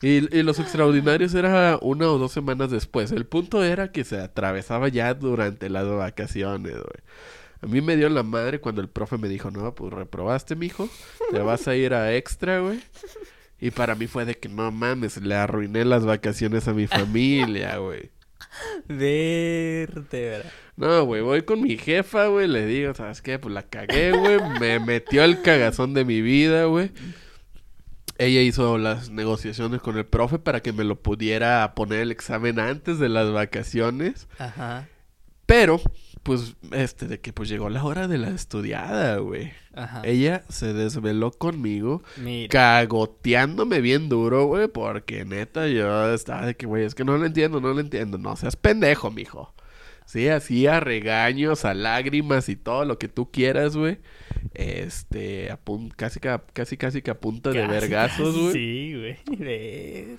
Y, 0.00 0.36
y 0.36 0.42
los 0.42 0.58
extraordinarios 0.58 1.34
era 1.34 1.78
una 1.80 2.08
o 2.08 2.18
dos 2.18 2.32
semanas 2.32 2.70
después. 2.70 3.12
El 3.12 3.26
punto 3.26 3.62
era 3.62 3.92
que 3.92 4.04
se 4.04 4.18
atravesaba 4.20 4.88
ya 4.88 5.14
durante 5.14 5.70
las 5.70 5.88
vacaciones, 5.88 6.72
güey. 6.74 7.04
A 7.62 7.66
mí 7.66 7.80
me 7.80 7.96
dio 7.96 8.08
la 8.08 8.24
madre 8.24 8.60
cuando 8.60 8.80
el 8.80 8.88
profe 8.88 9.18
me 9.18 9.28
dijo, 9.28 9.50
no, 9.52 9.74
pues 9.74 9.92
reprobaste, 9.92 10.56
mijo. 10.56 10.88
Te 11.30 11.38
vas 11.38 11.68
a 11.68 11.76
ir 11.76 11.94
a 11.94 12.14
extra, 12.16 12.58
güey. 12.58 12.80
Y 13.60 13.70
para 13.70 13.94
mí 13.94 14.08
fue 14.08 14.24
de 14.24 14.36
que 14.36 14.48
no 14.48 14.72
mames, 14.72 15.18
le 15.22 15.36
arruiné 15.36 15.84
las 15.84 16.04
vacaciones 16.04 16.66
a 16.66 16.72
mi 16.74 16.88
familia, 16.88 17.76
güey. 17.76 18.10
Vértebra. 18.88 20.50
No, 20.76 21.04
güey, 21.04 21.20
voy 21.20 21.42
con 21.42 21.60
mi 21.60 21.76
jefa, 21.76 22.26
güey, 22.26 22.48
le 22.48 22.64
digo, 22.66 22.94
¿sabes 22.94 23.20
qué? 23.20 23.38
Pues 23.38 23.54
la 23.54 23.62
cagué, 23.62 24.12
güey, 24.12 24.38
me 24.58 24.80
metió 24.80 25.22
el 25.22 25.42
cagazón 25.42 25.92
de 25.92 26.04
mi 26.04 26.22
vida, 26.22 26.64
güey. 26.64 26.90
Ella 28.18 28.40
hizo 28.40 28.78
las 28.78 29.10
negociaciones 29.10 29.80
con 29.80 29.98
el 29.98 30.06
profe 30.06 30.38
para 30.38 30.60
que 30.60 30.72
me 30.72 30.84
lo 30.84 30.96
pudiera 31.00 31.74
poner 31.74 32.00
el 32.00 32.10
examen 32.10 32.58
antes 32.58 32.98
de 32.98 33.08
las 33.08 33.30
vacaciones. 33.32 34.28
Ajá. 34.38 34.88
Pero, 35.44 35.80
pues, 36.22 36.54
este, 36.70 37.08
de 37.08 37.20
que 37.20 37.32
pues 37.32 37.48
llegó 37.48 37.68
la 37.68 37.84
hora 37.84 38.08
de 38.08 38.18
la 38.18 38.28
estudiada, 38.28 39.16
güey. 39.18 39.52
Ajá. 39.74 40.02
Ella 40.04 40.44
se 40.48 40.72
desveló 40.72 41.32
conmigo, 41.32 42.02
Mira. 42.16 42.48
cagoteándome 42.48 43.80
bien 43.80 44.08
duro, 44.08 44.46
güey, 44.46 44.68
porque 44.68 45.24
neta 45.24 45.66
yo 45.68 46.12
estaba 46.14 46.46
de 46.46 46.54
que, 46.54 46.66
güey, 46.66 46.84
es 46.84 46.94
que 46.94 47.04
no 47.04 47.18
lo 47.18 47.26
entiendo, 47.26 47.60
no 47.60 47.72
lo 47.74 47.80
entiendo. 47.80 48.18
No 48.18 48.36
seas 48.36 48.56
pendejo, 48.56 49.10
mijo. 49.10 49.52
Sí, 50.12 50.28
así 50.28 50.66
a 50.66 50.78
regaños, 50.78 51.64
a 51.64 51.72
lágrimas 51.72 52.50
y 52.50 52.56
todo 52.56 52.84
lo 52.84 52.98
que 52.98 53.08
tú 53.08 53.30
quieras, 53.30 53.76
güey. 53.78 53.96
Este, 54.52 55.50
a 55.50 55.58
pun- 55.64 55.90
casi, 55.96 56.20
ca- 56.20 56.44
casi, 56.52 56.76
casi 56.76 57.00
que 57.00 57.10
a 57.10 57.18
punta 57.18 57.48
de 57.50 57.66
vergazos, 57.66 58.36
güey. 58.38 58.52
Sí, 58.52 58.94
güey. 58.94 60.18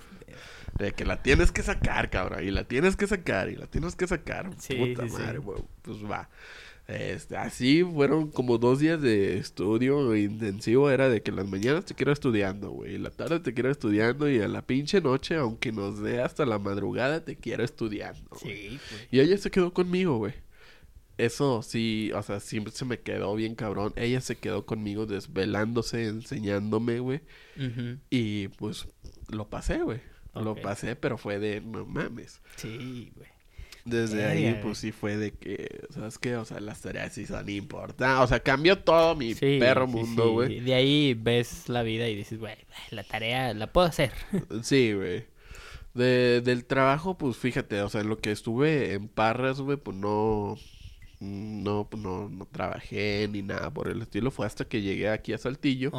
De 0.78 0.90
que 0.90 1.04
la 1.04 1.22
tienes 1.22 1.52
que 1.52 1.62
sacar, 1.62 2.10
cabrón. 2.10 2.42
Y 2.42 2.50
la 2.50 2.64
tienes 2.64 2.96
que 2.96 3.06
sacar, 3.06 3.48
y 3.50 3.54
la 3.54 3.66
tienes 3.66 3.94
que 3.94 4.08
sacar. 4.08 4.50
Sí, 4.58 4.74
Puta 4.74 5.04
sí, 5.04 5.10
sí. 5.10 5.22
madre, 5.22 5.38
güey. 5.38 5.62
Pues 5.82 5.98
va. 6.04 6.28
Este, 6.86 7.38
así 7.38 7.82
fueron 7.82 8.30
como 8.30 8.58
dos 8.58 8.78
días 8.78 9.00
de 9.00 9.38
estudio 9.38 10.14
intensivo. 10.14 10.90
Era 10.90 11.08
de 11.08 11.22
que 11.22 11.30
en 11.30 11.36
las 11.36 11.48
mañanas 11.48 11.86
te 11.86 11.94
quiero 11.94 12.12
estudiando, 12.12 12.70
güey. 12.70 12.98
La 12.98 13.10
tarde 13.10 13.40
te 13.40 13.54
quiero 13.54 13.70
estudiando. 13.70 14.28
Y 14.28 14.40
en 14.40 14.52
la 14.52 14.66
pinche 14.66 15.00
noche, 15.00 15.36
aunque 15.36 15.72
nos 15.72 16.00
dé 16.00 16.20
hasta 16.20 16.44
la 16.44 16.58
madrugada, 16.58 17.24
te 17.24 17.36
quiero 17.36 17.64
estudiando. 17.64 18.36
Sí. 18.40 18.78
Y 19.10 19.20
ella 19.20 19.38
se 19.38 19.50
quedó 19.50 19.72
conmigo, 19.72 20.18
güey. 20.18 20.34
Eso 21.16 21.62
sí, 21.62 22.10
o 22.12 22.22
sea, 22.22 22.40
siempre 22.40 22.72
se 22.72 22.84
me 22.84 22.98
quedó 22.98 23.34
bien 23.36 23.54
cabrón. 23.54 23.92
Ella 23.96 24.20
se 24.20 24.36
quedó 24.36 24.66
conmigo 24.66 25.06
desvelándose, 25.06 26.06
enseñándome, 26.06 26.98
güey. 26.98 27.20
Y 28.10 28.48
pues 28.48 28.88
lo 29.28 29.48
pasé, 29.48 29.78
güey. 29.82 30.00
Lo 30.34 30.56
pasé, 30.56 30.96
pero 30.96 31.16
fue 31.16 31.38
de 31.38 31.60
no 31.60 31.86
mames. 31.86 32.40
Sí, 32.56 33.12
güey. 33.14 33.28
Desde 33.84 34.24
ahí, 34.24 34.58
pues 34.62 34.78
sí 34.78 34.92
fue 34.92 35.16
de 35.18 35.32
que, 35.32 35.82
¿sabes 35.90 36.18
qué? 36.18 36.36
O 36.36 36.44
sea, 36.46 36.58
las 36.60 36.80
tareas 36.80 37.12
sí 37.12 37.26
son 37.26 37.48
importantes. 37.50 38.24
O 38.24 38.26
sea, 38.26 38.40
cambió 38.40 38.78
todo 38.78 39.14
mi 39.14 39.34
Sí, 39.34 39.58
perro 39.60 39.86
mundo, 39.86 40.24
sí. 40.24 40.30
güey. 40.30 40.60
De 40.60 40.74
ahí 40.74 41.14
ves 41.14 41.68
la 41.68 41.82
vida 41.82 42.08
y 42.08 42.16
dices, 42.16 42.38
güey, 42.38 42.56
la 42.90 43.04
tarea 43.04 43.52
la 43.52 43.72
puedo 43.72 43.86
hacer. 43.86 44.12
Sí, 44.62 44.94
güey. 44.94 45.26
De, 45.92 46.40
del 46.40 46.64
trabajo, 46.64 47.18
pues 47.18 47.36
fíjate, 47.36 47.80
o 47.82 47.88
sea, 47.88 48.02
lo 48.02 48.18
que 48.18 48.32
estuve 48.32 48.94
en 48.94 49.06
Parras, 49.08 49.60
güey, 49.60 49.76
pues 49.76 49.96
no, 49.96 50.56
no, 51.24 51.88
pues, 51.90 52.02
no, 52.02 52.28
no 52.28 52.46
trabajé 52.46 53.28
ni 53.30 53.42
nada 53.42 53.70
por 53.72 53.88
el 53.88 54.02
estilo. 54.02 54.30
Fue 54.30 54.46
hasta 54.46 54.64
que 54.66 54.82
llegué 54.82 55.08
aquí 55.08 55.32
a 55.32 55.38
Saltillo. 55.38 55.90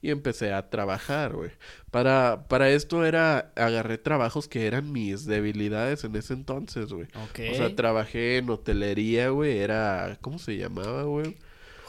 y 0.00 0.10
empecé 0.10 0.52
a 0.52 0.70
trabajar, 0.70 1.34
güey. 1.34 1.50
Para, 1.90 2.46
para 2.48 2.70
esto 2.70 3.04
era, 3.04 3.52
agarré 3.56 3.98
trabajos 3.98 4.48
que 4.48 4.66
eran 4.66 4.92
mis 4.92 5.24
debilidades 5.26 6.04
en 6.04 6.14
ese 6.16 6.34
entonces, 6.34 6.92
güey. 6.92 7.06
O 7.14 7.54
sea, 7.54 7.74
trabajé 7.74 8.38
en 8.38 8.48
hotelería, 8.50 9.30
güey, 9.30 9.58
era, 9.58 10.16
¿cómo 10.20 10.38
se 10.38 10.56
llamaba, 10.56 11.02
güey? 11.02 11.36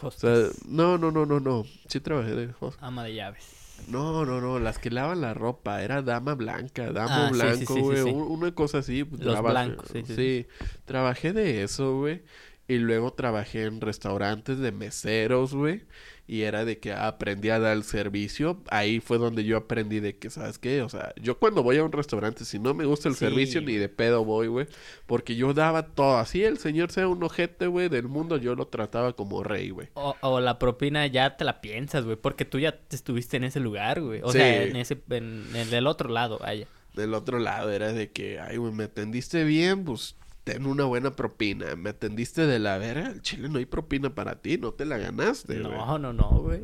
O 0.02 0.12
sea, 0.12 0.34
no, 0.68 0.98
no, 0.98 1.12
no, 1.12 1.26
no, 1.26 1.40
no, 1.40 1.66
sí 1.88 2.00
trabajé 2.00 2.34
de 2.34 2.54
host- 2.60 2.78
Ama 2.82 3.04
de 3.04 3.16
llaves. 3.16 3.56
No, 3.88 4.26
no, 4.26 4.42
no, 4.42 4.60
las 4.60 4.78
que 4.78 4.90
lavan 4.92 5.22
la 5.22 5.34
ropa, 5.34 5.82
era 5.82 6.02
dama 6.02 6.36
blanca, 6.36 6.92
dama 6.92 7.28
Ah, 7.28 7.32
blanco, 7.32 7.74
sí, 7.74 7.80
sí, 7.80 7.80
güey, 7.82 8.04
sí. 8.04 8.10
una 8.10 8.54
cosa 8.54 8.80
así. 8.80 9.04
pues, 9.06 9.22
Los 9.22 9.36
trabajé- 9.36 9.52
blancos, 9.68 9.88
sí. 10.16 10.46
trabajé 10.86 11.32
de 11.34 11.64
eso, 11.64 11.98
güey. 11.98 12.22
Y 12.70 12.78
luego 12.78 13.12
trabajé 13.12 13.64
en 13.64 13.82
restaurantes 13.82 14.60
de 14.60 14.72
meseros, 14.72 15.54
güey. 15.56 15.82
Y 16.28 16.44
era 16.44 16.64
de 16.66 16.78
que 16.78 16.94
aprendí 16.94 17.50
a 17.50 17.58
dar 17.58 17.76
el 17.76 17.84
servicio. 17.84 18.62
Ahí 18.70 19.00
fue 19.00 19.18
donde 19.18 19.44
yo 19.44 19.58
aprendí 19.58 20.00
de 20.00 20.18
que, 20.18 20.30
¿sabes 20.30 20.60
qué? 20.60 20.84
O 20.84 20.88
sea, 20.90 21.12
yo 21.20 21.40
cuando 21.40 21.64
voy 21.64 21.78
a 21.78 21.84
un 21.84 21.92
restaurante, 21.92 22.46
si 22.46 22.60
no 22.60 22.76
me 22.76 22.86
gusta 22.86 23.10
el 23.10 23.16
Sí. 23.16 23.22
servicio, 23.26 23.62
ni 23.62 23.74
de 23.74 23.90
pedo 23.90 24.24
voy, 24.24 24.46
güey. 24.46 24.68
Porque 25.08 25.36
yo 25.36 25.56
daba 25.56 25.88
todo. 25.88 26.18
Así 26.20 26.44
el 26.44 26.60
señor 26.60 26.92
sea 26.92 27.08
un 27.08 27.24
ojete, 27.24 27.66
güey, 27.66 27.90
del 27.90 28.08
mundo, 28.08 28.38
yo 28.38 28.54
lo 28.54 28.68
trataba 28.68 29.14
como 29.14 29.44
rey, 29.44 29.72
güey. 29.72 29.88
O, 29.96 30.16
o 30.22 30.40
la 30.40 30.60
propina 30.60 31.08
ya 31.08 31.36
te 31.36 31.46
la 31.46 31.62
piensas, 31.62 32.06
güey, 32.06 32.18
porque 32.18 32.46
tú 32.46 32.60
ya 32.60 32.78
te 32.78 32.96
estuviste 32.96 33.38
en 33.38 33.46
ese 33.46 33.60
lugar, 33.60 34.00
güey. 34.00 34.22
O 34.24 34.32
Sí. 34.32 34.38
sea, 34.38 34.62
en 34.64 34.76
ese, 34.76 35.02
en, 35.10 35.44
en 35.56 35.74
el 35.74 35.88
otro 35.88 36.10
lado, 36.10 36.38
vaya. 36.38 36.68
Del 36.94 37.16
otro 37.16 37.40
lado 37.40 37.72
era 37.72 37.92
de 37.92 38.12
que, 38.12 38.40
ay, 38.40 38.58
güey, 38.58 38.72
me 38.72 38.84
atendiste 38.84 39.44
bien, 39.44 39.84
pues 39.84 40.16
ten 40.50 40.66
una 40.66 40.86
buena 40.86 41.12
propina. 41.12 41.76
Me 41.76 41.92
atendiste 41.92 42.48
de 42.48 42.60
la 42.60 42.78
verga, 42.78 43.10
el 43.10 43.22
chile 43.22 43.50
no 43.50 43.60
hay 43.60 43.66
propina 43.66 44.16
para 44.16 44.42
ti, 44.42 44.58
no 44.58 44.72
te 44.72 44.86
la 44.86 44.98
ganaste. 44.98 45.60
No, 45.60 45.98
no, 46.00 46.12
no, 46.12 46.30
güey. 46.42 46.62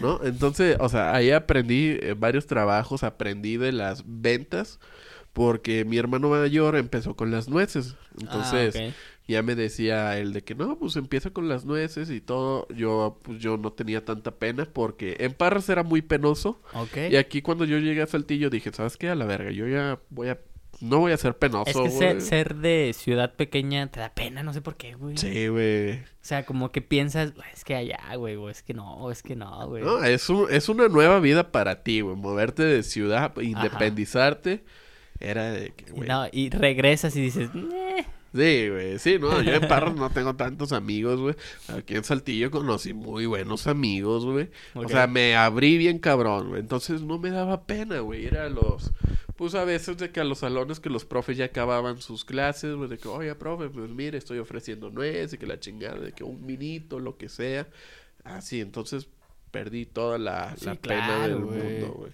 ¿No? 0.00 0.20
Entonces, 0.22 0.76
o 0.80 0.88
sea, 0.88 1.14
ahí 1.14 1.30
aprendí 1.30 1.96
eh, 2.00 2.14
varios 2.16 2.46
trabajos, 2.46 3.02
aprendí 3.02 3.56
de 3.56 3.72
las 3.72 4.04
ventas, 4.06 4.80
porque 5.32 5.84
mi 5.84 5.96
hermano 5.96 6.28
mayor 6.28 6.76
empezó 6.76 7.16
con 7.16 7.30
las 7.30 7.48
nueces. 7.48 7.96
Entonces, 8.20 8.76
Ah, 8.76 8.92
ya 9.30 9.42
me 9.42 9.54
decía 9.54 10.18
él 10.18 10.32
de 10.32 10.42
que 10.42 10.54
no, 10.54 10.76
pues 10.78 10.96
empieza 10.96 11.30
con 11.30 11.48
las 11.48 11.64
nueces 11.64 12.10
y 12.10 12.20
todo. 12.20 12.66
Yo, 12.68 13.20
pues 13.22 13.38
yo 13.38 13.56
no 13.56 13.72
tenía 13.72 14.04
tanta 14.04 14.32
pena 14.32 14.66
porque 14.70 15.16
en 15.20 15.32
Parras 15.32 15.68
era 15.68 15.84
muy 15.84 16.02
penoso. 16.02 16.60
Ok. 16.74 16.96
Y 17.10 17.16
aquí 17.16 17.40
cuando 17.40 17.64
yo 17.64 17.78
llegué 17.78 18.02
a 18.02 18.06
Saltillo 18.06 18.50
dije, 18.50 18.72
¿sabes 18.72 18.96
qué? 18.96 19.08
A 19.08 19.14
la 19.14 19.24
verga, 19.26 19.52
yo 19.52 19.68
ya 19.68 20.00
voy 20.10 20.28
a... 20.28 20.38
No 20.80 20.98
voy 21.00 21.12
a 21.12 21.16
ser 21.16 21.36
penoso, 21.36 21.70
Es 21.70 21.76
que 21.76 21.90
ser, 21.98 22.20
ser 22.22 22.54
de 22.56 22.92
ciudad 22.96 23.34
pequeña 23.34 23.86
te 23.90 24.00
da 24.00 24.14
pena, 24.14 24.42
no 24.42 24.52
sé 24.54 24.62
por 24.62 24.76
qué, 24.76 24.94
güey. 24.94 25.16
Sí, 25.18 25.48
güey. 25.48 25.98
O 25.98 26.04
sea, 26.22 26.44
como 26.46 26.72
que 26.72 26.80
piensas, 26.80 27.34
"Güey, 27.34 27.48
es 27.52 27.64
que 27.64 27.74
allá, 27.74 28.00
güey, 28.16 28.36
o 28.36 28.48
es 28.48 28.62
que 28.62 28.72
no, 28.74 28.94
o 28.96 29.10
es 29.10 29.22
que 29.22 29.36
no, 29.36 29.68
güey. 29.68 29.82
No, 29.82 30.02
es, 30.04 30.28
un- 30.30 30.46
es 30.50 30.68
una 30.68 30.88
nueva 30.88 31.20
vida 31.20 31.52
para 31.52 31.82
ti, 31.82 32.00
güey. 32.00 32.16
Moverte 32.16 32.62
de 32.62 32.82
ciudad, 32.82 33.32
independizarte. 33.40 34.64
Era 35.22 35.50
de 35.50 35.70
que, 35.74 35.92
güey. 35.92 36.08
no, 36.08 36.26
y 36.32 36.48
regresas 36.48 37.14
y 37.14 37.20
dices, 37.20 37.54
"Neh". 37.54 37.89
Sí, 38.32 38.68
güey. 38.68 38.98
Sí, 39.00 39.18
no, 39.18 39.42
yo 39.42 39.54
en 39.54 39.66
Parras 39.66 39.96
no 39.96 40.08
tengo 40.10 40.36
tantos 40.36 40.72
amigos, 40.72 41.18
güey. 41.18 41.34
Aquí 41.68 41.96
en 41.96 42.04
Saltillo 42.04 42.50
conocí 42.50 42.94
muy 42.94 43.26
buenos 43.26 43.66
amigos, 43.66 44.24
güey. 44.24 44.50
O 44.74 44.88
sea, 44.88 45.08
me 45.08 45.34
abrí 45.34 45.76
bien 45.78 45.98
cabrón, 45.98 46.50
güey. 46.50 46.60
Entonces 46.60 47.02
no 47.02 47.18
me 47.18 47.30
daba 47.30 47.66
pena, 47.66 48.00
güey. 48.00 48.26
Ir 48.26 48.38
a 48.38 48.48
los... 48.48 48.92
Pues 49.34 49.54
a 49.54 49.64
veces 49.64 49.96
de 49.96 50.10
que 50.10 50.20
a 50.20 50.24
los 50.24 50.40
salones 50.40 50.80
que 50.80 50.90
los 50.90 51.04
profes 51.04 51.38
ya 51.38 51.46
acababan 51.46 52.00
sus 52.00 52.24
clases, 52.24 52.76
güey. 52.76 52.88
De 52.88 52.98
que, 52.98 53.08
oye, 53.08 53.34
profe, 53.34 53.68
pues 53.68 53.90
mire, 53.90 54.18
estoy 54.18 54.38
ofreciendo 54.38 54.90
nuez 54.90 55.32
y 55.32 55.38
que 55.38 55.46
la 55.46 55.58
chingada, 55.58 55.98
de 55.98 56.12
que 56.12 56.22
un 56.22 56.44
minito, 56.44 57.00
lo 57.00 57.16
que 57.16 57.28
sea. 57.28 57.66
Así, 58.22 58.60
entonces 58.60 59.08
perdí 59.50 59.86
toda 59.86 60.18
la, 60.18 60.54
Sí, 60.56 60.66
la 60.66 60.74
pena 60.76 61.26
del 61.26 61.40
mundo, 61.40 61.94
güey. 61.96 62.12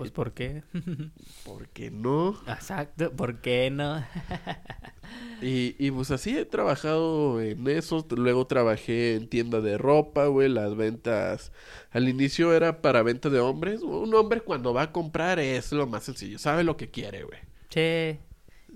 Pues, 0.00 0.12
¿por 0.12 0.32
qué? 0.32 0.62
¿Por 1.44 1.68
qué 1.68 1.90
no? 1.90 2.40
Exacto, 2.48 3.12
¿por 3.12 3.42
qué 3.42 3.70
no? 3.70 4.02
Y, 5.42 5.74
y 5.78 5.90
pues 5.90 6.10
así 6.10 6.38
he 6.38 6.46
trabajado 6.46 7.40
en 7.40 7.68
eso. 7.68 8.06
Luego 8.16 8.46
trabajé 8.46 9.16
en 9.16 9.28
tienda 9.28 9.60
de 9.60 9.76
ropa, 9.76 10.26
güey. 10.26 10.48
Las 10.48 10.74
ventas. 10.74 11.52
Al 11.90 12.08
inicio 12.08 12.54
era 12.54 12.80
para 12.80 13.02
venta 13.02 13.28
de 13.28 13.40
hombres. 13.40 13.82
Un 13.82 14.14
hombre 14.14 14.40
cuando 14.40 14.72
va 14.72 14.82
a 14.82 14.92
comprar 14.92 15.38
es 15.38 15.72
lo 15.72 15.86
más 15.86 16.04
sencillo. 16.04 16.38
Sabe 16.38 16.64
lo 16.64 16.78
que 16.78 16.90
quiere, 16.90 17.24
güey. 17.24 17.40
Che. 17.68 18.20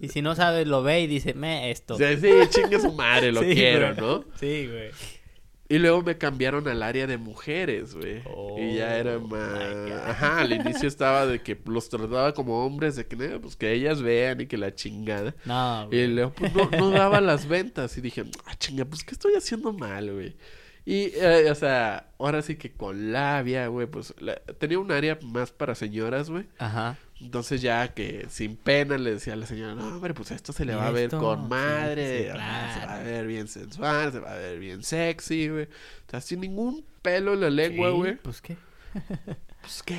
Y 0.01 0.09
si 0.09 0.21
no 0.21 0.35
sabe, 0.35 0.67
lo 0.67 0.83
ve 0.83 1.01
y 1.01 1.07
dice, 1.07 1.33
me, 1.33 1.71
esto. 1.71 1.97
Sí, 1.97 2.05
sí, 2.21 2.31
chingue 2.51 2.81
su 2.81 2.93
madre, 2.93 3.33
lo 3.33 3.41
Sí, 3.45 3.55
quiero, 3.55 3.95
güey. 3.95 4.07
¿no? 4.07 4.25
Sí, 4.39 4.67
güey. 4.67 4.91
Y 5.67 5.79
luego 5.79 6.03
me 6.03 6.19
cambiaron 6.19 6.69
al 6.69 6.83
área 6.83 7.07
de 7.07 7.17
mujeres, 7.17 7.95
güey. 7.95 8.23
y 8.59 8.77
ya 8.77 8.99
era 8.99 9.17
Oh, 9.17 9.21
más... 9.21 9.63
Ajá, 10.07 10.41
al 10.41 10.53
inicio 10.53 10.87
estaba 10.87 11.25
de 11.27 11.41
que 11.43 11.59
los 11.67 11.89
trataba 11.89 12.35
como 12.35 12.67
hombres, 12.67 12.97
de 12.97 13.07
que, 13.07 13.17
"No, 13.17 13.41
pues 13.41 13.57
que 13.57 13.73
ellas 13.73 14.03
vean 14.03 14.43
y 14.43 14.47
que 14.47 14.59
la 14.59 14.75
chingada. 14.75 15.35
No, 15.47 15.89
Y 15.91 16.07
luego, 16.09 16.33
pues 16.35 16.55
no, 16.55 16.69
no 16.79 16.91
daba 16.91 17.23
las 17.23 17.49
ventas. 17.49 17.97
Y 17.97 18.03
dije, 18.03 18.25
ah, 18.45 18.55
chinga, 18.59 18.85
pues 18.85 19.05
¿qué 19.05 19.13
estoy 19.15 19.35
haciendo 19.37 19.73
mal, 19.73 20.13
güey? 20.13 20.37
Y, 20.87 21.13
eh, 21.15 21.51
o 21.51 21.55
sea, 21.55 22.11
ahora 22.19 22.43
sí 22.43 22.57
que 22.57 22.71
con 22.73 23.11
labia, 23.11 23.69
güey, 23.69 23.87
pues 23.87 24.15
la- 24.21 24.37
tenía 24.59 24.79
un 24.79 24.93
área 24.93 25.19
más 25.23 25.51
para 25.51 25.75
señoras, 25.75 26.29
güey. 26.29 26.45
Ajá. 26.59 26.99
Entonces 27.21 27.63
ya 27.63 27.95
que 27.95 28.27
sin 28.29 28.57
pena 28.57 28.99
le 28.99 29.13
decía 29.13 29.35
a 29.35 29.37
la 29.37 29.47
señora, 29.47 29.75
no, 29.75 29.87
hombre, 29.87 30.15
pues 30.15 30.31
esto 30.31 30.53
se 30.53 30.65
le 30.65 30.75
va 30.75 30.89
a 30.89 30.91
ver 30.91 31.05
Esto, 31.05 31.21
con 31.21 31.49
madre, 31.49 32.19
sí, 32.19 32.25
se 32.25 32.33
va 32.87 32.95
a 32.97 33.03
ver 33.03 33.27
bien 33.27 33.49
sensual, 33.49 34.13
se 34.13 34.19
va 34.19 34.33
a 34.33 34.37
ver 34.37 34.59
bien 34.59 34.83
sexy, 34.83 35.49
güey. 35.49 35.65
O 35.65 36.11
sea, 36.11 36.21
sin 36.21 36.41
ningún 36.41 36.85
pelo 37.03 37.35
en 37.35 37.41
la 37.41 37.51
lengua, 37.51 37.91
Sí, 37.91 37.97
güey. 37.97 38.17
Pues 38.17 38.41
qué. 38.41 38.57
Pues 39.61 39.83
qué. 39.83 39.99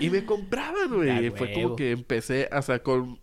Y 0.00 0.10
me 0.10 0.26
compraban, 0.26 0.94
güey. 0.94 1.30
Fue 1.30 1.52
como 1.54 1.76
que 1.76 1.92
empecé, 1.92 2.48
o 2.52 2.60
sea, 2.60 2.82
con 2.82 3.18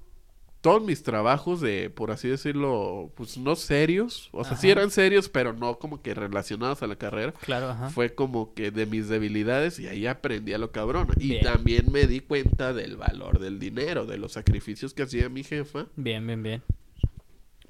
todos 0.61 0.83
mis 0.83 1.03
trabajos 1.03 1.61
de, 1.61 1.89
por 1.89 2.11
así 2.11 2.27
decirlo, 2.27 3.11
pues 3.15 3.37
no 3.37 3.55
serios. 3.55 4.29
O 4.31 4.43
sea, 4.43 4.57
sí 4.57 4.69
eran 4.69 4.91
serios, 4.91 5.29
pero 5.29 5.53
no 5.53 5.79
como 5.79 6.01
que 6.01 6.13
relacionados 6.13 6.83
a 6.83 6.87
la 6.87 6.95
carrera. 6.97 7.33
Claro, 7.41 7.69
ajá. 7.69 7.89
Fue 7.89 8.13
como 8.15 8.53
que 8.53 8.71
de 8.71 8.85
mis 8.85 9.07
debilidades 9.07 9.79
y 9.79 9.87
ahí 9.87 10.07
aprendí 10.07 10.53
a 10.53 10.57
lo 10.57 10.71
cabrón. 10.71 11.07
Y 11.17 11.29
Bien. 11.29 11.43
también 11.43 11.91
me 11.91 12.07
di 12.07 12.19
cuenta 12.19 12.73
del 12.73 12.97
valor 12.97 13.39
del 13.39 13.59
dinero, 13.59 14.05
de 14.05 14.17
los 14.17 14.33
sacrificios 14.33 14.93
que 14.93 15.03
hacía 15.03 15.29
mi 15.29 15.43
jefa. 15.43 15.87
Bien, 15.95 16.25
bien, 16.25 16.43
bien. 16.43 16.63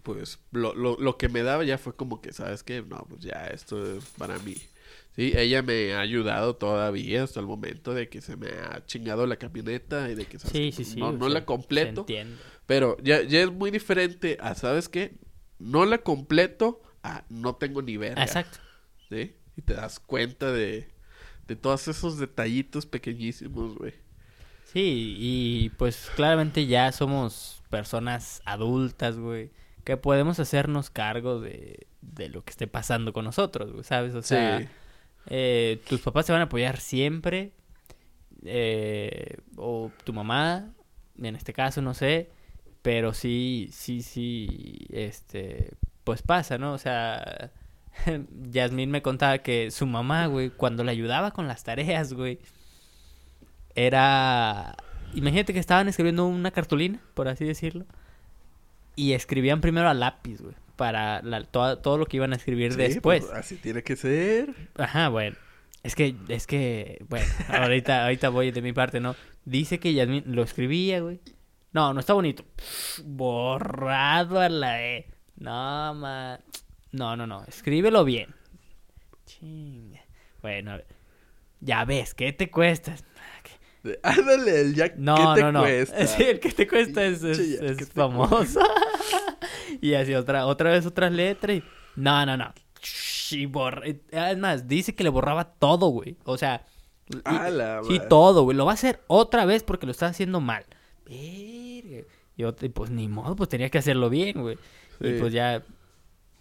Pues 0.04 0.40
lo, 0.52 0.74
lo, 0.74 0.96
lo 0.98 1.18
que 1.18 1.28
me 1.28 1.44
daba 1.44 1.64
ya 1.66 1.78
fue 1.78 1.94
como 1.96 2.22
que, 2.22 2.32
¿sabes 2.32 2.64
qué? 2.64 2.82
No, 2.82 3.06
pues 3.10 3.22
ya 3.22 3.48
esto 3.48 3.98
es 3.98 4.06
para 4.18 4.40
mí. 4.40 4.56
Sí, 5.18 5.34
ella 5.36 5.62
me 5.64 5.94
ha 5.96 6.00
ayudado 6.00 6.56
todavía 6.56 7.24
hasta 7.24 7.40
el 7.40 7.48
momento 7.48 7.94
de 7.94 8.08
que 8.08 8.22
se 8.22 8.38
me 8.38 8.50
ha 8.50 8.86
chingado 8.86 9.26
la 9.26 9.36
camioneta 9.38 10.10
y 10.10 10.16
de 10.16 10.26
que, 10.26 10.40
¿sabes 10.40 10.54
Sí, 10.54 10.72
sí, 10.72 10.86
sí. 10.94 11.00
no, 11.00 11.12
no 11.12 11.26
sea, 11.26 11.34
la 11.34 11.40
se 11.40 11.46
completo. 11.46 12.02
entiende. 12.02 12.36
Pero 12.68 12.98
ya, 13.02 13.24
ya 13.24 13.42
es 13.42 13.52
muy 13.52 13.72
diferente 13.72 14.38
a, 14.40 14.54
¿sabes 14.54 14.90
qué? 14.90 15.16
No 15.58 15.86
la 15.86 15.98
completo 16.00 16.82
a 17.02 17.24
no 17.30 17.56
tengo 17.56 17.82
ni 17.82 17.98
verga. 17.98 18.22
Exacto. 18.22 18.60
¿Sí? 19.10 19.36
Y 19.56 19.62
te 19.64 19.74
das 19.74 20.00
cuenta 20.00 20.52
de, 20.52 20.88
de 21.48 21.56
todos 21.56 21.88
esos 21.88 22.20
detallitos 22.20 22.86
pequeñísimos, 22.86 23.76
güey. 23.76 23.94
Sí, 24.66 25.16
y 25.18 25.70
pues 25.78 26.12
claramente 26.16 26.68
ya 26.68 26.92
somos 26.92 27.64
personas 27.70 28.42
adultas, 28.46 29.18
güey, 29.18 29.50
que 29.86 29.96
podemos 29.96 30.40
hacernos 30.40 30.90
cargo 30.90 31.40
de, 31.40 31.88
de 32.02 32.28
lo 32.28 32.44
que 32.44 32.52
esté 32.52 32.68
pasando 32.68 33.14
con 33.14 33.24
nosotros, 33.24 33.72
güey, 33.72 33.86
¿sabes? 33.86 34.14
O 34.14 34.22
sea, 34.22 34.60
sí. 34.60 34.68
eh, 35.28 35.82
tus 35.88 36.02
papás 36.02 36.26
te 36.26 36.34
van 36.34 36.42
a 36.42 36.46
apoyar 36.46 36.82
siempre, 36.82 37.54
eh, 38.44 39.38
o 39.56 39.90
tu 40.04 40.12
mamá, 40.12 40.74
en 41.18 41.36
este 41.38 41.54
caso, 41.54 41.82
no 41.82 41.94
sé, 41.94 42.30
pero 42.82 43.14
sí, 43.14 43.70
sí, 43.72 44.02
sí, 44.02 44.86
este, 44.90 45.72
pues 46.04 46.22
pasa, 46.22 46.58
¿no? 46.58 46.74
O 46.74 46.78
sea, 46.78 47.52
Yasmín 48.52 48.92
me 48.92 49.02
contaba 49.02 49.40
que 49.40 49.72
su 49.72 49.86
mamá, 49.86 50.28
güey, 50.28 50.50
cuando 50.50 50.84
le 50.84 50.92
ayudaba 50.92 51.32
con 51.32 51.48
las 51.48 51.64
tareas, 51.64 52.14
güey, 52.14 52.40
era... 53.76 54.76
Imagínate 55.14 55.54
que 55.54 55.60
estaban 55.60 55.88
escribiendo 55.88 56.26
una 56.28 56.52
cartulina, 56.52 57.00
por 57.14 57.28
así 57.28 57.46
decirlo, 57.46 57.86
y 58.96 59.14
escribían 59.14 59.62
primero 59.62 59.88
a 59.88 59.94
lápiz, 59.94 60.42
güey, 60.42 60.54
para 60.76 61.22
la- 61.22 61.44
toda- 61.44 61.82
todo 61.82 61.98
lo 61.98 62.06
que 62.06 62.18
iban 62.18 62.34
a 62.34 62.36
escribir 62.36 62.74
Sí, 62.74 62.78
después. 62.78 63.24
pues, 63.26 63.34
así 63.38 63.56
tiene 63.56 63.84
que 63.84 63.96
ser. 63.96 64.54
Ajá, 64.78 65.08
bueno. 65.10 65.38
Es 65.84 65.96
que, 65.96 66.16
es 66.28 66.46
que, 66.46 67.04
bueno, 67.08 67.26
ahorita, 67.48 68.04
ahorita 68.04 68.30
voy 68.30 68.52
de 68.52 68.62
mi 68.62 68.74
parte, 68.74 69.00
¿no? 69.00 69.16
Dice 69.46 69.80
que 69.80 69.94
Yasmín 69.94 70.24
lo 70.28 70.44
escribía, 70.44 71.00
güey. 71.00 71.22
No, 71.74 71.94
no 71.94 72.00
está 72.00 72.14
bonito. 72.14 72.44
Pff, 72.56 73.02
borrado 73.06 74.40
a 74.40 74.50
la 74.50 74.84
E. 74.84 75.08
No, 75.36 75.94
ma. 75.94 76.40
No, 76.92 77.16
no, 77.16 77.28
no. 77.28 77.44
Escríbelo 77.46 78.04
bien. 78.06 78.34
Chinga. 79.26 80.02
Bueno, 80.42 80.72
a 80.72 80.78
ver. 80.78 80.88
Ya 81.60 81.86
ves, 81.86 82.14
¿qué 82.14 82.34
te 82.34 82.50
cuesta? 82.52 82.96
Ándale, 84.04 84.62
el 84.62 84.76
ya, 84.76 84.92
No, 84.98 85.16
¿qué 85.16 85.24
te 85.36 85.42
no, 85.44 85.52
no. 85.54 85.62
cuesta? 85.62 86.08
Sí, 86.08 86.24
el 86.24 86.40
que 86.40 86.52
te 86.52 86.68
cuesta 86.68 87.04
es, 87.06 87.24
es- 87.24 87.40
es 87.40 87.78
¿qué 87.78 87.86
te 87.86 87.92
famoso. 87.94 88.60
y 89.82 89.94
así 89.94 90.14
otra, 90.14 90.46
otra 90.46 90.72
vez 90.72 90.86
otras 90.86 91.12
letras. 91.12 91.58
y- 91.58 91.64
No, 91.96 92.26
no, 92.26 92.38
no. 92.38 92.54
Y 93.32 93.46
borra... 93.46 93.84
Es 93.86 94.38
más, 94.38 94.68
dice 94.68 94.96
que 94.96 95.04
le 95.04 95.10
borraba 95.10 95.46
todo, 95.54 95.88
güey. 95.90 96.18
O 96.26 96.38
sea... 96.38 96.66
y- 97.10 97.88
sí, 97.88 98.02
todo, 98.10 98.44
güey. 98.44 98.56
Lo 98.58 98.66
va 98.66 98.72
a 98.72 98.76
hacer 98.76 99.02
otra 99.08 99.46
vez 99.46 99.64
porque 99.64 99.86
lo 99.86 99.92
está 99.92 100.08
haciendo 100.08 100.42
mal. 100.42 100.66
Verga. 101.08 102.08
Y 102.38 102.44
ot- 102.44 102.64
y 102.64 102.70
pues 102.70 102.92
ni 102.92 103.08
modo, 103.08 103.36
pues 103.36 103.50
tenía 103.50 103.70
que 103.70 103.78
hacerlo 103.80 104.10
bien, 104.10 104.42
güey. 104.42 104.58
Y 105.02 105.14
pues 105.14 105.34
ya... 105.34 105.64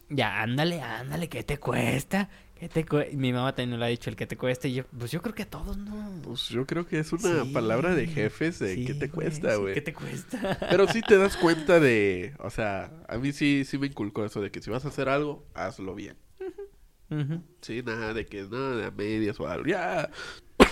Ya, 0.09 0.43
ándale, 0.43 0.81
ándale, 0.83 1.29
¿qué 1.29 1.43
te 1.43 1.59
cuesta? 1.59 2.31
¿Qué 2.55 2.69
te 2.69 2.85
cuesta? 2.87 3.17
Mi 3.17 3.33
mamá 3.33 3.55
también 3.55 3.71
me 3.73 3.79
lo 3.79 3.85
ha 3.85 3.89
dicho, 3.89 4.09
el 4.11 4.17
que 4.17 4.27
te 4.27 4.37
cuesta. 4.37 4.69
Y 4.69 4.75
yo, 4.75 4.85
pues 4.87 5.11
yo 5.11 5.21
creo 5.23 5.35
que 5.35 5.43
a 5.45 5.51
todos, 5.51 5.77
¿no? 5.79 6.21
Pues 6.23 6.49
yo 6.49 6.67
creo 6.67 6.87
que 6.87 6.99
es 6.99 7.13
una 7.13 7.41
Sí, 7.43 7.53
palabra 7.53 7.95
de 7.95 8.07
jefes 8.07 8.59
de 8.59 8.75
sí, 8.75 8.85
qué 8.85 8.95
te 8.95 9.09
güey, 9.09 9.15
cuesta, 9.15 9.53
sí, 9.53 9.61
güey. 9.61 9.75
¿Qué 9.75 9.81
te 9.83 9.93
cuesta? 9.95 10.59
Pero 10.69 10.87
sí 10.89 11.03
te 11.03 11.19
das 11.19 11.37
cuenta 11.37 11.81
de, 11.81 12.35
o 12.39 12.51
sea, 12.51 12.93
a 13.09 13.19
mí 13.19 13.33
sí, 13.33 13.65
sí 13.65 13.79
me 13.79 13.87
inculcó 13.89 14.25
eso 14.25 14.41
de 14.41 14.51
que 14.51 14.61
si 14.63 14.71
vas 14.71 14.85
a 14.85 14.89
hacer 14.89 15.09
algo, 15.09 15.45
hazlo 15.55 15.95
bien. 15.95 16.17
Sí, 17.63 17.83
nada 17.85 18.15
de 18.15 18.27
que, 18.27 18.43
nada 18.45 18.77
de 18.77 18.91
medias 18.93 19.39
o 19.41 19.49
algo. 19.49 19.67
Ya, 19.67 20.11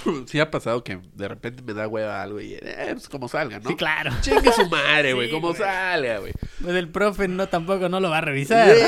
sí 0.27 0.41
ha 0.41 0.51
pasado 0.51 0.83
que 0.85 0.99
de 1.15 1.29
repente 1.29 1.63
me 1.63 1.75
da 1.75 1.87
hueva 1.89 2.23
algo 2.23 2.41
y, 2.41 2.55
eh, 2.55 2.89
pues 2.93 3.09
como 3.09 3.29
salga, 3.29 3.59
¿no? 3.61 3.71
Sí, 3.71 3.77
claro. 3.77 4.11
Chingue 4.21 4.53
su 4.53 4.69
madre, 4.69 5.13
güey, 5.15 5.29
Sí, 5.29 5.35
como 5.35 5.49
güey. 5.49 5.59
salga, 5.61 6.19
güey. 6.19 6.33
Pues 6.63 6.75
el 6.77 6.89
profe 6.89 7.29
no 7.29 7.49
tampoco 7.49 7.89
no 7.89 8.01
lo 8.01 8.11
va 8.11 8.19
a 8.19 8.23
revisar. 8.23 8.75
Sí, 8.75 8.83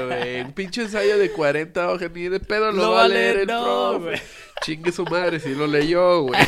güey, 0.06 0.40
un 0.42 0.52
pinche 0.52 0.82
ensayo 0.82 1.18
de 1.18 1.30
40 1.30 1.90
hojas, 1.92 2.10
ni 2.12 2.28
de 2.28 2.40
pedo 2.40 2.72
lo 2.72 2.82
No 2.82 2.90
va 2.92 3.04
a 3.04 3.08
leer 3.08 3.36
el 3.40 3.46
no, 3.46 3.62
profe. 3.92 4.04
güey. 4.04 4.20
Chingue 4.62 4.90
su 4.90 5.04
madre 5.04 5.38
si 5.38 5.54
lo 5.54 5.66
leyó, 5.66 6.22
güey. 6.22 6.40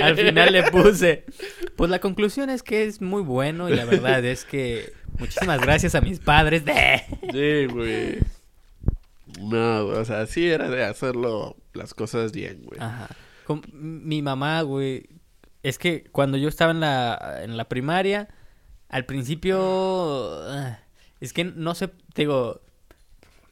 Al 0.00 0.16
final 0.16 0.52
le 0.52 0.62
puse. 0.70 1.24
Pues 1.76 1.90
la 1.90 1.98
conclusión 1.98 2.48
es 2.48 2.62
que 2.62 2.84
es 2.84 3.00
muy 3.00 3.22
bueno 3.22 3.68
y 3.68 3.74
la 3.74 3.84
verdad 3.84 4.24
es 4.24 4.44
que 4.44 4.92
muchísimas 5.18 5.60
gracias 5.60 5.96
a 5.96 6.00
mis 6.00 6.20
padres 6.20 6.64
de. 6.64 7.02
Sí, 7.32 7.66
güey. 7.72 8.18
No, 9.40 9.86
o 9.86 10.04
sea, 10.04 10.26
sí 10.26 10.48
era 10.48 10.68
de 10.68 10.84
hacerlo 10.84 11.56
las 11.72 11.94
cosas 11.94 12.32
bien, 12.32 12.62
güey. 12.62 12.80
Ajá. 12.80 13.08
Mi 13.72 14.22
mamá, 14.22 14.62
güey. 14.62 15.08
Es 15.62 15.78
que 15.78 16.04
cuando 16.10 16.36
yo 16.38 16.48
estaba 16.48 16.72
en 16.72 16.80
la, 16.80 17.40
en 17.42 17.56
la 17.56 17.68
primaria, 17.68 18.28
al 18.88 19.06
principio. 19.06 20.40
Es 21.20 21.32
que 21.32 21.44
no 21.44 21.74
sé, 21.74 21.88
te 21.88 22.22
digo. 22.22 22.60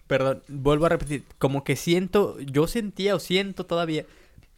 Perdón, 0.06 0.42
vuelvo 0.48 0.86
a 0.86 0.90
repetir. 0.90 1.24
Como 1.38 1.64
que 1.64 1.76
siento, 1.76 2.38
yo 2.40 2.66
sentía 2.66 3.14
o 3.14 3.20
siento 3.20 3.64
todavía 3.64 4.06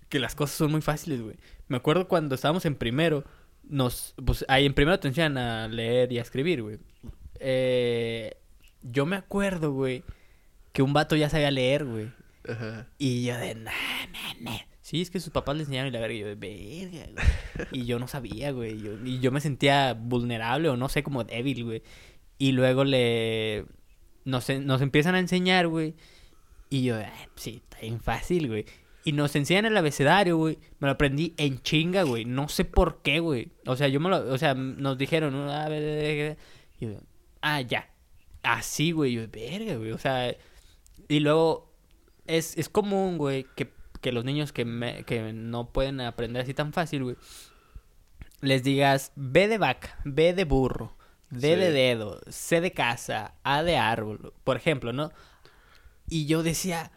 que 0.08 0.18
las 0.18 0.34
cosas 0.34 0.56
son 0.56 0.70
muy 0.70 0.80
fáciles, 0.80 1.20
güey. 1.20 1.36
Me 1.68 1.76
acuerdo 1.76 2.08
cuando 2.08 2.34
estábamos 2.34 2.64
en 2.66 2.74
primero, 2.74 3.24
nos, 3.64 4.14
pues 4.24 4.44
ahí 4.48 4.66
en 4.66 4.74
primero 4.74 4.98
te 4.98 5.08
enseñan 5.08 5.38
a 5.38 5.68
leer 5.68 6.12
y 6.12 6.18
a 6.18 6.22
escribir, 6.22 6.62
güey. 6.62 6.78
Eh, 7.38 8.36
yo 8.82 9.06
me 9.06 9.16
acuerdo, 9.16 9.72
güey, 9.72 10.04
que 10.72 10.82
un 10.82 10.92
vato 10.92 11.16
ya 11.16 11.28
sabía 11.28 11.50
leer, 11.50 11.84
güey. 11.84 12.10
Ajá. 12.48 12.88
Y 12.98 13.24
yo 13.24 13.36
de, 13.36 13.54
nah, 13.54 13.70
nah, 14.12 14.34
nah. 14.52 14.58
Sí, 14.80 15.00
es 15.00 15.10
que 15.10 15.20
sus 15.20 15.32
papás 15.32 15.54
le 15.56 15.62
enseñaron 15.62 15.88
y 15.88 15.92
la 15.92 16.00
verga. 16.00 16.14
Y 16.14 16.18
yo 16.20 16.26
de, 16.26 16.34
verga, 16.34 17.08
güey. 17.12 17.66
Y 17.82 17.84
yo 17.86 17.98
no 17.98 18.08
sabía, 18.08 18.50
güey. 18.50 18.80
Yo- 18.80 18.98
y 19.04 19.20
yo 19.20 19.30
me 19.32 19.40
sentía 19.40 19.94
vulnerable 19.94 20.68
o 20.68 20.76
no 20.76 20.88
sé, 20.88 21.02
como 21.02 21.24
débil, 21.24 21.64
güey. 21.64 21.82
Y 22.38 22.52
luego 22.52 22.84
le... 22.84 23.64
Nos, 24.24 24.48
nos 24.50 24.80
empiezan 24.82 25.14
a 25.14 25.18
enseñar, 25.20 25.68
güey. 25.68 25.94
Y 26.70 26.82
yo, 26.84 26.96
"Ay, 26.96 27.06
sí, 27.36 27.60
está 27.62 27.80
bien 27.80 28.00
fácil, 28.00 28.48
güey. 28.48 28.64
Y 29.04 29.12
nos 29.12 29.34
enseñan 29.36 29.66
el 29.66 29.76
abecedario, 29.76 30.36
güey. 30.36 30.58
Me 30.78 30.86
lo 30.88 30.92
aprendí 30.92 31.34
en 31.36 31.60
chinga, 31.62 32.02
güey. 32.04 32.24
No 32.24 32.48
sé 32.48 32.64
por 32.64 33.02
qué, 33.02 33.20
güey. 33.20 33.50
O 33.66 33.76
sea, 33.76 33.88
yo 33.88 34.00
me 34.00 34.08
lo... 34.10 34.32
O 34.32 34.38
sea, 34.38 34.54
nos 34.54 34.98
dijeron... 34.98 35.32
¿no? 35.32 35.50
A 35.52 35.68
ver, 35.68 36.36
y 36.80 36.86
yo, 36.86 36.98
ah, 37.40 37.60
ya. 37.60 37.88
Así, 38.42 38.90
güey. 38.92 39.12
Yo, 39.12 39.22
verga, 39.28 39.76
güey. 39.76 39.92
O 39.92 39.98
sea... 39.98 40.34
Y 41.08 41.20
luego... 41.20 41.70
Es, 42.24 42.56
es 42.56 42.68
común, 42.68 43.18
güey, 43.18 43.46
que, 43.56 43.72
que 44.00 44.12
los 44.12 44.24
niños 44.24 44.52
que, 44.52 44.64
me- 44.64 45.02
que 45.04 45.32
no 45.32 45.72
pueden 45.72 46.00
aprender 46.00 46.42
así 46.42 46.54
tan 46.54 46.72
fácil, 46.72 47.02
güey, 47.02 47.16
les 48.40 48.62
digas 48.62 49.10
B 49.16 49.48
de 49.48 49.58
vaca, 49.58 49.98
B 50.04 50.32
de 50.32 50.44
burro, 50.44 50.96
D 51.30 51.54
Sí. 51.54 51.60
de 51.60 51.72
dedo, 51.72 52.20
C 52.28 52.60
de 52.60 52.72
casa, 52.72 53.34
A 53.42 53.64
de 53.64 53.76
árbol, 53.76 54.32
por 54.44 54.56
ejemplo, 54.56 54.92
¿no? 54.92 55.10
Y 56.08 56.26
yo 56.26 56.44
decía, 56.44 56.92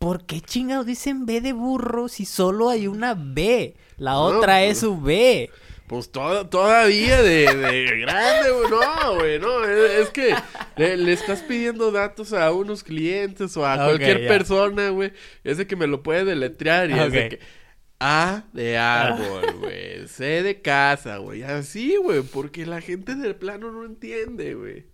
¿por 0.00 0.26
qué 0.26 0.40
chingados 0.40 0.84
dicen 0.86 1.26
B 1.26 1.40
de 1.40 1.52
burro 1.52 2.08
si 2.08 2.24
solo 2.24 2.68
hay 2.68 2.88
una 2.88 3.14
B? 3.14 3.76
La 3.98 4.12
No, 4.12 4.22
otra 4.22 4.58
pues- 4.58 4.70
es 4.72 4.78
su 4.80 5.00
B. 5.00 5.48
Pues 5.86 6.10
to- 6.10 6.48
todavía 6.48 7.22
de, 7.22 7.54
de 7.54 7.98
grande, 8.00 8.50
güey. 8.50 8.70
No, 8.70 9.14
güey, 9.14 9.38
no. 9.38 9.64
Es, 9.64 10.00
es 10.00 10.10
que 10.10 10.34
le, 10.76 10.96
le 10.96 11.12
estás 11.12 11.42
pidiendo 11.42 11.92
datos 11.92 12.32
a 12.32 12.50
unos 12.52 12.82
clientes 12.82 13.56
o 13.56 13.64
a 13.66 13.76
cualquier 13.76 14.26
persona, 14.26 14.88
güey. 14.90 15.12
Es 15.44 15.58
de 15.58 15.66
que 15.66 15.76
me 15.76 15.86
lo 15.86 16.02
puede 16.02 16.24
deletrear 16.24 16.90
y 16.90 16.98
es 16.98 17.12
de 17.12 17.28
que. 17.28 17.38
A 17.98 18.44
de 18.52 18.76
árbol, 18.76 19.54
güey. 19.60 20.06
C 20.08 20.42
de 20.42 20.60
casa, 20.60 21.16
güey. 21.18 21.42
Así, 21.44 21.96
güey. 21.96 22.20
Porque 22.22 22.66
la 22.66 22.80
gente 22.80 23.14
del 23.14 23.36
plano 23.36 23.72
no 23.72 23.84
entiende, 23.86 24.54
güey. 24.54 24.86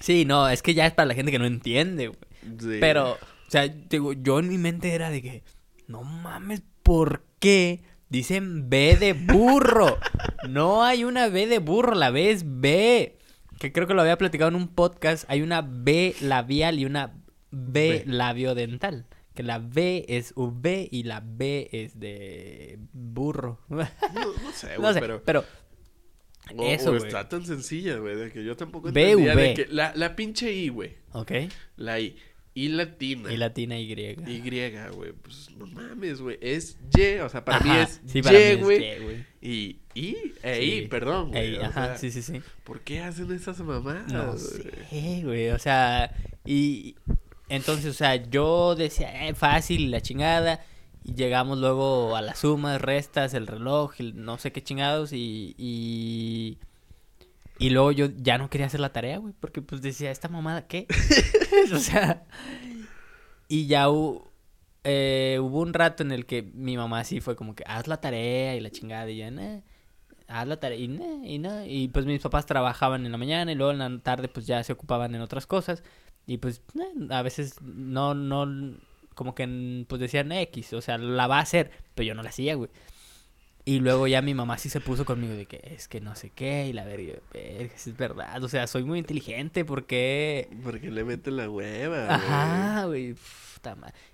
Sí, 0.00 0.24
no, 0.24 0.48
es 0.48 0.62
que 0.62 0.72
ya 0.72 0.86
es 0.86 0.92
para 0.94 1.06
la 1.06 1.14
gente 1.14 1.32
que 1.32 1.38
no 1.38 1.46
entiende, 1.46 2.08
güey. 2.08 2.18
Sí. 2.58 2.78
Pero, 2.80 3.12
o 3.12 3.50
sea, 3.50 3.66
digo, 3.68 4.12
yo 4.12 4.38
en 4.38 4.48
mi 4.48 4.56
mente 4.56 4.94
era 4.94 5.10
de 5.10 5.20
que, 5.20 5.42
no 5.88 6.04
mames, 6.04 6.62
¿por 6.82 7.24
qué 7.38 7.82
dicen 8.08 8.68
B 8.70 8.96
de 8.96 9.12
burro? 9.12 9.98
No 10.48 10.82
hay 10.84 11.04
una 11.04 11.28
B 11.28 11.46
de 11.46 11.58
burro, 11.58 11.94
la 11.94 12.10
B 12.10 12.30
es 12.30 12.44
B. 12.46 13.18
Que 13.58 13.72
creo 13.72 13.86
que 13.86 13.94
lo 13.94 14.02
había 14.02 14.18
platicado 14.18 14.48
en 14.50 14.54
un 14.56 14.68
podcast. 14.68 15.24
Hay 15.28 15.42
una 15.42 15.62
B 15.62 16.14
labial 16.20 16.78
y 16.78 16.84
una 16.84 17.14
B, 17.50 18.04
B. 18.04 18.04
labiodental. 18.06 19.06
Que 19.34 19.42
la 19.42 19.58
B 19.58 20.04
es 20.08 20.32
V 20.36 20.88
y 20.90 21.02
la 21.04 21.22
B 21.24 21.68
es 21.72 21.98
de 22.00 22.78
burro. 22.92 23.60
No, 23.68 23.78
no 23.80 24.52
sé, 24.52 24.68
güey, 24.76 24.80
no 24.80 24.92
sé, 24.92 25.00
pero. 25.00 25.22
pero 25.24 25.44
o- 26.56 26.62
eso, 26.64 26.92
o 26.92 26.96
está 26.96 27.28
tan 27.28 27.44
sencilla, 27.44 27.96
güey, 27.96 28.14
de 28.16 28.30
que 28.30 28.44
yo 28.44 28.56
tampoco 28.56 28.92
B, 28.92 29.10
entendía 29.10 29.34
de 29.34 29.42
V. 29.48 29.54
que 29.54 29.66
la, 29.72 29.92
la 29.96 30.14
pinche 30.16 30.52
I, 30.52 30.68
güey. 30.68 30.94
Ok. 31.12 31.32
La 31.76 31.98
I. 32.00 32.16
I 32.56 32.68
latina. 32.68 33.30
Y 33.30 33.36
latina 33.36 33.78
Y. 33.78 34.24
Y, 34.26 34.40
güey, 34.88 35.12
pues 35.12 35.50
no 35.58 35.66
mames, 35.66 36.22
güey. 36.22 36.38
Es 36.40 36.78
Y, 36.90 37.20
o 37.20 37.28
sea, 37.28 37.44
para 37.44 37.60
mí 37.60 37.70
Ajá, 37.70 37.82
es 37.82 38.00
sí, 38.06 38.22
mí 38.22 38.32
Y, 38.32 38.42
es 38.42 38.60
güey. 38.62 38.82
Y, 38.82 39.02
güey. 39.02 39.26
Y 39.42 39.78
I, 39.94 40.16
e 40.42 40.56
Sí. 40.56 40.64
I, 40.64 40.88
perdón, 40.88 41.30
güey. 41.30 41.56
Ajá, 41.58 41.84
sea, 41.84 41.98
sí, 41.98 42.10
sí, 42.10 42.22
sí. 42.22 42.40
¿Por 42.64 42.80
qué 42.80 43.00
hacen 43.00 43.30
esas 43.30 43.60
mamadas? 43.60 44.10
No 44.10 44.36
sé, 44.38 45.22
güey, 45.22 45.50
o 45.50 45.58
sea, 45.58 46.14
y 46.46 46.96
entonces, 47.48 47.86
o 47.86 47.94
sea, 47.94 48.16
yo 48.16 48.74
decía, 48.74 49.28
eh, 49.28 49.34
fácil, 49.34 49.90
la 49.90 50.00
chingada, 50.00 50.64
y 51.04 51.14
llegamos 51.14 51.58
luego 51.58 52.16
a 52.16 52.22
las 52.22 52.38
sumas, 52.38 52.80
restas, 52.80 53.34
el 53.34 53.46
reloj, 53.46 53.92
el 53.98 54.24
no 54.24 54.38
sé 54.38 54.50
qué 54.50 54.62
chingados, 54.62 55.12
y, 55.12 55.54
y, 55.58 56.58
y 57.58 57.70
luego 57.70 57.92
yo 57.92 58.06
ya 58.16 58.38
no 58.38 58.50
quería 58.50 58.66
hacer 58.66 58.80
la 58.80 58.92
tarea, 58.92 59.18
güey, 59.18 59.34
porque 59.38 59.62
pues 59.62 59.82
decía, 59.82 60.10
¿esta 60.10 60.28
mamada 60.28 60.66
qué? 60.66 60.86
o 61.74 61.78
sea, 61.78 62.24
y 63.48 63.66
ya 63.66 63.88
hu- 63.88 64.22
eh, 64.84 65.38
hubo 65.40 65.60
un 65.60 65.74
rato 65.74 66.02
en 66.02 66.12
el 66.12 66.26
que 66.26 66.42
mi 66.42 66.76
mamá 66.76 67.04
sí 67.04 67.20
fue 67.20 67.36
como 67.36 67.54
que, 67.54 67.64
haz 67.66 67.86
la 67.88 68.00
tarea 68.00 68.56
y 68.56 68.60
la 68.60 68.70
chingada, 68.70 69.10
y 69.10 69.18
ya, 69.18 69.30
"Nah, 69.30 69.60
haz 70.28 70.46
la 70.48 70.58
tarea 70.60 70.78
y, 70.78 70.88
nah, 70.88 71.24
y 71.24 71.38
no, 71.38 71.64
y 71.66 71.88
pues 71.88 72.06
mis 72.06 72.20
papás 72.20 72.46
trabajaban 72.46 73.06
en 73.06 73.12
la 73.12 73.18
mañana 73.18 73.52
y 73.52 73.54
luego 73.54 73.72
en 73.72 73.78
la 73.78 73.98
tarde 74.00 74.28
pues 74.28 74.46
ya 74.46 74.62
se 74.64 74.72
ocupaban 74.72 75.14
en 75.14 75.20
otras 75.22 75.46
cosas 75.46 75.82
y 76.26 76.38
pues 76.38 76.62
nah, 76.74 77.18
a 77.18 77.22
veces 77.22 77.56
no, 77.62 78.14
no, 78.14 78.76
como 79.14 79.34
que 79.34 79.84
pues 79.88 80.00
decían 80.00 80.32
X, 80.32 80.72
o 80.74 80.80
sea, 80.82 80.98
la 80.98 81.26
va 81.28 81.38
a 81.38 81.42
hacer, 81.42 81.70
pero 81.94 82.08
yo 82.08 82.14
no 82.14 82.22
la 82.22 82.30
hacía, 82.30 82.54
güey. 82.56 82.70
Y 83.68 83.80
luego 83.80 84.06
ya 84.06 84.22
mi 84.22 84.32
mamá 84.32 84.58
sí 84.58 84.68
se 84.68 84.80
puso 84.80 85.04
conmigo 85.04 85.34
de 85.34 85.46
que 85.46 85.60
es 85.74 85.88
que 85.88 86.00
no 86.00 86.14
sé 86.14 86.30
qué 86.30 86.68
y 86.68 86.72
la 86.72 86.84
verga, 86.84 87.14
es 87.34 87.96
verdad, 87.96 88.42
o 88.44 88.48
sea, 88.48 88.68
soy 88.68 88.84
muy 88.84 89.00
inteligente 89.00 89.64
porque... 89.64 90.48
Porque 90.62 90.88
le 90.88 91.02
meten 91.02 91.36
la 91.36 91.50
hueva, 91.50 92.14
Ajá, 92.14 92.84
güey. 92.86 93.16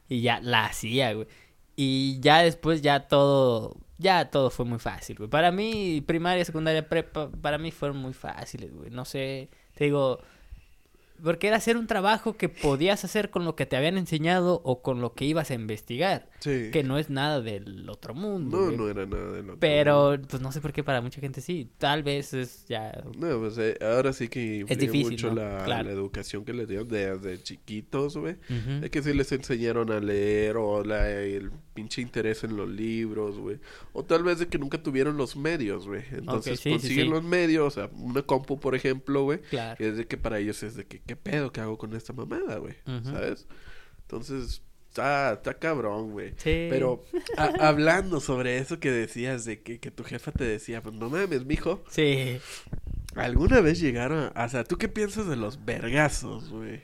Y 0.08 0.22
ya 0.22 0.40
la 0.40 0.64
hacía, 0.64 1.12
güey. 1.12 1.26
Y 1.76 2.18
ya 2.20 2.42
después 2.42 2.80
ya 2.80 3.08
todo, 3.08 3.76
ya 3.98 4.30
todo 4.30 4.48
fue 4.48 4.64
muy 4.64 4.78
fácil, 4.78 5.16
güey. 5.18 5.28
Para 5.28 5.52
mí, 5.52 6.02
primaria, 6.06 6.46
secundaria, 6.46 6.88
prepa, 6.88 7.30
para 7.30 7.58
mí 7.58 7.70
fueron 7.72 7.98
muy 7.98 8.14
fáciles, 8.14 8.72
güey. 8.72 8.90
No 8.90 9.04
sé, 9.04 9.50
te 9.74 9.84
digo, 9.84 10.20
porque 11.22 11.48
era 11.48 11.56
hacer 11.56 11.76
un 11.76 11.86
trabajo 11.86 12.36
que 12.36 12.48
podías 12.48 13.04
hacer 13.04 13.30
con 13.30 13.44
lo 13.44 13.54
que 13.56 13.66
te 13.66 13.76
habían 13.76 13.96
enseñado 13.98 14.60
o 14.64 14.82
con 14.82 15.00
lo 15.00 15.14
que 15.14 15.24
ibas 15.24 15.50
a 15.50 15.54
investigar. 15.54 16.28
Sí. 16.40 16.70
que 16.72 16.82
no 16.82 16.98
es 16.98 17.08
nada 17.08 17.40
del 17.40 17.88
otro 17.88 18.14
mundo, 18.14 18.56
No, 18.58 18.64
güey. 18.64 18.76
no 18.76 18.88
era 18.88 19.06
nada 19.06 19.30
de 19.30 19.42
lo 19.44 19.58
Pero, 19.60 20.16
pues 20.28 20.42
no 20.42 20.50
sé 20.50 20.60
por 20.60 20.72
qué 20.72 20.82
para 20.82 21.00
mucha 21.00 21.20
gente 21.20 21.40
sí. 21.40 21.70
Tal 21.78 22.02
vez 22.02 22.34
es 22.34 22.66
ya... 22.66 23.00
No, 23.16 23.38
pues 23.38 23.56
eh, 23.58 23.78
ahora 23.80 24.12
sí 24.12 24.26
que 24.28 24.56
influye 24.58 24.80
difícil, 24.80 25.12
mucho 25.12 25.28
¿no? 25.28 25.34
la, 25.36 25.64
Claro. 25.64 25.84
la 25.84 25.92
educación 25.92 26.44
que 26.44 26.52
les 26.52 26.66
dieron 26.66 26.88
desde 26.88 27.40
chiquitos, 27.42 28.16
güey. 28.16 28.36
De 28.80 28.90
que 28.90 29.02
sí 29.02 29.12
les 29.14 29.30
enseñaron 29.30 29.92
a 29.92 30.00
leer 30.00 30.56
o 30.56 30.82
la, 30.82 31.08
el 31.10 31.52
pinche 31.74 32.02
interés 32.02 32.44
en 32.44 32.56
los 32.56 32.68
libros, 32.68 33.38
güey. 33.38 33.58
O 33.92 34.04
tal 34.04 34.22
vez 34.22 34.38
de 34.38 34.48
que 34.48 34.58
nunca 34.58 34.82
tuvieron 34.82 35.16
los 35.16 35.36
medios, 35.36 35.86
güey. 35.86 36.02
Entonces 36.12 36.58
sí, 36.60 36.64
sí, 36.64 36.70
consiguen 36.72 37.04
sí. 37.06 37.10
los 37.10 37.22
medios, 37.24 37.66
o 37.66 37.70
sea, 37.70 37.90
una 37.94 38.22
compu, 38.22 38.60
por 38.60 38.74
ejemplo, 38.74 39.22
güey. 39.24 39.40
Claro. 39.42 39.76
Que 39.76 39.88
es 39.88 39.96
de 39.96 40.06
que 40.06 40.16
para 40.16 40.38
ellos 40.38 40.62
es 40.62 40.74
de 40.76 40.86
que, 40.86 41.00
¿qué 41.00 41.16
pedo 41.16 41.52
que 41.52 41.60
hago 41.60 41.78
con 41.78 41.94
esta 41.94 42.12
mamada, 42.12 42.58
güey? 42.58 42.74
¿Sabes? 43.04 43.46
Entonces, 44.02 44.62
está, 44.88 45.32
está 45.32 45.54
cabrón, 45.54 46.12
güey. 46.12 46.30
Sí. 46.36 46.66
Pero 46.70 47.02
a- 47.36 47.44
hablando 47.68 48.20
sobre 48.20 48.58
eso 48.58 48.78
que 48.78 48.90
decías 48.90 49.44
de 49.44 49.62
que, 49.62 49.80
que 49.80 49.90
tu 49.90 50.04
jefa 50.04 50.32
te 50.32 50.44
decía, 50.44 50.82
pues 50.82 50.94
no 50.94 51.08
mames, 51.08 51.46
mijo. 51.46 51.82
Sí. 51.90 52.38
¿Alguna 53.14 53.60
vez 53.60 53.78
llegaron 53.80 54.30
a... 54.34 54.44
O 54.44 54.48
sea, 54.48 54.64
¿tú 54.64 54.76
qué 54.78 54.88
piensas 54.88 55.26
de 55.28 55.36
los 55.36 55.64
vergazos, 55.64 56.48
güey? 56.50 56.80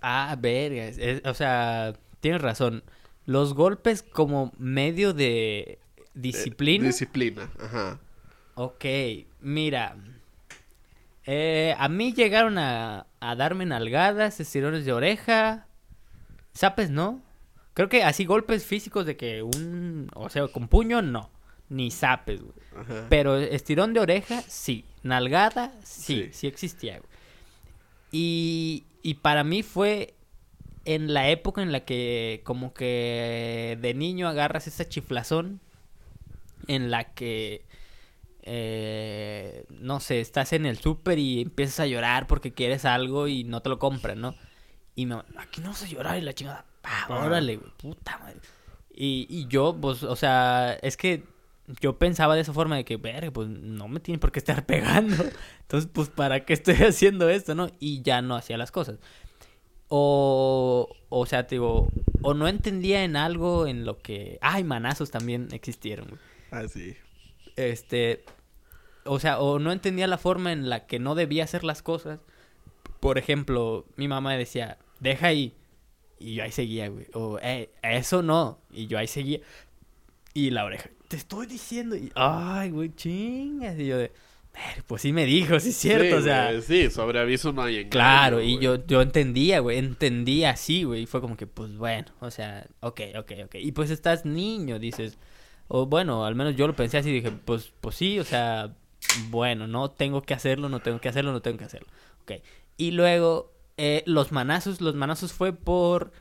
Ah, 0.00 0.36
verga. 0.40 0.86
es- 0.86 0.98
es- 0.98 1.22
o 1.24 1.34
sea, 1.34 1.94
tienes 2.20 2.42
razón. 2.42 2.82
Los 3.26 3.54
golpes 3.54 4.02
como 4.02 4.52
medio 4.58 5.14
de 5.14 5.78
disciplina. 6.14 6.84
Eh, 6.84 6.88
disciplina, 6.88 7.50
ajá. 7.58 7.98
ok, 8.54 8.84
mira. 9.40 9.96
Eh, 11.26 11.74
a 11.78 11.88
mí 11.88 12.12
llegaron 12.12 12.58
a, 12.58 13.06
a 13.20 13.34
darme 13.36 13.64
nalgadas, 13.64 14.40
estirones 14.40 14.84
de 14.84 14.92
oreja. 14.92 15.66
Zapes, 16.54 16.90
¿no? 16.90 17.22
Creo 17.72 17.88
que 17.88 18.04
así 18.04 18.24
golpes 18.24 18.64
físicos 18.64 19.06
de 19.06 19.16
que 19.16 19.42
un... 19.42 20.08
O 20.14 20.28
sea, 20.28 20.46
con 20.48 20.68
puño, 20.68 21.02
no. 21.02 21.30
Ni 21.70 21.90
zapes, 21.90 22.42
güey. 22.42 22.54
Ajá. 22.76 23.06
Pero 23.08 23.36
estirón 23.38 23.94
de 23.94 24.00
oreja, 24.00 24.42
sí. 24.42 24.84
Nalgada, 25.02 25.72
sí. 25.82 26.24
Sí. 26.24 26.28
Sí, 26.32 26.46
existía, 26.46 26.98
güey. 26.98 27.08
Y, 28.12 28.84
y 29.02 29.14
para 29.14 29.42
mí 29.42 29.62
fue 29.62 30.14
en 30.84 31.14
la 31.14 31.28
época 31.28 31.62
en 31.62 31.72
la 31.72 31.84
que 31.84 32.42
como 32.44 32.74
que 32.74 33.78
de 33.80 33.94
niño 33.94 34.28
agarras 34.28 34.66
esa 34.66 34.88
chiflazón 34.88 35.60
en 36.66 36.90
la 36.90 37.04
que 37.14 37.64
eh, 38.46 39.64
no 39.70 40.00
sé, 40.00 40.20
estás 40.20 40.52
en 40.52 40.66
el 40.66 40.78
súper 40.78 41.18
y 41.18 41.40
empiezas 41.40 41.80
a 41.80 41.86
llorar 41.86 42.26
porque 42.26 42.52
quieres 42.52 42.84
algo 42.84 43.26
y 43.26 43.44
no 43.44 43.62
te 43.62 43.70
lo 43.70 43.78
compran, 43.78 44.20
¿no? 44.20 44.34
Y 44.94 45.06
me 45.06 45.16
aquí 45.38 45.60
no 45.62 45.68
vas 45.70 45.82
a 45.82 45.86
llorar 45.86 46.18
y 46.18 46.20
la 46.20 46.34
chingada, 46.34 46.66
pa, 46.82 47.04
Ajá. 47.04 47.24
órale, 47.24 47.56
güey, 47.56 47.70
puta 47.78 48.18
madre. 48.18 48.40
Y, 48.94 49.26
y 49.30 49.46
yo, 49.48 49.76
pues, 49.80 50.02
o 50.02 50.14
sea, 50.14 50.74
es 50.82 50.96
que 50.96 51.24
yo 51.80 51.98
pensaba 51.98 52.34
de 52.34 52.42
esa 52.42 52.52
forma 52.52 52.76
de 52.76 52.84
que, 52.84 52.96
verga, 52.98 53.30
pues 53.30 53.48
no 53.48 53.88
me 53.88 53.98
tienen 54.00 54.20
por 54.20 54.30
qué 54.30 54.38
estar 54.38 54.66
pegando. 54.66 55.24
Entonces, 55.62 55.90
pues, 55.92 56.10
¿para 56.10 56.44
qué 56.44 56.52
estoy 56.52 56.74
haciendo 56.86 57.28
esto, 57.30 57.54
no? 57.54 57.70
Y 57.80 58.02
ya 58.02 58.20
no 58.22 58.36
hacía 58.36 58.58
las 58.58 58.70
cosas. 58.70 58.98
O, 59.88 60.88
o 61.08 61.26
sea, 61.26 61.46
te 61.46 61.56
digo, 61.56 61.88
o 62.22 62.34
no 62.34 62.48
entendía 62.48 63.04
en 63.04 63.16
algo 63.16 63.66
en 63.66 63.84
lo 63.84 63.98
que... 63.98 64.38
Ay, 64.40 64.64
manazos 64.64 65.10
también 65.10 65.48
existieron, 65.52 66.08
güey. 66.08 66.20
Ah, 66.50 66.66
sí. 66.68 66.96
Este, 67.56 68.24
o 69.04 69.20
sea, 69.20 69.38
o 69.40 69.58
no 69.58 69.72
entendía 69.72 70.06
la 70.06 70.18
forma 70.18 70.52
en 70.52 70.68
la 70.68 70.86
que 70.86 70.98
no 70.98 71.14
debía 71.14 71.44
hacer 71.44 71.64
las 71.64 71.82
cosas. 71.82 72.20
Por 73.00 73.18
ejemplo, 73.18 73.86
mi 73.96 74.08
mamá 74.08 74.34
decía, 74.34 74.78
deja 75.00 75.28
ahí. 75.28 75.54
Y 76.18 76.34
yo 76.34 76.44
ahí 76.44 76.52
seguía, 76.52 76.88
güey. 76.88 77.06
O, 77.12 77.38
eh, 77.42 77.70
eso 77.82 78.22
no. 78.22 78.60
Y 78.70 78.86
yo 78.86 78.98
ahí 78.98 79.06
seguía. 79.06 79.40
Y 80.32 80.50
la 80.50 80.64
oreja, 80.64 80.90
te 81.08 81.16
estoy 81.16 81.46
diciendo. 81.46 81.96
Y, 81.96 82.10
ay, 82.14 82.70
güey, 82.70 82.94
chingas. 82.94 83.78
Y 83.78 83.86
yo 83.86 83.98
de, 83.98 84.02
"Ver, 84.04 84.12
pues 84.86 85.02
sí 85.02 85.12
me 85.12 85.24
dijo, 85.26 85.58
sí 85.60 85.70
es 85.70 85.76
cierto. 85.76 86.06
Sí, 86.06 86.12
o 86.14 86.22
sea, 86.22 86.50
güey, 86.50 86.62
sí, 86.62 86.90
sobre 86.90 87.20
aviso 87.20 87.52
no 87.52 87.62
hay 87.62 87.76
engaño, 87.76 87.90
Claro, 87.90 88.40
y 88.42 88.58
yo, 88.58 88.84
yo 88.86 89.02
entendía, 89.02 89.60
güey, 89.60 89.78
entendía 89.78 90.50
así, 90.50 90.84
güey, 90.84 91.02
y 91.02 91.06
fue 91.06 91.20
como 91.20 91.36
que, 91.36 91.46
pues 91.46 91.76
bueno, 91.76 92.08
o 92.20 92.30
sea, 92.30 92.66
ok, 92.80 93.00
ok, 93.18 93.32
ok. 93.46 93.54
Y 93.56 93.72
pues 93.72 93.90
estás 93.90 94.24
niño, 94.24 94.78
dices, 94.78 95.18
o 95.68 95.86
bueno, 95.86 96.24
al 96.24 96.34
menos 96.34 96.56
yo 96.56 96.66
lo 96.66 96.76
pensé 96.76 96.98
así, 96.98 97.10
dije, 97.12 97.32
pues, 97.32 97.72
pues 97.80 97.96
sí, 97.96 98.18
o 98.20 98.24
sea, 98.24 98.74
bueno, 99.30 99.66
no 99.66 99.90
tengo 99.90 100.22
que 100.22 100.34
hacerlo, 100.34 100.68
no 100.68 100.80
tengo 100.80 101.00
que 101.00 101.08
hacerlo, 101.08 101.32
no 101.32 101.42
tengo 101.42 101.58
que 101.58 101.64
hacerlo. 101.64 101.88
Ok. 102.22 102.32
Y 102.76 102.92
luego, 102.92 103.52
eh, 103.76 104.02
los 104.06 104.32
manazos, 104.32 104.80
los 104.80 104.94
manazos 104.94 105.32
fue 105.32 105.52
por 105.52 106.12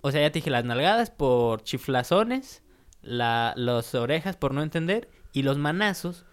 O 0.00 0.10
sea, 0.10 0.20
ya 0.20 0.30
te 0.32 0.38
dije 0.40 0.50
las 0.50 0.64
nalgadas 0.64 1.10
por 1.10 1.62
chiflazones, 1.62 2.62
la, 3.02 3.54
las 3.56 3.94
orejas 3.94 4.36
por 4.36 4.52
no 4.54 4.62
entender 4.62 5.08
y 5.32 5.42
los 5.42 5.58
manazos 5.58 6.24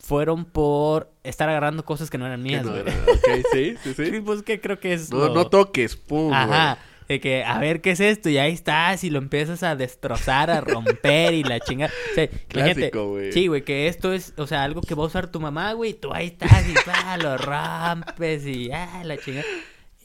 fueron 0.00 0.44
por 0.46 1.12
estar 1.22 1.48
agarrando 1.48 1.84
cosas 1.84 2.10
que 2.10 2.18
no 2.18 2.26
eran 2.26 2.42
mías, 2.42 2.64
no 2.64 2.70
güey. 2.72 2.82
era- 2.82 2.92
ok, 2.92 3.46
sí, 3.52 3.74
sí, 3.84 3.94
Sí, 4.12 4.20
pues 4.20 4.42
que 4.42 4.60
creo 4.60 4.80
que 4.80 4.92
es 4.94 5.10
No, 5.12 5.18
lo- 5.28 5.34
no 5.34 5.46
toques, 5.46 5.96
pum. 5.96 6.32
Ajá. 6.32 6.78
De 7.06 7.18
que, 7.20 7.42
a 7.44 7.58
ver, 7.58 7.80
¿qué 7.80 7.90
es 7.90 7.98
esto? 8.00 8.28
Y 8.28 8.38
ahí 8.38 8.52
estás 8.52 9.02
y 9.02 9.10
lo 9.10 9.18
empiezas 9.18 9.64
a 9.64 9.74
destrozar, 9.74 10.48
a 10.48 10.60
romper 10.60 11.34
y 11.34 11.42
la 11.42 11.58
chingada. 11.58 11.92
O 12.12 12.14
sea, 12.14 12.24
imagínate, 12.54 12.74
Clásico, 12.74 13.08
güey. 13.08 13.32
Sí, 13.32 13.48
güey, 13.48 13.62
que 13.64 13.88
esto 13.88 14.12
es, 14.12 14.32
o 14.36 14.46
sea, 14.46 14.62
algo 14.62 14.80
que 14.80 14.94
va 14.94 15.02
a 15.02 15.06
usar 15.08 15.26
tu 15.26 15.40
mamá, 15.40 15.72
güey. 15.72 15.92
Tú 15.94 16.12
ahí 16.14 16.28
estás 16.28 16.68
y 16.68 16.74
pa, 16.86 17.16
lo 17.20 17.36
rompes 17.36 18.46
y 18.46 18.70
ah, 18.70 19.02
la 19.04 19.16
chingada. 19.18 19.44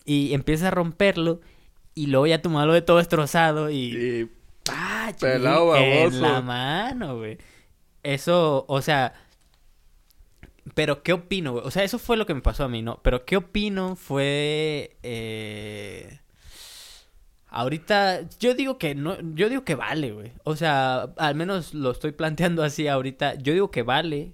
Y 0.04 0.34
empiezas 0.34 0.68
a 0.68 0.72
romperlo 0.72 1.42
y 1.94 2.08
luego 2.08 2.26
ya 2.26 2.42
tu 2.42 2.50
mamá 2.50 2.66
lo 2.66 2.74
ve 2.74 2.82
todo 2.82 2.98
destrozado 2.98 3.70
y... 3.70 3.76
Y 3.96 4.30
¡Ah, 4.72 5.14
Pelado 5.20 5.76
En 5.76 6.22
la 6.24 6.42
mano, 6.42 7.18
güey. 7.18 7.38
Eso, 8.04 8.66
o 8.68 8.82
sea... 8.82 9.14
Pero, 10.74 11.04
¿qué 11.04 11.14
opino? 11.14 11.54
O 11.56 11.72
sea, 11.72 11.84
eso 11.84 12.00
fue 12.00 12.18
lo 12.18 12.26
que 12.26 12.34
me 12.34 12.42
pasó 12.42 12.64
a 12.64 12.68
mí, 12.70 12.82
¿no? 12.82 13.00
Pero, 13.04 13.26
¿qué 13.26 13.38
opino 13.38 13.96
fue... 13.96 14.98
Eh... 15.04 16.20
Ahorita, 17.48 18.28
yo 18.40 18.54
digo 18.54 18.78
que 18.78 18.96
no, 18.96 19.16
yo 19.34 19.48
digo 19.48 19.64
que 19.64 19.76
vale, 19.76 20.12
güey. 20.12 20.34
O 20.44 20.56
sea, 20.58 21.04
al 21.18 21.36
menos 21.36 21.74
lo 21.74 21.92
estoy 21.92 22.12
planteando 22.12 22.64
así 22.64 22.88
ahorita. 22.90 23.36
Yo 23.36 23.54
digo 23.54 23.72
que 23.72 23.84
vale 23.84 24.34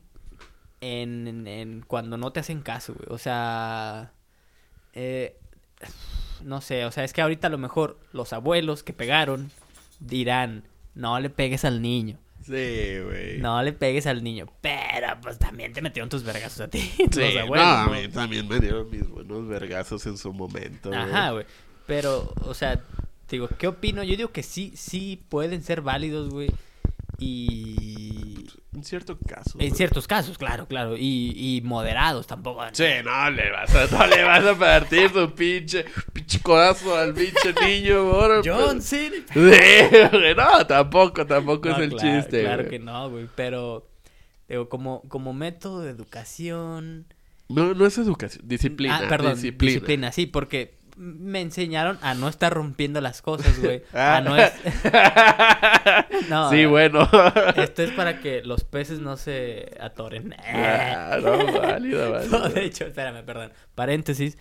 en- 0.80 1.46
en 1.48 1.82
cuando 1.86 2.18
no 2.18 2.32
te 2.32 2.40
hacen 2.40 2.62
caso, 2.62 2.96
güey. 2.96 3.08
O 3.12 3.20
sea, 3.20 4.14
eh, 4.94 5.38
no 6.44 6.62
sé, 6.62 6.86
o 6.86 6.92
sea, 6.92 7.04
es 7.04 7.14
que 7.14 7.22
ahorita 7.22 7.48
a 7.48 7.52
lo 7.52 7.60
mejor 7.60 8.00
los 8.12 8.34
abuelos 8.34 8.82
que 8.82 8.94
pegaron 8.94 9.52
dirán, 10.00 10.64
no 10.96 11.20
le 11.20 11.30
pegues 11.30 11.64
al 11.66 11.82
niño, 11.84 12.18
Sí, 12.46 13.00
güey. 13.06 13.38
no 13.40 13.62
le 13.64 13.74
pegues 13.74 14.06
al 14.08 14.24
niño. 14.24 14.48
Pero 14.62 15.08
pues 15.22 15.38
también 15.38 15.74
te 15.74 15.82
metieron 15.82 16.10
tus 16.10 16.24
vergazos 16.24 16.62
a 16.62 16.68
ti, 16.68 16.80
Sí, 16.98 17.06
los 17.20 17.34
no, 17.36 17.42
abuelos. 17.42 17.66
a 17.68 17.88
mí 17.88 18.08
también 18.10 18.48
me 18.48 18.60
dieron 18.60 18.90
mis 18.90 19.08
buenos 19.08 19.48
vergazos 19.48 20.06
en 20.08 20.18
su 20.18 20.34
momento. 20.34 20.92
Ajá, 20.94 21.32
güey. 21.32 21.46
Pero, 21.88 22.34
o 22.44 22.54
sea, 22.54 22.80
digo, 23.30 23.48
¿qué 23.58 23.68
opino? 23.68 24.04
Yo 24.04 24.16
digo 24.16 24.32
que 24.32 24.44
sí, 24.44 24.74
sí 24.76 25.22
pueden 25.30 25.64
ser 25.64 25.82
válidos, 25.82 26.30
güey. 26.30 26.50
Y... 27.22 28.48
En 28.74 28.84
cierto 28.84 29.18
caso. 29.20 29.58
En 29.60 29.76
ciertos 29.76 30.08
casos, 30.08 30.38
claro, 30.38 30.66
claro. 30.68 30.98
Y, 30.98 31.34
y 31.36 31.62
moderados 31.62 32.26
tampoco. 32.26 32.64
Sí, 32.72 32.86
no 33.04 33.30
le 33.30 33.52
vas 33.52 33.76
a, 33.76 33.86
no 33.96 34.08
le 34.08 34.24
vas 34.24 34.44
a 34.44 34.58
partir 34.58 35.10
su 35.12 35.30
pinche, 35.36 35.86
pinche 36.14 36.40
codazo 36.40 36.96
al 36.96 37.14
pinche 37.14 37.54
niño, 37.66 38.10
bro. 38.10 38.42
John 38.44 38.82
Cena. 38.82 39.18
Sí, 39.32 39.40
güey, 40.12 40.36
no, 40.36 40.66
tampoco, 40.66 41.28
tampoco 41.28 41.70
No, 41.70 41.76
es 41.76 41.82
el 41.84 41.90
claro, 41.92 42.22
chiste, 42.22 42.42
Claro 42.42 42.64
güey. 42.64 42.70
que 42.70 42.80
no, 42.80 43.10
güey. 43.12 43.28
Pero, 43.36 43.88
digo, 44.50 44.68
como, 44.68 45.02
como 45.10 45.34
método 45.34 45.82
de 45.82 45.92
educación. 45.92 47.06
No, 47.50 47.74
no 47.76 47.86
es 47.86 47.98
educación, 47.98 48.48
disciplina. 48.48 49.02
ah, 49.04 49.10
perdón, 49.10 49.34
disciplina. 49.36 49.74
disciplina. 49.74 50.12
sí, 50.12 50.26
porque 50.26 50.80
me 50.98 51.42
enseñaron 51.42 51.98
a 52.02 52.14
no 52.14 52.28
estar 52.28 52.54
rompiendo 52.54 53.02
las 53.02 53.22
cosas, 53.22 53.60
güey. 53.60 53.84
Ah. 53.94 54.18
A 54.18 54.22
no 54.22 54.36
es... 54.38 54.52
No, 56.30 56.50
sí, 56.50 56.66
bueno. 56.66 57.08
Esto 57.56 57.84
es 57.84 57.92
para 57.92 58.20
que 58.20 58.42
los 58.44 58.64
peces 58.64 59.00
no 59.00 59.18
se 59.18 59.76
atoren. 59.80 60.36
Ah, 60.46 61.18
no, 61.22 61.38
válido, 61.62 62.12
válido. 62.12 62.40
No, 62.40 62.50
de 62.50 62.66
hecho, 62.66 62.86
espérame, 62.86 63.24
perdón. 63.26 63.52
Paréntesis. 63.76 64.38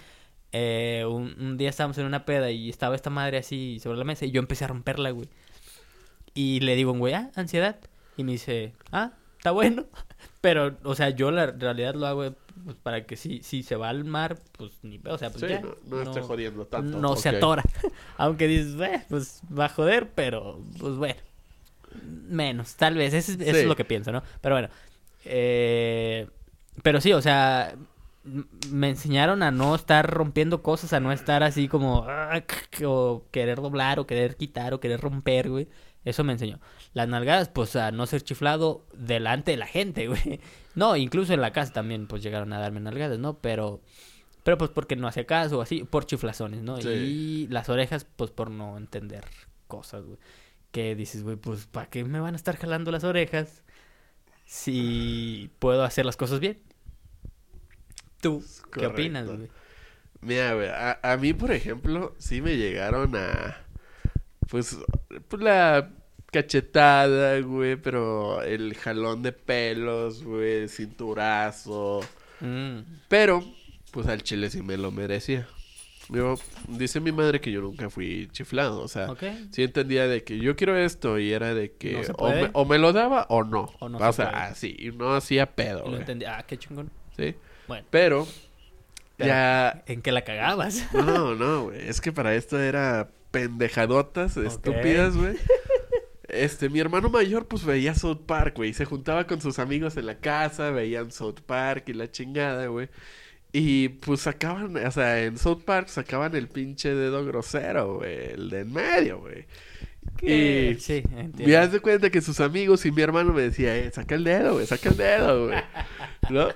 eh, 0.52 1.05
un, 1.09 1.35
un 1.40 1.56
día 1.56 1.70
estábamos 1.70 1.98
en 1.98 2.06
una 2.06 2.24
peda 2.24 2.51
y 2.51 2.68
estaba 2.68 2.94
esta 2.97 3.10
madre 3.10 3.39
así 3.39 3.78
sobre 3.81 3.98
la 3.98 4.05
mesa 4.05 4.24
y 4.27 4.31
yo 4.31 4.40
empecé 4.40 4.64
a 4.64 4.68
romperla, 4.68 5.10
güey. 5.10 5.28
Y 6.35 6.60
le 6.60 6.77
digo, 6.77 6.93
güey, 6.93 7.14
ah, 7.14 7.31
ansiedad. 7.36 7.77
Y 8.16 8.24
me 8.24 8.32
dice, 8.32 8.74
ah, 8.93 9.12
está 9.39 9.51
bueno. 9.52 9.86
Pero, 10.40 10.77
o 10.85 10.94
sea, 10.94 11.10
yo 11.10 11.31
la 11.31 11.47
realidad 11.47 11.94
lo 11.94 12.06
hago 12.06 12.35
pues, 12.65 12.77
para 12.77 13.05
que 13.07 13.16
si, 13.16 13.43
si 13.43 13.62
se 13.62 13.77
va 13.77 13.89
al 13.89 14.05
mar, 14.05 14.39
pues 14.57 14.73
ni 14.82 15.01
o 15.05 15.19
sea, 15.19 15.31
pues 15.31 15.41
Sí, 15.43 15.49
ya. 15.49 15.61
no, 15.61 15.74
no 15.87 16.03
esté 16.03 16.20
jodiendo 16.20 16.66
tanto. 16.66 16.99
No 16.99 17.16
se 17.16 17.28
atora. 17.31 17.62
Aunque 18.19 18.47
dices, 18.47 18.81
"Eh, 18.81 19.05
pues 19.09 19.43
va 19.57 19.66
a 19.66 19.69
joder, 19.69 20.11
pero 20.15 20.61
pues 20.78 20.95
bueno. 20.97 21.20
Menos, 22.28 22.77
tal 22.77 22.95
vez. 22.97 23.12
Eso, 23.15 23.32
es- 23.32 23.41
eso 23.41 23.53
Sí. 23.53 23.59
es 23.62 23.66
lo 23.66 23.77
que 23.77 23.85
pienso, 23.85 24.12
¿no? 24.12 24.23
Pero 24.41 24.55
bueno. 24.55 24.69
eh, 25.24 26.28
pero 26.82 27.01
sí, 27.01 27.12
o 27.12 27.20
sea, 27.20 27.74
me 28.70 28.89
enseñaron 28.91 29.43
a 29.43 29.51
no 29.51 29.74
estar 29.74 30.09
rompiendo 30.09 30.62
cosas, 30.62 30.93
a 30.93 31.01
no 31.01 31.12
estar 31.12 31.43
así 31.43 31.69
como... 31.69 32.05
"Ah", 32.09 32.43
O 32.87 33.24
querer 33.31 33.61
doblar, 33.61 33.99
o 33.99 34.07
querer 34.07 34.37
quitar, 34.37 34.73
o 34.73 34.81
querer 34.81 35.01
romper, 35.01 35.51
güey. 35.51 35.69
Eso 36.05 36.24
me 36.24 36.32
enseñó. 36.32 36.59
Las 36.95 37.09
nalgadas, 37.09 37.49
pues 37.51 37.77
a 37.77 37.91
no 37.91 38.07
ser 38.07 38.23
chiflado 38.23 38.87
delante 38.95 39.51
de 39.51 39.57
la 39.59 39.66
gente, 39.66 40.07
güey. 40.09 40.41
No, 40.75 40.97
incluso 40.97 41.33
en 41.33 41.41
la 41.41 41.53
casa 41.53 41.73
también, 41.73 42.07
pues 42.07 42.23
llegaron 42.23 42.53
a 42.53 42.59
darme 42.59 42.81
nalgadas, 42.81 43.19
¿no? 43.19 43.39
Pero... 43.39 43.81
Pero 44.43 44.57
pues 44.57 44.71
porque 44.71 44.97
no 44.97 45.07
hacía 45.07 45.27
caso 45.27 45.59
o 45.59 45.61
así, 45.61 45.85
por 45.85 46.07
chiflazones, 46.07 46.63
¿no? 46.63 46.81
Sí. 46.81 46.89
Y 46.89 47.47
las 47.49 47.69
orejas, 47.69 48.07
pues 48.17 48.31
por 48.31 48.51
no 48.51 48.79
entender 48.79 49.25
cosas, 49.67 50.05
güey. 50.05 50.19
Que 50.73 50.95
dices, 50.95 51.23
güey, 51.23 51.37
pues 51.37 51.67
¿para 51.67 51.91
qué 51.91 52.05
me 52.05 52.21
van 52.21 52.33
a 52.33 52.37
estar 52.37 52.57
jalando 52.57 52.91
las 52.91 53.05
orejas 53.05 53.63
si 54.47 55.51
puedo 55.59 55.85
hacer 55.85 56.07
las 56.07 56.17
cosas 56.17 56.41
bien? 56.41 56.59
¿Tú 58.21 58.43
qué 58.73 58.87
opinas, 58.87 59.27
güey? 59.27 59.49
Mira, 60.23 60.55
güey, 60.55 60.69
a, 60.69 60.99
a 61.03 61.17
mí, 61.17 61.33
por 61.33 61.51
ejemplo, 61.53 62.15
sí 62.19 62.41
me 62.41 62.57
llegaron 62.57 63.17
a. 63.17 63.59
Pues, 64.49 64.79
pues 65.29 65.43
la 65.43 65.91
cachetada, 66.31 67.39
güey, 67.40 67.77
pero 67.77 68.43
el 68.43 68.74
jalón 68.74 69.23
de 69.23 69.32
pelos, 69.32 70.23
güey, 70.24 70.69
cinturazo. 70.69 72.01
Mm, 72.40 72.78
Pero, 73.09 73.44
pues 73.90 74.07
al 74.07 74.23
chile 74.23 74.51
sí 74.51 74.62
me 74.62 74.77
lo 74.77 74.90
merecía. 74.90 75.47
Yo, 76.09 76.35
dice 76.66 76.98
mi 76.98 77.12
madre 77.12 77.40
que 77.40 77.52
yo 77.52 77.61
nunca 77.61 77.89
fui 77.89 78.28
chiflado, 78.32 78.81
o 78.81 78.89
sea, 78.89 79.09
sí 79.52 79.62
entendía 79.62 80.09
de 80.09 80.24
que 80.24 80.39
yo 80.39 80.57
quiero 80.57 80.77
esto 80.77 81.20
y 81.20 81.32
era 81.32 81.55
de 81.55 81.70
que 81.73 81.93
No 81.93 82.15
o, 82.19 82.31
me, 82.31 82.51
o 82.52 82.65
me 82.65 82.78
lo 82.78 82.93
daba 82.93 83.27
o 83.28 83.44
no. 83.44 83.73
O 83.78 83.89
no 83.89 83.98
o 83.98 84.12
se 84.12 84.23
sea, 84.23 84.31
puede. 84.32 84.43
así, 84.43 84.77
y 84.77 84.90
no 84.90 85.15
hacía 85.15 85.55
pedo, 85.55 85.81
lo 85.81 85.85
güey. 85.90 86.01
entendí. 86.01 86.24
Ah, 86.24 86.44
qué 86.48 86.57
chingón. 86.59 86.90
Sí. 87.16 87.36
Bueno, 87.69 87.86
Pero, 87.90 88.27
Pero- 89.16 89.28
ya 89.28 89.85
¿en 89.86 90.02
qué 90.02 90.11
la 90.11 90.23
cagabas? 90.23 90.85
No, 90.93 91.36
no, 91.36 91.65
güey. 91.66 91.89
Es 91.89 92.01
que 92.01 92.11
para 92.11 92.35
esto 92.35 92.59
era 92.61 93.11
pendejadotas 93.31 94.36
estúpidas, 94.36 95.16
güey. 95.16 95.36
Este, 96.32 96.69
mi 96.69 96.81
hermano 96.81 97.09
mayor, 97.11 97.47
pues 97.47 97.65
veía 97.65 97.94
South 97.94 98.23
Park, 98.27 98.57
güey. 98.57 98.73
Se 98.73 98.85
juntaba 98.85 99.27
con 99.27 99.40
sus 99.40 99.59
amigos 99.59 99.97
en 99.97 100.07
la 100.07 100.19
casa, 100.20 100.70
veían 100.70 101.12
South 101.12 101.40
Park 101.47 101.85
y 101.89 101.93
la 101.94 102.11
chingada, 102.11 102.66
güey. 102.66 102.89
Y 103.52 103.89
pues 103.90 104.20
sacaban, 104.23 104.77
o 104.77 104.90
sea, 104.93 105.24
en 105.24 105.36
South 105.39 105.62
Park 105.65 105.89
sacaban 105.89 106.36
el 106.36 106.48
pinche 106.48 106.94
dedo 106.94 107.24
grosero, 107.27 107.97
güey. 107.98 108.32
El 108.32 108.51
de 108.51 108.61
en 108.61 108.73
medio, 108.73 109.20
güey. 109.20 109.47
¿Qué? 110.21 110.77
Y 110.77 110.81
Sí, 110.81 111.03
me 111.15 111.21
entiendo. 111.23 111.55
das 111.57 111.73
de 111.73 111.81
cuenta 111.81 112.11
que 112.11 112.21
sus 112.21 112.41
amigos 112.41 112.85
y 112.87 112.93
mi 112.93 113.03
hermano 113.03 113.33
me 113.33 113.43
decía, 113.43 113.77
eh, 113.77 113.91
saca 113.91 114.15
el 114.15 114.25
dedo, 114.25 114.55
güey, 114.55 114.67
saca 114.67 114.91
el 114.91 114.97
dedo, 114.97 115.47
güey. 115.47 115.59
¿No? 116.31 116.49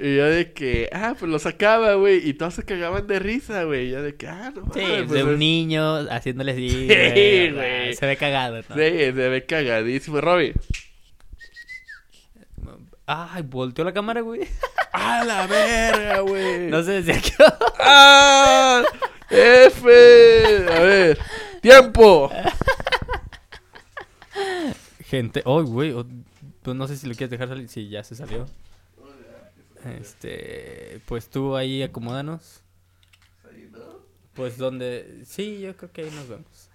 Y 0.00 0.16
yo 0.16 0.26
de 0.26 0.52
que, 0.52 0.90
ah, 0.92 1.14
pues 1.18 1.30
lo 1.30 1.38
sacaba, 1.38 1.94
güey. 1.94 2.28
Y 2.28 2.34
todos 2.34 2.54
se 2.54 2.64
cagaban 2.64 3.06
de 3.06 3.18
risa, 3.18 3.62
güey. 3.64 3.86
Y 3.86 3.90
yo 3.92 4.02
de 4.02 4.14
que, 4.16 4.26
ah, 4.26 4.52
no 4.54 4.64
Sí, 4.74 4.80
mames, 4.80 4.98
de 4.98 5.04
pues 5.06 5.22
un 5.22 5.32
es- 5.34 5.38
niño 5.38 5.96
haciéndole 6.10 6.52
así. 6.52 6.68
Sí, 6.68 7.50
güey. 7.54 7.94
Se 7.94 8.04
ve 8.06 8.16
cagado, 8.18 8.56
¿no? 8.56 8.74
Sí, 8.74 8.74
se 8.74 9.12
ve 9.12 9.46
cagadísimo, 9.46 10.20
Robby. 10.20 10.52
Ay, 13.06 13.42
volteó 13.42 13.84
la 13.84 13.92
cámara, 13.92 14.20
güey. 14.20 14.40
¡A 14.92 15.24
la 15.24 15.46
verga, 15.46 16.20
güey! 16.20 16.66
No 16.68 16.82
sé 16.82 17.02
desde 17.02 17.12
aquí. 17.12 17.30
¡Ah! 17.78 18.82
¡F! 19.30 19.84
A 20.72 20.80
ver. 20.80 21.18
¡Tiempo! 21.62 22.30
Gente, 25.08 25.42
oh, 25.44 25.62
güey, 25.62 25.92
oh, 25.92 26.04
pues 26.62 26.76
no 26.76 26.88
sé 26.88 26.96
si 26.96 27.06
lo 27.06 27.14
quieres 27.14 27.30
dejar 27.30 27.48
salir, 27.48 27.68
si 27.68 27.88
ya 27.88 28.02
se 28.02 28.16
salió. 28.16 28.44
Este, 29.84 31.00
pues 31.06 31.28
tú 31.28 31.54
ahí 31.54 31.82
acomódanos. 31.82 32.62
Pues 34.34 34.58
donde, 34.58 35.22
sí, 35.24 35.60
yo 35.60 35.76
creo 35.76 35.92
que 35.92 36.02
ahí 36.02 36.10
nos 36.10 36.28
vemos. 36.28 36.65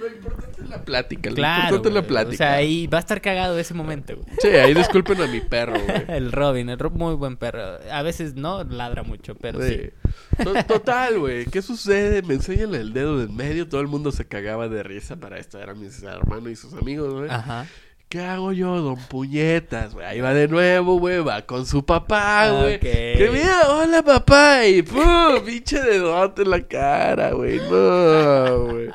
Lo 0.00 0.06
importante 0.08 0.62
es 0.62 0.68
la 0.68 0.84
plática. 0.84 1.30
Lo 1.30 1.36
Claro, 1.36 1.60
importante 1.76 1.88
es 1.88 1.94
la 1.94 2.02
plática. 2.06 2.34
o 2.34 2.36
sea, 2.36 2.52
ahí 2.54 2.86
va 2.86 2.98
a 2.98 3.00
estar 3.00 3.20
cagado 3.20 3.58
ese 3.58 3.74
momento, 3.74 4.14
güey. 4.16 4.28
Sí, 4.40 4.48
ahí 4.48 4.74
disculpen 4.74 5.20
a 5.20 5.26
mi 5.26 5.40
perro, 5.40 5.74
güey. 5.80 6.04
El 6.08 6.32
Robin, 6.32 6.68
el 6.68 6.78
muy 6.92 7.14
buen 7.14 7.36
perro. 7.36 7.78
A 7.90 8.02
veces 8.02 8.34
no 8.34 8.64
ladra 8.64 9.02
mucho, 9.02 9.34
pero 9.34 9.60
sí. 9.62 9.90
Sí. 10.38 10.44
To- 10.44 10.64
Total, 10.64 11.18
güey. 11.18 11.46
¿Qué 11.46 11.62
sucede? 11.62 12.22
Me 12.22 12.34
enseñan 12.34 12.74
el 12.74 12.92
dedo 12.92 13.18
del 13.18 13.30
medio. 13.30 13.68
Todo 13.68 13.80
el 13.80 13.86
mundo 13.88 14.12
se 14.12 14.26
cagaba 14.26 14.68
de 14.68 14.82
risa 14.82 15.16
para 15.16 15.38
esto. 15.38 15.58
Eran 15.60 15.80
mis 15.80 16.02
hermanos 16.02 16.50
y 16.50 16.56
sus 16.56 16.72
amigos, 16.74 17.12
güey. 17.12 17.30
Ajá. 17.30 17.66
¿Qué 18.08 18.20
hago 18.20 18.52
yo, 18.52 18.80
don 18.80 18.96
Puñetas, 19.08 19.94
güey? 19.94 20.06
Ahí 20.06 20.20
va 20.20 20.32
de 20.32 20.46
nuevo, 20.46 20.98
güey, 20.98 21.18
va 21.18 21.42
con 21.42 21.66
su 21.66 21.84
papá, 21.84 22.50
güey. 22.50 22.76
Ok. 22.76 22.80
Que 22.82 23.30
mira, 23.32 23.68
hola, 23.68 24.02
papá, 24.02 24.64
y 24.64 24.82
pum, 24.82 25.42
pinche 25.44 25.80
dedote 25.80 26.42
en 26.42 26.50
la 26.50 26.60
cara, 26.62 27.32
güey, 27.32 27.58
no, 27.58 28.66
güey. 28.66 28.90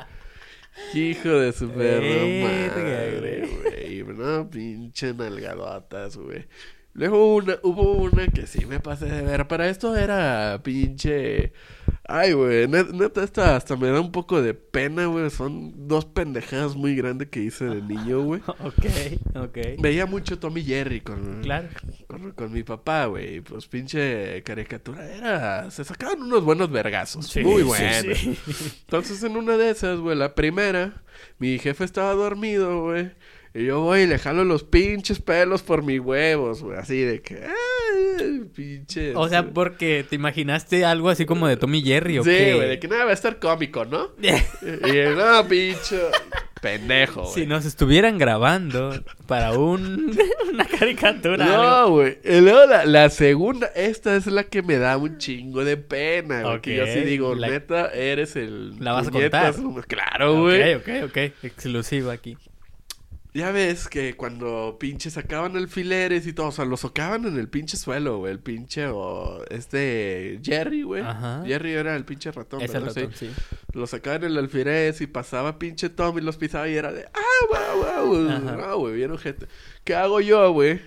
Hijo 0.94 1.28
de 1.28 1.52
su 1.52 1.68
perro 1.70 2.00
madre, 2.02 3.46
güey. 3.46 3.62
No, 4.16 4.48
pinche 4.48 5.12
nalgadotas, 5.14 6.16
güey. 6.16 6.46
Luego 6.94 7.36
una, 7.36 7.58
hubo 7.62 7.92
una 7.92 8.26
que 8.28 8.46
sí 8.46 8.66
me 8.66 8.80
pasé 8.80 9.06
de 9.06 9.22
ver. 9.22 9.48
Para 9.48 9.68
esto 9.68 9.96
era 9.96 10.60
pinche. 10.62 11.52
Ay, 12.04 12.32
güey. 12.32 12.66
net- 12.66 12.90
Neta, 12.92 13.22
esta 13.22 13.54
hasta 13.56 13.76
me 13.76 13.88
da 13.88 14.00
un 14.00 14.10
poco 14.10 14.42
de 14.42 14.54
pena, 14.54 15.06
güey. 15.06 15.30
Son 15.30 15.86
dos 15.86 16.04
pendejadas 16.04 16.74
muy 16.74 16.96
grandes 16.96 17.28
que 17.28 17.40
hice 17.40 17.64
de 17.66 17.80
niño, 17.80 18.22
güey. 18.22 18.40
Ok, 18.60 18.86
ok. 19.36 19.58
Veía 19.78 20.06
mucho 20.06 20.38
Tommy 20.38 20.62
Jerry 20.64 21.00
con, 21.00 21.42
Claro. 21.42 21.68
con, 22.08 22.32
con 22.32 22.52
mi 22.52 22.64
papá, 22.64 23.06
güey. 23.06 23.40
Pues 23.40 23.66
pinche 23.68 24.42
caricatura 24.42 25.08
era. 25.08 25.70
Se 25.70 25.84
sacaban 25.84 26.20
unos 26.22 26.44
buenos 26.44 26.70
vergazos. 26.72 27.26
Sí, 27.28 27.40
muy 27.40 27.62
sí, 27.62 27.68
buenos. 27.68 28.18
sí. 28.18 28.38
Entonces, 28.86 29.22
en 29.22 29.36
una 29.36 29.56
de 29.56 29.70
esas, 29.70 29.98
güey, 30.00 30.16
la 30.16 30.34
primera, 30.34 31.02
mi 31.38 31.58
jefe 31.58 31.84
estaba 31.84 32.12
dormido, 32.14 32.82
güey. 32.82 33.12
Y 33.54 33.66
yo 33.66 33.80
voy 33.82 34.00
y 34.00 34.06
le 34.06 34.18
jalo 34.18 34.44
los 34.44 34.64
pinches 34.64 35.20
pelos 35.20 35.62
por 35.62 35.82
mis 35.82 36.00
huevos, 36.00 36.62
güey. 36.62 36.78
Así 36.78 37.00
de 37.02 37.20
que. 37.22 37.46
¡Ay, 38.22 38.40
pinche! 38.54 39.14
O 39.16 39.28
sea, 39.28 39.44
porque 39.50 40.04
te 40.08 40.16
imaginaste 40.16 40.84
algo 40.84 41.08
así 41.10 41.26
como 41.26 41.46
de 41.48 41.56
Tommy 41.56 41.82
Jerry 41.82 42.18
o 42.18 42.24
Sí, 42.24 42.30
qué? 42.30 42.54
güey, 42.54 42.68
de 42.68 42.78
que 42.78 42.88
nada 42.88 43.04
va 43.04 43.10
a 43.10 43.14
estar 43.14 43.38
cómico, 43.38 43.84
¿no? 43.84 44.10
y 44.22 45.16
no, 45.16 45.48
pinche. 45.48 45.98
Pendejo, 46.60 47.22
güey. 47.22 47.34
si 47.34 47.44
nos 47.46 47.64
estuvieran 47.64 48.18
grabando 48.18 48.94
para 49.26 49.50
un 49.58 50.16
una 50.52 50.64
caricatura. 50.64 51.44
No, 51.44 51.90
güey. 51.90 52.18
Y 52.22 52.40
luego 52.40 52.66
la, 52.66 52.84
la 52.84 53.10
segunda, 53.10 53.66
esta 53.74 54.14
es 54.14 54.26
la 54.28 54.44
que 54.44 54.62
me 54.62 54.78
da 54.78 54.96
un 54.96 55.18
chingo 55.18 55.64
de 55.64 55.76
pena, 55.76 56.42
güey. 56.42 56.60
Que 56.60 56.76
yo 56.76 56.86
sí 56.86 57.00
digo, 57.00 57.34
la- 57.34 57.48
neta, 57.48 57.88
eres 57.92 58.36
el. 58.36 58.78
¿La 58.78 58.92
vas 58.92 59.08
a 59.08 59.10
contar? 59.10 59.54
Claro, 59.88 60.42
güey. 60.42 60.74
Ok, 60.74 60.82
ok, 60.86 61.04
ok. 61.10 61.16
Exclusiva 61.42 62.12
aquí. 62.12 62.36
Ya 63.34 63.50
ves 63.50 63.88
que 63.88 64.14
cuando 64.14 64.76
pinche 64.78 65.10
sacaban 65.10 65.56
alfileres 65.56 66.26
y 66.26 66.34
todo, 66.34 66.48
o 66.48 66.52
sea, 66.52 66.66
lo 66.66 66.76
socaban 66.76 67.24
en 67.24 67.38
el 67.38 67.48
pinche 67.48 67.78
suelo, 67.78 68.18
güey. 68.18 68.32
El 68.32 68.40
pinche, 68.40 68.86
o 68.88 69.42
este, 69.48 70.38
Jerry, 70.42 70.82
güey. 70.82 71.02
Ajá. 71.02 71.42
Jerry 71.46 71.72
era 71.72 71.96
el 71.96 72.04
pinche 72.04 72.30
ratón, 72.30 72.60
Es 72.60 72.74
el 72.74 72.84
ratón, 72.84 73.10
Sí. 73.14 73.28
sí. 73.28 73.56
Lo 73.72 73.86
sacaban 73.86 74.24
en 74.24 74.32
el 74.32 74.38
alfileres 74.38 75.00
y 75.00 75.06
pasaba 75.06 75.58
pinche 75.58 75.88
Tom 75.88 76.18
y 76.18 76.20
los 76.20 76.36
pisaba 76.36 76.68
y 76.68 76.74
era 76.74 76.92
de, 76.92 77.06
ah, 77.06 77.46
guau. 77.78 78.28
Ajá. 78.28 78.56
No, 78.56 78.76
güey, 78.78 78.96
bien 78.96 79.10
ojete. 79.12 79.46
¿Qué 79.84 79.94
hago 79.94 80.20
yo, 80.20 80.52
güey? 80.52 80.80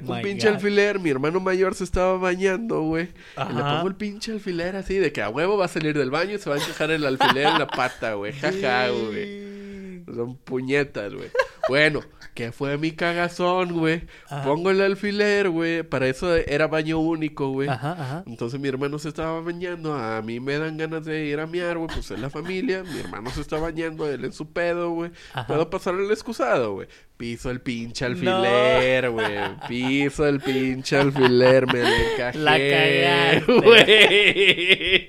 Saco 0.00 0.12
un 0.12 0.18
My 0.18 0.24
pinche 0.24 0.46
God. 0.48 0.54
alfiler, 0.56 0.98
mi 0.98 1.10
hermano 1.10 1.40
mayor 1.40 1.74
se 1.74 1.84
estaba 1.84 2.16
bañando, 2.18 2.82
güey. 2.82 3.08
Le 3.36 3.62
pongo 3.62 3.88
el 3.88 3.94
pinche 3.94 4.32
alfiler 4.32 4.76
así 4.76 4.94
de 4.94 5.12
que 5.12 5.22
a 5.22 5.28
huevo 5.28 5.56
va 5.56 5.64
a 5.66 5.68
salir 5.68 5.96
del 5.96 6.10
baño 6.10 6.34
y 6.34 6.38
se 6.38 6.50
va 6.50 6.56
a 6.56 6.58
encajar 6.58 6.90
el 6.90 7.04
alfiler 7.06 7.46
en 7.46 7.58
la 7.58 7.66
pata, 7.66 8.14
güey. 8.14 8.32
Jaja, 8.32 8.88
güey. 8.90 10.04
Son 10.14 10.36
puñetas, 10.36 11.12
güey. 11.14 11.30
Bueno, 11.68 12.00
que 12.36 12.52
fue 12.52 12.76
mi 12.76 12.92
cagazón, 12.92 13.72
güey. 13.72 14.02
Pongo 14.44 14.70
el 14.70 14.82
alfiler, 14.82 15.48
güey. 15.48 15.82
Para 15.82 16.06
eso 16.06 16.36
era 16.36 16.66
baño 16.68 16.98
único, 17.00 17.48
güey. 17.48 17.68
Ajá, 17.68 17.92
ajá. 17.92 18.24
Entonces 18.26 18.60
mi 18.60 18.68
hermano 18.68 18.98
se 18.98 19.08
estaba 19.08 19.40
bañando. 19.40 19.94
A 19.94 20.20
mí 20.20 20.38
me 20.38 20.58
dan 20.58 20.76
ganas 20.76 21.04
de 21.06 21.24
ir 21.24 21.40
a 21.40 21.46
miar, 21.46 21.78
güey. 21.78 21.88
Pues 21.92 22.10
es 22.10 22.20
la 22.20 22.28
familia. 22.30 22.84
Mi 22.84 23.00
hermano 23.00 23.30
se 23.30 23.40
está 23.40 23.58
bañando, 23.58 24.06
él 24.06 24.24
en 24.26 24.32
su 24.32 24.52
pedo, 24.52 24.90
güey. 24.90 25.10
Puedo 25.48 25.70
pasar 25.70 25.94
el 25.94 26.10
excusado, 26.10 26.74
güey. 26.74 26.88
Piso 27.16 27.50
el 27.50 27.62
pinche 27.62 28.04
alfiler, 28.04 29.08
güey. 29.10 29.26
Piso 29.66 30.26
el 30.28 30.38
pinche 30.40 30.98
alfiler, 30.98 31.66
me 31.66 31.82
le 31.82 32.12
encajé. 32.12 32.38
La 32.38 32.58
cagaste. 32.58 33.52
güey. 33.62 35.08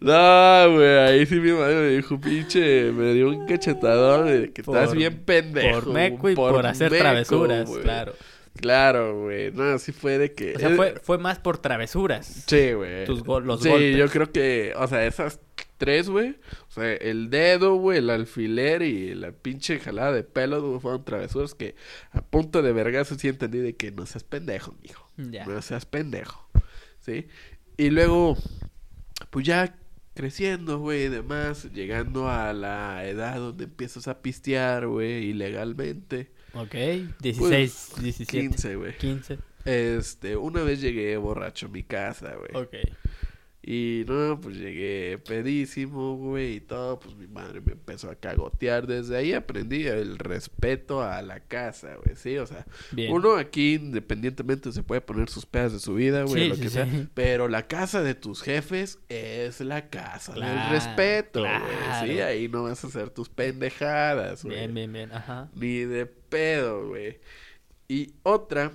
No, 0.00 0.72
güey, 0.74 0.98
ahí 0.98 1.26
sí 1.26 1.36
mi 1.36 1.52
madre 1.52 1.74
me 1.76 1.88
dijo, 1.96 2.20
pinche, 2.20 2.90
me 2.92 3.14
dio 3.14 3.28
un 3.28 3.46
cachetadón 3.46 4.26
de 4.26 4.52
que 4.52 4.60
estás 4.62 4.94
bien 4.94 5.22
pendejo. 5.24 5.80
Por 5.80 5.92
meco 5.92 6.30
y 6.30 6.34
por, 6.34 6.66
hacer 6.66 6.90
meco, 6.90 7.02
travesuras, 7.02 7.70
claro. 7.82 8.14
Claro, 8.56 9.20
güey. 9.22 9.52
No, 9.52 9.64
así 9.64 9.92
fue 9.92 10.16
de 10.18 10.32
que. 10.32 10.54
O 10.56 10.58
sea, 10.58 10.70
fue, 10.70 10.94
fue 11.02 11.18
más 11.18 11.38
por 11.38 11.58
travesuras. 11.58 12.44
Sí, 12.46 12.72
güey. 12.72 13.04
Tus 13.04 13.22
go- 13.22 13.40
los 13.40 13.62
sí, 13.62 13.68
golpes. 13.68 13.96
yo 13.96 14.08
creo 14.08 14.32
que, 14.32 14.72
o 14.76 14.86
sea, 14.88 15.04
esas 15.06 15.40
tres, 15.76 16.08
güey. 16.08 16.36
O 16.68 16.72
sea, 16.72 16.90
el 16.94 17.28
dedo, 17.28 17.74
güey, 17.74 17.98
el 17.98 18.08
alfiler 18.08 18.80
y 18.80 19.14
la 19.14 19.32
pinche 19.32 19.78
jalada 19.78 20.12
de 20.12 20.22
pelos, 20.24 20.62
güey, 20.62 20.80
fueron 20.80 21.04
travesuras 21.04 21.54
que 21.54 21.74
a 22.12 22.22
punto 22.22 22.62
de 22.62 22.72
vergazo 22.72 23.16
sí 23.16 23.28
entendí 23.28 23.58
de 23.58 23.76
que 23.76 23.90
no 23.92 24.06
seas 24.06 24.24
pendejo, 24.24 24.74
mijo. 24.82 25.06
Ya. 25.18 25.44
No 25.44 25.60
seas 25.60 25.84
pendejo. 25.84 26.48
¿Sí? 27.00 27.26
Y 27.76 27.90
luego, 27.90 28.38
pues 29.36 29.44
ya 29.44 29.76
creciendo, 30.14 30.78
güey, 30.78 31.04
y 31.04 31.08
demás, 31.10 31.70
llegando 31.74 32.30
a 32.30 32.54
la 32.54 33.06
edad 33.06 33.36
donde 33.36 33.64
empiezas 33.64 34.08
a 34.08 34.22
pistear, 34.22 34.86
güey, 34.86 35.26
ilegalmente. 35.26 36.30
Ok, 36.54 36.74
16, 37.20 37.38
Pues, 37.38 38.02
17. 38.02 38.48
15, 38.48 38.76
güey. 38.76 38.96
15. 38.96 39.38
Este, 39.66 40.38
una 40.38 40.62
vez 40.62 40.80
llegué 40.80 41.14
borracho 41.18 41.66
a 41.66 41.68
mi 41.68 41.82
casa, 41.82 42.34
güey. 42.34 42.64
Ok. 42.64 42.76
Y 43.68 44.04
no, 44.06 44.40
pues 44.40 44.56
llegué 44.56 45.18
pedísimo, 45.18 46.16
güey, 46.16 46.54
y 46.54 46.60
todo, 46.60 47.00
pues 47.00 47.16
mi 47.16 47.26
madre 47.26 47.60
me 47.60 47.72
empezó 47.72 48.08
a 48.08 48.14
cagotear. 48.14 48.86
Desde 48.86 49.16
ahí 49.16 49.32
aprendí 49.32 49.84
el 49.88 50.18
respeto 50.20 51.02
a 51.02 51.20
la 51.20 51.40
casa, 51.40 51.96
güey, 51.96 52.14
sí, 52.14 52.38
o 52.38 52.46
sea, 52.46 52.64
Bien. 52.92 53.12
uno 53.12 53.34
aquí 53.34 53.74
independientemente 53.74 54.70
se 54.70 54.84
puede 54.84 55.00
poner 55.00 55.28
sus 55.28 55.46
pedas 55.46 55.72
de 55.72 55.80
su 55.80 55.94
vida, 55.94 56.22
güey, 56.22 56.44
Sí, 56.44 56.48
lo 56.48 56.54
sí, 56.54 56.60
que 56.62 56.68
sea, 56.70 56.86
pero 57.14 57.48
la 57.48 57.66
casa 57.66 58.04
de 58.04 58.14
tus 58.14 58.40
jefes 58.40 59.00
es 59.08 59.60
la 59.60 59.90
casa 59.90 60.32
del 60.34 60.42
Claro, 60.42 60.72
respeto, 60.72 61.40
güey, 61.40 62.08
sí, 62.08 62.20
ahí 62.20 62.46
no 62.48 62.62
vas 62.62 62.84
a 62.84 62.86
hacer 62.86 63.10
tus 63.10 63.28
pendejadas, 63.28 64.44
güey. 64.44 64.58
Bien, 64.58 64.74
bien, 64.74 64.92
bien. 64.92 65.12
Ajá. 65.12 65.50
Ni 65.56 65.80
de 65.80 66.06
pedo, 66.06 66.86
güey. 66.86 67.18
Y 67.88 68.14
otra, 68.22 68.72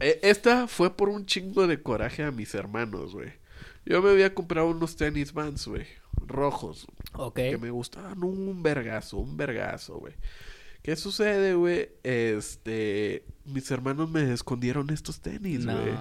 eh, 0.00 0.18
esta 0.24 0.66
fue 0.66 0.96
por 0.96 1.08
un 1.08 1.24
chingo 1.24 1.68
de 1.68 1.80
coraje 1.80 2.24
a 2.24 2.32
mis 2.32 2.52
hermanos, 2.56 3.14
güey. 3.14 3.32
Yo 3.88 4.02
me 4.02 4.10
había 4.10 4.34
comprado 4.34 4.68
unos 4.68 4.96
tenis 4.96 5.32
Vans, 5.32 5.66
güey, 5.66 5.86
rojos, 6.26 6.86
Ok. 7.14 7.36
que 7.36 7.58
me 7.58 7.70
gustaban 7.70 8.22
un 8.22 8.62
vergazo, 8.62 9.16
un 9.16 9.36
vergazo, 9.36 9.96
güey. 9.98 10.14
¿Qué 10.82 10.94
sucede, 10.94 11.54
güey? 11.54 11.88
Este, 12.02 13.24
mis 13.46 13.70
hermanos 13.70 14.10
me 14.10 14.30
escondieron 14.32 14.90
estos 14.90 15.20
tenis, 15.20 15.64
No. 15.64 15.80
güey. 15.80 15.94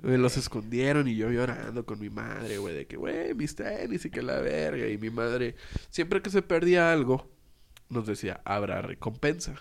Me 0.00 0.16
los 0.16 0.36
escondieron 0.36 1.06
y 1.08 1.16
yo 1.16 1.30
llorando 1.30 1.84
con 1.84 1.98
mi 2.00 2.08
madre, 2.08 2.58
güey, 2.58 2.74
de 2.74 2.86
que, 2.86 2.96
güey, 2.96 3.34
mis 3.34 3.54
tenis 3.56 4.04
y 4.06 4.10
que 4.10 4.22
la 4.22 4.40
verga. 4.40 4.88
Y 4.88 4.96
mi 4.96 5.10
madre, 5.10 5.54
siempre 5.90 6.22
que 6.22 6.30
se 6.30 6.40
perdía 6.40 6.92
algo, 6.92 7.30
nos 7.90 8.06
decía, 8.06 8.40
habrá 8.44 8.80
recompensa. 8.80 9.60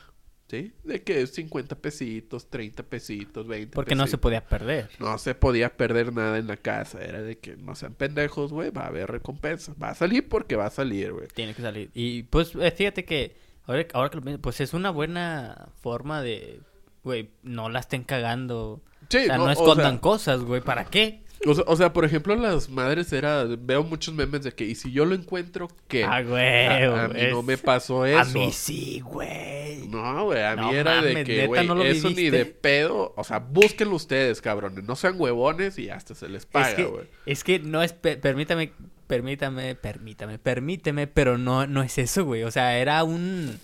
¿Sí? 0.50 0.72
De 0.86 1.04
que 1.04 1.28
50 1.28 1.76
pesitos, 1.76 2.50
30 2.50 2.84
pesitos, 2.84 3.48
20 3.48 3.76
Porque 3.76 3.96
no 3.96 4.08
se 4.08 4.18
podía 4.18 4.46
perder. 4.46 4.90
No 5.00 5.18
se 5.18 5.36
podía 5.36 5.76
perder 5.76 6.14
nada 6.14 6.38
en 6.38 6.48
la 6.48 6.56
casa. 6.56 7.02
Era 7.04 7.22
de 7.22 7.38
que 7.38 7.58
no 7.58 7.76
sean 7.76 7.94
pendejos, 7.96 8.54
güey, 8.54 8.70
va 8.70 8.84
a 8.84 8.88
haber 8.88 9.12
recompensa. 9.12 9.74
Va 9.82 9.90
a 9.90 9.96
salir 9.96 10.30
porque 10.30 10.56
va 10.56 10.68
a 10.68 10.70
salir, 10.70 11.12
güey. 11.12 11.28
Tiene 11.34 11.54
que 11.54 11.62
salir. 11.62 11.92
Y 11.94 12.24
pues 12.24 12.54
eh, 12.56 12.72
fíjate 12.72 13.04
que 13.04 13.36
ahora, 13.66 13.86
ahora 13.94 14.10
que 14.10 14.16
lo 14.16 14.22
pienso, 14.22 14.42
pues 14.42 14.62
es 14.62 14.74
una 14.74 14.90
buena 14.90 15.68
forma 15.82 16.22
de, 16.22 16.62
güey, 17.04 17.30
no 17.44 17.68
la 17.68 17.80
estén 17.80 18.04
cagando. 18.06 18.82
Sí, 19.10 19.18
o 19.18 19.26
sea, 19.26 19.38
no, 19.38 19.44
no, 19.44 19.50
o 19.50 19.52
escondan 19.52 19.94
sea- 19.96 20.02
cosas, 20.02 20.42
güey. 20.44 20.62
¿Para 20.62 20.86
qué? 20.86 21.24
O 21.46 21.54
sea, 21.54 21.64
o 21.68 21.76
sea, 21.76 21.94
por 21.94 22.04
ejemplo, 22.04 22.36
las 22.36 22.68
madres 22.70 23.14
era... 23.14 23.44
Veo 23.46 23.84
muchos 23.84 24.14
memes 24.14 24.44
de 24.44 24.52
que, 24.54 24.66
¿y 24.66 24.76
si 24.76 24.92
yo 24.92 25.06
lo 25.06 25.14
encuentro, 25.16 25.68
qué? 25.88 26.04
Ah, 26.04 26.22
güey. 26.24 26.66
a, 26.66 27.06
a 27.06 27.08
mí 27.10 27.20
no 27.30 27.44
me 27.44 27.58
pasó 27.58 28.06
eso. 28.06 28.20
A 28.20 28.26
mí 28.26 28.52
sí, 28.52 29.02
güey. 29.02 29.88
No, 29.88 30.26
güey, 30.26 30.44
a 30.44 30.56
mí 30.56 30.62
No 30.64 30.72
era 30.74 31.02
de 31.02 31.24
que, 31.24 31.36
¿neta 31.38 31.48
güey, 31.48 31.68
no 31.68 31.84
eso 31.84 32.10
ni 32.10 32.16
viviste? 32.16 32.38
de 32.40 32.46
pedo. 32.46 33.14
O 33.16 33.24
sea, 33.24 33.40
búsquenlo 33.40 33.96
ustedes, 33.96 34.42
cabrones. 34.42 34.84
No 34.84 34.96
sean 34.96 35.16
huevones 35.20 35.78
y 35.78 35.90
hasta 35.90 36.16
se 36.16 36.28
les 36.28 36.42
Es 36.42 36.46
paga, 36.48 36.84
güey. 36.84 37.06
es 37.26 37.44
que 37.44 37.60
no 37.60 37.84
es, 37.84 37.94
pe- 37.94 38.18
permítame, 38.18 38.72
permítame, 39.06 39.76
permítame, 39.76 40.40
permíteme, 40.40 41.08
pero 41.08 41.38
no, 41.38 41.68
no 41.68 41.84
es 41.84 41.98
eso, 42.00 42.26
güey. 42.26 42.44
O 42.44 42.52
sea, 42.52 42.78
era 42.80 43.04
un... 43.04 43.60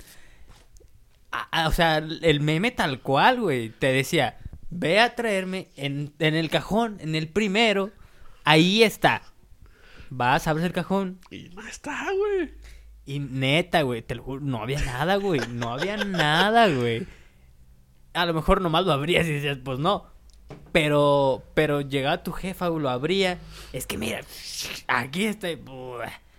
O 1.67 1.71
sea, 1.71 1.97
el 1.97 2.39
meme 2.41 2.69
tal 2.71 3.01
cual, 3.01 3.41
güey. 3.41 3.69
Te 3.69 3.87
decía, 3.91 4.37
ve 4.73 4.99
a 4.99 5.15
traerme 5.15 5.69
en, 5.75 6.13
en 6.19 6.35
el 6.35 6.49
cajón, 6.49 6.97
en 6.99 7.15
el 7.15 7.27
primero. 7.27 7.91
Ahí 8.43 8.83
está. 8.83 9.21
Vas, 10.09 10.47
abres 10.47 10.65
el 10.65 10.73
cajón. 10.73 11.19
Y 11.31 11.49
no 11.49 11.65
está, 11.67 12.05
güey. 12.11 12.51
Y 13.05 13.19
neta, 13.19 13.81
güey, 13.81 14.01
te 14.01 14.15
lo 14.15 14.23
juro, 14.23 14.41
no 14.41 14.61
había 14.61 14.79
nada, 14.79 15.15
güey. 15.17 15.41
No 15.49 15.73
había 15.73 15.97
nada, 15.97 16.67
güey. 16.69 17.05
A 18.13 18.25
lo 18.25 18.33
mejor 18.33 18.61
nomás 18.61 18.85
lo 18.85 18.93
abrías 18.93 19.25
y 19.27 19.33
decías, 19.33 19.57
pues 19.63 19.79
no. 19.79 20.05
Pero, 20.71 21.43
pero 21.53 21.81
llegaba 21.81 22.23
tu 22.23 22.31
jefa, 22.31 22.67
güey, 22.67 22.83
lo 22.83 22.89
abría. 22.89 23.39
Es 23.73 23.87
que 23.87 23.97
mira, 23.97 24.21
aquí 24.87 25.25
está. 25.25 25.49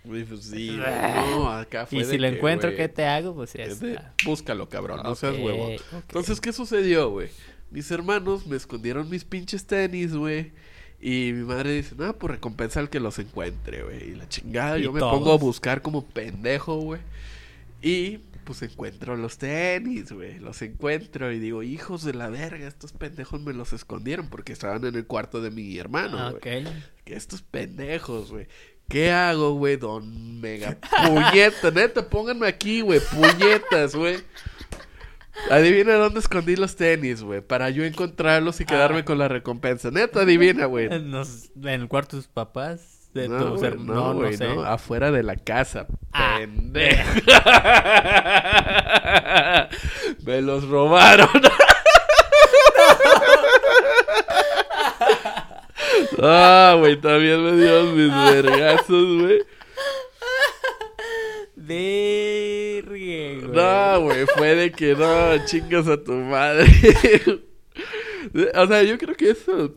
Güey, 0.05 0.23
pues 0.23 0.43
sí, 0.43 0.77
güey, 0.77 1.13
no, 1.31 1.49
acá 1.49 1.85
fue 1.85 1.99
Y 1.99 2.03
de 2.03 2.11
si 2.11 2.17
lo 2.17 2.29
que, 2.29 2.35
encuentro, 2.35 2.69
güey, 2.69 2.77
¿qué 2.77 2.89
te 2.89 3.05
hago? 3.05 3.33
Pues 3.35 3.53
ya 3.53 3.63
está. 3.63 4.13
búscalo, 4.23 4.69
cabrón, 4.69 5.01
no 5.03 5.15
seas 5.15 5.37
huevo. 5.37 5.69
Entonces, 5.91 6.39
¿qué 6.39 6.53
sucedió, 6.53 7.09
güey? 7.09 7.29
Mis 7.75 7.91
hermanos 7.91 8.47
me 8.47 8.55
escondieron 8.55 9.09
mis 9.09 9.25
pinches 9.25 9.65
tenis, 9.65 10.15
güey. 10.15 10.53
Y 11.01 11.33
mi 11.33 11.43
madre 11.43 11.73
dice, 11.73 11.93
no, 11.97 12.13
pues 12.17 12.31
recompensa 12.31 12.79
al 12.79 12.89
que 12.89 13.01
los 13.01 13.19
encuentre, 13.19 13.83
güey. 13.83 14.11
Y 14.11 14.15
la 14.15 14.29
chingada, 14.29 14.79
Y 14.79 14.83
yo 14.83 14.93
me 14.93 15.01
pongo 15.01 15.33
a 15.33 15.37
buscar 15.37 15.81
como 15.81 16.05
pendejo, 16.05 16.77
güey. 16.77 17.01
Y 17.81 18.19
pues 18.45 18.61
encuentro 18.61 19.17
los 19.17 19.37
tenis, 19.37 20.09
güey. 20.13 20.39
Los 20.39 20.61
encuentro 20.61 21.33
y 21.33 21.39
digo, 21.39 21.63
hijos 21.63 22.05
de 22.05 22.13
la 22.13 22.29
verga, 22.29 22.65
estos 22.65 22.93
pendejos 22.93 23.41
me 23.41 23.51
los 23.51 23.73
escondieron 23.73 24.29
porque 24.29 24.53
estaban 24.53 24.85
en 24.85 24.95
el 24.95 25.05
cuarto 25.05 25.41
de 25.41 25.51
mi 25.51 25.77
hermano, 25.77 26.17
Ah. 26.17 26.33
Que 27.03 27.13
estos 27.15 27.41
pendejos, 27.41 28.31
güey. 28.31 28.47
¿Qué 28.87 29.11
hago, 29.11 29.55
güey? 29.55 29.75
Don 29.75 30.39
Mega 30.39 30.77
Puñeta, 31.05 31.71
neta, 31.71 32.07
pónganme 32.07 32.47
aquí, 32.47 32.79
güey. 32.79 33.01
Puñetas, 33.01 33.95
güey. 33.95 34.19
Adivina 35.49 35.95
dónde 35.95 36.19
escondí 36.19 36.55
los 36.55 36.75
tenis, 36.75 37.21
güey. 37.23 37.41
Para 37.41 37.69
yo 37.69 37.83
encontrarlos 37.83 38.61
y 38.61 38.65
quedarme 38.65 38.99
Ah. 38.99 39.05
con 39.05 39.17
la 39.17 39.27
recompensa. 39.27 39.91
Neta, 39.91 40.21
adivina, 40.21 40.65
güey. 40.65 40.85
En, 40.91 41.13
el 41.65 41.87
cuarto 41.87 42.17
de 42.17 42.23
tus 42.23 42.31
papás. 42.31 42.91
De 43.13 43.29
No, 43.29 43.37
tus 43.51 43.59
güey, 43.61 43.71
her- 43.71 43.79
no, 43.79 43.93
no, 43.93 44.13
no 44.13 44.19
güey, 44.19 44.35
sé. 44.37 44.47
no, 44.47 44.63
afuera 44.65 45.09
de 45.11 45.23
la 45.23 45.35
casa. 45.37 45.87
Ah. 46.13 46.39
Me 50.23 50.41
los 50.41 50.67
robaron. 50.67 51.29
Ah, 56.21 56.75
güey, 56.79 56.99
también 56.99 57.43
me 57.43 57.51
dieron 57.53 57.95
mis 57.95 58.11
vergazos, 58.33 59.21
güey. 59.21 59.39
Vergue, 61.55 62.94
güey. 63.33 63.51
No, 63.51 64.01
güey, 64.01 64.25
fue 64.35 64.55
de 64.55 64.71
que 64.71 64.95
no, 64.95 65.45
chingas 65.45 65.87
a 65.87 66.03
tu 66.03 66.13
madre. 66.13 66.65
o 68.55 68.67
sea, 68.67 68.83
yo 68.83 68.97
creo 68.97 69.15
que 69.15 69.31
eso 69.31 69.73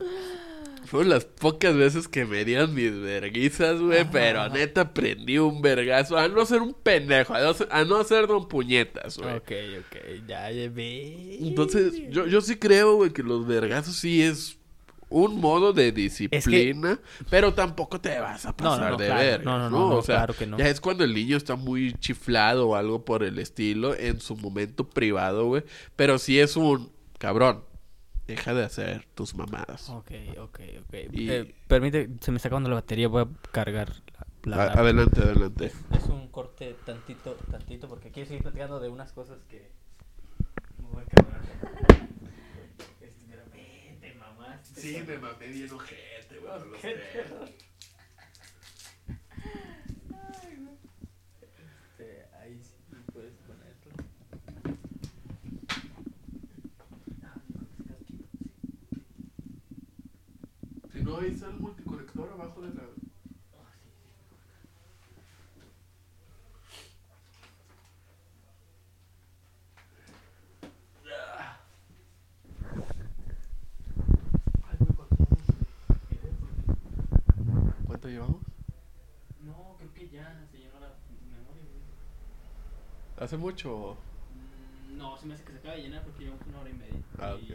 fueron 0.89 1.11
las 1.11 1.27
pocas 1.27 1.77
veces 1.77 2.09
que 2.09 2.25
me 2.25 2.45
dieron 2.45 2.75
mis 2.75 2.99
verguizas, 2.99 3.79
güey. 3.81 4.07
Pero 4.11 4.49
neta 4.49 4.83
aprendí 4.83 5.39
un 5.39 5.61
vergazo. 5.61 6.17
A 6.17 6.29
no 6.29 6.45
ser 6.47 6.63
un 6.63 6.73
pendejo, 6.73 7.35
a 7.35 7.41
no 7.41 7.55
ser, 7.55 7.69
a 7.71 7.85
no 7.85 8.03
ser 8.05 8.27
don 8.27 8.49
puñetas, 8.49 9.19
güey. 9.19 9.37
Ok, 9.37 9.53
ok, 9.81 10.27
ya, 10.27 10.51
ya 10.51 10.71
ve. 10.71 11.39
Entonces, 11.41 11.93
yo, 12.09 12.27
yo 12.27 12.41
sí 12.41 12.57
creo, 12.57 12.97
güey, 12.97 13.13
que 13.13 13.23
los 13.23 13.47
vergazos 13.47 13.97
sí 13.97 14.23
es 14.23 14.58
un 15.11 15.41
modo 15.41 15.73
de 15.73 15.91
disciplina, 15.93 16.99
pero 17.31 17.55
tampoco 17.55 18.01
te 18.01 18.19
vas 18.21 18.45
a 18.47 18.51
No, 18.51 18.57
pasar 18.57 18.91
no, 18.93 18.97
de 18.99 19.07
claro. 19.07 19.21
verga, 19.21 19.45
No, 19.45 19.59
no, 19.59 19.71
¿no? 19.71 19.79
no, 19.79 19.89
no, 19.91 19.97
o 19.97 20.03
sea, 20.03 20.17
claro 20.17 20.35
que 20.37 20.47
no. 20.47 20.59
ya 20.59 20.69
es 20.69 20.81
cuando 20.81 21.05
el 21.05 21.15
niño 21.15 21.37
está 21.37 21.57
muy 21.57 21.95
chiflado 21.95 22.69
o 22.69 22.75
algo 22.77 23.05
por 23.05 23.23
el 23.23 23.39
estilo 23.39 23.95
en 23.95 24.21
su 24.21 24.37
momento 24.37 24.85
privado, 24.89 25.47
güey, 25.47 25.63
pero 25.97 26.19
sí 26.19 26.39
es 26.39 26.57
un 26.57 26.91
cabrón. 27.19 27.65
Deja 28.27 28.53
de 28.53 28.63
hacer 28.63 29.07
tus 29.15 29.35
mamadas. 29.35 29.89
Ok, 29.89 30.11
ok, 30.39 30.61
ok. 30.83 30.95
Y- 31.13 31.31
Eh, 31.31 31.55
permite, 31.67 32.11
se 32.21 32.31
me 32.31 32.37
está 32.37 32.49
acabando 32.49 32.69
la 32.69 32.75
batería, 32.75 33.09
voy 33.09 33.23
a 33.23 33.29
cargar 33.53 33.91
la... 34.45 34.57
la- 34.57 34.63
A- 34.65 34.81
adelante, 34.81 35.23
adelante. 35.23 35.73
Es 35.97 36.05
un 36.11 36.29
corte 36.29 36.77
tantito, 36.85 37.33
tantito, 37.51 37.89
porque 37.89 38.11
quiero 38.11 38.29
seguir 38.29 38.43
platicando 38.43 38.81
de 38.81 38.91
unas 38.91 39.13
cosas 39.15 39.39
que... 39.49 39.71
Me 40.83 40.89
voy 40.91 41.03
a 41.05 41.07
cargar. 41.07 41.41
Mamá. 44.83 45.05
me 45.07 45.19
mamé 45.19 45.47
bien 45.49 45.73
ojete, 45.73 46.39
güey. 46.39 46.71
los 46.71 46.81
Qué 46.81 46.89
tenis. 46.89 47.13
terror. 47.13 47.49
Este, 51.43 52.27
ahí 52.41 52.61
sí 52.63 52.75
puedes 53.13 53.35
ponerlo. 53.47 53.93
Si 60.93 61.03
no, 61.03 61.19
ahí 61.19 61.31
está 61.33 61.47
el 61.49 61.55
multiconector 61.61 62.31
abajo 62.33 62.61
de 62.63 62.75
la... 62.75 62.83
¿Cuánto 77.87 78.09
llevamos? 78.09 78.43
No, 79.41 79.75
creo 79.79 79.95
que 79.95 80.09
ya 80.09 80.45
se 80.51 80.59
llenó 80.59 80.79
la 80.81 80.95
memoria. 81.31 81.63
güey. 81.65 81.83
¿Hace 83.21 83.37
mucho? 83.37 83.97
Mm, 84.91 84.97
No, 84.99 85.17
se 85.19 85.27
me 85.27 85.35
hace 85.35 85.45
que 85.45 85.53
se 85.53 85.59
acaba 85.59 85.75
de 85.75 85.83
llenar 85.83 86.03
porque 86.05 86.25
llevamos 86.25 86.47
una 86.47 86.61
hora 86.61 86.71
y 86.71 86.75
media. 86.75 87.03
Ah, 87.19 87.35
y, 87.41 87.53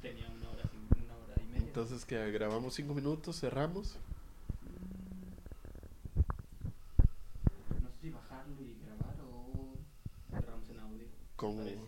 tenía 0.00 0.26
una 0.28 0.50
hora, 0.50 0.62
una 0.96 1.14
hora 1.14 1.34
y 1.42 1.44
media. 1.52 1.66
Entonces 1.66 2.04
que 2.04 2.30
grabamos 2.30 2.74
cinco 2.74 2.94
minutos, 2.94 3.38
cerramos. 3.40 3.96
No 7.82 7.90
sé 7.90 8.00
si 8.02 8.10
bajarlo 8.10 8.54
y 8.62 8.76
grabar 8.84 9.16
o 9.20 9.74
cerramos 10.30 10.70
en 10.70 10.78
audio. 10.80 11.06
Como, 11.36 11.58
Parece. 11.64 11.80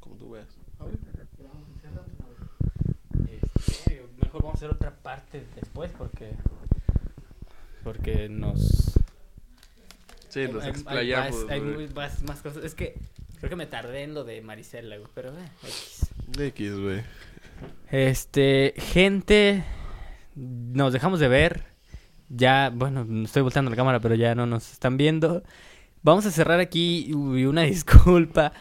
como 0.00 0.16
tú 0.16 0.30
veas. 0.30 0.48
Grabamos, 0.78 1.64
cerramos 1.80 2.10
en 2.10 2.22
audio. 2.24 3.30
Este, 3.66 4.06
mejor 4.22 4.42
vamos 4.42 4.54
a 4.54 4.58
hacer 4.58 4.70
otra 4.70 4.94
parte 4.94 5.46
después 5.54 5.92
porque 5.96 6.34
porque 7.84 8.28
nos 8.28 8.94
Sí, 10.46 10.52
nos 10.52 10.62
hay- 10.62 10.68
hay 10.68 10.70
explayamos. 10.70 11.44
más- 11.44 11.50
Hay, 11.50 11.60
más, 11.94 12.22
más 12.24 12.42
cosas. 12.42 12.64
Es 12.64 12.74
que 12.74 12.94
creo 13.38 13.50
que 13.50 13.56
me 13.56 13.66
tardé 13.66 14.02
en 14.02 14.14
lo 14.14 14.24
de 14.24 14.40
Marisela, 14.42 14.96
güey, 14.96 15.08
pero 15.14 15.30
eh, 15.30 15.48
X. 15.62 16.06
X, 16.38 16.78
güey. 16.78 17.02
Este, 17.90 18.74
gente, 18.78 19.64
nos 20.34 20.92
dejamos 20.92 21.20
de 21.20 21.28
ver. 21.28 21.64
Ya, 22.28 22.70
bueno, 22.74 23.06
estoy 23.24 23.42
volteando 23.42 23.70
la 23.70 23.76
cámara, 23.76 24.00
pero 24.00 24.14
ya 24.16 24.34
no 24.34 24.46
nos 24.46 24.72
están 24.72 24.96
viendo. 24.96 25.42
Vamos 26.02 26.26
a 26.26 26.30
cerrar 26.30 26.60
aquí 26.60 27.06
y 27.08 27.12
una 27.44 27.62
disculpa, 27.62 28.52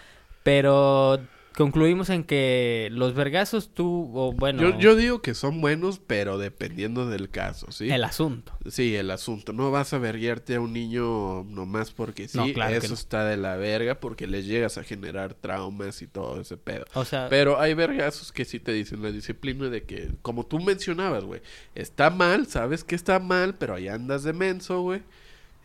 pero 0.44 1.20
concluimos 1.56 2.10
en 2.10 2.23
que 2.23 2.90
los 2.91 3.14
vergazos 3.14 3.73
tú, 3.73 4.11
o 4.14 4.34
bueno, 4.34 4.61
Yo, 4.61 4.77
yo 4.80 4.95
digo 4.95 5.22
que 5.22 5.34
son 5.34 5.61
buenos, 5.61 5.99
pero 6.06 6.38
dependiendo 6.38 7.07
del 7.10 7.30
caso, 7.30 7.72
¿sí? 7.72 7.90
el 7.90 8.03
asunto. 8.03 8.53
Sí, 8.69 8.95
el 8.95 9.11
asunto. 9.11 9.53
No 9.53 9.72
vas 9.72 9.94
a 9.94 9.98
verguiarte 9.98 10.56
a 10.56 10.61
un 10.61 10.73
niño 10.73 11.44
nomás 11.45 11.91
porque 11.91 12.27
sí. 12.27 12.38
No, 12.38 12.45
claro 12.53 12.72
que 12.72 12.77
Eso 12.77 12.90
no. 12.90 12.94
está 12.95 13.26
de 13.26 13.38
la 13.38 13.56
verga 13.56 13.99
porque 13.99 14.27
les 14.27 14.45
llegas 14.45 14.77
a 14.77 14.84
generar 14.84 15.34
traumas 15.34 16.02
y 16.02 16.07
todo 16.07 16.41
ese 16.41 16.57
pedo. 16.57 16.86
O 16.94 17.06
sea, 17.06 17.27
Pero 17.30 17.60
hay 17.60 17.73
vergazos 17.73 18.32
que 18.32 18.45
sí 18.45 18.60
te 18.60 18.72
dicen 18.72 19.02
la 19.02 19.11
disciplina 19.11 19.69
de 19.69 19.84
que, 19.84 20.11
como 20.22 20.45
tú 20.45 20.60
mencionabas, 20.60 21.23
güey, 21.23 21.41
está 21.76 22.10
mal, 22.10 22.48
sabes 22.48 22.84
que 22.84 22.95
está 22.95 23.19
mal, 23.19 23.56
pero 23.56 23.76
ahí 23.76 23.88
andas 23.88 24.23
de 24.23 24.34
menso, 24.34 24.82
güey. 24.82 25.02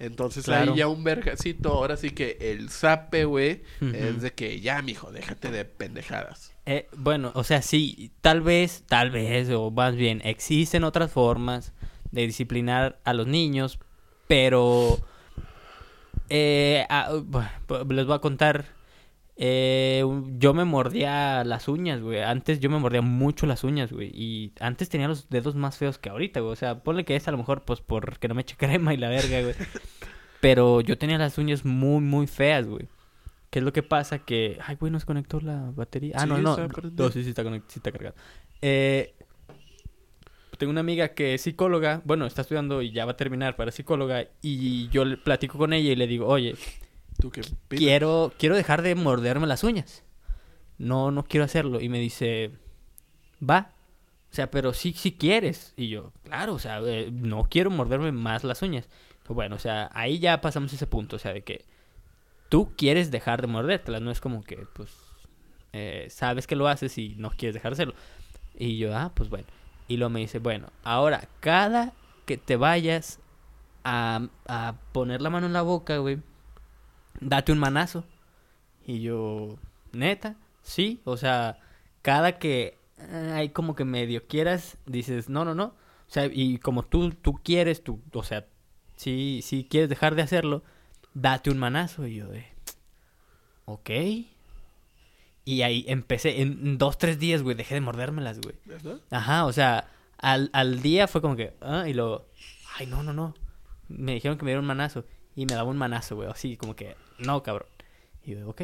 Entonces 0.00 0.46
Claro. 0.46 0.72
ahí 0.72 0.78
ya 0.78 0.88
un 0.88 1.04
vergacito, 1.04 1.72
ahora 1.72 1.96
sí 1.98 2.10
que 2.10 2.38
el 2.40 2.70
zape, 2.70 3.26
güey, 3.26 3.62
es 3.80 4.22
de 4.22 4.32
que 4.32 4.60
ya, 4.60 4.80
mijo, 4.82 5.12
déjate 5.12 5.50
de 5.50 5.64
pendejadas. 5.66 6.52
eh, 6.66 6.88
bueno, 6.96 7.32
o 7.34 7.44
sea, 7.44 7.60
sí, 7.62 8.10
tal 8.22 8.40
vez, 8.40 8.82
tal 8.88 9.10
vez, 9.10 9.50
o 9.50 9.70
más 9.70 9.94
bien, 9.96 10.22
existen 10.24 10.84
otras 10.84 11.12
formas 11.12 11.72
de 12.12 12.26
disciplinar 12.26 12.98
a 13.04 13.12
los 13.12 13.26
niños, 13.26 13.78
pero 14.26 14.98
eh, 16.30 16.86
ah, 16.88 17.10
les 17.88 18.06
voy 18.06 18.14
a 18.14 18.20
contar. 18.20 18.79
Eh, 19.42 20.04
yo 20.36 20.52
me 20.52 20.66
mordía 20.66 21.44
las 21.44 21.66
uñas, 21.66 22.02
güey. 22.02 22.20
Antes 22.22 22.60
yo 22.60 22.68
me 22.68 22.78
mordía 22.78 23.00
mucho 23.00 23.46
las 23.46 23.64
uñas, 23.64 23.90
güey. 23.90 24.10
Y 24.12 24.52
antes 24.60 24.90
tenía 24.90 25.08
los 25.08 25.30
dedos 25.30 25.54
más 25.54 25.78
feos 25.78 25.96
que 25.96 26.10
ahorita, 26.10 26.40
güey. 26.40 26.52
O 26.52 26.56
sea, 26.56 26.82
ponle 26.82 27.06
que 27.06 27.16
es 27.16 27.26
a 27.26 27.30
lo 27.30 27.38
mejor, 27.38 27.62
pues, 27.64 27.80
porque 27.80 28.28
no 28.28 28.34
me 28.34 28.42
eche 28.42 28.56
crema 28.58 28.92
y 28.92 28.98
la 28.98 29.08
verga, 29.08 29.40
güey. 29.40 29.54
Pero 30.42 30.82
yo 30.82 30.98
tenía 30.98 31.16
las 31.16 31.38
uñas 31.38 31.64
muy, 31.64 32.02
muy 32.02 32.26
feas, 32.26 32.66
güey. 32.68 32.86
¿Qué 33.48 33.60
es 33.60 33.64
lo 33.64 33.72
que 33.72 33.82
pasa? 33.82 34.18
Que... 34.18 34.58
Ay, 34.64 34.76
güey, 34.78 34.92
¿nos 34.92 35.06
conectó 35.06 35.40
la 35.40 35.70
batería? 35.74 36.14
Ah, 36.16 36.22
Sí, 36.24 36.28
no, 36.28 36.38
no. 36.38 36.56
No, 36.94 37.10
sí, 37.10 37.24
sí 37.24 37.30
está, 37.30 37.42
conect- 37.42 37.64
sí 37.68 37.78
está 37.78 37.92
cargado. 37.92 38.14
Eh, 38.60 39.14
tengo 40.58 40.70
una 40.70 40.80
amiga 40.80 41.08
que 41.14 41.32
es 41.34 41.40
psicóloga. 41.40 42.02
Bueno, 42.04 42.26
está 42.26 42.42
estudiando 42.42 42.82
y 42.82 42.92
ya 42.92 43.06
va 43.06 43.12
a 43.12 43.16
terminar 43.16 43.56
para 43.56 43.72
psicóloga. 43.72 44.26
Y 44.42 44.88
yo 44.90 45.06
le 45.06 45.16
platico 45.16 45.56
con 45.56 45.72
ella 45.72 45.90
y 45.92 45.96
le 45.96 46.06
digo, 46.06 46.26
oye, 46.26 46.54
¿Tú 47.20 47.30
qué 47.30 47.42
quiero, 47.68 48.32
quiero 48.38 48.56
dejar 48.56 48.82
de 48.82 48.94
morderme 48.94 49.46
las 49.46 49.64
uñas. 49.64 50.02
No, 50.78 51.10
no 51.10 51.24
quiero 51.24 51.44
hacerlo. 51.44 51.80
Y 51.80 51.88
me 51.88 51.98
dice, 51.98 52.52
va. 53.42 53.72
O 54.30 54.34
sea, 54.34 54.50
pero 54.50 54.72
sí, 54.72 54.94
sí 54.96 55.12
quieres. 55.12 55.74
Y 55.76 55.88
yo, 55.88 56.12
claro, 56.24 56.54
o 56.54 56.58
sea, 56.58 56.80
eh, 56.84 57.10
no 57.12 57.44
quiero 57.50 57.70
morderme 57.70 58.12
más 58.12 58.44
las 58.44 58.62
uñas. 58.62 58.88
Bueno, 59.28 59.56
o 59.56 59.58
sea, 59.58 59.90
ahí 59.92 60.18
ya 60.18 60.40
pasamos 60.40 60.72
ese 60.72 60.86
punto. 60.86 61.16
O 61.16 61.18
sea, 61.18 61.32
de 61.32 61.42
que 61.42 61.64
tú 62.48 62.72
quieres 62.76 63.10
dejar 63.10 63.42
de 63.42 63.48
mordértelas. 63.48 64.00
No 64.00 64.10
es 64.10 64.20
como 64.20 64.42
que, 64.42 64.56
pues, 64.72 64.90
eh, 65.72 66.08
sabes 66.10 66.46
que 66.46 66.56
lo 66.56 66.68
haces 66.68 66.96
y 66.98 67.14
no 67.16 67.30
quieres 67.30 67.54
dejar 67.54 67.72
de 67.72 67.74
hacerlo. 67.74 67.94
Y 68.54 68.78
yo, 68.78 68.96
ah, 68.96 69.12
pues 69.14 69.28
bueno. 69.28 69.46
Y 69.88 69.96
luego 69.96 70.10
me 70.10 70.20
dice, 70.20 70.38
bueno, 70.38 70.68
ahora, 70.84 71.28
cada 71.40 71.92
que 72.24 72.36
te 72.38 72.56
vayas 72.56 73.20
a, 73.84 74.28
a 74.46 74.74
poner 74.92 75.20
la 75.20 75.30
mano 75.30 75.46
en 75.46 75.52
la 75.52 75.62
boca, 75.62 75.98
güey, 75.98 76.18
date 77.20 77.52
un 77.52 77.58
manazo. 77.58 78.04
Y 78.86 79.00
yo, 79.00 79.58
neta, 79.92 80.36
sí, 80.62 81.00
o 81.04 81.16
sea, 81.16 81.58
cada 82.02 82.38
que 82.38 82.78
eh, 82.98 83.32
hay 83.34 83.50
como 83.50 83.74
que 83.74 83.84
medio 83.84 84.26
quieras, 84.26 84.76
dices, 84.86 85.28
no, 85.28 85.44
no, 85.44 85.54
no. 85.54 85.64
O 85.64 86.12
sea, 86.12 86.26
y 86.26 86.58
como 86.58 86.82
tú, 86.82 87.10
tú 87.10 87.40
quieres, 87.42 87.84
tú, 87.84 88.00
o 88.12 88.22
sea, 88.22 88.46
si, 88.96 89.40
si 89.42 89.64
quieres 89.64 89.88
dejar 89.88 90.14
de 90.14 90.22
hacerlo, 90.22 90.62
date 91.14 91.50
un 91.50 91.58
manazo. 91.58 92.06
Y 92.06 92.16
yo 92.16 92.28
de, 92.28 92.46
ok. 93.64 93.90
Y 95.44 95.62
ahí 95.62 95.84
empecé, 95.88 96.42
en 96.42 96.78
dos, 96.78 96.98
tres 96.98 97.18
días, 97.18 97.42
güey, 97.42 97.56
dejé 97.56 97.74
de 97.74 97.80
mordérmelas, 97.80 98.40
güey. 98.40 98.56
Ajá, 99.10 99.46
o 99.46 99.52
sea, 99.52 99.88
al, 100.18 100.50
al 100.52 100.82
día 100.82 101.08
fue 101.08 101.20
como 101.20 101.36
que, 101.36 101.54
ah, 101.60 101.88
y 101.88 101.94
luego, 101.94 102.26
ay, 102.78 102.86
no, 102.86 103.02
no, 103.02 103.12
no. 103.12 103.34
Me 103.88 104.14
dijeron 104.14 104.36
que 104.36 104.44
me 104.44 104.50
diera 104.50 104.60
un 104.60 104.66
manazo. 104.66 105.04
Y 105.36 105.46
me 105.46 105.54
daba 105.54 105.68
un 105.70 105.76
manazo, 105.78 106.16
güey, 106.16 106.28
así 106.28 106.56
como 106.56 106.74
que, 106.76 106.96
no, 107.18 107.42
cabrón. 107.42 107.68
Y 108.24 108.32
yo, 108.34 108.48
ok. 108.48 108.62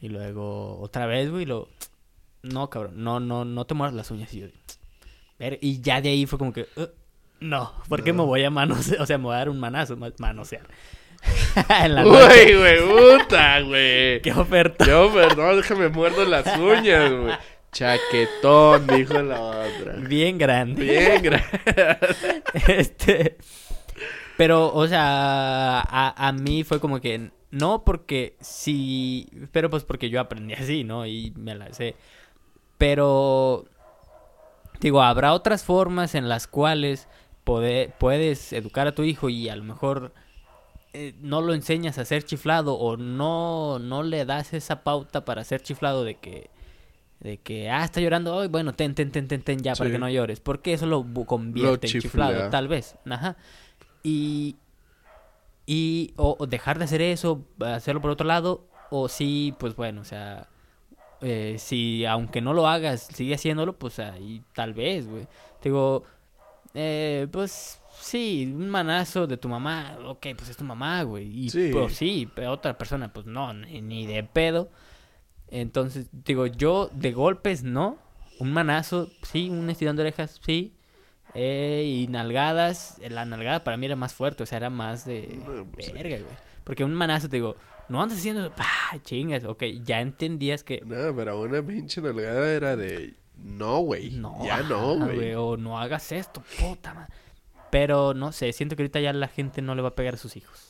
Y 0.00 0.08
luego, 0.08 0.78
otra 0.80 1.06
vez, 1.06 1.30
güey, 1.30 1.44
luego, 1.44 1.68
no, 2.42 2.68
cabrón, 2.70 3.02
no, 3.02 3.20
no, 3.20 3.44
no 3.44 3.64
te 3.66 3.74
mueras 3.74 3.94
las 3.94 4.10
uñas. 4.10 4.32
Y 4.34 4.40
yo, 4.40 4.46
ver, 5.38 5.58
y 5.60 5.80
ya 5.80 6.00
de 6.00 6.10
ahí 6.10 6.26
fue 6.26 6.38
como 6.38 6.52
que, 6.52 6.66
"Uh, 6.76 6.86
no, 7.40 7.72
¿por 7.88 8.02
qué 8.04 8.12
me 8.12 8.22
voy 8.22 8.44
a 8.44 8.50
manosear? 8.50 9.00
O 9.02 9.06
sea, 9.06 9.18
me 9.18 9.24
voy 9.24 9.34
a 9.34 9.38
dar 9.38 9.48
un 9.50 9.60
manazo, 9.60 9.96
ma- 9.96 10.12
manosear. 10.18 10.66
en 11.82 11.94
la. 11.94 12.06
Uy, 12.06 12.54
güey, 12.56 13.18
puta, 13.18 13.60
güey. 13.60 14.20
Qué 14.22 14.32
oferta. 14.32 14.84
Yo, 14.86 15.12
perdón, 15.12 15.56
déjame 15.56 15.88
muerdo 15.88 16.24
las 16.24 16.46
uñas, 16.58 17.10
güey. 17.12 17.34
Chaquetón, 17.72 18.86
dijo 18.86 19.20
la 19.22 19.40
otra. 19.40 19.92
Bien 19.96 20.38
grande. 20.38 20.82
Bien, 20.84 21.22
gracias. 21.22 21.98
este. 22.68 23.36
Pero, 24.38 24.72
o 24.72 24.86
sea, 24.88 25.80
a, 25.80 26.28
a 26.28 26.32
mí 26.32 26.64
fue 26.64 26.80
como 26.80 27.00
que 27.00 27.30
no 27.50 27.84
porque 27.84 28.36
sí, 28.40 29.28
pero 29.52 29.68
pues 29.68 29.84
porque 29.84 30.08
yo 30.08 30.20
aprendí 30.20 30.54
así, 30.54 30.84
¿no? 30.84 31.04
Y 31.06 31.32
me 31.36 31.54
la 31.54 31.72
sé. 31.74 31.94
Pero, 32.78 33.64
digo, 34.80 35.02
habrá 35.02 35.32
otras 35.32 35.64
formas 35.64 36.14
en 36.14 36.28
las 36.28 36.46
cuales 36.46 37.08
pode- 37.44 37.92
puedes 37.98 38.52
educar 38.52 38.86
a 38.86 38.94
tu 38.94 39.02
hijo 39.02 39.28
y 39.28 39.48
a 39.48 39.56
lo 39.56 39.64
mejor 39.64 40.12
eh, 40.92 41.14
no 41.20 41.40
lo 41.42 41.52
enseñas 41.54 41.98
a 41.98 42.04
ser 42.04 42.22
chiflado 42.24 42.74
o 42.74 42.96
no, 42.96 43.78
no 43.78 44.02
le 44.02 44.24
das 44.24 44.52
esa 44.54 44.84
pauta 44.84 45.24
para 45.24 45.42
ser 45.44 45.60
chiflado 45.62 46.04
de 46.04 46.14
que, 46.14 46.48
de 47.20 47.38
que, 47.38 47.68
ah, 47.70 47.84
está 47.84 48.00
llorando 48.00 48.34
hoy, 48.36 48.46
bueno, 48.48 48.72
ten, 48.74 48.94
ten, 48.94 49.10
ten, 49.10 49.26
ten, 49.26 49.42
ten, 49.42 49.58
ya, 49.60 49.74
para 49.74 49.90
que 49.90 49.98
no 49.98 50.08
llores. 50.08 50.38
Porque 50.40 50.72
eso 50.74 50.86
lo 50.86 51.04
convierte 51.26 51.88
en 51.88 51.92
chiflado, 52.02 52.32
tal 52.50 52.68
vez. 52.68 52.94
Ajá. 53.10 53.36
Y, 54.02 54.56
y 55.66 56.12
o, 56.16 56.36
o 56.38 56.46
dejar 56.46 56.78
de 56.78 56.84
hacer 56.84 57.02
eso, 57.02 57.44
hacerlo 57.60 58.00
por 58.00 58.10
otro 58.10 58.26
lado, 58.26 58.66
o 58.90 59.08
sí, 59.08 59.54
pues 59.58 59.76
bueno, 59.76 60.00
o 60.00 60.04
sea, 60.04 60.48
eh, 61.20 61.56
si 61.58 62.04
aunque 62.06 62.40
no 62.40 62.54
lo 62.54 62.66
hagas, 62.66 63.02
sigue 63.02 63.34
haciéndolo, 63.34 63.74
pues 63.78 63.98
ahí 63.98 64.42
tal 64.54 64.72
vez, 64.74 65.06
güey. 65.08 65.26
Digo, 65.62 66.04
eh, 66.74 67.26
pues 67.30 67.82
sí, 68.00 68.50
un 68.54 68.70
manazo 68.70 69.26
de 69.26 69.36
tu 69.36 69.48
mamá, 69.48 69.98
ok, 70.06 70.26
pues 70.36 70.48
es 70.48 70.56
tu 70.56 70.64
mamá, 70.64 71.02
güey. 71.02 71.26
Y 71.46 71.50
Sí. 71.50 71.70
pues 71.72 71.96
sí, 71.96 72.28
otra 72.48 72.78
persona, 72.78 73.12
pues 73.12 73.26
no, 73.26 73.52
ni, 73.52 73.82
ni 73.82 74.06
de 74.06 74.22
pedo. 74.22 74.70
Entonces, 75.50 76.08
digo, 76.12 76.46
yo 76.46 76.88
de 76.92 77.12
golpes 77.12 77.62
no. 77.62 77.98
Un 78.38 78.52
manazo, 78.52 79.08
sí, 79.22 79.50
un 79.50 79.68
estirón 79.68 79.96
de 79.96 80.02
orejas, 80.02 80.38
sí. 80.46 80.72
Eh, 81.34 81.84
y 81.86 82.08
nalgadas, 82.08 82.96
la 83.08 83.24
nalgada 83.24 83.64
para 83.64 83.76
mí 83.76 83.86
era 83.86 83.96
más 83.96 84.14
fuerte, 84.14 84.42
o 84.42 84.46
sea, 84.46 84.58
era 84.58 84.70
más 84.70 85.04
de 85.04 85.38
No, 85.46 85.66
pues 85.66 85.92
verga, 85.92 86.16
güey. 86.16 86.36
Porque 86.64 86.84
un 86.84 86.94
manazo 86.94 87.28
te 87.28 87.36
digo, 87.36 87.56
no 87.88 88.02
andas 88.02 88.18
haciendo, 88.18 88.50
¡pah! 88.50 88.98
chingas, 89.02 89.44
ok, 89.44 89.64
ya 89.84 90.00
entendías 90.00 90.64
que 90.64 90.82
No, 90.84 91.14
pero 91.14 91.40
una 91.40 91.62
pinche 91.62 92.00
nalgada 92.00 92.50
era 92.52 92.76
de. 92.76 93.14
No, 93.36 93.78
güey. 93.80 94.10
no, 94.10 94.44
ya 94.44 94.62
no, 94.62 94.96
güey. 94.96 95.34
o 95.34 95.56
no 95.56 95.78
hagas 95.78 96.10
esto, 96.12 96.42
puta 96.58 96.92
madre. 96.94 97.12
Pero 97.70 98.14
no 98.14 98.32
sé, 98.32 98.52
siento 98.52 98.76
que 98.76 98.82
ahorita 98.82 99.00
ya 99.00 99.12
la 99.12 99.28
gente 99.28 99.62
no 99.62 99.74
le 99.74 99.82
va 99.82 99.88
a 99.88 99.94
pegar 99.94 100.14
a 100.14 100.18
sus 100.18 100.36
hijos. 100.36 100.67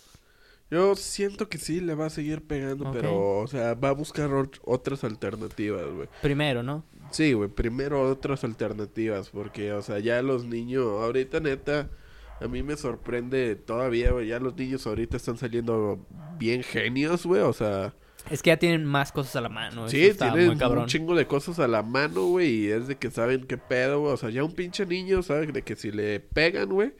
Yo 0.70 0.94
siento 0.96 1.48
que 1.48 1.56
sí 1.58 1.80
le 1.80 1.94
va 1.94 2.06
a 2.06 2.10
seguir 2.10 2.42
pegando, 2.46 2.90
pero, 2.92 3.38
o 3.38 3.46
sea, 3.46 3.72
va 3.74 3.88
a 3.88 3.92
buscar 3.92 4.28
ot- 4.30 4.60
otras 4.64 5.02
alternativas, 5.02 5.82
güey. 5.94 6.08
Primero, 6.20 6.62
¿no? 6.62 6.84
Sí, 7.10 7.32
güey, 7.32 7.48
primero 7.48 8.02
otras 8.02 8.44
alternativas, 8.44 9.30
porque, 9.30 9.72
o 9.72 9.80
sea, 9.80 9.98
ya 9.98 10.20
los 10.20 10.44
niños, 10.44 10.84
ahorita 10.84 11.40
neta, 11.40 11.88
a 12.40 12.46
mí 12.48 12.62
me 12.62 12.76
sorprende 12.76 13.56
todavía, 13.56 14.10
güey, 14.12 14.28
ya 14.28 14.38
los 14.40 14.54
niños 14.56 14.86
ahorita 14.86 15.16
están 15.16 15.38
saliendo 15.38 16.06
bien 16.38 16.62
genios, 16.62 17.24
güey, 17.24 17.40
o 17.40 17.54
sea, 17.54 17.94
Es 18.30 18.42
que 18.42 18.50
ya 18.50 18.58
tienen 18.58 18.84
más 18.84 19.10
cosas 19.10 19.36
a 19.36 19.40
la 19.40 19.48
mano. 19.48 19.88
sí, 19.88 20.10
tienen 20.18 20.50
un 20.62 20.84
chingo 20.86 21.14
de 21.14 21.26
cosas 21.26 21.58
a 21.60 21.66
la 21.66 21.82
mano, 21.82 22.26
güey, 22.26 22.66
y 22.66 22.70
es 22.70 22.88
de 22.88 22.96
que 22.96 23.10
saben 23.10 23.46
qué 23.46 23.56
pedo, 23.56 24.00
güey, 24.00 24.12
o 24.12 24.16
sea, 24.18 24.28
ya 24.28 24.44
un 24.44 24.52
pinche 24.54 24.84
niño 24.84 25.22
sabe 25.22 25.46
de 25.46 25.62
que 25.62 25.76
si 25.76 25.90
le 25.90 26.20
pegan, 26.20 26.68
güey, 26.68 26.92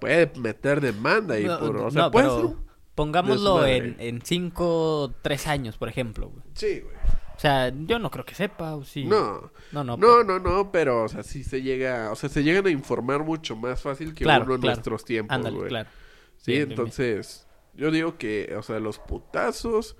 puede 0.00 0.32
meter 0.40 0.80
demanda 0.80 1.38
y 1.38 1.44
No, 1.44 1.58
por, 1.60 1.76
o 1.76 1.90
sea, 1.92 2.02
no, 2.02 2.10
puede 2.10 2.26
pero 2.26 2.36
ser 2.36 2.46
un- 2.46 2.65
pongámoslo 2.96 3.64
en, 3.64 3.94
en 4.00 4.20
cinco, 4.22 5.14
tres 5.22 5.46
años, 5.46 5.76
por 5.78 5.88
ejemplo. 5.88 6.30
güey. 6.30 6.42
Sí, 6.54 6.80
güey. 6.80 6.96
O 7.36 7.38
sea, 7.38 7.70
yo 7.70 7.98
no 7.98 8.10
creo 8.10 8.24
que 8.24 8.34
sepa, 8.34 8.74
o 8.74 8.82
sí. 8.84 9.04
No. 9.04 9.52
no, 9.70 9.84
no. 9.84 9.96
No, 9.98 10.24
no, 10.24 10.38
no, 10.40 10.72
pero, 10.72 11.04
o 11.04 11.08
sea, 11.08 11.22
sí 11.22 11.44
se 11.44 11.60
llega, 11.62 12.10
o 12.10 12.16
sea, 12.16 12.28
se 12.30 12.42
llegan 12.42 12.66
a 12.66 12.70
informar 12.70 13.22
mucho 13.24 13.54
más 13.54 13.82
fácil 13.82 14.14
que 14.14 14.24
Claro, 14.24 14.44
uno 14.46 14.54
en 14.54 14.60
claro. 14.62 14.76
nuestros 14.76 15.04
tiempos, 15.04 15.34
Ándale, 15.34 15.56
güey. 15.56 15.68
claro. 15.68 15.88
Sí, 16.38 16.52
Bien, 16.52 16.60
bien, 16.60 16.68
bien. 16.70 16.78
entonces, 16.80 17.46
yo 17.74 17.90
digo 17.90 18.16
que, 18.16 18.54
o 18.58 18.62
sea, 18.62 18.80
los 18.80 18.98
putazos 18.98 19.96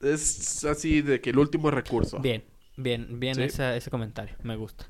es 0.00 0.64
así 0.64 1.02
de 1.02 1.20
que 1.20 1.30
el 1.30 1.38
último 1.38 1.70
recurso. 1.72 2.20
Bien, 2.20 2.44
bien, 2.76 3.18
bien 3.18 3.34
Sí. 3.34 3.42
esa- 3.42 3.74
ese 3.76 3.90
comentario, 3.90 4.36
me 4.44 4.54
gusta. 4.56 4.86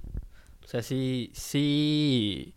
O 0.65 0.67
sea, 0.69 0.83
sí, 0.83 1.31
sí... 1.35 2.55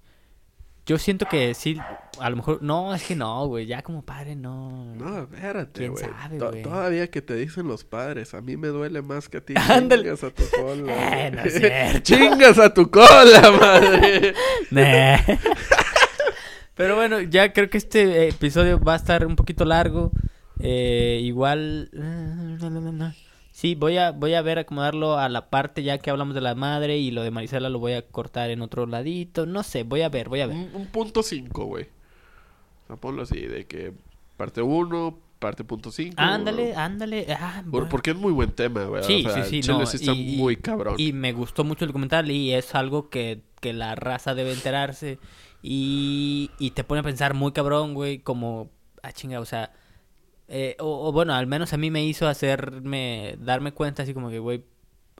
Yo 0.87 0.97
siento 0.97 1.25
que 1.29 1.53
sí, 1.53 1.77
a 2.19 2.29
lo 2.29 2.37
mejor... 2.37 2.63
No, 2.63 2.95
es 2.95 3.03
que 3.03 3.13
no, 3.13 3.45
güey, 3.47 3.65
ya 3.65 3.81
como 3.81 4.03
padre 4.03 4.37
no... 4.37 4.95
No, 4.95 5.19
espérate, 5.23 5.79
¿Quién 5.81 5.91
güey. 5.91 6.05
sabe, 6.05 6.37
To- 6.37 6.49
güey? 6.49 6.63
Todavía 6.63 7.09
que 7.11 7.21
te 7.21 7.35
dicen 7.35 7.67
los 7.67 7.83
padres, 7.83 8.33
a 8.33 8.39
mí 8.41 8.55
me 8.55 8.69
duele 8.69 9.01
más 9.01 9.27
que 9.27 9.37
a 9.37 9.41
ti. 9.41 9.53
Ándale. 9.69 10.03
Chingas 10.03 10.23
a 10.23 10.29
tu 10.33 10.43
cola. 10.49 10.93
Eh, 11.17 11.31
no 11.31 11.41
es 11.41 11.53
cierto. 11.59 11.99
Chingas 11.99 12.57
a 12.59 12.73
tu 12.73 12.89
cola, 12.89 13.51
madre. 13.59 14.33
Nah. 14.71 15.17
Pero 16.75 16.95
bueno, 16.95 17.19
ya 17.21 17.51
creo 17.51 17.69
que 17.69 17.77
este 17.79 18.29
episodio 18.29 18.79
va 18.79 18.93
a 18.93 18.97
estar 18.97 19.25
un 19.25 19.35
poquito 19.35 19.65
largo. 19.65 20.11
Eh, 20.59 21.19
igual... 21.23 21.89
Sí, 23.57 23.73
voy 23.73 23.97
a, 23.97 24.11
voy 24.11 24.35
a 24.35 24.43
ver 24.43 24.59
acomodarlo 24.59 25.17
a 25.17 25.29
la 25.29 25.49
parte 25.49 25.81
ya 25.81 25.97
que 25.97 26.11
hablamos 26.11 26.35
de 26.35 26.41
la 26.41 26.53
madre 26.53 26.99
y 26.99 27.09
lo 27.09 27.23
de 27.23 27.31
Marisela 27.31 27.69
lo 27.69 27.79
voy 27.79 27.93
a 27.93 28.03
cortar 28.03 28.51
en 28.51 28.61
otro 28.61 28.85
ladito. 28.85 29.47
No 29.47 29.63
sé, 29.63 29.81
voy 29.81 30.03
a 30.03 30.09
ver, 30.09 30.29
voy 30.29 30.41
a 30.41 30.45
ver. 30.45 30.55
un, 30.55 30.69
un 30.75 30.85
punto 30.85 31.23
cinco, 31.23 31.65
güey. 31.65 31.85
O 32.83 32.85
sea, 32.85 32.95
ponlo 32.97 33.23
así, 33.23 33.39
de 33.39 33.65
que 33.65 33.93
parte 34.37 34.61
uno, 34.61 35.17
parte 35.39 35.63
punto 35.63 35.89
cinco. 35.91 36.13
Ándale, 36.17 36.75
ándale. 36.75 37.25
Ah, 37.33 37.63
Por- 37.71 37.89
porque 37.89 38.11
es 38.11 38.15
muy 38.15 38.31
buen 38.31 38.51
tema, 38.51 38.83
güey. 38.83 39.01
Sí, 39.01 39.25
o 39.25 39.31
sea, 39.31 39.43
sí, 39.43 39.49
sí, 39.49 39.61
Chile 39.61 39.79
no, 39.79 39.85
sí 39.87 39.97
está 39.97 40.11
y- 40.13 40.37
muy 40.37 40.57
cabrón. 40.57 40.93
Y 40.99 41.11
me 41.13 41.33
gustó 41.33 41.63
mucho 41.63 41.83
el 41.83 41.89
documental 41.89 42.29
y 42.29 42.53
es 42.53 42.75
algo 42.75 43.09
que, 43.09 43.41
que 43.59 43.73
la 43.73 43.95
raza 43.95 44.35
debe 44.35 44.53
enterarse. 44.53 45.17
Y, 45.63 46.51
y 46.59 46.69
te 46.71 46.83
pone 46.83 46.99
a 46.99 47.03
pensar 47.03 47.33
muy 47.33 47.53
cabrón, 47.53 47.95
güey, 47.95 48.19
como, 48.19 48.69
ah, 49.01 49.11
chinga, 49.13 49.39
o 49.39 49.45
sea, 49.45 49.71
eh, 50.47 50.75
o, 50.79 51.07
o 51.07 51.11
bueno, 51.11 51.33
al 51.33 51.47
menos 51.47 51.73
a 51.73 51.77
mí 51.77 51.91
me 51.91 52.05
hizo 52.05 52.27
hacerme, 52.27 53.35
darme 53.39 53.71
cuenta 53.73 54.03
así 54.03 54.13
como 54.13 54.29
que, 54.29 54.39
güey, 54.39 54.63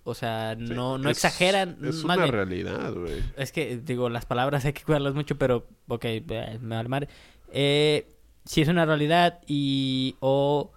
o 0.03 0.13
sea, 0.13 0.55
Sí, 0.57 0.63
no, 0.73 0.97
no 0.97 1.09
es- 1.09 1.17
exageran. 1.17 1.77
Es 1.83 2.03
más 2.05 2.15
una 2.17 2.23
bien, 2.25 2.33
realidad, 2.35 2.93
güey. 2.93 3.21
es 3.35 3.51
que, 3.51 3.77
digo, 3.77 4.09
las 4.09 4.25
palabras 4.25 4.63
hay 4.65 4.73
que 4.73 4.83
cuidarlas 4.83 5.13
mucho, 5.15 5.37
pero, 5.37 5.67
ok, 5.87 6.05
eh, 6.05 6.57
me 6.61 6.75
vale 6.77 6.89
madre. 6.89 7.07
Eh, 7.51 8.07
si 8.45 8.61
es 8.61 8.69
una 8.69 8.85
realidad 8.85 9.39
y, 9.47 10.15
o, 10.21 10.71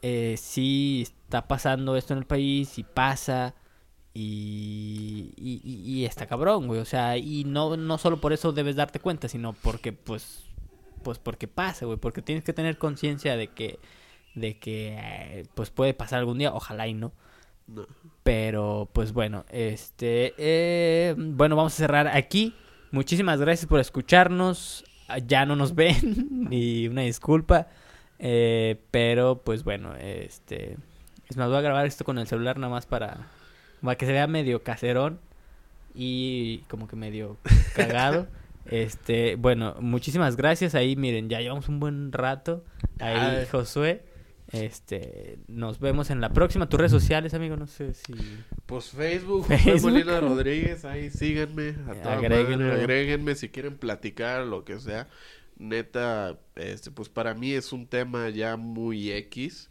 eh, 0.00 0.36
si 0.38 1.02
está 1.02 1.46
pasando 1.46 1.94
esto 1.96 2.14
en 2.14 2.20
el 2.20 2.24
país 2.26 2.78
y 2.78 2.84
pasa 2.84 3.54
y, 4.14 5.32
y, 5.36 5.60
y- 5.62 5.92
y 6.00 6.04
está 6.06 6.26
cabrón, 6.26 6.66
güey. 6.66 6.80
O 6.80 6.84
sea, 6.84 7.16
y 7.18 7.44
no, 7.44 7.76
no 7.76 7.98
solo 7.98 8.20
por 8.20 8.32
eso 8.32 8.52
debes 8.52 8.76
darte 8.76 8.98
cuenta, 9.00 9.28
sino 9.28 9.52
porque, 9.52 9.92
pues, 9.92 10.44
pues 11.02 11.18
porque 11.18 11.48
pasa, 11.48 11.86
güey. 11.86 11.98
Porque 11.98 12.22
tienes 12.22 12.44
que 12.44 12.52
tener 12.52 12.78
conciencia 12.78 13.36
de 13.36 13.48
que, 13.48 13.78
de 14.34 14.58
que, 14.58 14.96
eh, 14.98 15.46
pues 15.54 15.70
puede 15.70 15.94
pasar 15.94 16.20
algún 16.20 16.38
día, 16.38 16.52
ojalá 16.52 16.86
y 16.86 16.94
no. 16.94 17.12
No. 17.66 17.86
Pero, 18.22 18.88
pues 18.92 19.12
bueno, 19.12 19.44
este, 19.50 20.34
eh, 20.38 21.14
bueno, 21.16 21.56
vamos 21.56 21.74
a 21.74 21.76
cerrar 21.76 22.08
aquí. 22.08 22.54
Muchísimas 22.90 23.40
gracias 23.40 23.66
por 23.66 23.80
escucharnos. 23.80 24.84
Ya 25.26 25.46
no 25.46 25.56
nos 25.56 25.74
ven 25.76 26.48
y 26.50 26.88
una 26.88 27.02
disculpa. 27.02 27.68
Eh, 28.18 28.80
pero, 28.90 29.42
pues 29.42 29.64
bueno, 29.64 29.94
este, 29.96 30.76
es 31.28 31.36
más, 31.36 31.48
voy 31.48 31.58
a 31.58 31.62
grabar 31.62 31.86
esto 31.86 32.04
con 32.04 32.18
el 32.18 32.26
celular 32.26 32.58
nada 32.58 32.72
más 32.72 32.86
para, 32.86 33.28
para 33.82 33.96
que 33.96 34.04
se 34.04 34.12
vea 34.12 34.26
medio 34.26 34.62
caserón 34.62 35.20
y 35.94 36.58
como 36.68 36.86
que 36.88 36.96
medio 36.96 37.36
cagado. 37.74 38.26
Este, 38.70 39.34
bueno, 39.34 39.74
muchísimas 39.80 40.36
gracias. 40.36 40.74
Ahí, 40.74 40.96
miren, 40.96 41.28
ya 41.28 41.40
llevamos 41.40 41.68
un 41.68 41.80
buen 41.80 42.12
rato. 42.12 42.64
Ahí, 43.00 43.16
Ay. 43.16 43.46
Josué. 43.50 44.04
Este, 44.52 45.38
nos 45.46 45.78
vemos 45.78 46.10
en 46.10 46.20
la 46.20 46.30
próxima. 46.32 46.68
Tus 46.68 46.78
redes 46.78 46.92
sociales, 46.92 47.34
amigo, 47.34 47.56
no 47.56 47.66
sé 47.66 47.94
si. 47.94 48.14
Pues 48.66 48.90
Facebook, 48.90 49.46
Facebook. 49.48 49.92
Molina 49.92 50.20
Rodríguez, 50.20 50.84
ahí 50.84 51.10
síganme, 51.10 51.76
a 51.86 51.94
madre, 51.94 52.72
agréguenme 52.72 53.34
si 53.36 53.48
quieren 53.48 53.76
platicar, 53.76 54.46
lo 54.46 54.64
que 54.64 54.80
sea. 54.80 55.06
Neta, 55.56 56.38
este, 56.56 56.90
pues 56.90 57.08
para 57.08 57.34
mí 57.34 57.52
es 57.52 57.72
un 57.72 57.86
tema 57.86 58.28
ya 58.30 58.56
muy 58.56 59.12
X. 59.12 59.69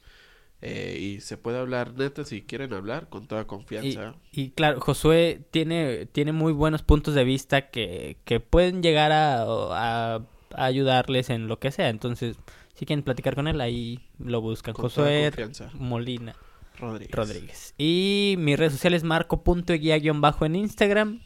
Eh, 0.62 0.98
y 1.00 1.22
se 1.22 1.38
puede 1.38 1.58
hablar 1.58 1.94
neta 1.94 2.26
si 2.26 2.42
quieren 2.42 2.74
hablar 2.74 3.08
con 3.08 3.28
toda 3.28 3.48
confianza. 3.48 4.16
y 4.32 4.50
claro, 4.50 4.82
Josué 4.82 5.42
tiene, 5.52 6.06
tiene 6.08 6.34
muy 6.34 6.52
buenos 6.52 6.84
puntos 6.84 7.16
de 7.16 7.24
vista 7.24 7.70
que, 7.70 8.18
que 8.26 8.40
pueden 8.42 8.84
llegar 8.84 9.12
a, 9.14 9.44
a- 9.44 10.16
a 10.56 10.66
ayudarles 10.66 11.30
en 11.30 11.48
lo 11.48 11.60
que 11.60 11.72
sea. 11.72 11.90
Entonces, 11.90 12.36
si 12.74 12.86
quieren 12.86 13.04
platicar 13.04 13.36
con 13.36 13.48
él, 13.48 13.62
ahí 13.62 14.00
lo 14.18 14.42
buscan. 14.42 14.74
Con 14.74 14.84
Josué. 14.84 15.32
Molina 15.76 16.36
Rodríguez. 16.80 17.16
Rodríguez. 17.16 17.74
Y 17.78 18.36
mis 18.40 18.58
redes 18.58 18.74
sociales, 18.74 19.04
marco.guía-bajo 19.04 20.46
en 20.46 20.56
Instagram. 20.56 21.22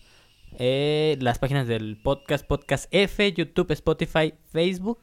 Eh, 0.59 1.17
las 1.21 1.39
páginas 1.39 1.67
del 1.67 1.97
podcast, 1.97 2.45
podcast 2.45 2.85
F, 2.91 3.33
YouTube, 3.33 3.71
Spotify, 3.71 4.33
Facebook, 4.51 4.99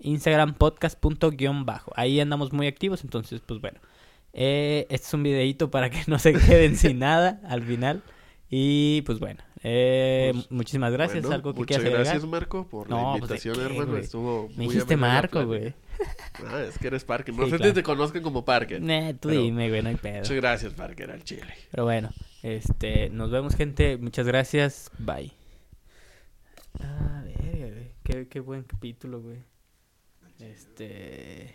Instagram, 0.00 0.54
podcast.bajo. 0.54 1.92
Ahí 1.96 2.20
andamos 2.20 2.52
muy 2.52 2.66
activos, 2.66 3.02
entonces, 3.04 3.40
pues 3.44 3.60
bueno. 3.60 3.78
Eh, 4.32 4.86
este 4.90 5.06
es 5.08 5.14
un 5.14 5.22
videito 5.24 5.70
para 5.70 5.90
que 5.90 6.02
no 6.06 6.18
se 6.18 6.32
queden 6.32 6.76
sin 6.76 6.98
nada 7.00 7.40
al 7.48 7.62
final. 7.62 8.02
Y 8.52 9.02
pues 9.02 9.20
bueno, 9.20 9.40
eh, 9.62 10.30
Pues, 10.34 10.50
muchísimas 10.50 10.92
gracias. 10.92 11.22
Bueno, 11.22 11.36
¿Algo 11.36 11.52
que 11.54 11.60
muchas 11.60 11.76
quieras 11.78 11.84
agregar? 11.94 12.04
gracias, 12.14 12.28
Marco, 12.30 12.66
por 12.66 12.90
No, 12.90 12.96
la 12.96 13.02
pues, 13.02 13.12
¿de 13.12 13.18
invitación, 13.36 13.54
qué, 13.54 13.62
hermano. 13.74 13.96
Estuvo 13.98 14.48
Me 14.50 14.56
muy 14.64 14.66
dijiste 14.74 14.96
Marco, 14.96 15.44
güey. 15.46 15.74
Ah, 16.46 16.62
es 16.66 16.78
que 16.78 16.86
eres 16.86 17.04
Parker. 17.04 17.34
No 17.34 17.44
Sí, 17.44 17.50
sé 17.50 17.56
si 17.56 17.62
claro. 17.62 17.74
te 17.74 17.82
conozcan 17.82 18.22
como 18.22 18.42
Parker. 18.44 18.80
Nah, 18.80 19.12
tú 19.12 19.28
Pero- 19.28 19.42
dime, 19.42 19.68
güey, 19.68 19.82
no 19.82 19.90
hay 19.90 19.96
pedo. 19.96 20.20
Muchas 20.20 20.36
gracias, 20.36 20.72
Parker, 20.72 21.10
al 21.10 21.22
chile. 21.24 21.52
Pero 21.70 21.84
bueno, 21.84 22.10
este, 22.42 23.10
nos 23.10 23.30
vemos, 23.30 23.54
gente. 23.54 23.98
Muchas 23.98 24.26
gracias. 24.26 24.90
Bye. 24.98 25.30
Ah, 26.80 27.22
verga, 27.24 27.66
güey. 27.68 27.90
Qué, 28.02 28.28
qué 28.28 28.40
buen 28.40 28.62
capítulo, 28.62 29.20
güey. 29.20 29.38
Este. 30.40 31.54